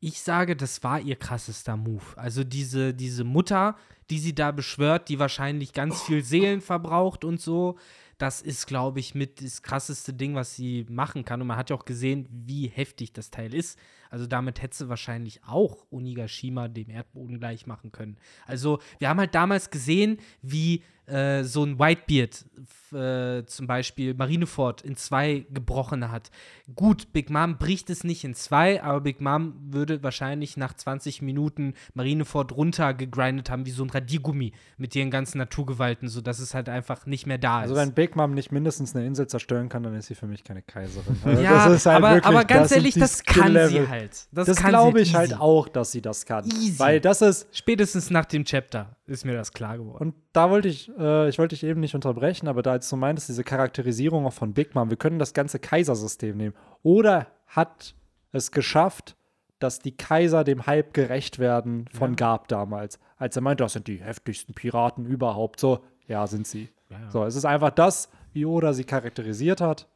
ich 0.00 0.20
sage, 0.20 0.56
das 0.56 0.82
war 0.82 1.00
ihr 1.00 1.16
krassester 1.16 1.76
Move. 1.76 2.02
Also 2.16 2.44
diese, 2.44 2.92
diese 2.92 3.24
Mutter, 3.24 3.76
die 4.10 4.18
sie 4.18 4.34
da 4.34 4.50
beschwört, 4.50 5.08
die 5.08 5.18
wahrscheinlich 5.18 5.72
ganz 5.72 6.02
viel 6.02 6.22
Seelen 6.22 6.60
verbraucht 6.60 7.24
und 7.24 7.40
so, 7.40 7.76
das 8.18 8.42
ist, 8.42 8.66
glaube 8.66 9.00
ich, 9.00 9.14
mit 9.14 9.42
das 9.42 9.62
krasseste 9.62 10.12
Ding, 10.12 10.34
was 10.34 10.54
sie 10.54 10.86
machen 10.88 11.24
kann. 11.24 11.40
Und 11.40 11.48
man 11.48 11.56
hat 11.56 11.70
ja 11.70 11.76
auch 11.76 11.84
gesehen, 11.84 12.28
wie 12.30 12.68
heftig 12.68 13.12
das 13.12 13.30
Teil 13.30 13.52
ist. 13.54 13.78
Also 14.14 14.28
damit 14.28 14.62
hätte 14.62 14.76
sie 14.76 14.88
wahrscheinlich 14.88 15.40
auch 15.44 15.86
Onigashima 15.90 16.68
dem 16.68 16.88
Erdboden 16.88 17.40
gleich 17.40 17.66
machen 17.66 17.90
können. 17.90 18.16
Also 18.46 18.78
wir 19.00 19.08
haben 19.08 19.18
halt 19.18 19.34
damals 19.34 19.70
gesehen, 19.70 20.18
wie 20.40 20.84
äh, 21.06 21.44
so 21.44 21.64
ein 21.64 21.78
Whitebeard 21.78 22.46
äh, 22.92 23.44
zum 23.44 23.66
Beispiel 23.66 24.14
Marineford 24.14 24.80
in 24.82 24.96
zwei 24.96 25.44
gebrochen 25.52 26.10
hat. 26.10 26.30
Gut, 26.74 27.12
Big 27.12 27.28
Mom 27.28 27.58
bricht 27.58 27.90
es 27.90 28.04
nicht 28.04 28.24
in 28.24 28.34
zwei, 28.34 28.82
aber 28.82 29.02
Big 29.02 29.20
Mom 29.20 29.54
würde 29.66 30.02
wahrscheinlich 30.02 30.56
nach 30.56 30.72
20 30.72 31.20
Minuten 31.20 31.74
Marineford 31.92 32.52
runtergegrindet 32.52 33.50
haben 33.50 33.66
wie 33.66 33.70
so 33.70 33.84
ein 33.84 33.90
Radiergummi 33.90 34.52
mit 34.78 34.96
ihren 34.96 35.10
ganzen 35.10 35.38
Naturgewalten, 35.38 36.08
sodass 36.08 36.38
es 36.38 36.54
halt 36.54 36.70
einfach 36.70 37.04
nicht 37.04 37.26
mehr 37.26 37.38
da 37.38 37.58
Also 37.58 37.74
ist. 37.74 37.80
wenn 37.80 37.92
Big 37.92 38.16
Mom 38.16 38.32
nicht 38.32 38.50
mindestens 38.50 38.96
eine 38.96 39.04
Insel 39.04 39.26
zerstören 39.26 39.68
kann, 39.68 39.82
dann 39.82 39.94
ist 39.94 40.06
sie 40.06 40.14
für 40.14 40.26
mich 40.26 40.42
keine 40.42 40.62
Kaiserin. 40.62 41.16
Also 41.24 41.42
ja, 41.42 41.68
das 41.68 41.86
halt 41.86 41.96
aber, 41.96 42.24
aber 42.24 42.44
ganz 42.44 42.68
sind 42.68 42.78
ehrlich, 42.78 42.94
das 42.94 43.24
kann 43.24 43.52
sie 43.52 43.58
Skill-Level. 43.58 43.88
Halt. 44.04 44.28
Das, 44.32 44.46
sie 44.46 44.62
glaube 44.62 45.00
ich 45.00 45.08
easy. 45.08 45.16
halt 45.16 45.40
auch, 45.40 45.68
dass 45.68 45.92
sie 45.92 46.00
das 46.00 46.26
kann. 46.26 46.44
Easy. 46.44 46.78
Weil 46.78 47.00
das 47.00 47.22
ist, 47.22 47.48
Spätestens 47.56 48.10
nach 48.10 48.24
dem 48.24 48.44
Chapter 48.44 48.96
ist 49.06 49.24
mir 49.24 49.34
das 49.34 49.52
klar 49.52 49.78
geworden. 49.78 50.08
und 50.08 50.14
da 50.32 50.50
wollte 50.50 50.68
ich, 50.68 50.90
äh, 50.98 51.28
ich 51.28 51.38
wollte 51.38 51.54
dich 51.54 51.64
eben 51.64 51.80
nicht 51.80 51.94
unterbrechen, 51.94 52.48
aber 52.48 52.62
da 52.62 52.72
als 52.72 52.88
du 52.88 52.96
meintest, 52.96 53.28
diese 53.28 53.44
Charakterisierung 53.44 54.26
auch 54.26 54.32
von 54.32 54.52
Big 54.52 54.74
Mom, 54.74 54.90
wir 54.90 54.96
können 54.96 55.18
das 55.18 55.34
ganze 55.34 55.58
Kaisersystem 55.58 56.36
nehmen. 56.36 56.54
Oder 56.82 57.28
hat 57.46 57.94
es 58.32 58.50
geschafft, 58.50 59.16
dass 59.58 59.78
die 59.78 59.96
Kaiser 59.96 60.44
dem 60.44 60.66
Hype 60.66 60.92
gerecht 60.92 61.38
werden 61.38 61.86
von 61.92 62.16
Garb 62.16 62.48
damals, 62.48 62.98
als 63.16 63.36
er 63.36 63.42
meinte, 63.42 63.64
das 63.64 63.72
sind 63.72 63.86
die 63.86 64.02
heftigsten 64.02 64.54
Piraten 64.54 65.06
überhaupt. 65.06 65.60
So, 65.60 65.84
ja, 66.06 66.26
sind 66.26 66.46
sie. 66.46 66.68
Ja, 66.90 67.00
ja. 67.00 67.10
So, 67.10 67.24
es 67.24 67.36
ist 67.36 67.44
einfach 67.44 67.70
das, 67.70 68.10
wie 68.32 68.44
Oda 68.44 68.72
sie 68.72 68.84
charakterisiert 68.84 69.60
hat, 69.60 69.88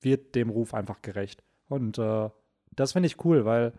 wird 0.00 0.34
dem 0.34 0.50
Ruf 0.50 0.74
einfach 0.74 1.00
gerecht. 1.00 1.42
Und 1.68 1.98
äh, 1.98 2.28
das 2.76 2.92
finde 2.92 3.06
ich 3.06 3.24
cool, 3.24 3.44
weil 3.44 3.72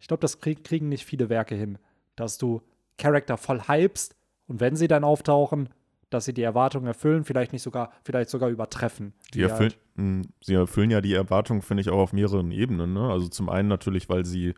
ich 0.00 0.08
glaube, 0.08 0.20
das 0.20 0.40
krieg, 0.40 0.64
kriegen 0.64 0.88
nicht 0.88 1.04
viele 1.04 1.28
Werke 1.28 1.54
hin, 1.54 1.78
dass 2.16 2.38
du 2.38 2.62
Charakter 2.98 3.36
voll 3.36 3.62
hypst 3.68 4.16
und 4.46 4.60
wenn 4.60 4.76
sie 4.76 4.88
dann 4.88 5.04
auftauchen, 5.04 5.68
dass 6.10 6.26
sie 6.26 6.34
die 6.34 6.42
Erwartungen 6.42 6.86
erfüllen, 6.86 7.24
vielleicht 7.24 7.52
nicht 7.52 7.62
sogar, 7.62 7.90
vielleicht 8.04 8.28
sogar 8.28 8.50
übertreffen. 8.50 9.14
Die 9.32 9.38
Die 9.38 9.42
erfüllen, 9.44 9.72
halt- 9.96 10.28
sie 10.42 10.54
erfüllen 10.54 10.90
ja 10.90 11.00
die 11.00 11.14
Erwartungen, 11.14 11.62
finde 11.62 11.80
ich, 11.80 11.88
auch 11.88 11.98
auf 11.98 12.12
mehreren 12.12 12.50
Ebenen. 12.50 12.92
Ne? 12.92 13.08
Also 13.10 13.28
zum 13.28 13.48
einen 13.48 13.68
natürlich, 13.68 14.08
weil 14.10 14.26
sie 14.26 14.54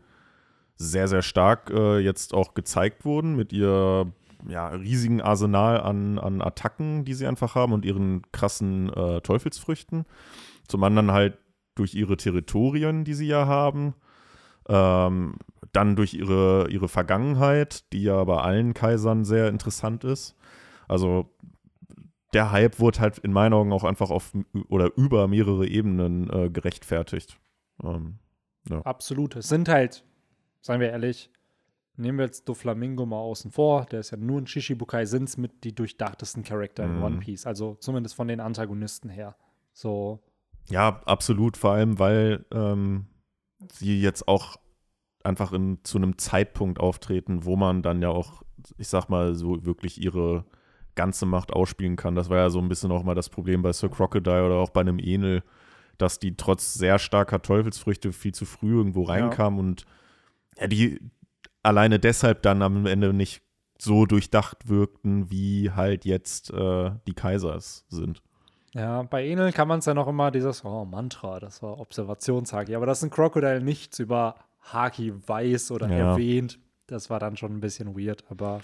sehr, 0.75 1.07
sehr 1.07 1.21
stark 1.21 1.69
äh, 1.69 1.99
jetzt 1.99 2.33
auch 2.33 2.53
gezeigt 2.55 3.05
wurden 3.05 3.35
mit 3.37 3.53
ihr 3.53 4.11
ja, 4.49 4.67
riesigen 4.67 5.21
Arsenal 5.21 5.79
an, 5.79 6.19
an 6.19 6.41
Attacken, 6.41 7.05
die 7.05 7.13
sie 7.13 7.25
einfach 7.25 7.55
haben 7.55 7.71
und 7.71 7.85
ihren 7.85 8.23
krassen 8.33 8.91
äh, 8.91 9.21
Teufelsfrüchten. 9.21 10.05
Zum 10.67 10.83
anderen 10.83 11.11
halt 11.13 11.37
durch 11.75 11.93
ihre 11.93 12.17
Territorien, 12.17 13.03
die 13.03 13.13
sie 13.13 13.27
ja 13.27 13.45
haben. 13.45 13.93
Ähm, 14.67 15.35
dann 15.71 15.95
durch 15.95 16.13
ihre, 16.13 16.69
ihre 16.69 16.87
Vergangenheit, 16.87 17.91
die 17.93 18.03
ja 18.03 18.23
bei 18.23 18.37
allen 18.37 18.73
Kaisern 18.73 19.25
sehr 19.25 19.49
interessant 19.49 20.03
ist. 20.03 20.35
Also 20.87 21.29
der 22.33 22.51
Hype 22.51 22.79
wurde 22.79 22.99
halt 22.99 23.17
in 23.19 23.31
meinen 23.31 23.53
Augen 23.53 23.71
auch 23.73 23.83
einfach 23.83 24.09
auf 24.09 24.33
oder 24.69 24.91
über 24.95 25.27
mehrere 25.27 25.67
Ebenen 25.67 26.29
äh, 26.29 26.49
gerechtfertigt. 26.49 27.37
Ähm, 27.83 28.19
Absolut. 28.83 29.35
Es 29.35 29.49
sind 29.49 29.69
halt, 29.69 30.03
seien 30.61 30.79
wir 30.79 30.89
ehrlich, 30.89 31.29
nehmen 31.97 32.17
wir 32.17 32.25
jetzt 32.25 32.49
Doflamingo 32.49 33.05
mal 33.05 33.19
außen 33.19 33.51
vor, 33.51 33.85
der 33.85 33.99
ist 33.99 34.11
ja 34.11 34.17
nur 34.17 34.41
ein 34.41 34.47
Shishibukai, 34.47 35.05
sind 35.05 35.29
es 35.29 35.37
mit 35.37 35.63
die 35.63 35.73
durchdachtesten 35.75 36.43
Charakter 36.43 36.83
in 36.83 36.97
Mhm. 36.97 37.03
One 37.03 37.17
Piece. 37.17 37.45
Also 37.45 37.75
zumindest 37.75 38.15
von 38.15 38.27
den 38.27 38.39
Antagonisten 38.39 39.09
her. 39.09 39.35
So, 39.71 40.19
ja, 40.69 41.01
absolut, 41.05 41.57
vor 41.57 41.71
allem, 41.71 41.99
weil 41.99 42.45
ähm, 42.51 43.07
sie 43.71 44.01
jetzt 44.01 44.27
auch 44.27 44.57
einfach 45.23 45.53
in, 45.53 45.79
zu 45.83 45.97
einem 45.97 46.17
Zeitpunkt 46.17 46.79
auftreten, 46.79 47.45
wo 47.45 47.55
man 47.55 47.81
dann 47.81 48.01
ja 48.01 48.09
auch, 48.09 48.43
ich 48.77 48.87
sag 48.87 49.09
mal, 49.09 49.35
so 49.35 49.65
wirklich 49.65 50.01
ihre 50.01 50.45
ganze 50.95 51.25
Macht 51.25 51.51
ausspielen 51.51 51.95
kann. 51.95 52.15
Das 52.15 52.29
war 52.29 52.37
ja 52.37 52.49
so 52.49 52.59
ein 52.59 52.69
bisschen 52.69 52.91
auch 52.91 53.03
mal 53.03 53.15
das 53.15 53.29
Problem 53.29 53.61
bei 53.61 53.73
Sir 53.73 53.89
Crocodile 53.89 54.45
oder 54.45 54.55
auch 54.55 54.69
bei 54.69 54.81
einem 54.81 54.99
Enel, 54.99 55.43
dass 55.97 56.19
die 56.19 56.35
trotz 56.35 56.73
sehr 56.73 56.99
starker 56.99 57.41
Teufelsfrüchte 57.41 58.11
viel 58.13 58.33
zu 58.33 58.45
früh 58.45 58.75
irgendwo 58.77 59.03
reinkamen 59.03 59.59
und 59.59 59.85
ja, 60.57 60.67
die 60.67 60.99
alleine 61.63 61.99
deshalb 61.99 62.43
dann 62.43 62.61
am 62.61 62.85
Ende 62.85 63.13
nicht 63.13 63.41
so 63.77 64.05
durchdacht 64.05 64.69
wirkten, 64.69 65.29
wie 65.31 65.71
halt 65.71 66.05
jetzt 66.05 66.51
äh, 66.51 66.91
die 67.07 67.13
Kaisers 67.13 67.85
sind. 67.89 68.21
Ja, 68.75 69.03
bei 69.03 69.25
Enel 69.25 69.53
kann 69.53 69.67
man 69.69 69.79
es 69.79 69.85
ja 69.85 69.93
noch 69.93 70.07
immer 70.07 70.31
dieses, 70.31 70.65
oh, 70.65 70.83
Mantra, 70.85 71.39
das 71.39 71.63
war 71.63 71.79
Observationshaki. 71.79 72.75
Aber 72.75 72.85
dass 72.85 73.01
ein 73.03 73.09
Crocodile 73.09 73.61
nichts 73.61 73.99
über 73.99 74.35
Haki 74.61 75.13
weiß 75.27 75.71
oder 75.71 75.87
Ja. 75.89 76.11
erwähnt, 76.11 76.59
das 76.87 77.09
war 77.09 77.19
dann 77.19 77.37
schon 77.37 77.53
ein 77.55 77.61
bisschen 77.61 77.97
weird. 77.97 78.25
Aber 78.29 78.59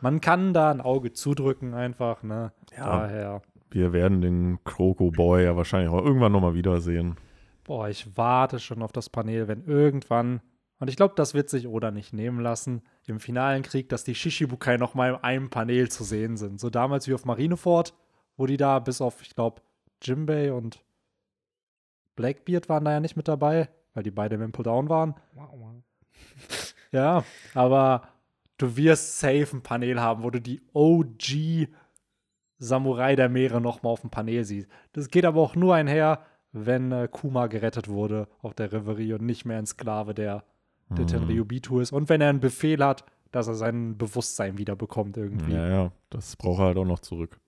man 0.00 0.20
kann 0.22 0.54
da 0.54 0.70
ein 0.70 0.80
Auge 0.80 1.12
zudrücken 1.12 1.74
einfach, 1.74 2.22
ne? 2.22 2.52
Ja. 2.76 2.84
Daher, 2.86 3.42
Wir 3.70 3.92
werden 3.92 4.22
den 4.22 4.58
Croco 4.64 5.10
Boy 5.10 5.44
ja 5.44 5.56
wahrscheinlich 5.56 5.90
auch 5.90 6.02
irgendwann 6.04 6.32
nochmal 6.32 6.54
wiedersehen. 6.54 7.16
boah, 7.64 7.88
ich 7.88 8.16
warte 8.16 8.58
schon 8.60 8.82
auf 8.82 8.92
das 8.92 9.08
Panel, 9.10 9.48
wenn 9.48 9.64
irgendwann, 9.64 10.40
und 10.80 10.88
ich 10.90 10.96
glaube, 10.96 11.14
das 11.16 11.32
wird 11.34 11.48
sich 11.50 11.66
Oda 11.66 11.90
nicht 11.90 12.12
nehmen 12.12 12.40
lassen, 12.40 12.82
im 13.06 13.18
finalen 13.20 13.62
Krieg, 13.62 13.88
dass 13.88 14.04
die 14.04 14.14
Shishibukai 14.14 14.76
noch 14.76 14.94
mal 14.94 15.10
in 15.10 15.16
einem 15.16 15.50
Panel 15.50 15.88
zu 15.90 16.04
sehen 16.04 16.36
sind. 16.36 16.60
So 16.60 16.68
damals 16.70 17.08
wie 17.08 17.14
auf 17.14 17.24
Marineford, 17.24 17.94
wo 18.36 18.46
die 18.46 18.56
da 18.56 18.78
bis 18.78 19.00
auf, 19.00 19.22
ich 19.22 19.34
glaube, 19.34 19.62
Jimbei 20.02 20.52
und 20.52 20.84
Blackbeard 22.16 22.68
waren 22.68 22.84
da 22.84 22.92
ja 22.92 23.00
nicht 23.00 23.16
mit 23.16 23.28
dabei, 23.28 23.68
weil 23.94 24.02
die 24.02 24.10
beide 24.10 24.36
im 24.36 24.42
Impel 24.42 24.64
Down 24.64 24.88
waren. 24.88 25.14
Ja, 26.92 27.24
aber 27.54 28.02
du 28.56 28.76
wirst 28.76 29.18
safe 29.18 29.48
ein 29.52 29.62
Panel 29.62 30.00
haben, 30.00 30.22
wo 30.22 30.30
du 30.30 30.40
die 30.40 30.62
OG 30.74 31.66
Samurai 32.58 33.16
der 33.16 33.28
Meere 33.28 33.60
noch 33.60 33.82
mal 33.82 33.90
auf 33.90 34.02
dem 34.02 34.10
Panel 34.10 34.44
siehst. 34.44 34.68
Das 34.92 35.08
geht 35.08 35.24
aber 35.24 35.40
auch 35.40 35.56
nur 35.56 35.74
einher, 35.74 36.24
wenn 36.52 36.92
äh, 36.92 37.08
Kuma 37.10 37.48
gerettet 37.48 37.88
wurde 37.88 38.28
auf 38.42 38.54
der 38.54 38.72
Reverie 38.72 39.14
und 39.14 39.26
nicht 39.26 39.44
mehr 39.44 39.58
ein 39.58 39.66
Sklave 39.66 40.14
der, 40.14 40.44
der 40.88 41.06
Tenryubitu 41.06 41.80
ist. 41.80 41.90
Und 41.90 42.08
wenn 42.08 42.20
er 42.20 42.28
einen 42.28 42.38
Befehl 42.38 42.84
hat, 42.84 43.04
dass 43.32 43.48
er 43.48 43.54
sein 43.54 43.98
Bewusstsein 43.98 44.56
wieder 44.56 44.76
bekommt 44.76 45.16
irgendwie. 45.16 45.54
Ja, 45.54 45.68
ja, 45.68 45.92
das 46.10 46.36
braucht 46.36 46.60
er 46.60 46.66
halt 46.66 46.78
auch 46.78 46.84
noch 46.84 47.00
zurück. 47.00 47.40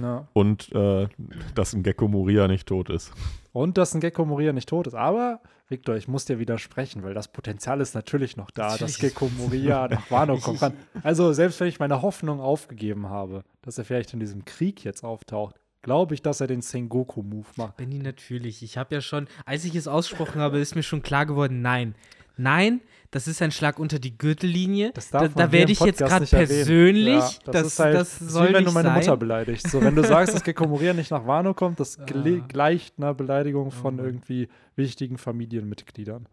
Ja. 0.00 0.26
Und 0.32 0.72
äh, 0.72 1.08
dass 1.54 1.72
ein 1.72 1.82
Gecko 1.82 2.08
Moria 2.08 2.48
nicht 2.48 2.66
tot 2.66 2.90
ist. 2.90 3.12
Und 3.52 3.78
dass 3.78 3.94
ein 3.94 4.00
Gecko 4.00 4.24
Moria 4.24 4.52
nicht 4.52 4.68
tot 4.68 4.86
ist. 4.86 4.94
Aber, 4.94 5.40
Victor, 5.68 5.96
ich 5.96 6.08
muss 6.08 6.24
dir 6.24 6.38
widersprechen, 6.38 7.02
weil 7.02 7.14
das 7.14 7.28
Potenzial 7.28 7.80
ist 7.80 7.94
natürlich 7.94 8.36
noch 8.36 8.50
da, 8.50 8.76
dass. 8.76 8.98
Gecko 8.98 9.30
Moria 9.36 9.88
nach 9.88 10.10
Wano 10.10 10.38
kommen 10.38 10.58
kann. 10.58 10.72
Also, 11.02 11.32
selbst 11.32 11.60
wenn 11.60 11.68
ich 11.68 11.78
meine 11.78 12.02
Hoffnung 12.02 12.40
aufgegeben 12.40 13.08
habe, 13.08 13.44
dass 13.62 13.78
er 13.78 13.84
vielleicht 13.84 14.14
in 14.14 14.20
diesem 14.20 14.44
Krieg 14.44 14.84
jetzt 14.84 15.04
auftaucht, 15.04 15.56
glaube 15.82 16.14
ich, 16.14 16.22
dass 16.22 16.40
er 16.40 16.46
den 16.46 16.62
Sengoku-Move 16.62 17.48
macht. 17.56 17.76
Benny, 17.76 17.98
natürlich. 17.98 18.62
Ich 18.62 18.78
habe 18.78 18.94
ja 18.94 19.00
schon, 19.00 19.26
als 19.44 19.64
ich 19.64 19.74
es 19.74 19.88
ausgesprochen 19.88 20.40
habe, 20.40 20.58
ist 20.58 20.74
mir 20.74 20.82
schon 20.82 21.02
klar 21.02 21.26
geworden, 21.26 21.60
nein. 21.60 21.94
Nein, 22.36 22.80
das 23.12 23.28
ist 23.28 23.40
ein 23.42 23.52
Schlag 23.52 23.78
unter 23.78 23.98
die 24.00 24.16
Gürtellinie. 24.18 24.90
Das 24.94 25.10
Da, 25.10 25.20
darf 25.20 25.34
da 25.34 25.44
hier 25.44 25.52
werde 25.52 25.72
ich 25.72 25.80
jetzt 25.80 25.98
gerade 25.98 26.26
persönlich. 26.26 27.14
Ja, 27.14 27.30
das, 27.44 27.52
das, 27.52 27.66
ist 27.66 27.78
halt, 27.78 27.94
das 27.94 28.18
soll 28.18 28.48
wie 28.48 28.54
wenn 28.54 28.64
du 28.64 28.72
meine 28.72 28.88
sein. 28.88 28.98
Mutter 28.98 29.16
beleidigst. 29.16 29.70
So, 29.70 29.80
wenn 29.82 29.94
du 29.94 30.02
sagst, 30.02 30.34
dass 30.34 30.42
Gecko 30.42 30.66
Moria 30.66 30.92
nicht 30.94 31.10
nach 31.10 31.26
Wano 31.26 31.54
kommt, 31.54 31.78
das 31.78 31.98
Ah. 32.00 32.04
gleicht 32.48 32.94
einer 32.98 33.14
Beleidigung 33.14 33.70
von 33.70 34.00
Oh. 34.00 34.02
irgendwie 34.02 34.48
wichtigen 34.76 35.18
Familienmitgliedern. 35.18 36.26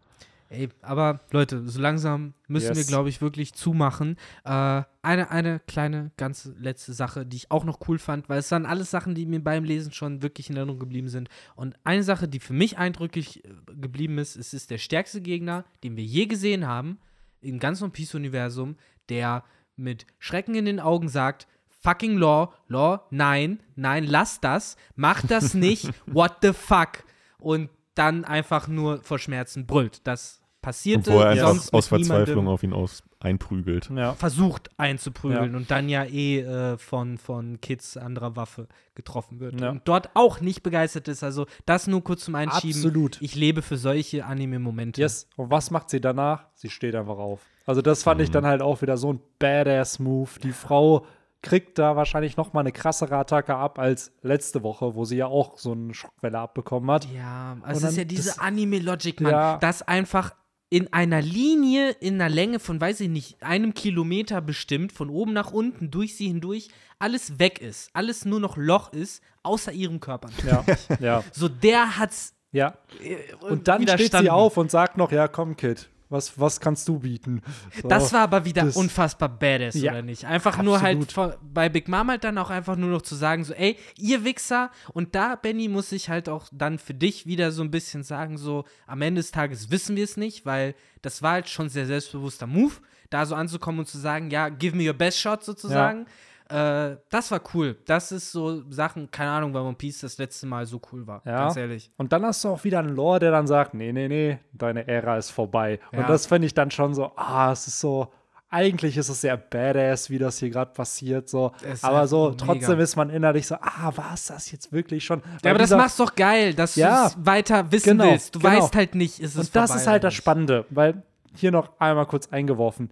Ey, 0.52 0.68
aber 0.82 1.20
Leute, 1.30 1.66
so 1.68 1.80
langsam 1.80 2.34
müssen 2.48 2.70
wir, 2.70 2.76
Yes. 2.76 2.88
glaube 2.88 3.08
ich, 3.08 3.20
wirklich 3.22 3.54
zumachen. 3.54 4.16
Äh, 4.44 4.82
eine, 5.00 5.30
eine 5.30 5.60
kleine, 5.60 6.10
ganz 6.16 6.50
letzte 6.58 6.92
Sache, 6.92 7.24
die 7.24 7.36
ich 7.36 7.52
auch 7.52 7.64
noch 7.64 7.78
cool 7.88 8.00
fand, 8.00 8.28
weil 8.28 8.40
es 8.40 8.50
waren 8.50 8.66
alles 8.66 8.90
Sachen, 8.90 9.14
die 9.14 9.26
mir 9.26 9.42
beim 9.42 9.62
Lesen 9.62 9.92
schon 9.92 10.22
wirklich 10.22 10.50
in 10.50 10.56
Erinnerung 10.56 10.80
geblieben 10.80 11.08
sind. 11.08 11.28
Und 11.54 11.76
eine 11.84 12.02
Sache, 12.02 12.26
die 12.26 12.40
für 12.40 12.52
mich 12.52 12.78
eindrücklich 12.78 13.44
äh, 13.44 13.48
geblieben 13.80 14.18
ist, 14.18 14.34
es 14.34 14.52
ist 14.52 14.72
der 14.72 14.78
stärkste 14.78 15.20
Gegner, 15.20 15.64
den 15.84 15.96
wir 15.96 16.04
je 16.04 16.26
gesehen 16.26 16.66
haben 16.66 16.98
im 17.40 17.60
ganzen 17.60 17.84
One 17.84 17.92
Piece-Universum, 17.92 18.76
der 19.08 19.44
mit 19.76 20.04
Schrecken 20.18 20.56
in 20.56 20.64
den 20.64 20.80
Augen 20.80 21.08
sagt, 21.08 21.46
fucking 21.68 22.18
Law, 22.18 22.52
Law, 22.66 23.06
nein, 23.10 23.62
nein, 23.76 24.02
lass 24.04 24.40
das, 24.40 24.76
mach 24.96 25.24
das 25.24 25.54
nicht, 25.54 25.88
what 26.06 26.38
the 26.42 26.52
fuck. 26.52 27.04
Und 27.38 27.70
dann 27.94 28.24
einfach 28.24 28.66
nur 28.66 29.02
vor 29.04 29.18
Schmerzen 29.20 29.66
brüllt. 29.66 30.06
Das 30.06 30.39
passierte. 30.62 31.10
Und 31.10 31.16
wo 31.16 31.20
er 31.20 31.30
einfach 31.30 31.48
sonst 31.48 31.72
aus 31.72 31.88
Verzweiflung 31.88 32.48
auf 32.48 32.62
ihn 32.62 32.72
aus 32.72 33.02
einprügelt. 33.20 33.90
Ja. 33.94 34.14
versucht 34.14 34.70
einzuprügeln 34.78 35.54
und 35.54 35.70
dann 35.70 35.88
ja 35.88 36.04
eh 36.04 36.40
äh, 36.40 36.78
von, 36.78 37.18
von 37.18 37.60
Kids 37.60 37.96
anderer 37.96 38.34
Waffe 38.34 38.66
getroffen 38.94 39.40
wird. 39.40 39.60
Ja. 39.60 39.70
Und 39.70 39.82
dort 39.86 40.10
auch 40.14 40.40
nicht 40.40 40.62
begeistert 40.62 41.06
ist. 41.08 41.22
Also 41.22 41.46
das 41.66 41.86
nur 41.86 42.02
kurz 42.02 42.24
zum 42.24 42.34
Einschieben. 42.34 42.76
Absolut. 42.76 43.20
Ich 43.20 43.34
lebe 43.34 43.62
für 43.62 43.76
solche 43.76 44.24
Anime-Momente. 44.24 45.00
Yes. 45.00 45.28
Und 45.36 45.50
was 45.50 45.70
macht 45.70 45.90
sie 45.90 46.00
danach? 46.00 46.46
Sie 46.54 46.70
steht 46.70 46.94
einfach 46.94 47.18
auf. 47.18 47.40
Also 47.66 47.82
das 47.82 48.02
fand 48.02 48.20
ich 48.20 48.30
dann 48.30 48.46
halt 48.46 48.62
auch 48.62 48.80
wieder 48.82 48.96
so 48.96 49.12
ein 49.12 49.20
Badass-Move. 49.38 50.30
Die 50.42 50.52
Frau 50.52 51.04
kriegt 51.42 51.78
da 51.78 51.96
wahrscheinlich 51.96 52.36
noch 52.36 52.52
mal 52.52 52.60
eine 52.60 52.72
krassere 52.72 53.16
Attacke 53.16 53.54
ab 53.54 53.78
als 53.78 54.12
letzte 54.22 54.62
Woche, 54.62 54.94
wo 54.94 55.04
sie 55.04 55.16
ja 55.16 55.26
auch 55.26 55.56
so 55.56 55.72
eine 55.72 55.94
Schockwelle 55.94 56.38
abbekommen 56.38 56.90
hat. 56.90 57.06
Ja, 57.14 57.56
also 57.62 57.86
es 57.86 57.92
ist 57.92 57.98
ja 57.98 58.04
diese 58.04 58.40
Anime-Logic, 58.40 59.20
Mann. 59.20 59.32
Ja. 59.32 59.58
Das 59.58 59.82
einfach 59.82 60.34
in 60.70 60.92
einer 60.92 61.20
Linie, 61.20 61.90
in 61.90 62.14
einer 62.14 62.32
Länge 62.32 62.60
von, 62.60 62.80
weiß 62.80 63.00
ich 63.00 63.08
nicht, 63.08 63.42
einem 63.42 63.74
Kilometer 63.74 64.40
bestimmt, 64.40 64.92
von 64.92 65.10
oben 65.10 65.32
nach 65.32 65.50
unten, 65.50 65.90
durch 65.90 66.16
sie 66.16 66.28
hindurch, 66.28 66.68
alles 67.00 67.40
weg 67.40 67.60
ist. 67.60 67.90
Alles 67.92 68.24
nur 68.24 68.38
noch 68.38 68.56
Loch 68.56 68.92
ist, 68.92 69.22
außer 69.42 69.72
ihrem 69.72 69.98
Körper. 69.98 70.30
Ja, 70.46 70.64
ja, 71.00 71.24
So, 71.32 71.48
der 71.48 71.98
hat's 71.98 72.34
ja. 72.52 72.74
äh, 73.02 73.16
Und 73.40 73.68
dann 73.68 73.86
steht 73.86 74.12
sie 74.12 74.30
auf 74.30 74.56
und 74.56 74.70
sagt 74.70 74.96
noch, 74.96 75.10
ja, 75.12 75.28
komm, 75.28 75.56
Kid, 75.56 75.88
was, 76.10 76.38
was 76.38 76.60
kannst 76.60 76.86
du 76.88 76.98
bieten? 76.98 77.40
So. 77.80 77.88
Das 77.88 78.12
war 78.12 78.22
aber 78.22 78.44
wieder 78.44 78.68
unfassbar 78.74 79.28
badass, 79.28 79.74
Ja, 79.76 79.92
oder 79.92 80.02
nicht? 80.02 80.24
Einfach 80.24 80.60
nur 80.62 80.82
halt 80.82 81.00
absolut. 81.00 81.12
von, 81.12 81.52
bei 81.52 81.68
Big 81.68 81.88
Mom 81.88 82.08
halt 82.08 82.24
dann 82.24 82.36
auch 82.36 82.50
einfach 82.50 82.76
nur 82.76 82.90
noch 82.90 83.02
zu 83.02 83.14
sagen, 83.14 83.44
so, 83.44 83.54
ey, 83.54 83.76
ihr 83.96 84.24
Wichser. 84.24 84.70
Und 84.92 85.14
da, 85.14 85.36
Benny, 85.36 85.68
muss 85.68 85.92
ich 85.92 86.10
halt 86.10 86.28
auch 86.28 86.48
dann 86.52 86.78
für 86.78 86.94
dich 86.94 87.26
wieder 87.26 87.52
so 87.52 87.62
ein 87.62 87.70
bisschen 87.70 88.02
sagen, 88.02 88.36
so, 88.36 88.64
am 88.86 89.00
Ende 89.02 89.20
des 89.20 89.30
Tages 89.30 89.70
wissen 89.70 89.96
wir 89.96 90.04
es 90.04 90.16
nicht, 90.16 90.44
weil 90.44 90.74
das 91.00 91.22
war 91.22 91.32
halt 91.32 91.48
schon 91.48 91.68
sehr 91.68 91.86
selbstbewusster 91.86 92.46
Move, 92.46 92.74
da 93.08 93.24
so 93.24 93.34
anzukommen 93.34 93.80
und 93.80 93.86
zu 93.86 93.98
sagen, 93.98 94.30
ja, 94.30 94.48
give 94.48 94.76
me 94.76 94.86
your 94.86 94.94
best 94.94 95.18
shot 95.18 95.44
sozusagen. 95.44 96.06
Äh, 96.50 96.96
das 97.10 97.30
war 97.30 97.40
cool. 97.54 97.76
Das 97.86 98.12
ist 98.12 98.32
so 98.32 98.62
Sachen, 98.70 99.10
keine 99.10 99.30
Ahnung, 99.30 99.54
weil 99.54 99.62
One 99.62 99.74
Piece 99.76 100.00
das 100.00 100.18
letzte 100.18 100.46
Mal 100.46 100.66
so 100.66 100.80
cool 100.92 101.06
war. 101.06 101.22
Ja. 101.24 101.44
Ganz 101.44 101.56
ehrlich. 101.56 101.90
Und 101.96 102.12
dann 102.12 102.24
hast 102.24 102.42
du 102.44 102.48
auch 102.48 102.64
wieder 102.64 102.80
einen 102.80 102.94
Lore, 102.94 103.20
der 103.20 103.30
dann 103.30 103.46
sagt, 103.46 103.74
nee, 103.74 103.92
nee, 103.92 104.08
nee, 104.08 104.38
deine 104.52 104.86
Ära 104.88 105.16
ist 105.16 105.30
vorbei. 105.30 105.78
Ja. 105.92 106.00
Und 106.00 106.08
das 106.08 106.26
finde 106.26 106.46
ich 106.46 106.54
dann 106.54 106.70
schon 106.70 106.94
so, 106.94 107.12
ah, 107.16 107.52
es 107.52 107.66
ist 107.66 107.78
so, 107.80 108.12
eigentlich 108.52 108.96
ist 108.96 109.08
es 109.08 109.20
sehr 109.20 109.36
badass, 109.36 110.10
wie 110.10 110.18
das 110.18 110.38
hier 110.38 110.50
gerade 110.50 110.72
passiert, 110.72 111.28
so. 111.28 111.52
Aber 111.82 112.08
so, 112.08 112.30
mega. 112.30 112.44
trotzdem 112.46 112.80
ist 112.80 112.96
man 112.96 113.08
innerlich 113.10 113.46
so, 113.46 113.54
ah, 113.60 113.92
war 113.94 114.14
es 114.14 114.26
das 114.26 114.50
jetzt 114.50 114.72
wirklich 114.72 115.04
schon? 115.04 115.22
Ja, 115.44 115.50
aber 115.50 115.58
das 115.60 115.68
dieser- 115.68 115.76
machst 115.76 116.00
doch 116.00 116.16
geil, 116.16 116.52
dass 116.54 116.74
Ja. 116.74 117.02
du 117.02 117.06
es 117.20 117.26
weiter 117.26 117.70
wissen 117.70 117.96
Genau, 117.98 118.10
willst. 118.10 118.34
Du 118.34 118.40
genau. 118.40 118.56
weißt 118.56 118.74
halt 118.74 118.96
nicht, 118.96 119.20
ist 119.20 119.36
es 119.36 119.46
Und 119.46 119.56
das 119.56 119.74
ist 119.76 119.86
halt 119.86 120.02
das. 120.02 120.14
Spannende, 120.14 120.64
weil 120.70 121.04
hier 121.32 121.52
noch 121.52 121.70
einmal 121.78 122.06
kurz 122.06 122.26
eingeworfen. 122.32 122.90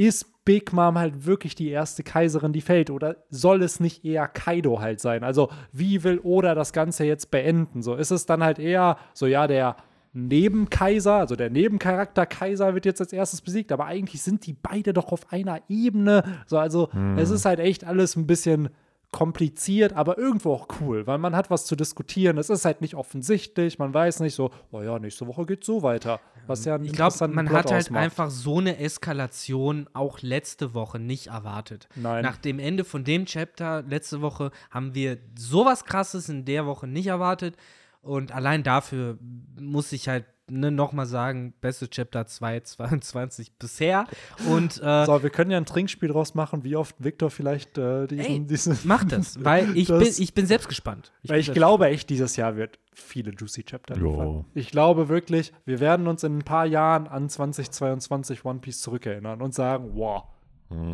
Ist 0.00 0.46
Big 0.46 0.72
Mom 0.72 0.96
halt 0.96 1.26
wirklich 1.26 1.54
die 1.54 1.68
erste 1.68 2.02
Kaiserin, 2.02 2.54
die 2.54 2.62
fällt? 2.62 2.88
Oder 2.88 3.16
soll 3.28 3.62
es 3.62 3.80
nicht 3.80 4.02
eher 4.02 4.28
Kaido 4.28 4.80
halt 4.80 4.98
sein? 4.98 5.22
Also, 5.22 5.50
wie 5.72 6.02
will 6.04 6.20
Oda 6.22 6.54
das 6.54 6.72
Ganze 6.72 7.04
jetzt 7.04 7.30
beenden? 7.30 7.82
So, 7.82 7.96
ist 7.96 8.10
es 8.10 8.24
dann 8.24 8.42
halt 8.42 8.58
eher 8.58 8.96
so, 9.12 9.26
ja, 9.26 9.46
der 9.46 9.76
Nebenkaiser, 10.14 11.16
also 11.16 11.36
der 11.36 11.50
Nebencharakter 11.50 12.24
Kaiser 12.24 12.74
wird 12.74 12.86
jetzt 12.86 13.02
als 13.02 13.12
erstes 13.12 13.42
besiegt, 13.42 13.72
aber 13.72 13.84
eigentlich 13.84 14.22
sind 14.22 14.46
die 14.46 14.54
beide 14.54 14.94
doch 14.94 15.12
auf 15.12 15.30
einer 15.34 15.60
Ebene. 15.68 16.24
So, 16.46 16.56
also, 16.56 16.88
es 17.18 17.28
ist 17.28 17.44
halt 17.44 17.60
echt 17.60 17.84
alles 17.84 18.16
ein 18.16 18.26
bisschen 18.26 18.70
kompliziert, 19.12 19.92
aber 19.92 20.18
irgendwo 20.18 20.52
auch 20.54 20.68
cool, 20.80 21.06
weil 21.06 21.18
man 21.18 21.34
hat 21.34 21.50
was 21.50 21.66
zu 21.66 21.76
diskutieren. 21.76 22.38
Es 22.38 22.48
ist 22.48 22.64
halt 22.64 22.80
nicht 22.80 22.94
offensichtlich, 22.94 23.78
man 23.78 23.92
weiß 23.92 24.20
nicht 24.20 24.34
so, 24.34 24.50
oh 24.70 24.82
ja, 24.82 24.98
nächste 24.98 25.26
Woche 25.26 25.46
geht's 25.46 25.66
so 25.66 25.82
weiter. 25.82 26.20
Was 26.50 26.64
ja 26.64 26.78
Ich 26.82 26.92
glaube, 26.92 27.28
man 27.28 27.46
Plot 27.46 27.58
hat 27.58 27.70
halt 27.70 27.84
ausmacht. 27.86 28.02
einfach 28.02 28.30
so 28.30 28.58
eine 28.58 28.78
Eskalation 28.78 29.88
auch 29.92 30.20
letzte 30.20 30.74
Woche 30.74 30.98
nicht 30.98 31.28
erwartet. 31.28 31.88
Nein. 31.94 32.22
Nach 32.22 32.36
dem 32.36 32.58
Ende 32.58 32.84
von 32.84 33.04
dem 33.04 33.24
Chapter 33.24 33.82
letzte 33.82 34.20
Woche 34.20 34.50
haben 34.70 34.94
wir 34.94 35.18
sowas 35.38 35.84
krasses 35.84 36.28
in 36.28 36.44
der 36.44 36.66
Woche 36.66 36.86
nicht 36.86 37.06
erwartet. 37.06 37.56
Und 38.02 38.32
allein 38.32 38.62
dafür 38.62 39.18
muss 39.58 39.92
ich 39.92 40.08
halt 40.08 40.24
ne, 40.50 40.70
nochmal 40.70 41.06
sagen, 41.06 41.54
beste 41.60 41.88
Chapter 41.88 42.26
222 42.26 43.52
bisher. 43.58 44.06
Und 44.48 44.80
äh, 44.82 45.04
So, 45.06 45.22
wir 45.22 45.30
können 45.30 45.50
ja 45.50 45.56
ein 45.56 45.66
Trinkspiel 45.66 46.08
draus 46.10 46.34
machen, 46.34 46.64
wie 46.64 46.76
oft 46.76 46.94
Victor 46.98 47.30
vielleicht 47.30 47.78
äh, 47.78 48.06
diesen, 48.06 48.24
Ey, 48.24 48.40
diesen 48.46 48.78
mach 48.84 49.04
das, 49.04 49.42
weil 49.44 49.76
ich, 49.76 49.88
Das- 49.88 49.98
bin, 50.16 50.22
ich 50.24 50.34
bin 50.34 50.46
selbst 50.46 50.68
gespannt. 50.68 51.12
Weil 51.24 51.36
bin 51.36 51.40
ich 51.40 51.52
glaube 51.52 51.86
echt, 51.86 52.10
dieses 52.10 52.36
Jahr 52.36 52.56
wird 52.56 52.78
viele 52.92 53.32
Juicy 53.32 53.64
Chapter 53.64 53.94
liefern. 53.94 54.44
Ich 54.54 54.70
glaube 54.70 55.08
wirklich, 55.08 55.52
wir 55.64 55.80
werden 55.80 56.06
uns 56.06 56.22
in 56.24 56.38
ein 56.38 56.42
paar 56.44 56.66
Jahren 56.66 57.06
an 57.06 57.28
2022 57.28 58.44
One 58.44 58.58
Piece 58.60 58.80
zurückerinnern 58.80 59.40
und 59.40 59.54
sagen, 59.54 59.90
wow, 59.94 60.24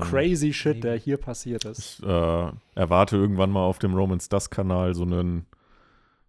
crazy 0.01 0.53
shit, 0.53 0.83
der 0.85 0.97
hier 0.97 1.17
passiert 1.19 1.65
ist. 1.65 1.99
Ich 2.01 2.07
äh, 2.07 2.51
erwarte 2.75 3.17
irgendwann 3.17 3.51
mal 3.51 3.65
auf 3.65 3.79
dem 3.79 3.95
Romans 3.95 4.29
Das 4.29 4.49
Kanal 4.51 4.95
so 4.95 5.03
einen, 5.03 5.47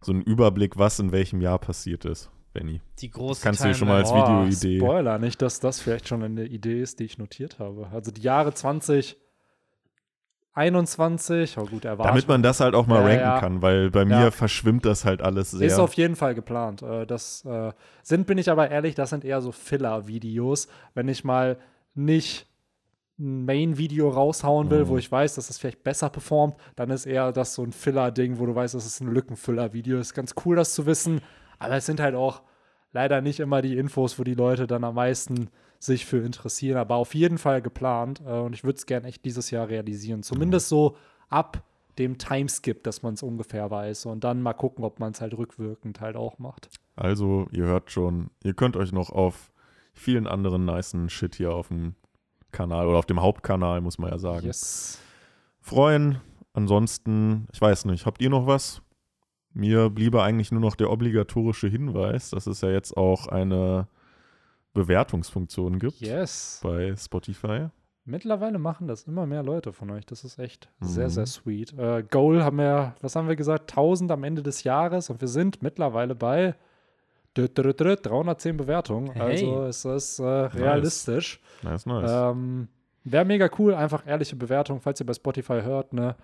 so 0.01 0.11
einen 0.11 0.21
Überblick, 0.21 0.77
was 0.77 0.99
in 0.99 1.11
welchem 1.11 1.39
Jahr 1.41 1.57
passiert 1.59 2.05
ist, 2.05 2.29
Benny. 2.53 2.81
Die 2.99 3.09
große 3.11 3.41
Kannst 3.43 3.63
du 3.63 3.67
dir 3.67 3.73
schon 3.75 3.87
mal 3.87 3.97
als 4.03 4.11
Videoidee. 4.13 4.79
Spoiler, 4.79 5.19
nicht, 5.19 5.41
dass 5.41 5.59
das 5.59 5.79
vielleicht 5.79 6.07
schon 6.07 6.23
eine 6.23 6.45
Idee 6.45 6.81
ist, 6.81 6.99
die 6.99 7.03
ich 7.05 7.17
notiert 7.17 7.59
habe. 7.59 7.87
Also 7.91 8.09
die 8.11 8.21
Jahre 8.21 8.53
2021, 10.55 11.57
oh 11.57 11.65
gut, 11.65 11.85
erwartet. 11.85 12.09
Damit 12.11 12.27
man 12.27 12.41
das 12.41 12.59
halt 12.59 12.73
auch 12.73 12.87
mal 12.87 13.01
Ja, 13.01 13.05
ranken 13.05 13.19
ja. 13.21 13.39
kann, 13.39 13.61
weil 13.61 13.91
bei 13.91 14.05
mir 14.05 14.19
Ja. 14.21 14.31
verschwimmt 14.31 14.85
das 14.85 15.05
halt 15.05 15.21
alles 15.21 15.51
sehr. 15.51 15.67
Ist 15.67 15.77
auf 15.79 15.93
jeden 15.93 16.15
Fall 16.15 16.33
geplant. 16.33 16.81
Äh, 16.81 17.05
Das 17.05 17.45
äh, 17.45 17.71
sind, 18.01 18.25
bin 18.27 18.37
ich 18.39 18.49
aber 18.49 18.69
ehrlich, 18.71 18.95
das 18.95 19.11
sind 19.11 19.23
eher 19.23 19.41
so 19.41 19.51
Filler-Videos. 19.51 20.67
Wenn 20.95 21.07
ich 21.09 21.23
mal 21.23 21.57
nicht 21.93 22.47
ein 23.19 23.45
Main-Video 23.45 24.09
raushauen 24.09 24.69
will, 24.69 24.85
Mhm. 24.85 24.87
wo 24.89 24.97
ich 24.97 25.11
weiß, 25.11 25.35
dass 25.35 25.47
das 25.47 25.57
vielleicht 25.59 25.83
besser 25.83 26.09
performt, 26.09 26.55
dann 26.75 26.89
ist 26.91 27.05
eher 27.05 27.31
das 27.31 27.53
so 27.55 27.63
ein 27.63 27.71
Filler-Ding, 27.71 28.37
wo 28.39 28.45
du 28.45 28.53
weißt, 28.55 28.73
das 28.75 28.85
ist 28.85 28.99
ein 29.01 29.11
Lückenfüller-Video. 29.11 29.97
Ist 29.99 30.13
ganz 30.13 30.33
cool, 30.45 30.55
das 30.55 30.73
zu 30.73 30.85
wissen. 30.87 31.21
Aber 31.59 31.75
es 31.75 31.85
sind 31.85 31.99
halt 31.99 32.15
auch 32.15 32.41
leider 32.91 33.21
nicht 33.21 33.39
immer 33.39 33.61
die 33.61 33.77
Infos, 33.77 34.17
wo 34.19 34.23
die 34.23 34.33
Leute 34.35 34.67
dann 34.67 34.83
am 34.83 34.95
meisten 34.95 35.49
sich 35.79 36.05
für 36.05 36.17
interessieren. 36.25 36.77
Aber 36.77 36.95
auf 36.95 37.13
jeden 37.13 37.37
Fall 37.37 37.61
geplant. 37.61 38.21
Äh, 38.25 38.31
Und 38.39 38.53
ich 38.53 38.63
würde 38.63 38.77
es 38.77 38.85
gerne 38.85 39.07
echt 39.07 39.23
dieses 39.25 39.51
Jahr 39.51 39.67
realisieren. 39.67 40.23
Zumindest 40.23 40.69
so 40.69 40.95
ab 41.29 41.63
dem 41.99 42.17
Timeskip, 42.17 42.83
dass 42.83 43.01
man 43.03 43.15
es 43.15 43.23
ungefähr 43.23 43.69
weiß. 43.71 44.05
Und 44.07 44.23
dann 44.23 44.41
mal 44.41 44.53
gucken, 44.53 44.83
ob 44.83 44.99
man 44.99 45.11
es 45.13 45.21
halt 45.21 45.35
rückwirkend 45.37 45.99
halt 46.01 46.15
auch 46.15 46.37
macht. 46.39 46.69
Also, 46.95 47.47
ihr 47.51 47.65
hört 47.65 47.91
schon, 47.91 48.29
ihr 48.43 48.53
könnt 48.53 48.75
euch 48.77 48.91
noch 48.91 49.09
auf 49.11 49.51
vielen 49.93 50.25
anderen 50.27 50.65
nicen 50.65 51.09
Shit 51.09 51.35
hier 51.35 51.53
auf 51.53 51.67
dem 51.69 51.95
Kanal 52.51 52.87
oder 52.87 52.97
auf 52.97 53.05
dem 53.05 53.21
Hauptkanal, 53.21 53.81
muss 53.81 53.97
man 53.99 54.09
ja 54.11 54.17
sagen, 54.19 54.45
Yes. 54.47 54.99
freuen. 55.61 56.21
Ansonsten, 56.53 57.47
ich 57.51 57.61
weiß 57.61 57.85
nicht, 57.85 58.05
habt 58.05 58.21
ihr 58.21 58.29
noch 58.31 58.47
was? 58.47 58.81
Mir 59.57 59.89
bliebe 59.89 60.21
eigentlich 60.21 60.51
nur 60.51 60.61
noch 60.61 60.75
der 60.75 60.91
obligatorische 60.91 61.67
Hinweis, 61.67 62.29
dass 62.29 62.45
es 62.47 62.61
ja 62.61 62.69
jetzt 62.69 62.95
auch 62.95 63.27
eine 63.27 63.87
Bewertungsfunktion 64.73 65.79
gibt 65.79 65.99
Yes. 65.99 66.59
bei 66.63 66.95
Spotify. 66.95 67.67
Mittlerweile 68.05 68.57
machen 68.59 68.87
das 68.87 69.03
immer 69.03 69.25
mehr 69.25 69.43
Leute 69.43 69.73
von 69.73 69.89
euch. 69.91 70.05
Das 70.05 70.23
ist 70.23 70.37
echt 70.39 70.69
sehr, 70.79 71.05
Mhm. 71.05 71.09
sehr 71.09 71.25
sweet. 71.25 71.73
Äh, 71.77 72.03
Goal 72.09 72.43
haben 72.43 72.57
wir, 72.57 72.95
was 73.01 73.15
haben 73.15 73.27
wir 73.27 73.35
gesagt? 73.35 73.71
1000 73.71 74.11
am 74.11 74.23
Ende 74.23 74.43
des 74.43 74.63
Jahres 74.63 75.09
und 75.09 75.19
wir 75.19 75.27
sind 75.27 75.61
mittlerweile 75.61 76.15
bei 76.15 76.55
dü- 77.35 77.47
dü- 77.47 77.71
dü- 77.71 77.73
dü- 77.73 78.01
310 78.01 78.55
Bewertungen. 78.55 79.11
Hey. 79.11 79.23
Also 79.51 79.63
es 79.63 79.85
ist 79.85 80.19
äh, 80.19 80.23
realistisch. 80.23 81.41
Nice, 81.63 81.85
nice. 81.85 82.11
Ähm, 82.13 82.67
Wäre 83.03 83.25
mega 83.25 83.49
cool, 83.57 83.73
einfach 83.73 84.05
ehrliche 84.05 84.35
Bewertung, 84.35 84.81
falls 84.81 84.99
ihr 84.99 85.05
bei 85.05 85.13
Spotify 85.13 85.61
hört, 85.63 85.93
ne? 85.93 86.15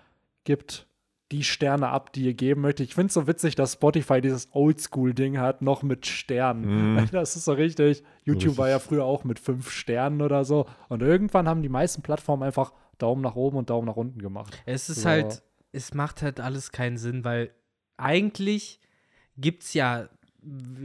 Gibt 0.44 0.86
die 1.32 1.44
Sterne 1.44 1.88
ab, 1.90 2.14
die 2.14 2.26
ihr 2.26 2.34
geben 2.34 2.62
möchtet. 2.62 2.88
Ich 2.88 2.96
finde 2.96 3.08
es 3.08 3.14
so 3.16 3.26
witzig, 3.28 3.56
dass 3.56 3.74
Spotify 3.74 4.22
dieses 4.22 4.50
Oldschool-Ding 4.54 5.40
hat, 5.40 5.62
noch 5.62 5.82
mit 5.82 6.06
Sternen. 6.06 6.94
Mhm. 6.96 7.10
Das 7.12 7.36
ist 7.36 7.46
so 7.46 7.54
richtig. 7.54 8.04
YouTube 8.24 8.38
richtig. 8.44 8.58
war 8.58 8.70
ja 8.70 8.80
früher 8.80 9.06
auch 9.06 9.24
mit 9.24 9.40
fünf 9.40 9.72
Sternen 9.72 10.22
oder 10.22 10.46
so. 10.46 10.68
Und 10.90 11.02
irgendwann 11.02 11.48
haben 11.48 11.64
die 11.64 11.70
meisten 11.70 12.02
Plattformen 12.02 12.44
einfach 12.44 12.74
Daumen 13.00 13.22
nach 13.22 13.36
oben 13.36 13.58
und 13.58 13.70
Daumen 13.70 13.88
nach 13.88 13.96
unten 13.96 14.20
gemacht. 14.20 14.62
Es 14.66 14.90
ist 14.90 15.02
So. 15.02 15.10
halt, 15.10 15.42
es 15.72 15.94
macht 15.94 16.22
halt 16.22 16.40
alles 16.40 16.72
keinen 16.72 16.98
Sinn, 16.98 17.24
weil 17.24 17.52
eigentlich 17.98 18.80
gibt 19.38 19.64
es 19.64 19.74
ja 19.74 20.10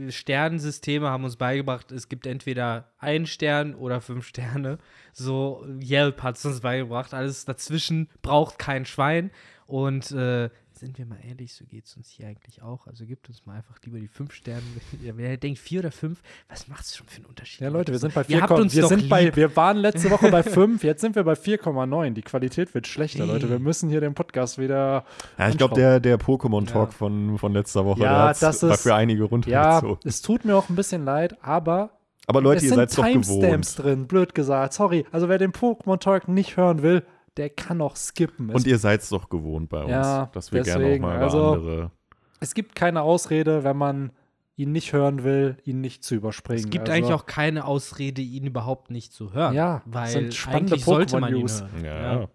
Sternensysteme 0.09 1.09
haben 1.09 1.23
uns 1.23 1.35
beigebracht, 1.35 1.91
es 1.91 2.09
gibt 2.09 2.25
entweder 2.25 2.91
einen 2.97 3.25
Stern 3.25 3.75
oder 3.75 4.01
fünf 4.01 4.25
Sterne. 4.27 4.77
So 5.13 5.65
Yelp 5.81 6.23
hat 6.23 6.37
es 6.37 6.45
uns 6.45 6.61
beigebracht. 6.61 7.13
Alles 7.13 7.45
dazwischen 7.45 8.09
braucht 8.21 8.57
kein 8.57 8.85
Schwein. 8.85 9.31
Und 9.69 10.11
äh, 10.13 10.49
sind 10.71 10.97
wir 10.97 11.05
mal 11.05 11.19
ehrlich, 11.27 11.53
so 11.53 11.63
geht 11.65 11.85
es 11.85 11.95
uns 11.95 12.09
hier 12.09 12.25
eigentlich 12.27 12.63
auch. 12.63 12.87
Also 12.87 13.05
gibt 13.05 13.29
uns 13.29 13.45
mal 13.45 13.57
einfach 13.57 13.75
lieber 13.85 13.99
die 13.99 14.07
fünf 14.07 14.33
Sterne. 14.33 14.63
Ja, 15.03 15.13
Wer 15.15 15.37
denkt 15.37 15.59
vier 15.59 15.81
oder 15.81 15.91
fünf, 15.91 16.23
was 16.49 16.67
macht 16.67 16.85
es 16.85 16.95
schon 16.97 17.05
für 17.07 17.17
einen 17.17 17.25
Unterschied? 17.27 17.61
Ja, 17.61 17.69
Leute, 17.69 17.91
wir 17.91 17.99
sind 17.99 18.13
bei 18.15 18.21
Ihr 18.21 18.25
4, 18.37 18.41
habt 18.41 18.51
uns 18.59 18.75
wir 18.75 18.87
sind 18.87 19.07
bei, 19.09 19.35
wir 19.35 19.55
waren 19.55 19.77
letzte 19.77 20.09
Woche 20.09 20.31
bei 20.31 20.41
5, 20.43 20.83
jetzt 20.83 21.01
sind 21.01 21.15
wir 21.15 21.23
bei 21.23 21.33
4,9. 21.33 22.11
Die 22.13 22.21
Qualität 22.23 22.73
wird 22.73 22.87
schlechter, 22.87 23.21
Ey. 23.25 23.27
Leute. 23.27 23.47
Wir 23.49 23.59
müssen 23.59 23.89
hier 23.89 24.01
den 24.01 24.15
Podcast 24.15 24.57
wieder 24.57 25.05
ja, 25.37 25.49
ich 25.49 25.57
glaube, 25.57 25.75
der, 25.75 25.99
der 25.99 26.17
Pokémon-Talk 26.19 26.89
Ja. 26.89 26.95
von, 26.97 27.37
von 27.37 27.53
letzter 27.53 27.85
Woche, 27.85 28.01
Ja, 28.01 28.29
das 28.33 28.63
war 28.63 28.71
ist- 28.73 28.81
für 28.81 28.95
einige 28.95 29.21
Ja, 29.21 29.27
runtergezogen. 29.29 29.99
es 30.03 30.21
tut 30.23 30.45
mir 30.45 30.55
auch 30.55 30.67
ein 30.69 30.75
bisschen 30.75 31.05
leid, 31.05 31.37
aber 31.43 31.91
Aber 32.25 32.41
Leute, 32.41 32.57
es 32.57 32.63
ihr 32.63 32.75
seid 32.75 32.97
doch 32.97 33.05
Timestamps 33.05 33.75
gewohnt. 33.75 33.85
drin, 33.85 34.07
blöd 34.07 34.33
gesagt. 34.33 34.73
Sorry. 34.73 35.05
Also 35.11 35.29
wer 35.29 35.37
den 35.37 35.51
Pokémon 35.51 35.99
Talk 35.99 36.27
nicht 36.27 36.57
hören 36.57 36.81
will, 36.81 37.03
der 37.39 37.49
kann 37.49 37.81
auch 37.81 37.95
skippen. 37.95 38.49
Es, 38.49 38.55
Und 38.55 38.67
ihr 38.67 38.77
seid 38.77 39.01
es 39.01 39.09
doch 39.09 39.29
gewohnt 39.29 39.69
bei 39.69 39.81
uns, 39.81 39.89
Ja, 39.91 40.29
dass 40.33 40.51
wir 40.51 40.61
gerne 40.61 40.83
auch 40.83 40.87
deswegen, 40.87 41.01
mal 41.03 41.15
über 41.15 41.23
also- 41.23 41.51
andere. 41.53 41.91
es 42.39 42.53
gibt 42.53 42.75
keine 42.75 43.01
Ausrede, 43.01 43.63
wenn 43.63 43.77
man 43.77 44.11
ihn 44.57 44.73
nicht 44.73 44.91
hören 44.91 45.23
will, 45.23 45.57
ihn 45.63 45.79
nicht 45.79 46.03
zu 46.03 46.15
überspringen. 46.15 46.65
Es 46.65 46.69
gibt 46.69 46.89
also, 46.89 46.91
eigentlich 46.91 47.13
auch 47.13 47.25
keine 47.25 47.63
Ausrede, 47.63 48.21
ihn 48.21 48.45
überhaupt 48.45 48.91
nicht 48.91 49.13
zu 49.13 49.33
hören. 49.33 49.53
Ja, 49.55 49.81
weil 49.85 50.07
es 50.07 50.11
sind 50.13 50.33
spannende 50.33 50.73
eigentlich 50.73 50.83
sollte 50.85 51.17
man 51.19 51.33
ihn 51.33 51.45
Pokémon-News. 51.47 51.61
hören. 51.61 51.85
Ja. 51.85 52.27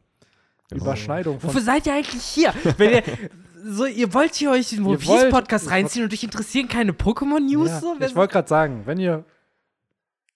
Genau. 0.71 0.83
Überschneidung 0.83 1.39
von 1.41 1.51
Wofür 1.51 1.61
seid 1.61 1.87
ihr 1.87 1.93
eigentlich 1.95 2.23
hier? 2.23 2.55
Wenn 2.79 2.91
ihr, 2.95 3.03
so, 3.67 3.85
ihr 3.85 4.15
wollt 4.15 4.35
hier 4.35 4.53
euch 4.53 4.71
den 4.71 4.85
One 4.87 4.97
Piece 4.97 5.29
Podcast 5.29 5.71
reinziehen 5.71 6.07
und 6.07 6.13
euch 6.15 6.25
interessieren 6.25 6.67
keine 6.69 6.93
Pokémon-News? 6.93 7.69
Ja, 7.69 7.81
so? 7.81 7.95
ich 8.01 8.17
wollte 8.17 8.33
gerade 8.33 8.49
sagen, 8.49 8.83
wenn 8.87 8.99
ihr 8.99 9.25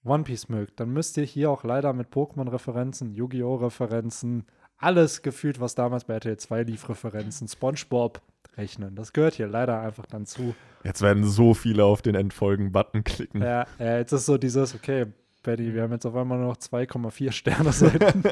One 0.04 0.24
Piece 0.24 0.48
mögt, 0.50 0.78
dann 0.80 0.90
müsst 0.92 1.16
ihr 1.16 1.24
hier 1.24 1.50
auch 1.50 1.64
leider 1.64 1.92
mit 1.94 2.08
Pokémon-Referenzen, 2.10 3.14
Yu-Gi-Oh! 3.14 3.56
Referenzen, 3.56 4.44
alles 4.78 5.22
gefühlt, 5.22 5.60
was 5.60 5.74
damals 5.74 6.04
bei 6.04 6.14
RTL 6.14 6.36
2 6.36 6.62
lief, 6.62 6.88
Referenzen, 6.88 7.48
SpongeBob 7.48 8.20
rechnen. 8.56 8.94
Das 8.94 9.12
gehört 9.12 9.34
hier 9.34 9.46
leider 9.46 9.80
einfach 9.80 10.06
dann 10.06 10.26
zu. 10.26 10.54
Jetzt 10.84 11.02
werden 11.02 11.24
so 11.24 11.54
viele 11.54 11.84
auf 11.84 12.02
den 12.02 12.14
Entfolgen-Button 12.14 13.04
klicken. 13.04 13.42
Ja, 13.42 13.66
ja, 13.78 13.98
jetzt 13.98 14.12
ist 14.12 14.26
so 14.26 14.38
dieses, 14.38 14.74
okay, 14.74 15.06
Betty, 15.42 15.72
wir 15.74 15.82
haben 15.82 15.92
jetzt 15.92 16.06
auf 16.06 16.14
einmal 16.14 16.38
nur 16.38 16.48
noch 16.48 16.56
2,4 16.56 17.32
Sterne 17.32 17.72
Seiten. 17.72 18.22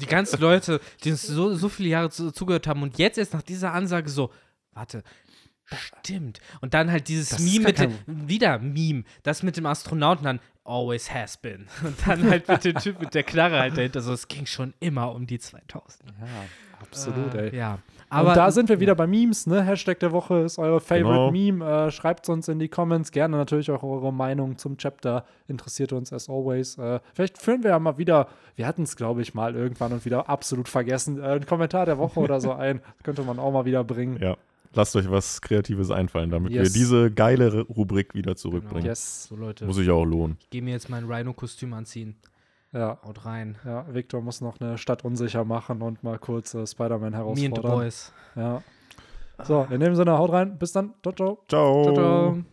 Die 0.00 0.06
ganzen 0.06 0.40
Leute, 0.40 0.80
die 1.04 1.10
uns 1.10 1.26
so, 1.26 1.54
so 1.54 1.68
viele 1.68 1.88
Jahre 1.88 2.10
zu, 2.10 2.30
zugehört 2.30 2.66
haben 2.66 2.82
und 2.82 2.98
jetzt 2.98 3.18
erst 3.18 3.34
nach 3.34 3.42
dieser 3.42 3.72
Ansage 3.72 4.08
so, 4.08 4.30
warte, 4.72 5.02
stimmt. 5.74 6.40
Und 6.60 6.74
dann 6.74 6.90
halt 6.90 7.08
dieses 7.08 7.30
Das 7.30 7.40
Meme 7.40 7.66
mit 7.66 7.78
dem, 7.78 7.92
wieder 8.06 8.58
Meme, 8.58 9.04
das 9.22 9.42
mit 9.42 9.56
dem 9.56 9.66
Astronauten 9.66 10.24
dann, 10.24 10.40
always 10.64 11.12
has 11.12 11.36
been. 11.36 11.66
Und 11.84 11.96
dann 12.06 12.28
halt 12.30 12.48
mit 12.48 12.64
dem 12.64 12.74
Typ 12.76 13.00
mit 13.00 13.14
der 13.14 13.22
Knarre 13.22 13.58
halt 13.60 13.76
dahinter, 13.76 14.00
so, 14.00 14.12
es 14.12 14.26
ging 14.28 14.46
schon 14.46 14.74
immer 14.80 15.12
um 15.14 15.26
die 15.26 15.38
2000. 15.38 16.10
ja, 16.20 16.26
absolut, 16.80 17.34
Äh, 17.34 17.48
ey. 17.50 17.56
Ja. 17.56 17.78
Aber 18.08 18.28
und 18.30 18.36
da 18.36 18.52
sind 18.52 18.68
wir 18.68 18.78
wieder 18.78 18.94
bei 18.94 19.08
Memes, 19.08 19.48
ne? 19.48 19.64
Hashtag 19.64 19.98
der 19.98 20.12
Woche 20.12 20.38
ist 20.42 20.58
eure 20.58 20.80
Favorite 20.80 21.08
Genau. 21.08 21.30
Meme. 21.32 21.86
Äh, 21.86 21.90
Schreibt 21.90 22.28
uns 22.28 22.46
in 22.46 22.60
die 22.60 22.68
Comments. 22.68 23.10
Gerne 23.10 23.36
natürlich 23.36 23.68
auch 23.72 23.82
eure 23.82 24.12
Meinung 24.12 24.58
zum 24.58 24.76
Chapter. 24.78 25.24
Interessiert 25.48 25.92
uns 25.92 26.12
as 26.12 26.28
always. 26.30 26.78
Äh, 26.78 27.00
vielleicht 27.14 27.38
führen 27.38 27.64
wir 27.64 27.70
ja 27.70 27.78
mal 27.80 27.98
wieder, 27.98 28.28
wir 28.54 28.66
hatten 28.68 28.84
es, 28.84 28.94
glaube 28.94 29.22
ich, 29.22 29.34
mal 29.34 29.56
irgendwann 29.56 29.92
und 29.92 30.04
wieder 30.04 30.28
absolut 30.28 30.68
vergessen, 30.68 31.18
äh, 31.18 31.24
einen 31.26 31.46
Kommentar 31.46 31.84
der 31.84 31.98
Woche 31.98 32.20
oder 32.20 32.40
so 32.40 32.52
ein. 32.54 32.80
Könnte 33.02 33.22
man 33.22 33.40
auch 33.40 33.50
mal 33.50 33.64
wieder 33.64 33.82
bringen. 33.82 34.18
Ja. 34.22 34.36
Lasst 34.74 34.94
euch 34.96 35.10
was 35.10 35.40
Kreatives 35.40 35.90
einfallen, 35.90 36.30
damit 36.30 36.52
Yes. 36.52 36.68
wir 36.74 36.80
diese 36.80 37.10
geile 37.10 37.62
Rubrik 37.62 38.14
wieder 38.14 38.36
zurückbringen. 38.36 38.84
Yes. 38.86 39.24
so 39.28 39.36
Leute, 39.36 39.66
Muss 39.66 39.76
sich 39.76 39.90
auch 39.90 40.04
lohnen. 40.04 40.36
ich 40.40 40.50
gehe 40.50 40.62
mir 40.62 40.70
jetzt 40.72 40.88
mein 40.88 41.04
Rhino-Kostüm 41.04 41.72
anziehen. 41.72 42.16
Ja. 42.72 42.98
Haut 43.04 43.24
rein. 43.24 43.56
Ja, 43.64 43.86
Victor 43.92 44.20
muss 44.20 44.40
noch 44.40 44.60
eine 44.60 44.76
Stadt 44.76 45.04
unsicher 45.04 45.44
machen 45.44 45.80
und 45.82 46.02
mal 46.02 46.18
kurz 46.18 46.52
äh, 46.54 46.66
Spider-Man 46.66 47.12
Me 47.12 47.18
and 47.18 47.36
the 47.38 47.42
herausfordern. 47.42 47.70
Boys. 47.72 48.12
Ja. 48.34 48.62
So, 49.44 49.66
in 49.70 49.80
dem 49.80 49.94
Sinne, 49.94 50.16
haut 50.18 50.32
rein. 50.32 50.58
Bis 50.58 50.72
dann. 50.72 50.94
Ciao, 51.02 51.12
ciao. 51.14 51.38
Ciao. 51.48 51.82
Ciao, 51.84 51.94
ciao. 51.94 52.46